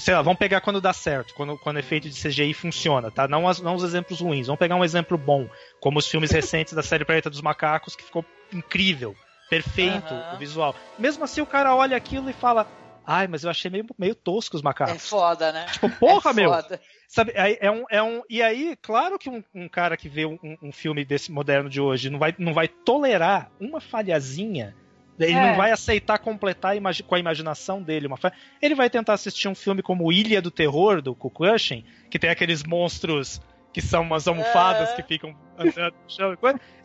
Sei 0.00 0.14
lá, 0.14 0.22
vamos 0.22 0.38
pegar 0.38 0.60
quando 0.60 0.80
dá 0.80 0.92
certo, 0.92 1.34
quando, 1.34 1.56
quando 1.58 1.76
o 1.76 1.80
efeito 1.80 2.08
de 2.08 2.14
CGI 2.14 2.52
funciona, 2.54 3.10
tá? 3.10 3.26
Não, 3.28 3.48
as- 3.48 3.60
não 3.60 3.74
os 3.74 3.82
exemplos 3.82 4.20
ruins, 4.20 4.46
vamos 4.46 4.58
pegar 4.58 4.76
um 4.76 4.84
exemplo 4.84 5.16
bom, 5.18 5.48
como 5.80 5.98
os 5.98 6.06
filmes 6.08 6.30
recentes 6.30 6.72
da 6.74 6.82
série 6.82 7.04
Planeta 7.04 7.30
dos 7.30 7.40
Macacos, 7.40 7.94
que 7.96 8.04
ficou 8.04 8.24
incrível, 8.52 9.14
perfeito 9.48 10.14
Aham. 10.14 10.34
o 10.34 10.38
visual. 10.38 10.74
Mesmo 10.98 11.24
assim, 11.24 11.40
o 11.40 11.46
cara 11.46 11.74
olha 11.74 11.96
aquilo 11.96 12.28
e 12.28 12.32
fala: 12.32 12.66
Ai, 13.06 13.26
mas 13.26 13.44
eu 13.44 13.50
achei 13.50 13.70
meio, 13.70 13.86
meio 13.98 14.14
tosco 14.14 14.56
os 14.56 14.60
É 14.62 14.64
macacos. 14.64 15.08
foda, 15.08 15.52
né? 15.52 15.66
Tipo, 15.72 15.88
porra, 15.88 16.30
é 16.30 16.34
meu! 16.34 16.50
foda. 16.50 16.80
Sabe, 17.08 17.32
é 17.34 17.70
um, 17.70 17.84
é 17.90 18.02
um, 18.02 18.22
e 18.28 18.42
aí, 18.42 18.76
claro 18.82 19.18
que 19.18 19.30
um, 19.30 19.42
um 19.54 19.66
cara 19.66 19.96
que 19.96 20.10
vê 20.10 20.26
um, 20.26 20.38
um 20.62 20.70
filme 20.70 21.06
desse 21.06 21.32
moderno 21.32 21.70
de 21.70 21.80
hoje 21.80 22.10
não 22.10 22.18
vai, 22.18 22.34
não 22.38 22.52
vai 22.52 22.68
tolerar 22.68 23.50
uma 23.58 23.80
falhazinha, 23.80 24.76
ele 25.18 25.32
É. 25.32 25.50
não 25.50 25.56
vai 25.56 25.70
aceitar 25.72 26.18
completar 26.18 26.74
com 27.06 27.14
a 27.14 27.18
imaginação 27.18 27.82
dele 27.82 28.06
uma. 28.06 28.18
Ele 28.62 28.74
vai 28.74 28.88
tentar 28.88 29.14
assistir 29.14 29.48
um 29.48 29.54
filme 29.54 29.82
como 29.82 30.12
Ilha 30.12 30.40
do 30.40 30.50
Terror, 30.50 31.00
do 31.02 31.14
Kukushin, 31.14 31.84
que 32.10 32.18
tem 32.18 32.30
aqueles 32.30 32.62
monstros 32.64 33.40
que 33.72 33.82
são 33.82 34.02
umas 34.02 34.26
almofadas 34.26 34.90
É. 34.90 34.96
que 34.96 35.02
ficam 35.02 35.36
andando 35.56 35.94
no 36.04 36.10
chão. 36.10 36.36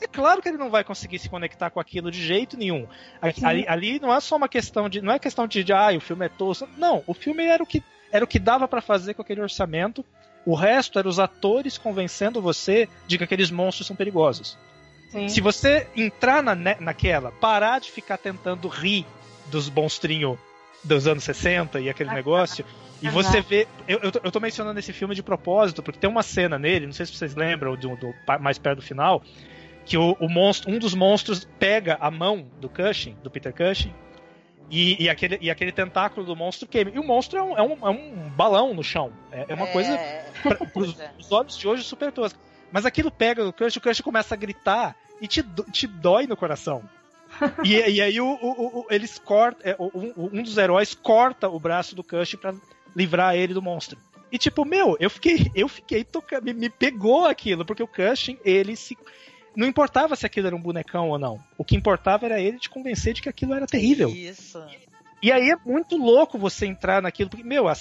É 0.02 0.08
claro 0.08 0.42
que 0.42 0.50
ele 0.50 0.58
não 0.58 0.70
vai 0.70 0.84
conseguir 0.84 1.18
se 1.18 1.30
conectar 1.30 1.70
com 1.70 1.80
aquilo 1.80 2.12
de 2.12 2.22
jeito 2.22 2.58
nenhum. 2.58 2.88
Ali, 3.42 3.66
ali 3.68 4.00
não 4.00 4.14
é 4.14 4.20
só 4.20 4.36
uma 4.36 4.50
questão 4.50 4.90
de. 4.90 5.02
Não 5.02 5.14
é 5.14 5.18
questão 5.20 5.48
de, 5.48 5.64
de 5.64 5.72
ah, 5.74 5.92
o 5.96 6.02
filme 6.02 6.26
é 6.26 6.30
tosco. 6.30 6.68
Não, 6.78 7.04
o 7.08 7.14
filme 7.14 7.44
era 7.46 7.64
o 7.64 7.66
que, 7.66 7.82
era 8.12 8.24
o 8.26 8.28
que 8.28 8.38
dava 8.38 8.68
pra 8.68 8.82
fazer 8.82 9.14
com 9.14 9.22
aquele 9.22 9.42
orçamento. 9.42 10.04
O 10.46 10.56
resto 10.56 11.00
era 11.00 11.08
os 11.08 11.20
atores 11.20 11.78
convencendo 11.78 12.42
você 12.42 12.90
de 13.08 13.18
que 13.18 13.24
aqueles 13.24 13.50
monstros 13.50 13.88
são 13.88 13.96
perigosos. 13.96 14.58
Sim. 15.14 15.30
Se 15.30 15.40
você 15.42 15.88
entrar 15.96 16.42
na, 16.42 16.56
naquela, 16.56 17.32
parar 17.32 17.80
de 17.80 17.92
ficar 17.92 18.18
tentando 18.18 18.68
rir 18.68 19.06
dos 19.46 19.70
monstrinhos 19.70 20.38
dos 20.84 21.06
anos 21.08 21.24
60 21.24 21.80
e 21.80 21.90
aquele 21.90 22.10
negócio, 22.14 22.66
e 23.02 23.08
você 23.10 23.40
vê. 23.42 23.68
Eu, 23.88 24.00
eu, 24.00 24.12
tô, 24.12 24.20
eu 24.24 24.32
tô 24.32 24.40
mencionando 24.40 24.80
esse 24.80 24.92
filme 24.92 25.14
de 25.14 25.22
propósito, 25.22 25.84
porque 25.84 26.00
tem 26.00 26.10
uma 26.10 26.24
cena 26.24 26.58
nele, 26.58 26.88
não 26.88 26.94
sei 26.94 27.06
se 27.06 27.16
vocês 27.16 27.36
lembram, 27.36 27.76
do, 27.76 27.96
do- 27.96 28.16
mais 28.42 28.58
perto 28.58 28.78
do 28.78 28.82
final, 28.82 29.22
que 29.86 29.98
o, 29.98 30.18
o 30.20 30.28
monstro, 30.28 30.72
um 30.72 30.80
dos 30.80 30.96
monstros 30.96 31.48
pega 31.60 31.96
a 32.02 32.10
mão 32.10 32.48
do 32.60 32.68
Cushing, 32.68 33.16
do 33.22 33.30
Peter 33.30 33.54
Cushing, 33.54 33.94
e, 34.72 35.04
e 35.04 35.10
aquele, 35.10 35.38
e 35.40 35.52
aquele 35.52 35.72
tentáculo 35.72 36.26
do 36.26 36.36
monstro 36.36 36.68
queima. 36.68 36.90
E 36.92 36.98
o 36.98 37.04
monstro 37.04 37.38
é 37.38 37.44
um, 37.44 37.58
é 37.58 37.62
um, 37.62 37.88
é 37.88 37.90
um 37.92 38.30
balão 38.30 38.74
no 38.74 38.84
chão. 38.84 39.12
É, 39.32 39.46
é 39.50 39.54
uma 39.54 39.68
coisa 39.68 39.92
É, 39.96 40.26
pra, 40.42 40.56
pros, 40.56 40.70
Pois 40.72 41.00
é. 41.00 41.08
pros 41.10 41.32
olhos 41.32 41.58
de 41.58 41.68
hoje 41.68 41.84
super 41.84 42.12
tosca. 42.12 42.40
Mas 42.74 42.86
aquilo 42.86 43.12
pega 43.12 43.48
o 43.48 43.54
Cush, 43.54 43.78
o 43.78 43.82
Cush 43.82 44.02
começa 44.02 44.34
a 44.34 44.38
gritar 44.38 44.96
e 45.22 45.28
te, 45.28 45.42
te 45.72 45.86
dói 45.88 46.26
no 46.28 46.36
coração. 46.36 46.84
E, 47.64 47.74
e 47.76 48.02
aí 48.02 48.20
o, 48.20 48.28
o- 48.28 48.80
o- 48.82 48.86
eles 48.90 49.18
cortam. 49.20 49.62
é, 49.72 49.76
um, 49.80 50.14
um 50.40 50.44
dos 50.44 50.58
heróis 50.58 50.94
corta 50.94 51.48
o 51.48 51.60
braço 51.60 51.96
do 51.96 52.04
Cush 52.04 52.36
pra 52.36 52.54
livrar 52.96 53.36
ele 53.36 53.54
do 53.54 53.62
monstro. 53.62 53.98
E 54.32 54.38
tipo, 54.38 54.66
meu, 54.66 54.98
eu 55.00 55.10
fiquei, 55.10 55.52
eu 55.56 55.68
fiquei 55.68 56.04
tocando, 56.04 56.44
me, 56.46 56.54
me 56.54 56.70
pegou 56.70 57.26
aquilo, 57.26 57.64
porque 57.64 57.84
o 57.84 57.88
Cushing, 57.88 58.38
ele 58.44 58.76
se. 58.76 58.98
Não 59.56 59.68
importava 59.68 60.16
se 60.16 60.26
aquilo 60.26 60.48
era 60.48 60.56
um 60.56 60.62
bonecão 60.62 61.10
ou 61.10 61.20
não. 61.20 61.40
O 61.56 61.64
que 61.64 61.76
importava 61.76 62.26
era 62.26 62.42
ele 62.42 62.58
te 62.58 62.70
convencer 62.72 63.14
de 63.14 63.22
que 63.22 63.30
aquilo 63.30 63.54
era 63.54 63.68
terrível. 63.68 64.10
Isso. 64.10 64.64
E 65.22 65.32
aí 65.32 65.52
é 65.52 65.56
muito 65.64 65.96
louco 65.96 66.40
você 66.40 66.66
entrar 66.66 67.02
naquilo, 67.04 67.30
porque, 67.30 67.46
meu, 67.46 67.68
a 67.68 67.74
a- 67.74 67.76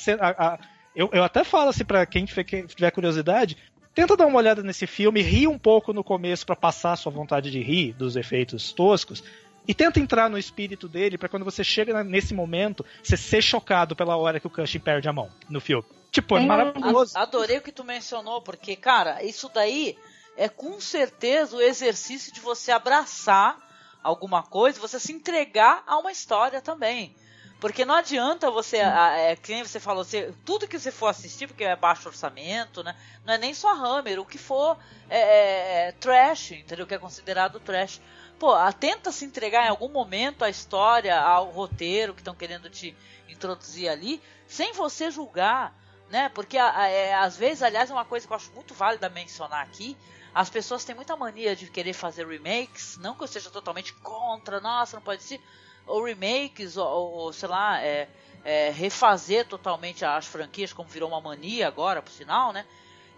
a- 0.55 0.59
eu, 0.95 1.09
eu 1.15 1.25
até 1.25 1.43
falo 1.43 1.71
assim 1.71 1.85
pra 1.85 2.05
quem 2.05 2.27
tiver, 2.27 2.45
quem 2.45 2.67
tiver 2.67 2.91
curiosidade, 2.91 3.57
tenta 3.95 4.17
dar 4.17 4.27
uma 4.27 4.39
olhada 4.39 4.63
nesse 4.63 4.87
filme, 4.87 5.21
ri 5.23 5.47
um 5.47 5.59
pouco 5.59 5.93
no 5.93 6.03
começo 6.05 6.45
pra 6.47 6.57
passar 6.57 6.93
a 6.93 6.97
sua 6.97 7.13
vontade 7.13 7.51
de 7.51 7.61
rir 7.61 7.93
dos 7.93 8.17
efeitos 8.17 8.73
toscos, 8.73 9.23
e 9.67 9.73
tenta 9.75 10.01
entrar 10.01 10.29
no 10.29 10.37
espírito 10.39 10.89
dele 10.89 11.17
pra 11.17 11.29
quando 11.29 11.45
você 11.45 11.63
chega 11.63 12.03
nesse 12.03 12.35
momento, 12.35 12.85
você 13.03 13.17
ser 13.17 13.41
chocado 13.43 13.95
pela 13.95 14.17
hora 14.17 14.41
que 14.41 14.47
o 14.47 14.51
Cushing 14.51 14.81
perde 14.81 15.09
a 15.09 15.13
mão 15.13 15.31
no 15.49 15.61
filme. 15.61 15.85
Tipo, 16.11 16.37
é 16.37 16.41
maravilhoso. 16.45 17.17
A- 17.17 17.23
Adorei 17.23 17.59
o 17.59 17.63
que 17.63 17.73
tu 17.73 17.85
mencionou, 17.85 18.43
porque, 18.43 18.75
cara, 18.77 19.23
isso 19.23 19.51
daí 19.55 19.97
é 20.37 20.49
com 20.49 20.81
certeza 20.81 21.57
o 21.57 21.61
exercício 21.61 22.33
de 22.33 22.41
você 22.41 22.73
abraçar 22.73 23.57
alguma 24.03 24.43
coisa, 24.43 24.81
você 24.81 24.99
se 24.99 25.13
entregar 25.13 25.85
a 25.87 25.97
uma 25.99 26.11
história 26.11 26.61
também. 26.61 27.15
Porque 27.63 27.85
não 27.85 27.95
adianta 27.95 28.51
você, 28.51 28.81
a- 28.81 29.17
é, 29.17 29.37
que 29.37 29.63
você 29.65 29.79
falou, 29.79 30.03
você, 30.03 30.35
tudo 30.45 30.67
que 30.67 30.77
você 30.79 30.91
for 30.91 31.07
assistir, 31.07 31.47
porque 31.47 31.63
é 31.63 31.77
baixo 31.77 32.09
orçamento, 32.09 32.83
né? 32.83 32.97
Não 33.25 33.35
é 33.35 33.39
nem 33.39 33.55
só 33.55 33.73
Hammer, 33.73 34.19
o 34.21 34.27
que 34.27 34.37
for 34.37 34.77
é, 35.09 35.19
é, 35.21 35.89
é 35.89 35.93
trash, 35.93 36.51
entendeu? 36.51 36.85
O 36.85 36.89
que 36.89 36.95
é 36.95 36.99
considerado 36.99 37.61
trash. 37.61 38.01
Pô, 38.37 38.53
a- 38.53 38.73
tenta 38.73 39.13
se 39.13 39.25
entregar 39.25 39.65
em 39.65 39.69
algum 39.69 39.89
momento 39.89 40.45
à 40.45 40.51
história, 40.51 41.17
ao 41.19 41.51
roteiro 41.51 42.15
que 42.15 42.21
estão 42.21 42.35
querendo 42.35 42.69
te 42.69 42.97
introduzir 43.29 43.89
ali, 43.89 44.21
sem 44.49 44.73
você 44.73 45.09
julgar, 45.09 45.73
né? 46.11 46.29
Porque 46.31 46.59
a- 46.59 46.77
a- 46.81 46.89
é, 46.89 47.15
às 47.15 47.37
vezes, 47.37 47.63
aliás, 47.63 47.89
é 47.91 47.95
uma 47.95 48.05
coisa 48.05 48.27
que 48.27 48.33
eu 48.33 48.37
acho 48.37 48.51
muito 48.55 48.75
válida 48.75 49.09
mencionar 49.09 49.63
aqui. 49.63 49.97
As 50.35 50.51
pessoas 50.51 50.85
têm 50.85 50.97
muita 50.97 51.15
mania 51.17 51.55
de 51.55 51.71
querer 51.71 51.93
fazer 51.93 52.27
remakes, 52.27 52.97
não 52.99 53.15
que 53.15 53.23
eu 53.23 53.29
seja 53.29 53.51
totalmente 53.51 53.93
contra, 53.95 54.61
nossa, 54.61 54.97
não 54.97 55.03
pode 55.03 55.23
ser. 55.23 55.41
Ou 55.87 56.05
remakes, 56.05 56.77
ou, 56.77 56.87
ou, 56.87 57.33
sei 57.33 57.49
lá, 57.49 57.81
é, 57.83 58.09
é, 58.45 58.71
refazer 58.71 59.47
totalmente 59.47 60.05
as 60.05 60.27
franquias, 60.27 60.73
como 60.73 60.89
virou 60.89 61.09
uma 61.09 61.21
mania 61.21 61.67
agora, 61.69 62.03
por 62.03 62.13
sinal, 62.13 62.53
né? 62.53 62.67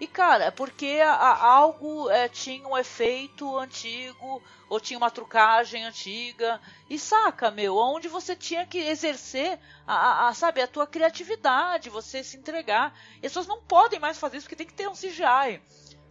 E 0.00 0.06
cara, 0.08 0.44
é 0.46 0.50
porque 0.50 1.00
a- 1.04 1.44
algo 1.46 2.10
é, 2.10 2.28
tinha 2.28 2.66
um 2.68 2.76
efeito 2.76 3.56
antigo, 3.58 4.42
ou 4.68 4.80
tinha 4.80 4.98
uma 4.98 5.10
trucagem 5.10 5.84
antiga, 5.84 6.60
e 6.90 6.98
saca, 6.98 7.50
meu, 7.50 7.76
onde 7.76 8.08
você 8.08 8.34
tinha 8.36 8.66
que 8.66 8.78
exercer 8.78 9.58
a- 9.86 10.28
a, 10.28 10.34
sabe, 10.34 10.60
a 10.60 10.66
tua 10.68 10.86
criatividade, 10.86 11.88
você 11.90 12.22
se 12.24 12.36
entregar. 12.36 12.92
E 13.22 13.26
as 13.26 13.32
pessoas 13.32 13.46
não 13.46 13.62
podem 13.62 14.00
mais 14.00 14.18
fazer 14.18 14.36
isso 14.38 14.46
porque 14.46 14.56
tem 14.56 14.66
que 14.66 14.74
ter 14.74 14.88
um 14.88 14.94
CGI. 14.94 15.60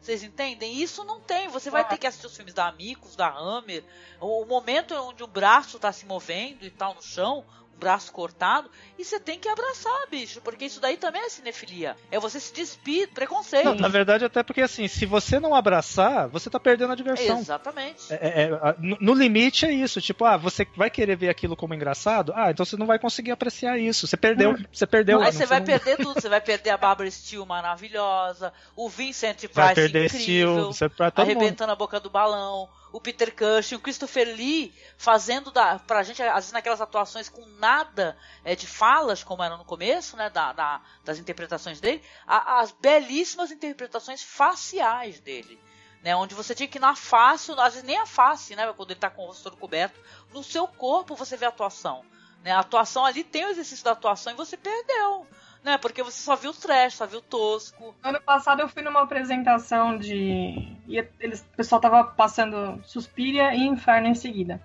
Vocês 0.03 0.21
entendem? 0.21 0.81
Isso 0.81 1.05
não 1.05 1.21
tem. 1.21 1.47
Você 1.47 1.69
vai 1.69 1.87
ter 1.87 1.97
que 1.97 2.05
assistir 2.05 2.27
os 2.27 2.35
filmes 2.35 2.53
da 2.53 2.67
Amigos, 2.67 3.15
da 3.15 3.29
Hammer, 3.29 3.85
o, 4.19 4.43
momento 4.43 4.93
onde 4.95 5.23
o 5.23 5.27
braço 5.27 5.79
tá 5.79 5.93
se 5.93 6.05
movendo 6.05 6.65
e 6.65 6.69
tal 6.69 6.93
no 6.93 7.01
chão, 7.01 7.45
braço 7.83 8.11
cortado, 8.11 8.69
e 8.97 9.03
você 9.03 9.19
tem 9.19 9.37
que 9.39 9.49
abraçar, 9.49 10.07
bicho, 10.09 10.39
porque 10.41 10.65
isso 10.65 10.79
daí 10.79 10.95
também 10.97 11.21
é 11.21 11.29
cinefilia. 11.29 11.95
É 12.11 12.19
você 12.19 12.39
se 12.39 12.53
despir, 12.53 13.09
preconceito. 13.09 13.65
Não, 13.65 13.75
na 13.75 13.87
verdade, 13.87 14.23
até 14.25 14.41
porque 14.43 14.61
assim, 14.61 14.87
se 14.87 15.05
você 15.05 15.39
não 15.39 15.53
abraçar, 15.53 16.27
você 16.29 16.49
tá 16.49 16.59
perdendo 16.59 16.93
a 16.93 16.95
diversão. 16.95 17.39
Exatamente. 17.39 18.11
É, 18.13 18.15
é, 18.15 18.43
é, 18.43 18.75
no, 18.79 18.97
no 18.99 19.13
limite 19.13 19.65
é 19.65 19.71
isso, 19.71 19.99
tipo, 20.01 20.23
ah, 20.25 20.37
você 20.37 20.65
vai 20.75 20.89
querer 20.89 21.15
ver 21.17 21.29
aquilo 21.29 21.55
como 21.55 21.73
engraçado? 21.73 22.31
Ah, 22.35 22.51
então 22.51 22.65
você 22.65 22.77
não 22.77 22.85
vai 22.85 22.97
conseguir 22.99 23.31
apreciar 23.31 23.77
isso. 23.77 24.07
Você 24.07 24.15
perdeu, 24.17 24.55
você 24.71 24.87
perdeu. 24.87 25.19
Aí 25.19 25.25
não- 25.25 25.31
você 25.31 25.45
vai 25.45 25.59
não- 25.59 25.65
perder 25.65 25.97
tudo, 25.97 26.13
você 26.21 26.29
vai 26.29 26.41
perder 26.41 26.69
a 26.69 26.77
Barbara 26.77 27.09
Steele 27.11 27.45
maravilhosa, 27.45 28.53
o 28.75 28.89
Vincent 28.89 29.37
Price 29.39 29.53
vai 29.53 29.75
perder 29.75 30.05
incrível, 30.05 30.19
estilo, 30.19 30.73
você 30.73 30.87
pra 30.89 31.11
todo 31.11 31.25
mundo. 31.27 31.37
arrebentando 31.37 31.71
a 31.71 31.75
boca 31.75 31.99
do 31.99 32.09
balão, 32.09 32.69
o 32.93 33.01
Peter 33.01 33.35
Cushing, 33.35 33.75
o 33.75 33.79
Christopher 33.81 34.27
Lee 34.27 34.73
fazendo 34.97 35.51
da, 35.51 35.79
pra 35.79 36.03
gente, 36.03 36.21
às 36.23 36.35
vezes 36.35 36.51
naquelas 36.53 36.79
atuações 36.79 37.27
com 37.27 37.45
nada 37.57 38.15
é, 38.45 38.55
de 38.55 38.67
falas, 38.67 39.23
como 39.23 39.43
era 39.43 39.57
no 39.57 39.65
começo, 39.65 40.15
né, 40.15 40.29
da, 40.29 40.53
da- 40.53 40.81
das 41.03 41.17
interpretações 41.17 41.81
dele, 41.81 42.01
a- 42.25 42.59
as 42.61 42.71
belíssimas 42.71 43.51
interpretações 43.51 44.23
faciais 44.23 45.19
dele. 45.19 45.59
Né, 46.03 46.15
onde 46.15 46.35
você 46.35 46.53
tinha 46.53 46.67
que 46.67 46.77
ir 46.77 46.81
na 46.81 46.95
face, 46.95 47.51
às 47.53 47.73
vezes 47.73 47.83
nem 47.83 47.97
a 47.97 48.05
face, 48.05 48.55
né, 48.55 48.71
quando 48.73 48.91
ele 48.91 48.99
tá 48.99 49.09
com 49.09 49.23
o 49.23 49.27
rosto 49.27 49.43
todo 49.43 49.57
coberto, 49.57 49.99
no 50.31 50.43
seu 50.43 50.67
corpo 50.67 51.15
você 51.15 51.35
vê 51.35 51.45
a 51.45 51.49
atuação. 51.49 52.05
Né, 52.43 52.51
a 52.51 52.59
atuação 52.59 53.05
ali 53.05 53.23
tem 53.23 53.45
o 53.45 53.49
exercício 53.49 53.85
da 53.85 53.91
atuação 53.93 54.33
e 54.33 54.35
você 54.35 54.55
perdeu. 54.57 55.25
Né? 55.63 55.77
Porque 55.77 56.03
você 56.03 56.21
só 56.21 56.35
viu 56.35 56.51
o 56.51 56.53
trash, 56.53 56.95
só 56.95 57.05
viu 57.05 57.19
o 57.19 57.21
tosco. 57.21 57.95
Ano 58.03 58.21
passado 58.21 58.61
eu 58.61 58.67
fui 58.69 58.81
numa 58.83 59.01
apresentação 59.01 59.97
de. 59.97 60.75
E 60.87 61.03
eles, 61.19 61.41
o 61.41 61.55
pessoal 61.55 61.79
tava 61.81 62.03
passando 62.03 62.79
Suspiria 62.83 63.53
e 63.53 63.61
Inferno 63.65 64.07
em 64.07 64.15
seguida. 64.15 64.61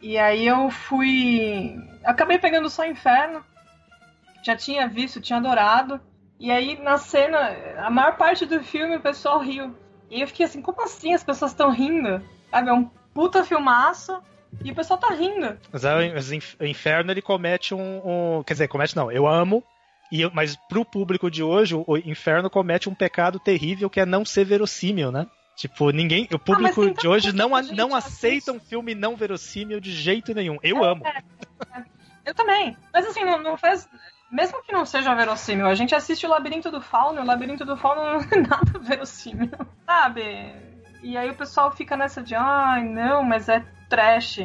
E 0.00 0.16
aí 0.18 0.46
eu 0.46 0.70
fui. 0.70 1.76
Acabei 2.04 2.38
pegando 2.38 2.70
só 2.70 2.84
Inferno. 2.86 3.44
Já 4.42 4.56
tinha 4.56 4.86
visto, 4.88 5.20
tinha 5.20 5.38
adorado. 5.38 6.00
E 6.40 6.50
aí 6.52 6.80
na 6.80 6.98
cena, 6.98 7.38
a 7.78 7.90
maior 7.90 8.16
parte 8.16 8.46
do 8.46 8.62
filme 8.62 8.96
o 8.96 9.00
pessoal 9.00 9.40
riu. 9.40 9.74
E 10.10 10.20
eu 10.22 10.26
fiquei 10.28 10.46
assim, 10.46 10.62
como 10.62 10.82
assim 10.82 11.12
as 11.12 11.24
pessoas 11.24 11.50
estão 11.50 11.70
rindo? 11.70 12.22
Sabe, 12.50 12.70
é 12.70 12.72
um 12.72 12.88
puta 13.12 13.44
filmaço. 13.44 14.22
E 14.64 14.70
o 14.70 14.74
pessoal 14.74 14.98
tá 14.98 15.12
rindo. 15.12 15.58
Mas 15.70 15.84
é, 15.84 15.94
o 16.60 16.64
Inferno 16.64 17.10
ele 17.10 17.20
comete 17.20 17.74
um, 17.74 18.38
um- 18.38 18.42
Quer 18.44 18.54
dizer, 18.54 18.68
comete 18.68 18.96
não, 18.96 19.12
eu 19.12 19.26
amo. 19.26 19.62
E 20.10 20.28
mas 20.32 20.56
pro 20.68 20.84
público 20.84 21.30
de 21.30 21.42
hoje, 21.42 21.74
o 21.74 21.96
Inferno 21.98 22.48
comete 22.48 22.88
um 22.88 22.94
pecado 22.94 23.38
terrível 23.38 23.90
que 23.90 24.00
é 24.00 24.06
não 24.06 24.24
ser 24.24 24.44
verossímil, 24.44 25.12
né? 25.12 25.26
Tipo, 25.56 25.90
ninguém. 25.90 26.28
O 26.32 26.38
público 26.38 26.80
tem 26.82 26.90
de 26.90 26.94
tanta 26.94 27.08
hoje 27.08 27.32
não, 27.32 27.54
a- 27.54 27.62
não 27.62 27.94
assiste. 27.94 28.14
aceita 28.26 28.52
um 28.52 28.60
filme 28.60 28.94
não 28.94 29.16
verossímil 29.16 29.80
de 29.80 29.90
jeito 29.90 30.32
nenhum. 30.32 30.56
Eu 30.62 30.84
amo. 30.84 31.02
Eu 32.24 32.34
também. 32.34 32.76
Mas 32.92 33.06
assim, 33.06 33.24
não, 33.24 33.42
não 33.42 33.56
faz. 33.56 33.88
Mesmo 34.30 34.62
que 34.62 34.72
não 34.72 34.84
seja 34.84 35.14
verossímil, 35.14 35.66
a 35.66 35.74
gente 35.74 35.94
assiste 35.94 36.26
o 36.26 36.28
Labirinto 36.28 36.70
do 36.70 36.82
Fauno, 36.82 37.18
e 37.18 37.22
o 37.22 37.26
Labirinto 37.26 37.64
do 37.64 37.76
Fauno 37.78 38.02
não 38.04 38.20
é 38.20 38.36
nada 38.46 38.78
verossímil, 38.78 39.50
sabe? 39.86 40.54
E 41.02 41.16
aí 41.16 41.30
o 41.30 41.34
pessoal 41.34 41.72
fica 41.72 41.96
nessa 41.96 42.22
de, 42.22 42.34
ai, 42.34 42.84
não, 42.84 43.22
mas 43.22 43.48
é 43.48 43.64
trash. 43.88 44.40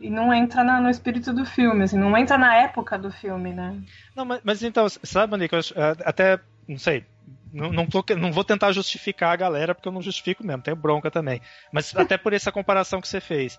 E 0.00 0.10
não 0.10 0.32
entra 0.32 0.62
na- 0.62 0.80
no 0.80 0.90
espírito 0.90 1.32
do 1.32 1.44
filme, 1.46 1.84
assim, 1.84 1.98
não 1.98 2.16
entra 2.16 2.36
na 2.36 2.54
época 2.56 2.98
do 2.98 3.10
filme, 3.10 3.52
né? 3.52 3.80
Não, 4.14 4.24
mas, 4.24 4.40
mas 4.44 4.62
então, 4.62 4.86
sabe, 4.88 5.36
Nick, 5.36 5.54
eu 5.54 5.60
é, 5.60 5.96
até, 6.04 6.38
não 6.68 6.78
sei, 6.78 7.04
não, 7.52 7.72
não, 7.72 7.86
tô- 7.86 8.04
não 8.16 8.30
vou 8.32 8.44
tentar 8.44 8.72
justificar 8.72 9.32
a 9.32 9.36
galera, 9.36 9.74
porque 9.74 9.88
eu 9.88 9.92
não 9.92 10.02
justifico 10.02 10.44
mesmo, 10.44 10.62
tenho 10.62 10.76
bronca 10.76 11.10
também. 11.10 11.40
Mas 11.72 11.94
até 11.96 12.18
por 12.18 12.32
essa 12.32 12.52
comparação 12.52 13.00
que 13.00 13.08
você 13.08 13.20
fez. 13.20 13.58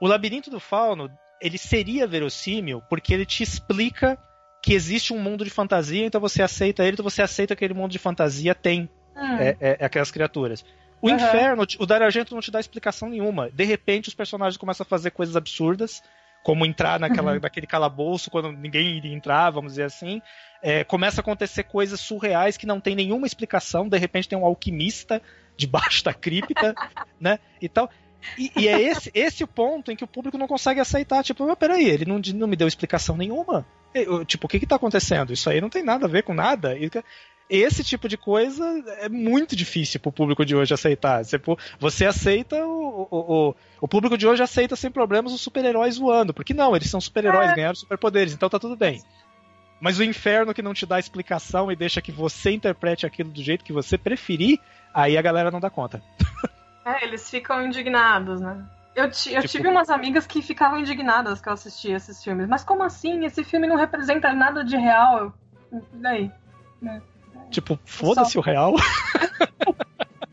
O 0.00 0.06
Labirinto 0.06 0.50
do 0.50 0.60
Fauno, 0.60 1.08
ele 1.40 1.58
seria 1.58 2.06
verossímil 2.06 2.82
porque 2.88 3.14
ele 3.14 3.24
te 3.26 3.42
explica 3.42 4.18
que 4.62 4.74
existe 4.74 5.12
um 5.12 5.20
mundo 5.20 5.44
de 5.44 5.50
fantasia, 5.50 6.04
então 6.04 6.20
você 6.20 6.42
aceita 6.42 6.82
ele, 6.82 6.92
então 6.94 7.04
você 7.04 7.22
aceita 7.22 7.54
que 7.54 7.64
aquele 7.64 7.78
mundo 7.78 7.92
de 7.92 7.98
fantasia 7.98 8.54
tem 8.54 8.90
Hum. 9.16 9.36
é, 9.38 9.56
é- 9.60 9.76
é 9.80 9.84
aquelas 9.84 10.10
criaturas. 10.10 10.64
O 11.00 11.08
Uhum. 11.08 11.14
inferno, 11.14 11.64
o 11.78 11.86
Dario 11.86 12.06
Argento 12.06 12.34
não 12.34 12.40
te 12.42 12.50
dá 12.50 12.58
explicação 12.60 13.08
nenhuma. 13.08 13.50
De 13.50 13.64
repente, 13.64 14.08
os 14.08 14.14
personagens 14.14 14.56
começam 14.56 14.84
a 14.84 14.88
fazer 14.88 15.10
coisas 15.12 15.36
absurdas, 15.36 16.02
como 16.42 16.64
entrar 16.66 16.98
naquela, 16.98 17.32
Uhum. 17.34 17.40
naquele 17.40 17.66
calabouço 17.66 18.30
quando 18.30 18.50
ninguém 18.52 18.96
iria 18.96 19.14
entrar, 19.14 19.50
vamos 19.50 19.72
dizer 19.72 19.84
assim. 19.84 20.20
É, 20.62 20.82
começa 20.84 21.20
a 21.20 21.22
acontecer 21.22 21.64
coisas 21.64 22.00
surreais 22.00 22.56
que 22.56 22.66
não 22.66 22.80
tem 22.80 22.94
nenhuma 22.96 23.26
explicação. 23.26 23.88
De 23.88 23.98
repente, 23.98 24.28
tem 24.28 24.38
um 24.38 24.44
alquimista 24.44 25.22
debaixo 25.56 26.04
da 26.04 26.14
cripta, 26.14 26.74
né? 27.20 27.38
E 27.60 27.68
tal. 27.68 27.90
E, 28.36 28.50
e 28.56 28.66
é 28.68 28.80
esse, 28.82 29.10
esse 29.14 29.44
o 29.44 29.48
ponto 29.48 29.92
em 29.92 29.96
que 29.96 30.02
o 30.02 30.08
público 30.08 30.36
não 30.38 30.48
consegue 30.48 30.80
aceitar. 30.80 31.22
Tipo, 31.22 31.46
mas 31.46 31.56
peraí, 31.56 31.88
ele 31.88 32.04
não, 32.04 32.20
não 32.34 32.48
me 32.48 32.56
deu 32.56 32.66
explicação 32.66 33.16
nenhuma. 33.16 33.64
Eu- 33.94 34.24
tipo, 34.24 34.46
o 34.46 34.48
que 34.48 34.58
que 34.58 34.66
tá 34.66 34.74
acontecendo? 34.76 35.32
Isso 35.32 35.48
aí 35.48 35.60
não 35.60 35.70
tem 35.70 35.84
nada 35.84 36.06
a 36.06 36.08
ver 36.08 36.22
com 36.24 36.34
nada. 36.34 36.76
E- 36.76 36.90
esse 37.48 37.82
tipo 37.84 38.08
de 38.08 38.16
coisa 38.16 38.64
é 39.00 39.08
muito 39.08 39.56
difícil 39.56 39.98
pro 40.00 40.12
público 40.12 40.44
de 40.44 40.54
hoje 40.54 40.74
aceitar. 40.74 41.24
Você, 41.24 41.40
você 41.78 42.06
aceita 42.06 42.56
o, 42.64 43.08
o, 43.10 43.16
o, 43.48 43.54
o 43.82 43.88
público 43.88 44.18
de 44.18 44.26
hoje 44.26 44.42
aceita 44.42 44.76
sem 44.76 44.90
problemas 44.90 45.32
os 45.32 45.40
super-heróis 45.40 45.96
voando, 45.96 46.34
porque 46.34 46.52
não, 46.54 46.74
eles 46.76 46.90
são 46.90 47.00
super-heróis, 47.00 47.50
É. 47.50 47.54
ganharam 47.54 47.74
superpoderes, 47.74 48.32
então 48.34 48.48
tá 48.50 48.58
tudo 48.58 48.76
bem. 48.76 49.02
Mas 49.80 49.98
o 49.98 50.04
inferno 50.04 50.52
que 50.52 50.60
não 50.62 50.74
te 50.74 50.84
dá 50.84 50.98
explicação 50.98 51.70
e 51.70 51.76
deixa 51.76 52.02
que 52.02 52.10
você 52.12 52.50
interprete 52.50 53.06
aquilo 53.06 53.30
do 53.30 53.42
jeito 53.42 53.64
que 53.64 53.72
você 53.72 53.96
preferir, 53.96 54.58
aí 54.92 55.16
a 55.16 55.22
galera 55.22 55.50
não 55.50 55.60
dá 55.60 55.70
conta. 55.70 56.02
É, 56.84 57.04
eles 57.04 57.28
ficam 57.30 57.64
indignados, 57.64 58.40
né? 58.40 58.64
Eu, 58.96 59.08
ti- 59.10 59.32
eu 59.32 59.42
Tipo- 59.42 59.52
tive 59.52 59.68
umas 59.68 59.88
amigas 59.88 60.26
que 60.26 60.42
ficavam 60.42 60.80
indignadas 60.80 61.40
que 61.40 61.48
eu 61.48 61.52
assistia 61.52 61.94
esses 61.96 62.24
filmes. 62.24 62.48
Mas 62.48 62.64
como 62.64 62.82
assim? 62.82 63.24
Esse 63.24 63.44
filme 63.44 63.68
não 63.68 63.76
representa 63.76 64.32
nada 64.32 64.64
de 64.64 64.76
real. 64.76 65.32
Eu- 65.72 65.78
E 65.94 65.96
daí? 65.98 66.32
Tipo, 67.50 67.78
foda-se 67.84 68.38
o 68.38 68.40
real. 68.40 68.74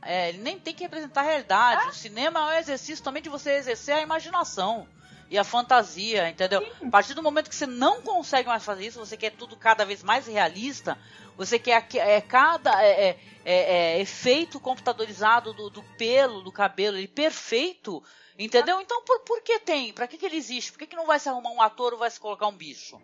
É, 0.08 0.30
ele 0.30 0.38
nem 0.38 0.60
tem 0.60 0.72
que 0.74 0.84
representar 0.84 1.22
a 1.22 1.24
realidade. 1.24 1.90
O 1.90 1.94
cinema 1.94 2.40
é 2.54 2.58
um 2.58 2.60
exercício 2.60 3.04
também 3.04 3.24
de 3.24 3.30
você 3.30 3.54
exercer 3.54 3.96
a 3.96 4.02
imaginação 4.02 4.88
e 5.32 5.38
a 5.38 5.44
fantasia, 5.44 6.30
entendeu? 6.30 6.64
A 6.86 6.90
partir 6.92 7.16
do 7.16 7.24
momento 7.24 7.50
que 7.50 7.56
você 7.56 7.66
não 7.66 8.04
consegue 8.04 8.48
mais 8.48 8.64
fazer 8.64 8.86
isso, 8.86 9.00
você 9.00 9.18
quer 9.18 9.32
tudo 9.32 9.58
cada 9.58 9.84
vez 9.84 10.04
mais 10.04 10.28
realista, 10.28 10.96
você 11.36 11.58
quer 11.58 11.82
que- 11.88 11.98
é, 11.98 12.22
cada 12.22 12.84
é, 12.86 13.10
é, 13.10 13.20
é, 13.44 13.56
é, 13.96 14.00
efeito 14.00 14.60
computadorizado 14.60 15.54
do, 15.54 15.72
do 15.72 15.82
pelo, 15.98 16.44
do 16.44 16.52
cabelo, 16.52 16.98
ele 16.98 17.08
perfeito, 17.08 18.04
entendeu? 18.38 18.80
Então 18.80 19.02
por, 19.04 19.22
por 19.22 19.42
que 19.42 19.58
tem? 19.60 19.92
Pra 19.92 20.06
que, 20.06 20.20
que 20.20 20.26
ele 20.28 20.38
existe? 20.38 20.72
Por 20.72 20.78
que, 20.78 20.86
que 20.86 20.96
não 20.96 21.08
vai 21.08 21.20
se 21.20 21.28
arrumar 21.30 21.50
um 21.50 21.62
ator 21.64 21.94
ou 21.94 22.00
vai 22.00 22.12
se 22.12 22.20
colocar 22.20 22.46
um 22.46 22.56
bicho? 22.56 23.02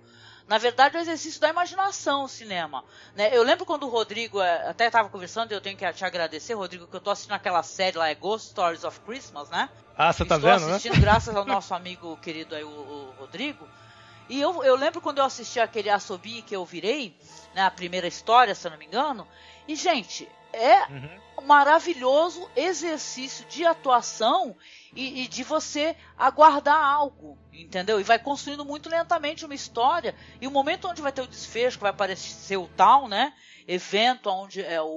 Na 0.52 0.58
verdade, 0.58 0.97
é 0.97 0.99
o 0.99 1.02
exercício 1.02 1.39
da 1.39 1.47
imaginação 1.47 2.26
o 2.26 2.28
cinema. 2.28 2.84
né? 3.16 3.30
Eu 3.32 3.41
lembro 3.41 3.66
quando 3.66 3.84
o 3.84 3.89
Rodrigo, 3.89 4.41
eh, 4.41 4.68
até 4.68 4.88
estava 4.88 5.08
conversando, 5.08 5.54
eu 5.54 5.62
tenho 5.62 5.78
que 5.78 5.93
te 5.93 6.04
agradecer, 6.04 6.56
Rodrigo, 6.56 6.88
que 6.88 6.93
eu 6.93 6.99
tô 6.99 7.10
assistindo 7.10 7.36
aquela 7.36 7.64
série 7.64 7.97
lá, 7.97 8.10
é 8.10 8.16
Ghost 8.16 8.49
Stories 8.49 8.84
of 8.84 8.99
Christmas, 8.99 9.49
né? 9.49 9.70
Ah, 9.97 10.12
você 10.12 10.26
tá 10.26 10.36
Estou 10.36 10.52
vendo, 10.52 10.66
né? 10.66 10.76
assistindo 10.76 10.99
graças 10.99 11.34
ao 11.38 11.45
nosso 11.47 11.74
amigo 11.74 12.18
querido 12.18 12.54
aí, 12.54 12.66
o, 12.66 12.68
o 12.68 13.16
Rodrigo. 13.18 13.66
E 14.30 14.40
eu, 14.40 14.64
eu 14.64 14.76
lembro 14.76 15.02
quando 15.02 15.18
eu 15.18 15.26
assisti 15.26 15.60
aquele 15.60 15.90
Assobi 15.90 16.42
que 16.42 16.56
eu 16.56 16.66
virei, 16.66 17.16
né, 17.54 17.64
a 17.64 17.72
primeira 17.72 18.08
história, 18.08 18.56
se 18.56 18.68
eu 18.68 18.72
não 18.72 18.78
me 18.78 18.86
engano. 18.86 19.28
E, 19.68 19.76
gente, 19.76 20.28
é 20.54 20.86
um 21.38 21.46
maravilhoso 21.46 22.50
exercício 22.56 23.46
de 23.46 23.66
atuação 23.66 24.56
e, 24.96 25.24
e 25.24 25.28
de 25.28 25.44
você 25.44 25.96
aguardar 26.18 26.84
algo, 26.84 27.38
entendeu? 27.52 28.00
E 28.00 28.04
vai 28.04 28.20
construindo 28.20 28.66
muito 28.66 28.90
lentamente 28.90 29.46
uma 29.46 29.56
história. 29.56 30.16
E 30.40 30.48
o 30.48 30.52
momento 30.52 30.88
onde 30.88 31.02
vai 31.02 31.12
ter 31.12 31.22
o 31.22 31.28
desfecho, 31.28 31.78
que 31.78 31.84
vai 31.84 31.92
aparecer 31.92 32.58
o 32.58 32.68
tal, 32.76 33.08
né? 33.08 33.34
Evento 33.68 34.30
onde 34.30 34.62
é, 34.62 34.82
o, 34.82 34.88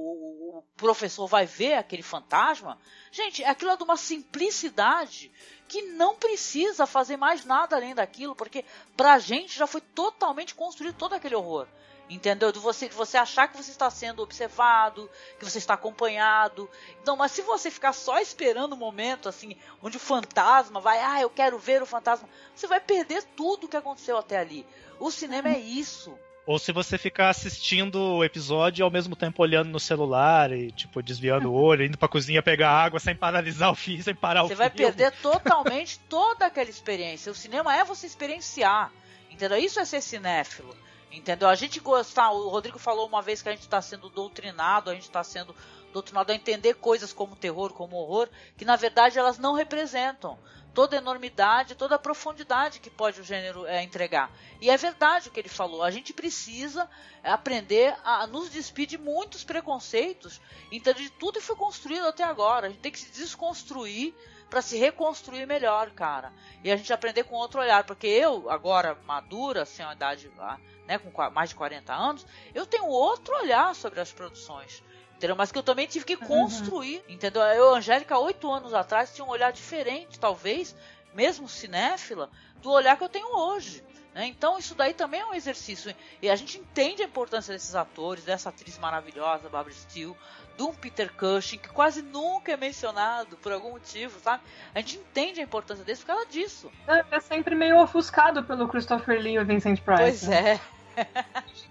o 0.59 0.62
professor 0.76 1.26
vai 1.26 1.46
ver 1.46 1.74
aquele 1.74 2.02
fantasma. 2.02 2.78
Gente, 3.11 3.42
aquilo 3.42 3.72
é 3.72 3.76
de 3.76 3.82
uma 3.82 3.96
simplicidade 3.96 5.32
que 5.66 5.82
não 5.82 6.14
precisa 6.14 6.86
fazer 6.86 7.16
mais 7.16 7.44
nada 7.44 7.74
além 7.74 7.92
daquilo, 7.92 8.36
porque 8.36 8.64
pra 8.96 9.18
gente 9.18 9.59
já 9.59 9.66
foi 9.66 9.80
totalmente 9.80 10.55
construído 10.55 10.96
todo 10.96 11.14
aquele 11.14 11.34
horror. 11.34 11.66
Entendeu? 12.09 12.52
De 12.52 12.59
você, 12.61 12.88
de 12.88 12.94
você 12.94 13.16
achar 13.16 13.48
que 13.48 13.57
você 13.57 13.72
está 13.72 13.90
sendo 13.90 14.22
observado, 14.22 15.11
que 15.38 15.44
você 15.44 15.59
está 15.59 15.74
acompanhado. 15.74 16.70
Então, 17.02 17.16
mas 17.16 17.32
se 17.32 17.42
você 17.42 17.68
ficar 17.70 17.92
só 17.92 18.20
esperando 18.20 18.74
o 18.74 18.76
momento, 18.76 19.28
assim, 19.28 19.57
onde 19.82 19.96
o 19.96 20.00
fantasma 20.00 20.80
vai, 20.80 21.00
ah, 21.00 21.20
eu 21.20 21.30
quero 21.30 21.59
ver 21.59 21.82
o 21.82 21.86
fantasma, 21.86 22.28
você 22.55 22.68
vai 22.68 22.78
perder 22.78 23.24
tudo 23.34 23.64
o 23.64 23.68
que 23.68 23.76
aconteceu 23.76 24.18
até 24.18 24.36
ali. 24.36 24.64
O 25.00 25.11
cinema 25.11 25.48
é 25.48 25.59
isso. 25.59 26.16
Ou 26.47 26.59
se 26.59 26.72
você 26.72 26.99
ficar 26.99 27.30
assistindo 27.30 27.97
o 27.97 28.24
episódio 28.24 28.82
e 28.82 28.84
ao 28.84 28.90
mesmo 28.90 29.16
tempo 29.16 29.42
olhando 29.42 29.70
no 29.70 29.80
celular 29.80 30.53
e, 30.53 30.70
tipo, 30.70 31.03
desviando 31.03 31.51
o 31.51 31.55
olho, 31.55 31.84
indo 31.86 31.97
pra 31.97 32.07
cozinha 32.07 32.42
pegar 32.42 32.70
água 32.70 33.01
sem 33.01 33.16
paralisar 33.16 33.70
o 33.70 33.74
fio, 33.74 34.03
sem 34.05 34.14
parar 34.14 34.42
Você 34.42 34.53
o 34.53 34.57
vai 34.57 34.68
filme. 34.68 34.84
perder 34.92 35.11
totalmente 35.22 35.99
toda 36.01 36.47
aquela 36.47 36.68
experiência. 36.68 37.32
O 37.32 37.34
cinema 37.34 37.74
é 37.74 37.82
você 37.82 38.07
experienciar. 38.07 38.92
Entendeu? 39.30 39.57
Isso 39.59 39.80
é 39.80 39.84
ser 39.86 40.03
cinéfilo. 40.03 40.76
Entendeu? 41.11 41.49
A 41.49 41.55
gente 41.55 41.80
gostar. 41.80 42.30
O 42.30 42.49
Rodrigo 42.49 42.78
falou 42.78 43.07
uma 43.07 43.22
vez 43.22 43.40
que 43.40 43.49
a 43.49 43.53
gente 43.53 43.62
está 43.62 43.80
sendo 43.80 44.11
doutrinado, 44.11 44.91
a 44.91 44.95
gente 44.95 45.04
está 45.04 45.25
sendo 45.25 45.54
doutrinado 45.92 46.30
a 46.30 46.34
entender 46.34 46.75
coisas 46.75 47.12
como 47.12 47.37
terror, 47.37 47.72
como 47.72 47.96
horror, 47.96 48.29
que 48.57 48.64
na 48.64 48.76
verdade 48.76 49.18
elas 49.18 49.38
não 49.38 49.54
representam 49.54 50.37
toda 50.75 50.96
a 50.96 50.99
enormidade, 50.99 51.75
toda 51.75 51.95
a 51.95 51.99
profundidade 51.99 52.80
que 52.80 52.91
pode 52.91 53.21
o 53.21 53.25
gênero 53.25 53.64
é, 53.64 53.83
entregar. 53.83 54.30
E 54.61 54.68
é 54.68 54.76
verdade 54.76 55.29
o 55.29 55.30
que 55.30 55.41
ele 55.41 55.49
falou. 55.49 55.83
A 55.83 55.91
gente 55.91 56.13
precisa 56.13 56.91
aprender 57.22 57.96
a 58.05 58.26
nos 58.26 58.51
despedir 58.51 58.99
de 58.99 58.99
muitos 58.99 59.45
preconceitos, 59.45 60.41
entendeu? 60.71 61.03
De 61.05 61.11
tudo 61.11 61.38
que 61.38 61.46
foi 61.46 61.57
construído 61.57 62.07
até 62.07 62.25
agora. 62.25 62.67
A 62.67 62.71
gente 62.71 62.80
tem 62.80 62.92
que 62.92 62.99
se 62.99 63.11
desconstruir 63.13 64.14
para 64.51 64.61
se 64.61 64.76
reconstruir 64.76 65.46
melhor, 65.46 65.91
cara. 65.92 66.33
E 66.63 66.71
a 66.71 66.76
gente 66.76 66.92
aprender 66.92 67.25
com 67.25 67.34
outro 67.37 67.61
olhar, 67.61 67.84
porque 67.84 68.07
eu 68.07 68.51
agora 68.51 68.99
madura, 69.07 69.64
sem 69.64 69.84
uma 69.84 69.95
idade, 69.95 70.30
ah, 70.38 70.59
né, 70.87 70.99
com 70.99 71.11
mais 71.30 71.51
de 71.51 71.57
40 71.57 71.92
anos, 71.95 72.26
eu 72.55 72.67
tenho 72.67 72.87
outro 72.87 73.34
olhar 73.37 73.75
sobre 73.75 74.01
as 74.01 74.13
produções. 74.13 74.83
Entendeu? 75.25 75.37
Mas 75.37 75.51
que 75.51 75.59
eu 75.59 75.63
também 75.63 75.87
tive 75.87 76.05
que 76.05 76.18
construir, 76.18 77.03
entendeu? 77.09 77.41
Eu, 77.45 77.75
Angélica, 77.75 78.18
oito 78.18 78.51
anos 78.53 78.75
atrás, 78.75 79.14
tinha 79.14 79.25
um 79.25 79.30
olhar 79.30 79.51
diferente, 79.53 80.21
talvez, 80.21 80.76
mesmo 81.14 81.49
cinéfila, 81.49 82.29
do 82.61 82.71
olhar 82.71 82.95
que 82.99 83.05
eu 83.05 83.09
tenho 83.09 83.34
hoje. 83.34 83.83
né? 84.14 84.26
Então, 84.26 84.59
isso 84.59 84.75
daí 84.75 84.92
também 84.92 85.21
é 85.21 85.25
um 85.25 85.33
exercício. 85.33 85.96
E 86.21 86.29
a 86.29 86.37
gente 86.37 86.59
entende 86.59 87.01
a 87.01 87.07
importância 87.07 87.55
desses 87.55 87.75
atores, 87.75 88.22
dessa 88.22 88.51
atriz 88.51 88.76
maravilhosa, 88.76 89.49
Barbara 89.49 89.75
Steele, 89.75 90.14
de 90.59 90.63
um 90.63 90.75
Peter 90.75 91.11
Cushing, 91.14 91.57
que 91.57 91.71
quase 91.71 92.03
nunca 92.03 92.53
é 92.53 92.57
mencionado 92.59 93.38
por 93.38 93.51
algum 93.51 93.71
motivo, 93.71 94.21
sabe? 94.21 94.42
A 94.75 94.80
gente 94.80 94.99
entende 94.99 95.41
a 95.41 95.42
importância 95.42 95.87
desse 95.87 96.03
por 96.03 96.09
causa 96.09 96.26
disso. 96.26 96.71
É, 96.87 97.03
é 97.17 97.21
sempre 97.21 97.55
meio 97.55 97.80
ofuscado 97.80 98.45
pelo 98.45 98.68
Christopher 98.68 99.18
Lee 99.18 99.37
e 99.37 99.38
o 99.38 99.46
Vincent 99.46 99.80
Price. 99.80 100.03
Pois 100.03 100.22
né? 100.25 100.51
é. 100.51 100.61
Eu 100.96 101.04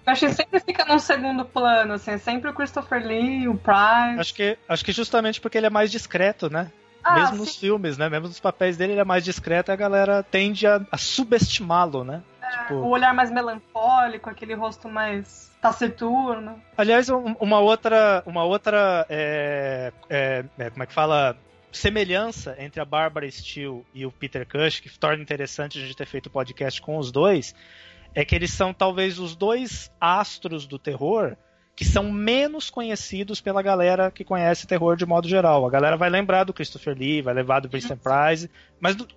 acho 0.14 0.26
que 0.28 0.34
sempre 0.34 0.60
fica 0.60 0.86
num 0.86 1.00
segundo 1.00 1.46
plano, 1.46 1.94
assim, 1.94 2.12
é 2.12 2.18
sempre 2.18 2.50
o 2.50 2.54
Christopher 2.54 3.06
Lee, 3.06 3.48
o 3.48 3.56
Price. 3.56 4.20
Acho 4.20 4.34
que, 4.34 4.58
acho 4.68 4.86
que 4.86 4.92
justamente 4.92 5.40
porque 5.42 5.58
ele 5.58 5.68
é 5.68 5.70
mais 5.70 5.92
discreto, 5.92 6.50
né? 6.50 6.72
Ah, 7.04 7.16
Mesmo 7.16 7.36
sim. 7.36 7.42
nos 7.42 7.56
filmes, 7.58 7.98
né? 7.98 8.08
Mesmo 8.10 8.28
nos 8.28 8.40
papéis 8.40 8.78
dele, 8.78 8.94
ele 8.94 9.02
é 9.02 9.06
mais 9.06 9.24
discreto 9.26 9.72
e 9.72 9.74
a 9.74 9.76
galera 9.76 10.24
tende 10.24 10.66
a, 10.66 10.82
a 10.92 10.98
subestimá-lo, 10.98 12.04
né? 12.04 12.22
Tipo, 12.52 12.76
O 12.76 12.90
olhar 12.90 13.14
mais 13.14 13.30
melancólico, 13.32 14.30
aquele 14.30 14.54
rosto 14.54 14.88
mais 14.88 15.52
taciturno. 15.62 16.62
Aliás, 16.78 17.10
um- 17.10 17.36
uma 17.40 17.60
outra, 17.60 18.24
uma 18.26 18.44
outra 18.44 19.06
é, 19.10 19.92
é, 20.10 20.46
é, 20.58 20.70
como 20.70 20.84
é 20.84 20.86
que 20.86 20.94
fala? 20.94 21.36
Semelhança 21.72 22.56
entre 22.60 22.80
a 22.80 22.86
Barbara 22.86 23.30
Steele 23.32 23.84
e 23.94 24.06
o 24.06 24.12
Peter 24.12 24.48
Cush, 24.48 24.80
que 24.80 24.98
torna 25.00 25.24
interessante 25.24 25.80
a 25.80 25.82
gente 25.82 25.96
ter 25.96 26.06
feito 26.06 26.28
o 26.28 26.30
podcast 26.30 26.80
com 26.80 26.98
os 26.98 27.12
dois, 27.12 27.56
é 28.16 28.24
que 28.26 28.36
eles 28.36 28.52
são 28.52 28.74
talvez 28.74 29.20
os 29.20 29.36
dois 29.36 29.92
astros 30.00 30.66
do 30.68 30.78
terror 30.80 31.36
que 31.76 31.84
são 31.84 32.12
menos 32.12 32.70
conhecidos 32.70 33.42
pela 33.42 33.62
galera 33.64 34.12
que 34.12 34.24
conhece 34.24 34.68
terror 34.68 34.96
de 34.96 35.06
modo 35.08 35.28
geral. 35.28 35.66
A 35.66 35.72
galera 35.72 35.98
vai 35.98 36.08
lembrar 36.10 36.44
do 36.44 36.54
Christopher 36.54 36.96
Lee, 36.96 37.22
vai 37.24 37.34
lembrar 37.34 37.62
do 37.62 37.68
Vincent 37.70 38.00
Price, 38.00 38.48
mas 38.80 38.96
do- 38.96 39.08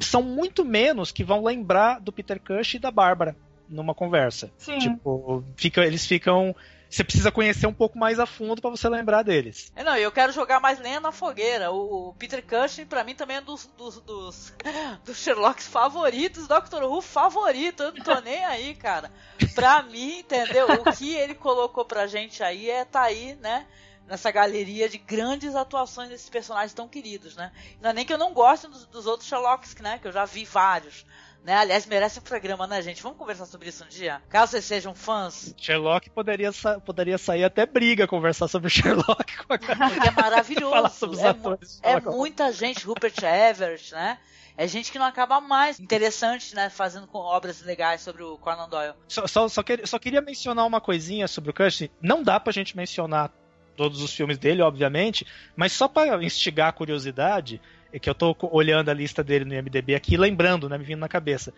são 0.00 0.20
muito 0.22 0.64
menos 0.64 1.12
que 1.12 1.22
vão 1.22 1.44
lembrar 1.44 2.00
do 2.00 2.10
Peter 2.12 2.40
Cush 2.40 2.74
e 2.74 2.78
da 2.80 2.90
Bárbara 2.90 3.36
numa 3.68 3.94
conversa. 3.94 4.50
Sim. 4.58 4.78
Tipo, 4.78 5.44
fica, 5.56 5.86
eles 5.86 6.04
ficam. 6.04 6.54
Você 6.90 7.04
precisa 7.04 7.30
conhecer 7.30 7.68
um 7.68 7.72
pouco 7.72 7.96
mais 7.96 8.18
a 8.18 8.26
fundo 8.26 8.60
pra 8.60 8.68
você 8.68 8.88
lembrar 8.88 9.22
deles. 9.22 9.70
É, 9.76 9.84
não, 9.84 9.96
eu 9.96 10.10
quero 10.10 10.32
jogar 10.32 10.58
mais 10.58 10.80
lenha 10.80 10.98
na 10.98 11.12
fogueira. 11.12 11.70
O, 11.70 12.12
Peter 12.18 12.44
Cushing, 12.44 12.84
pra 12.84 13.04
mim, 13.04 13.14
também 13.14 13.36
é 13.36 13.40
dos, 13.40 13.70
dos, 13.78 14.00
dos, 14.00 14.52
dos 15.06 15.16
Sherlocks 15.16 15.68
favoritos, 15.68 16.48
Doctor 16.48 16.82
Who 16.82 17.00
favorito. 17.00 17.84
Eu 17.84 17.92
não 17.92 18.02
tô 18.02 18.20
nem 18.20 18.44
aí, 18.44 18.74
cara. 18.74 19.12
Pra 19.54 19.84
mim, 19.84 20.18
entendeu? 20.18 20.66
O 20.66 20.92
que 20.92 21.14
ele 21.14 21.36
colocou 21.36 21.84
pra 21.84 22.08
gente 22.08 22.42
aí 22.42 22.68
é 22.68 22.84
tá 22.84 23.02
aí, 23.02 23.36
né? 23.36 23.68
Nessa 24.08 24.32
galeria 24.32 24.88
de 24.88 24.98
grandes 24.98 25.54
atuações 25.54 26.08
desses 26.08 26.28
personagens 26.28 26.74
tão 26.74 26.88
queridos, 26.88 27.36
né? 27.36 27.52
Não 27.80 27.90
é 27.90 27.92
nem 27.92 28.04
que 28.04 28.12
eu 28.12 28.18
não 28.18 28.32
goste 28.32 28.66
dos, 28.66 28.84
dos 28.86 29.06
outros 29.06 29.28
Sherlocks, 29.28 29.76
né? 29.76 30.00
Que 30.00 30.08
eu 30.08 30.12
já 30.12 30.24
vi 30.24 30.44
vários. 30.44 31.06
Né? 31.44 31.54
Aliás, 31.56 31.86
merece 31.86 32.18
um 32.18 32.22
programa, 32.22 32.66
né, 32.66 32.82
gente? 32.82 33.02
Vamos 33.02 33.16
conversar 33.16 33.46
sobre 33.46 33.70
isso 33.70 33.82
um 33.84 33.88
dia? 33.88 34.20
Caso 34.28 34.52
vocês 34.52 34.64
sejam 34.64 34.94
fãs, 34.94 35.54
Sherlock 35.56 36.10
poderia, 36.10 36.52
sa- 36.52 36.78
poderia 36.78 37.16
sair 37.16 37.44
até 37.44 37.64
briga 37.64 38.06
conversar 38.06 38.46
sobre 38.46 38.68
Sherlock 38.68 39.36
com 39.46 39.54
a 39.54 39.58
porque 39.58 39.72
é 39.72 40.10
maravilhoso. 40.10 40.70
Falar 40.74 40.90
sobre 40.90 41.16
os 41.16 41.22
é, 41.22 41.28
atores. 41.28 41.80
É 41.82 41.98
muita 42.00 42.52
gente, 42.52 42.84
Rupert 42.84 43.14
Everett, 43.22 43.92
né? 43.92 44.18
É 44.56 44.68
gente 44.68 44.92
que 44.92 44.98
não 44.98 45.06
acaba 45.06 45.40
mais. 45.40 45.80
Interessante, 45.80 46.54
né? 46.54 46.68
Fazendo 46.68 47.06
com 47.06 47.16
obras 47.18 47.62
legais 47.62 48.02
sobre 48.02 48.22
o 48.22 48.36
Conan 48.36 48.68
Doyle. 48.68 48.92
Só, 49.08 49.26
só, 49.26 49.48
só, 49.48 49.62
quer- 49.62 49.86
só 49.88 49.98
queria 49.98 50.20
mencionar 50.20 50.66
uma 50.66 50.80
coisinha 50.80 51.26
sobre 51.26 51.50
o 51.50 51.54
Cushing. 51.54 51.88
Não 52.02 52.22
dá 52.22 52.38
pra 52.38 52.52
gente 52.52 52.76
mencionar 52.76 53.32
todos 53.74 54.02
os 54.02 54.12
filmes 54.12 54.36
dele, 54.36 54.60
obviamente, 54.60 55.26
mas 55.56 55.72
só 55.72 55.88
pra 55.88 56.22
instigar 56.22 56.68
a 56.68 56.72
curiosidade, 56.72 57.62
que 57.98 58.08
eu 58.08 58.14
tô 58.14 58.36
olhando 58.52 58.88
a 58.90 58.94
lista 58.94 59.24
dele 59.24 59.44
no 59.44 59.54
IMDB 59.54 59.94
aqui, 59.94 60.16
lembrando, 60.16 60.68
né, 60.68 60.78
me 60.78 60.84
vindo 60.84 61.00
na 61.00 61.08
cabeça. 61.08 61.52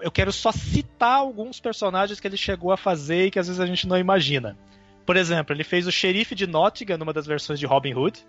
Eu 0.00 0.10
quero 0.10 0.32
só 0.32 0.50
citar 0.50 1.18
alguns 1.18 1.60
personagens 1.60 2.18
que 2.18 2.26
ele 2.26 2.36
chegou 2.36 2.72
a 2.72 2.76
fazer 2.76 3.26
e 3.26 3.30
que 3.30 3.38
às 3.38 3.46
vezes 3.46 3.60
a 3.60 3.66
gente 3.66 3.86
não 3.86 3.98
imagina. 3.98 4.56
Por 5.04 5.16
exemplo, 5.16 5.54
ele 5.54 5.64
fez 5.64 5.86
o 5.86 5.92
xerife 5.92 6.34
de 6.34 6.46
Nottingham 6.46 6.96
numa 6.98 7.12
das 7.12 7.26
versões 7.26 7.60
de 7.60 7.66
Robin 7.66 7.94
Hood, 7.94 8.26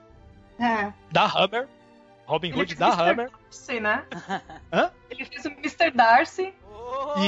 É. 0.60 0.92
da 1.12 1.26
Hammer. 1.26 1.68
Robin 2.26 2.50
Ele 2.50 2.58
Hood 2.62 2.76
fez 2.76 2.80
da 2.80 2.88
Mr. 2.88 3.02
Hammer. 3.02 3.30
Darcy, 3.32 3.80
né? 3.80 4.04
Hã? 4.74 4.92
Ele 5.10 5.26
fez 5.26 5.46
o 5.46 5.50
Mr. 5.50 5.92
Darcy. 5.92 6.54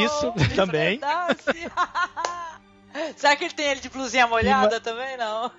Isso, 0.04 0.34
Mr. 0.36 0.54
também. 0.56 1.00
Darcy. 1.00 1.72
Será 3.16 3.36
que 3.36 3.44
ele 3.46 3.54
tem 3.54 3.68
ele 3.68 3.80
de 3.80 3.90
blusinha 3.90 4.26
molhada 4.28 4.80
também? 4.82 5.18
Não. 5.18 5.52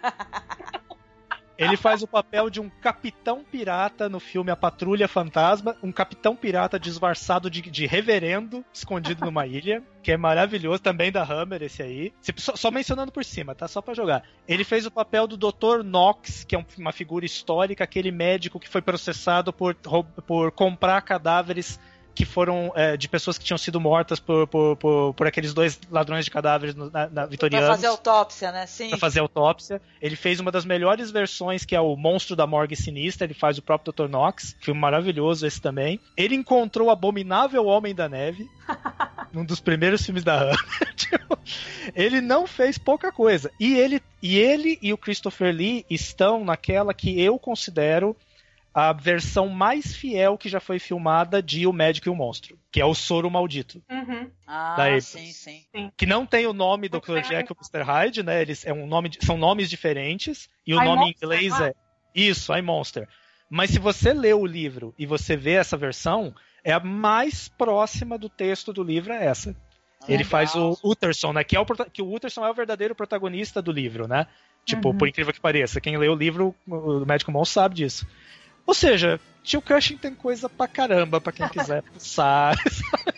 Ele 1.59 1.77
faz 1.77 2.03
o 2.03 2.07
papel 2.07 2.49
de 2.49 2.61
um 2.61 2.71
capitão 2.71 3.43
pirata 3.43 4.09
no 4.09 4.21
filme 4.21 4.51
A 4.51 4.57
Patrulha 4.57 5.09
Fantasma, 5.09 5.77
um 5.83 5.91
capitão 5.91 6.37
pirata 6.37 6.79
disfarçado 6.79 7.51
de, 7.51 7.61
de 7.63 7.85
reverendo, 7.85 8.65
escondido 8.73 9.25
numa 9.25 9.45
ilha, 9.49 9.83
que 10.03 10.13
é 10.13 10.17
maravilhoso, 10.17 10.81
também 10.81 11.11
da 11.11 11.25
Hammer 11.25 11.63
esse 11.65 11.83
aí. 11.83 12.13
Só, 12.37 12.55
só 12.55 12.71
mencionando 12.71 13.11
por 13.11 13.25
cima, 13.25 13.55
tá? 13.57 13.67
Só 13.67 13.83
pra 13.83 13.93
jogar. 13.93 14.23
Ele 14.47 14.63
fez 14.63 14.87
o 14.87 14.91
papel 14.91 15.27
do 15.27 15.37
Dr. 15.37 15.83
Knox, 15.83 16.45
que 16.45 16.55
é 16.55 16.59
um- 16.59 16.65
uma 16.79 16.93
figura 16.93 17.27
histórica, 17.27 17.83
aquele 17.83 18.13
médico 18.13 18.61
que 18.61 18.69
foi 18.69 18.81
processado 18.81 19.53
por, 19.53 19.75
por 20.27 20.53
comprar 20.53 21.03
cadáveres 21.03 21.81
que 22.19 22.25
foram 22.25 22.73
é, 22.75 22.97
de 22.97 23.09
pessoas 23.09 23.39
que 23.39 23.45
tinham 23.45 23.57
sido 23.57 23.79
mortas 23.79 24.19
por, 24.19 24.45
por, 24.49 24.77
por, 24.77 25.15
por 25.15 25.27
aqueles 25.29 25.55
dois 25.55 25.79
ladrões 25.89 26.25
de 26.25 26.33
cadáveres 26.33 26.75
na, 26.75 26.91
na 26.91 27.09
Pra 27.09 27.27
Vitorianos 27.27 27.69
fazer 27.69 27.87
autópsia, 27.87 28.51
né? 28.51 28.67
Sim. 28.67 28.89
pra 28.89 28.99
fazer 28.99 29.21
autópsia. 29.21 29.81
Ele 30.03 30.17
fez 30.17 30.41
uma 30.41 30.51
das 30.51 30.65
melhores 30.65 31.13
versões, 31.13 31.65
que 31.65 31.77
é 31.77 31.81
o 31.81 31.95
Monstro 31.95 32.35
da 32.35 32.45
Morgue 32.45 32.75
Sinistra. 32.75 33.25
Ele 33.25 33.35
faz 33.35 33.57
o 33.57 33.63
próprio 33.63 33.93
Dr. 33.93 34.11
Knox. 34.11 34.57
Filme 34.61 34.81
maravilhoso 34.81 35.47
esse 35.47 35.61
também. 35.61 36.01
Ele 36.17 36.35
encontrou 36.35 36.89
o 36.89 36.91
Abominável 36.91 37.67
Homem 37.67 37.95
da 37.95 38.09
Neve. 38.09 38.49
num 39.33 39.45
dos 39.45 39.61
primeiros 39.61 40.05
filmes 40.05 40.25
da 40.25 40.43
Hammer. 40.43 40.59
Tipo, 40.99 41.39
ele 41.95 42.21
não 42.21 42.47
fez 42.47 42.77
pouca 42.77 43.13
coisa. 43.13 43.53
E 43.61 43.77
ele, 43.77 44.03
e 44.21 44.37
ele 44.37 44.77
e 44.83 44.93
o 44.93 44.99
Christopher 44.99 45.55
Lee 45.55 45.87
estão 45.89 46.45
naquela 46.45 46.93
que 46.93 47.21
eu 47.21 47.39
considero 47.39 48.17
a 48.73 48.93
versão 48.93 49.49
mais 49.49 49.95
fiel 49.97 50.37
que 50.39 50.49
já 50.49 50.61
foi 50.61 50.79
filmada 50.79 51.43
de 51.43 51.67
O 51.67 51.73
Médico 51.73 52.09
e 52.09 52.11
o 52.11 52.15
Monstro, 52.15 52.59
que 52.71 52.81
é 52.81 52.85
o 52.85 52.95
Soro 52.95 53.31
Maldito 53.31 53.83
Uhum. 53.91 54.31
Ah, 54.47 54.77
da 54.77 54.89
Apes. 54.89 55.07
sim, 55.07 55.33
sim. 55.33 55.91
que 55.97 56.07
não 56.07 56.25
tem 56.25 56.47
o 56.47 56.53
nome 56.53 56.89
do. 56.89 57.01
Dr. 57.01 57.21
Jack 57.23 57.51
e 57.51 57.53
o 57.53 57.57
Mr. 57.57 57.83
Hyde, 57.85 58.23
né? 58.23 58.41
Eles 58.43 58.65
é 58.67 58.73
um 58.73 58.87
nome, 58.87 59.11
são 59.21 59.37
nomes 59.37 59.69
diferentes 59.69 60.49
e 60.67 60.75
o 60.75 60.81
I 60.81 60.85
nome 60.85 61.03
em 61.03 61.07
Monster, 61.07 61.25
inglês 61.29 61.59
não 61.59 61.67
é 61.67 61.73
isso, 62.15 62.55
I 62.55 62.63
Monster. 62.63 63.09
Mas 63.51 63.71
se 63.71 63.79
você 63.79 64.13
lê 64.13 64.33
o 64.35 64.45
livro 64.47 64.95
e 64.99 65.07
você 65.07 65.37
vê 65.37 65.53
essa 65.53 65.77
versão, 65.77 66.35
é 66.63 66.73
a 66.73 66.81
mais 66.81 67.49
próxima 67.49 68.19
do 68.19 68.29
texto 68.29 68.73
do 68.73 68.83
livro 68.83 69.13
é 69.13 69.25
essa. 69.27 69.57
Ele 70.07 70.19
Legal. 70.19 70.31
faz 70.31 70.55
o 70.55 70.79
Utterson, 70.85 71.33
né? 71.33 71.43
Que, 71.43 71.57
é 71.57 71.61
o, 71.61 71.67
que 71.67 72.03
o 72.03 72.15
Utterson 72.15 72.45
é 72.45 72.51
o 72.51 72.55
verdadeiro 72.55 72.95
protagonista 72.95 73.61
do 73.61 73.73
livro, 73.73 74.07
né? 74.07 74.27
Tipo, 74.65 74.91
Uhum. 74.91 74.99
por 74.99 75.09
incrível 75.09 75.33
que 75.33 75.41
pareça, 75.41 75.81
quem 75.81 75.97
lê 75.97 76.09
o 76.09 76.15
livro, 76.15 76.55
o 76.67 77.05
Médico 77.07 77.33
Monstro 77.33 77.55
sabe 77.63 77.75
disso. 77.77 78.07
Ou 78.69 78.75
seja, 78.75 79.19
Tio 79.43 79.63
Cushing 79.63 79.97
tem 79.97 80.15
coisa 80.15 80.47
pra 80.47 80.69
caramba 80.69 81.19
pra 81.23 81.33
quem 81.33 81.49
quiser 81.49 81.83
fuçar. 81.91 82.55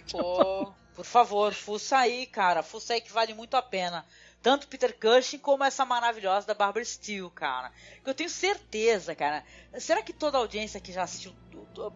Pô, 0.08 0.72
por 0.94 1.04
favor, 1.04 1.52
fuça 1.52 1.98
aí, 1.98 2.24
cara. 2.24 2.62
Fuça 2.62 2.94
aí 2.94 3.00
que 3.00 3.10
vale 3.10 3.34
muito 3.34 3.56
a 3.56 3.62
pena. 3.62 4.06
Tanto 4.40 4.68
Peter 4.68 4.96
Cushing 4.96 5.38
como 5.38 5.64
essa 5.64 5.84
maravilhosa 5.84 6.46
da 6.46 6.54
Barbara 6.54 6.84
Steele, 6.84 7.28
cara. 7.30 7.72
Que 8.04 8.08
eu 8.08 8.14
tenho 8.14 8.30
certeza, 8.30 9.12
cara. 9.12 9.44
Será 9.76 10.04
que 10.04 10.12
toda 10.12 10.38
a 10.38 10.40
audiência 10.40 10.80
que 10.80 10.92
já 10.92 11.02
assistiu, 11.02 11.34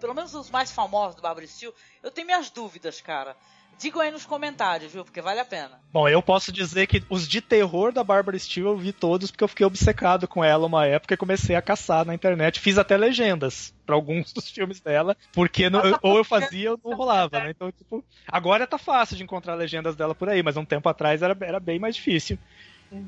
pelo 0.00 0.14
menos 0.14 0.34
os 0.34 0.50
mais 0.50 0.72
famosos 0.72 1.14
do 1.14 1.22
Barbara 1.22 1.46
Steele, 1.46 1.72
eu 2.02 2.10
tenho 2.10 2.26
minhas 2.26 2.50
dúvidas, 2.50 3.00
cara. 3.00 3.36
Digam 3.78 4.00
aí 4.00 4.10
nos 4.10 4.24
comentários, 4.24 4.92
viu? 4.92 5.04
Porque 5.04 5.20
vale 5.20 5.40
a 5.40 5.44
pena. 5.44 5.78
Bom, 5.92 6.08
eu 6.08 6.22
posso 6.22 6.50
dizer 6.50 6.86
que 6.86 7.02
os 7.10 7.28
de 7.28 7.40
terror 7.40 7.92
da 7.92 8.02
Barbara 8.02 8.38
Steele 8.38 8.68
eu 8.68 8.76
vi 8.76 8.92
todos 8.92 9.30
porque 9.30 9.44
eu 9.44 9.48
fiquei 9.48 9.66
obcecado 9.66 10.26
com 10.26 10.42
ela 10.42 10.66
uma 10.66 10.86
época 10.86 11.14
e 11.14 11.16
comecei 11.16 11.54
a 11.54 11.62
caçar 11.62 12.04
na 12.04 12.14
internet. 12.14 12.60
Fiz 12.60 12.78
até 12.78 12.96
legendas 12.96 13.72
pra 13.86 13.94
alguns 13.94 14.32
dos 14.34 14.48
filmes 14.50 14.80
dela, 14.80 15.16
porque 15.32 15.64
eu- 15.64 15.98
ou 16.02 16.16
eu 16.18 16.24
fazia 16.24 16.72
ou 16.72 16.80
não 16.84 16.96
rolava, 16.96 17.40
né? 17.40 17.50
Então, 17.50 17.70
tipo, 17.72 18.02
agora 18.26 18.66
tá 18.66 18.78
fácil 18.78 19.16
de 19.16 19.22
encontrar 19.22 19.54
legendas 19.54 19.94
dela 19.96 20.14
por 20.14 20.28
aí, 20.28 20.42
mas 20.42 20.56
um 20.56 20.64
tempo 20.64 20.88
atrás 20.88 21.22
era, 21.22 21.36
era 21.42 21.60
bem 21.60 21.78
mais 21.78 21.94
difícil. 21.94 22.38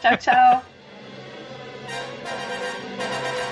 tchau, 0.03 0.17
tchau. 0.19 0.63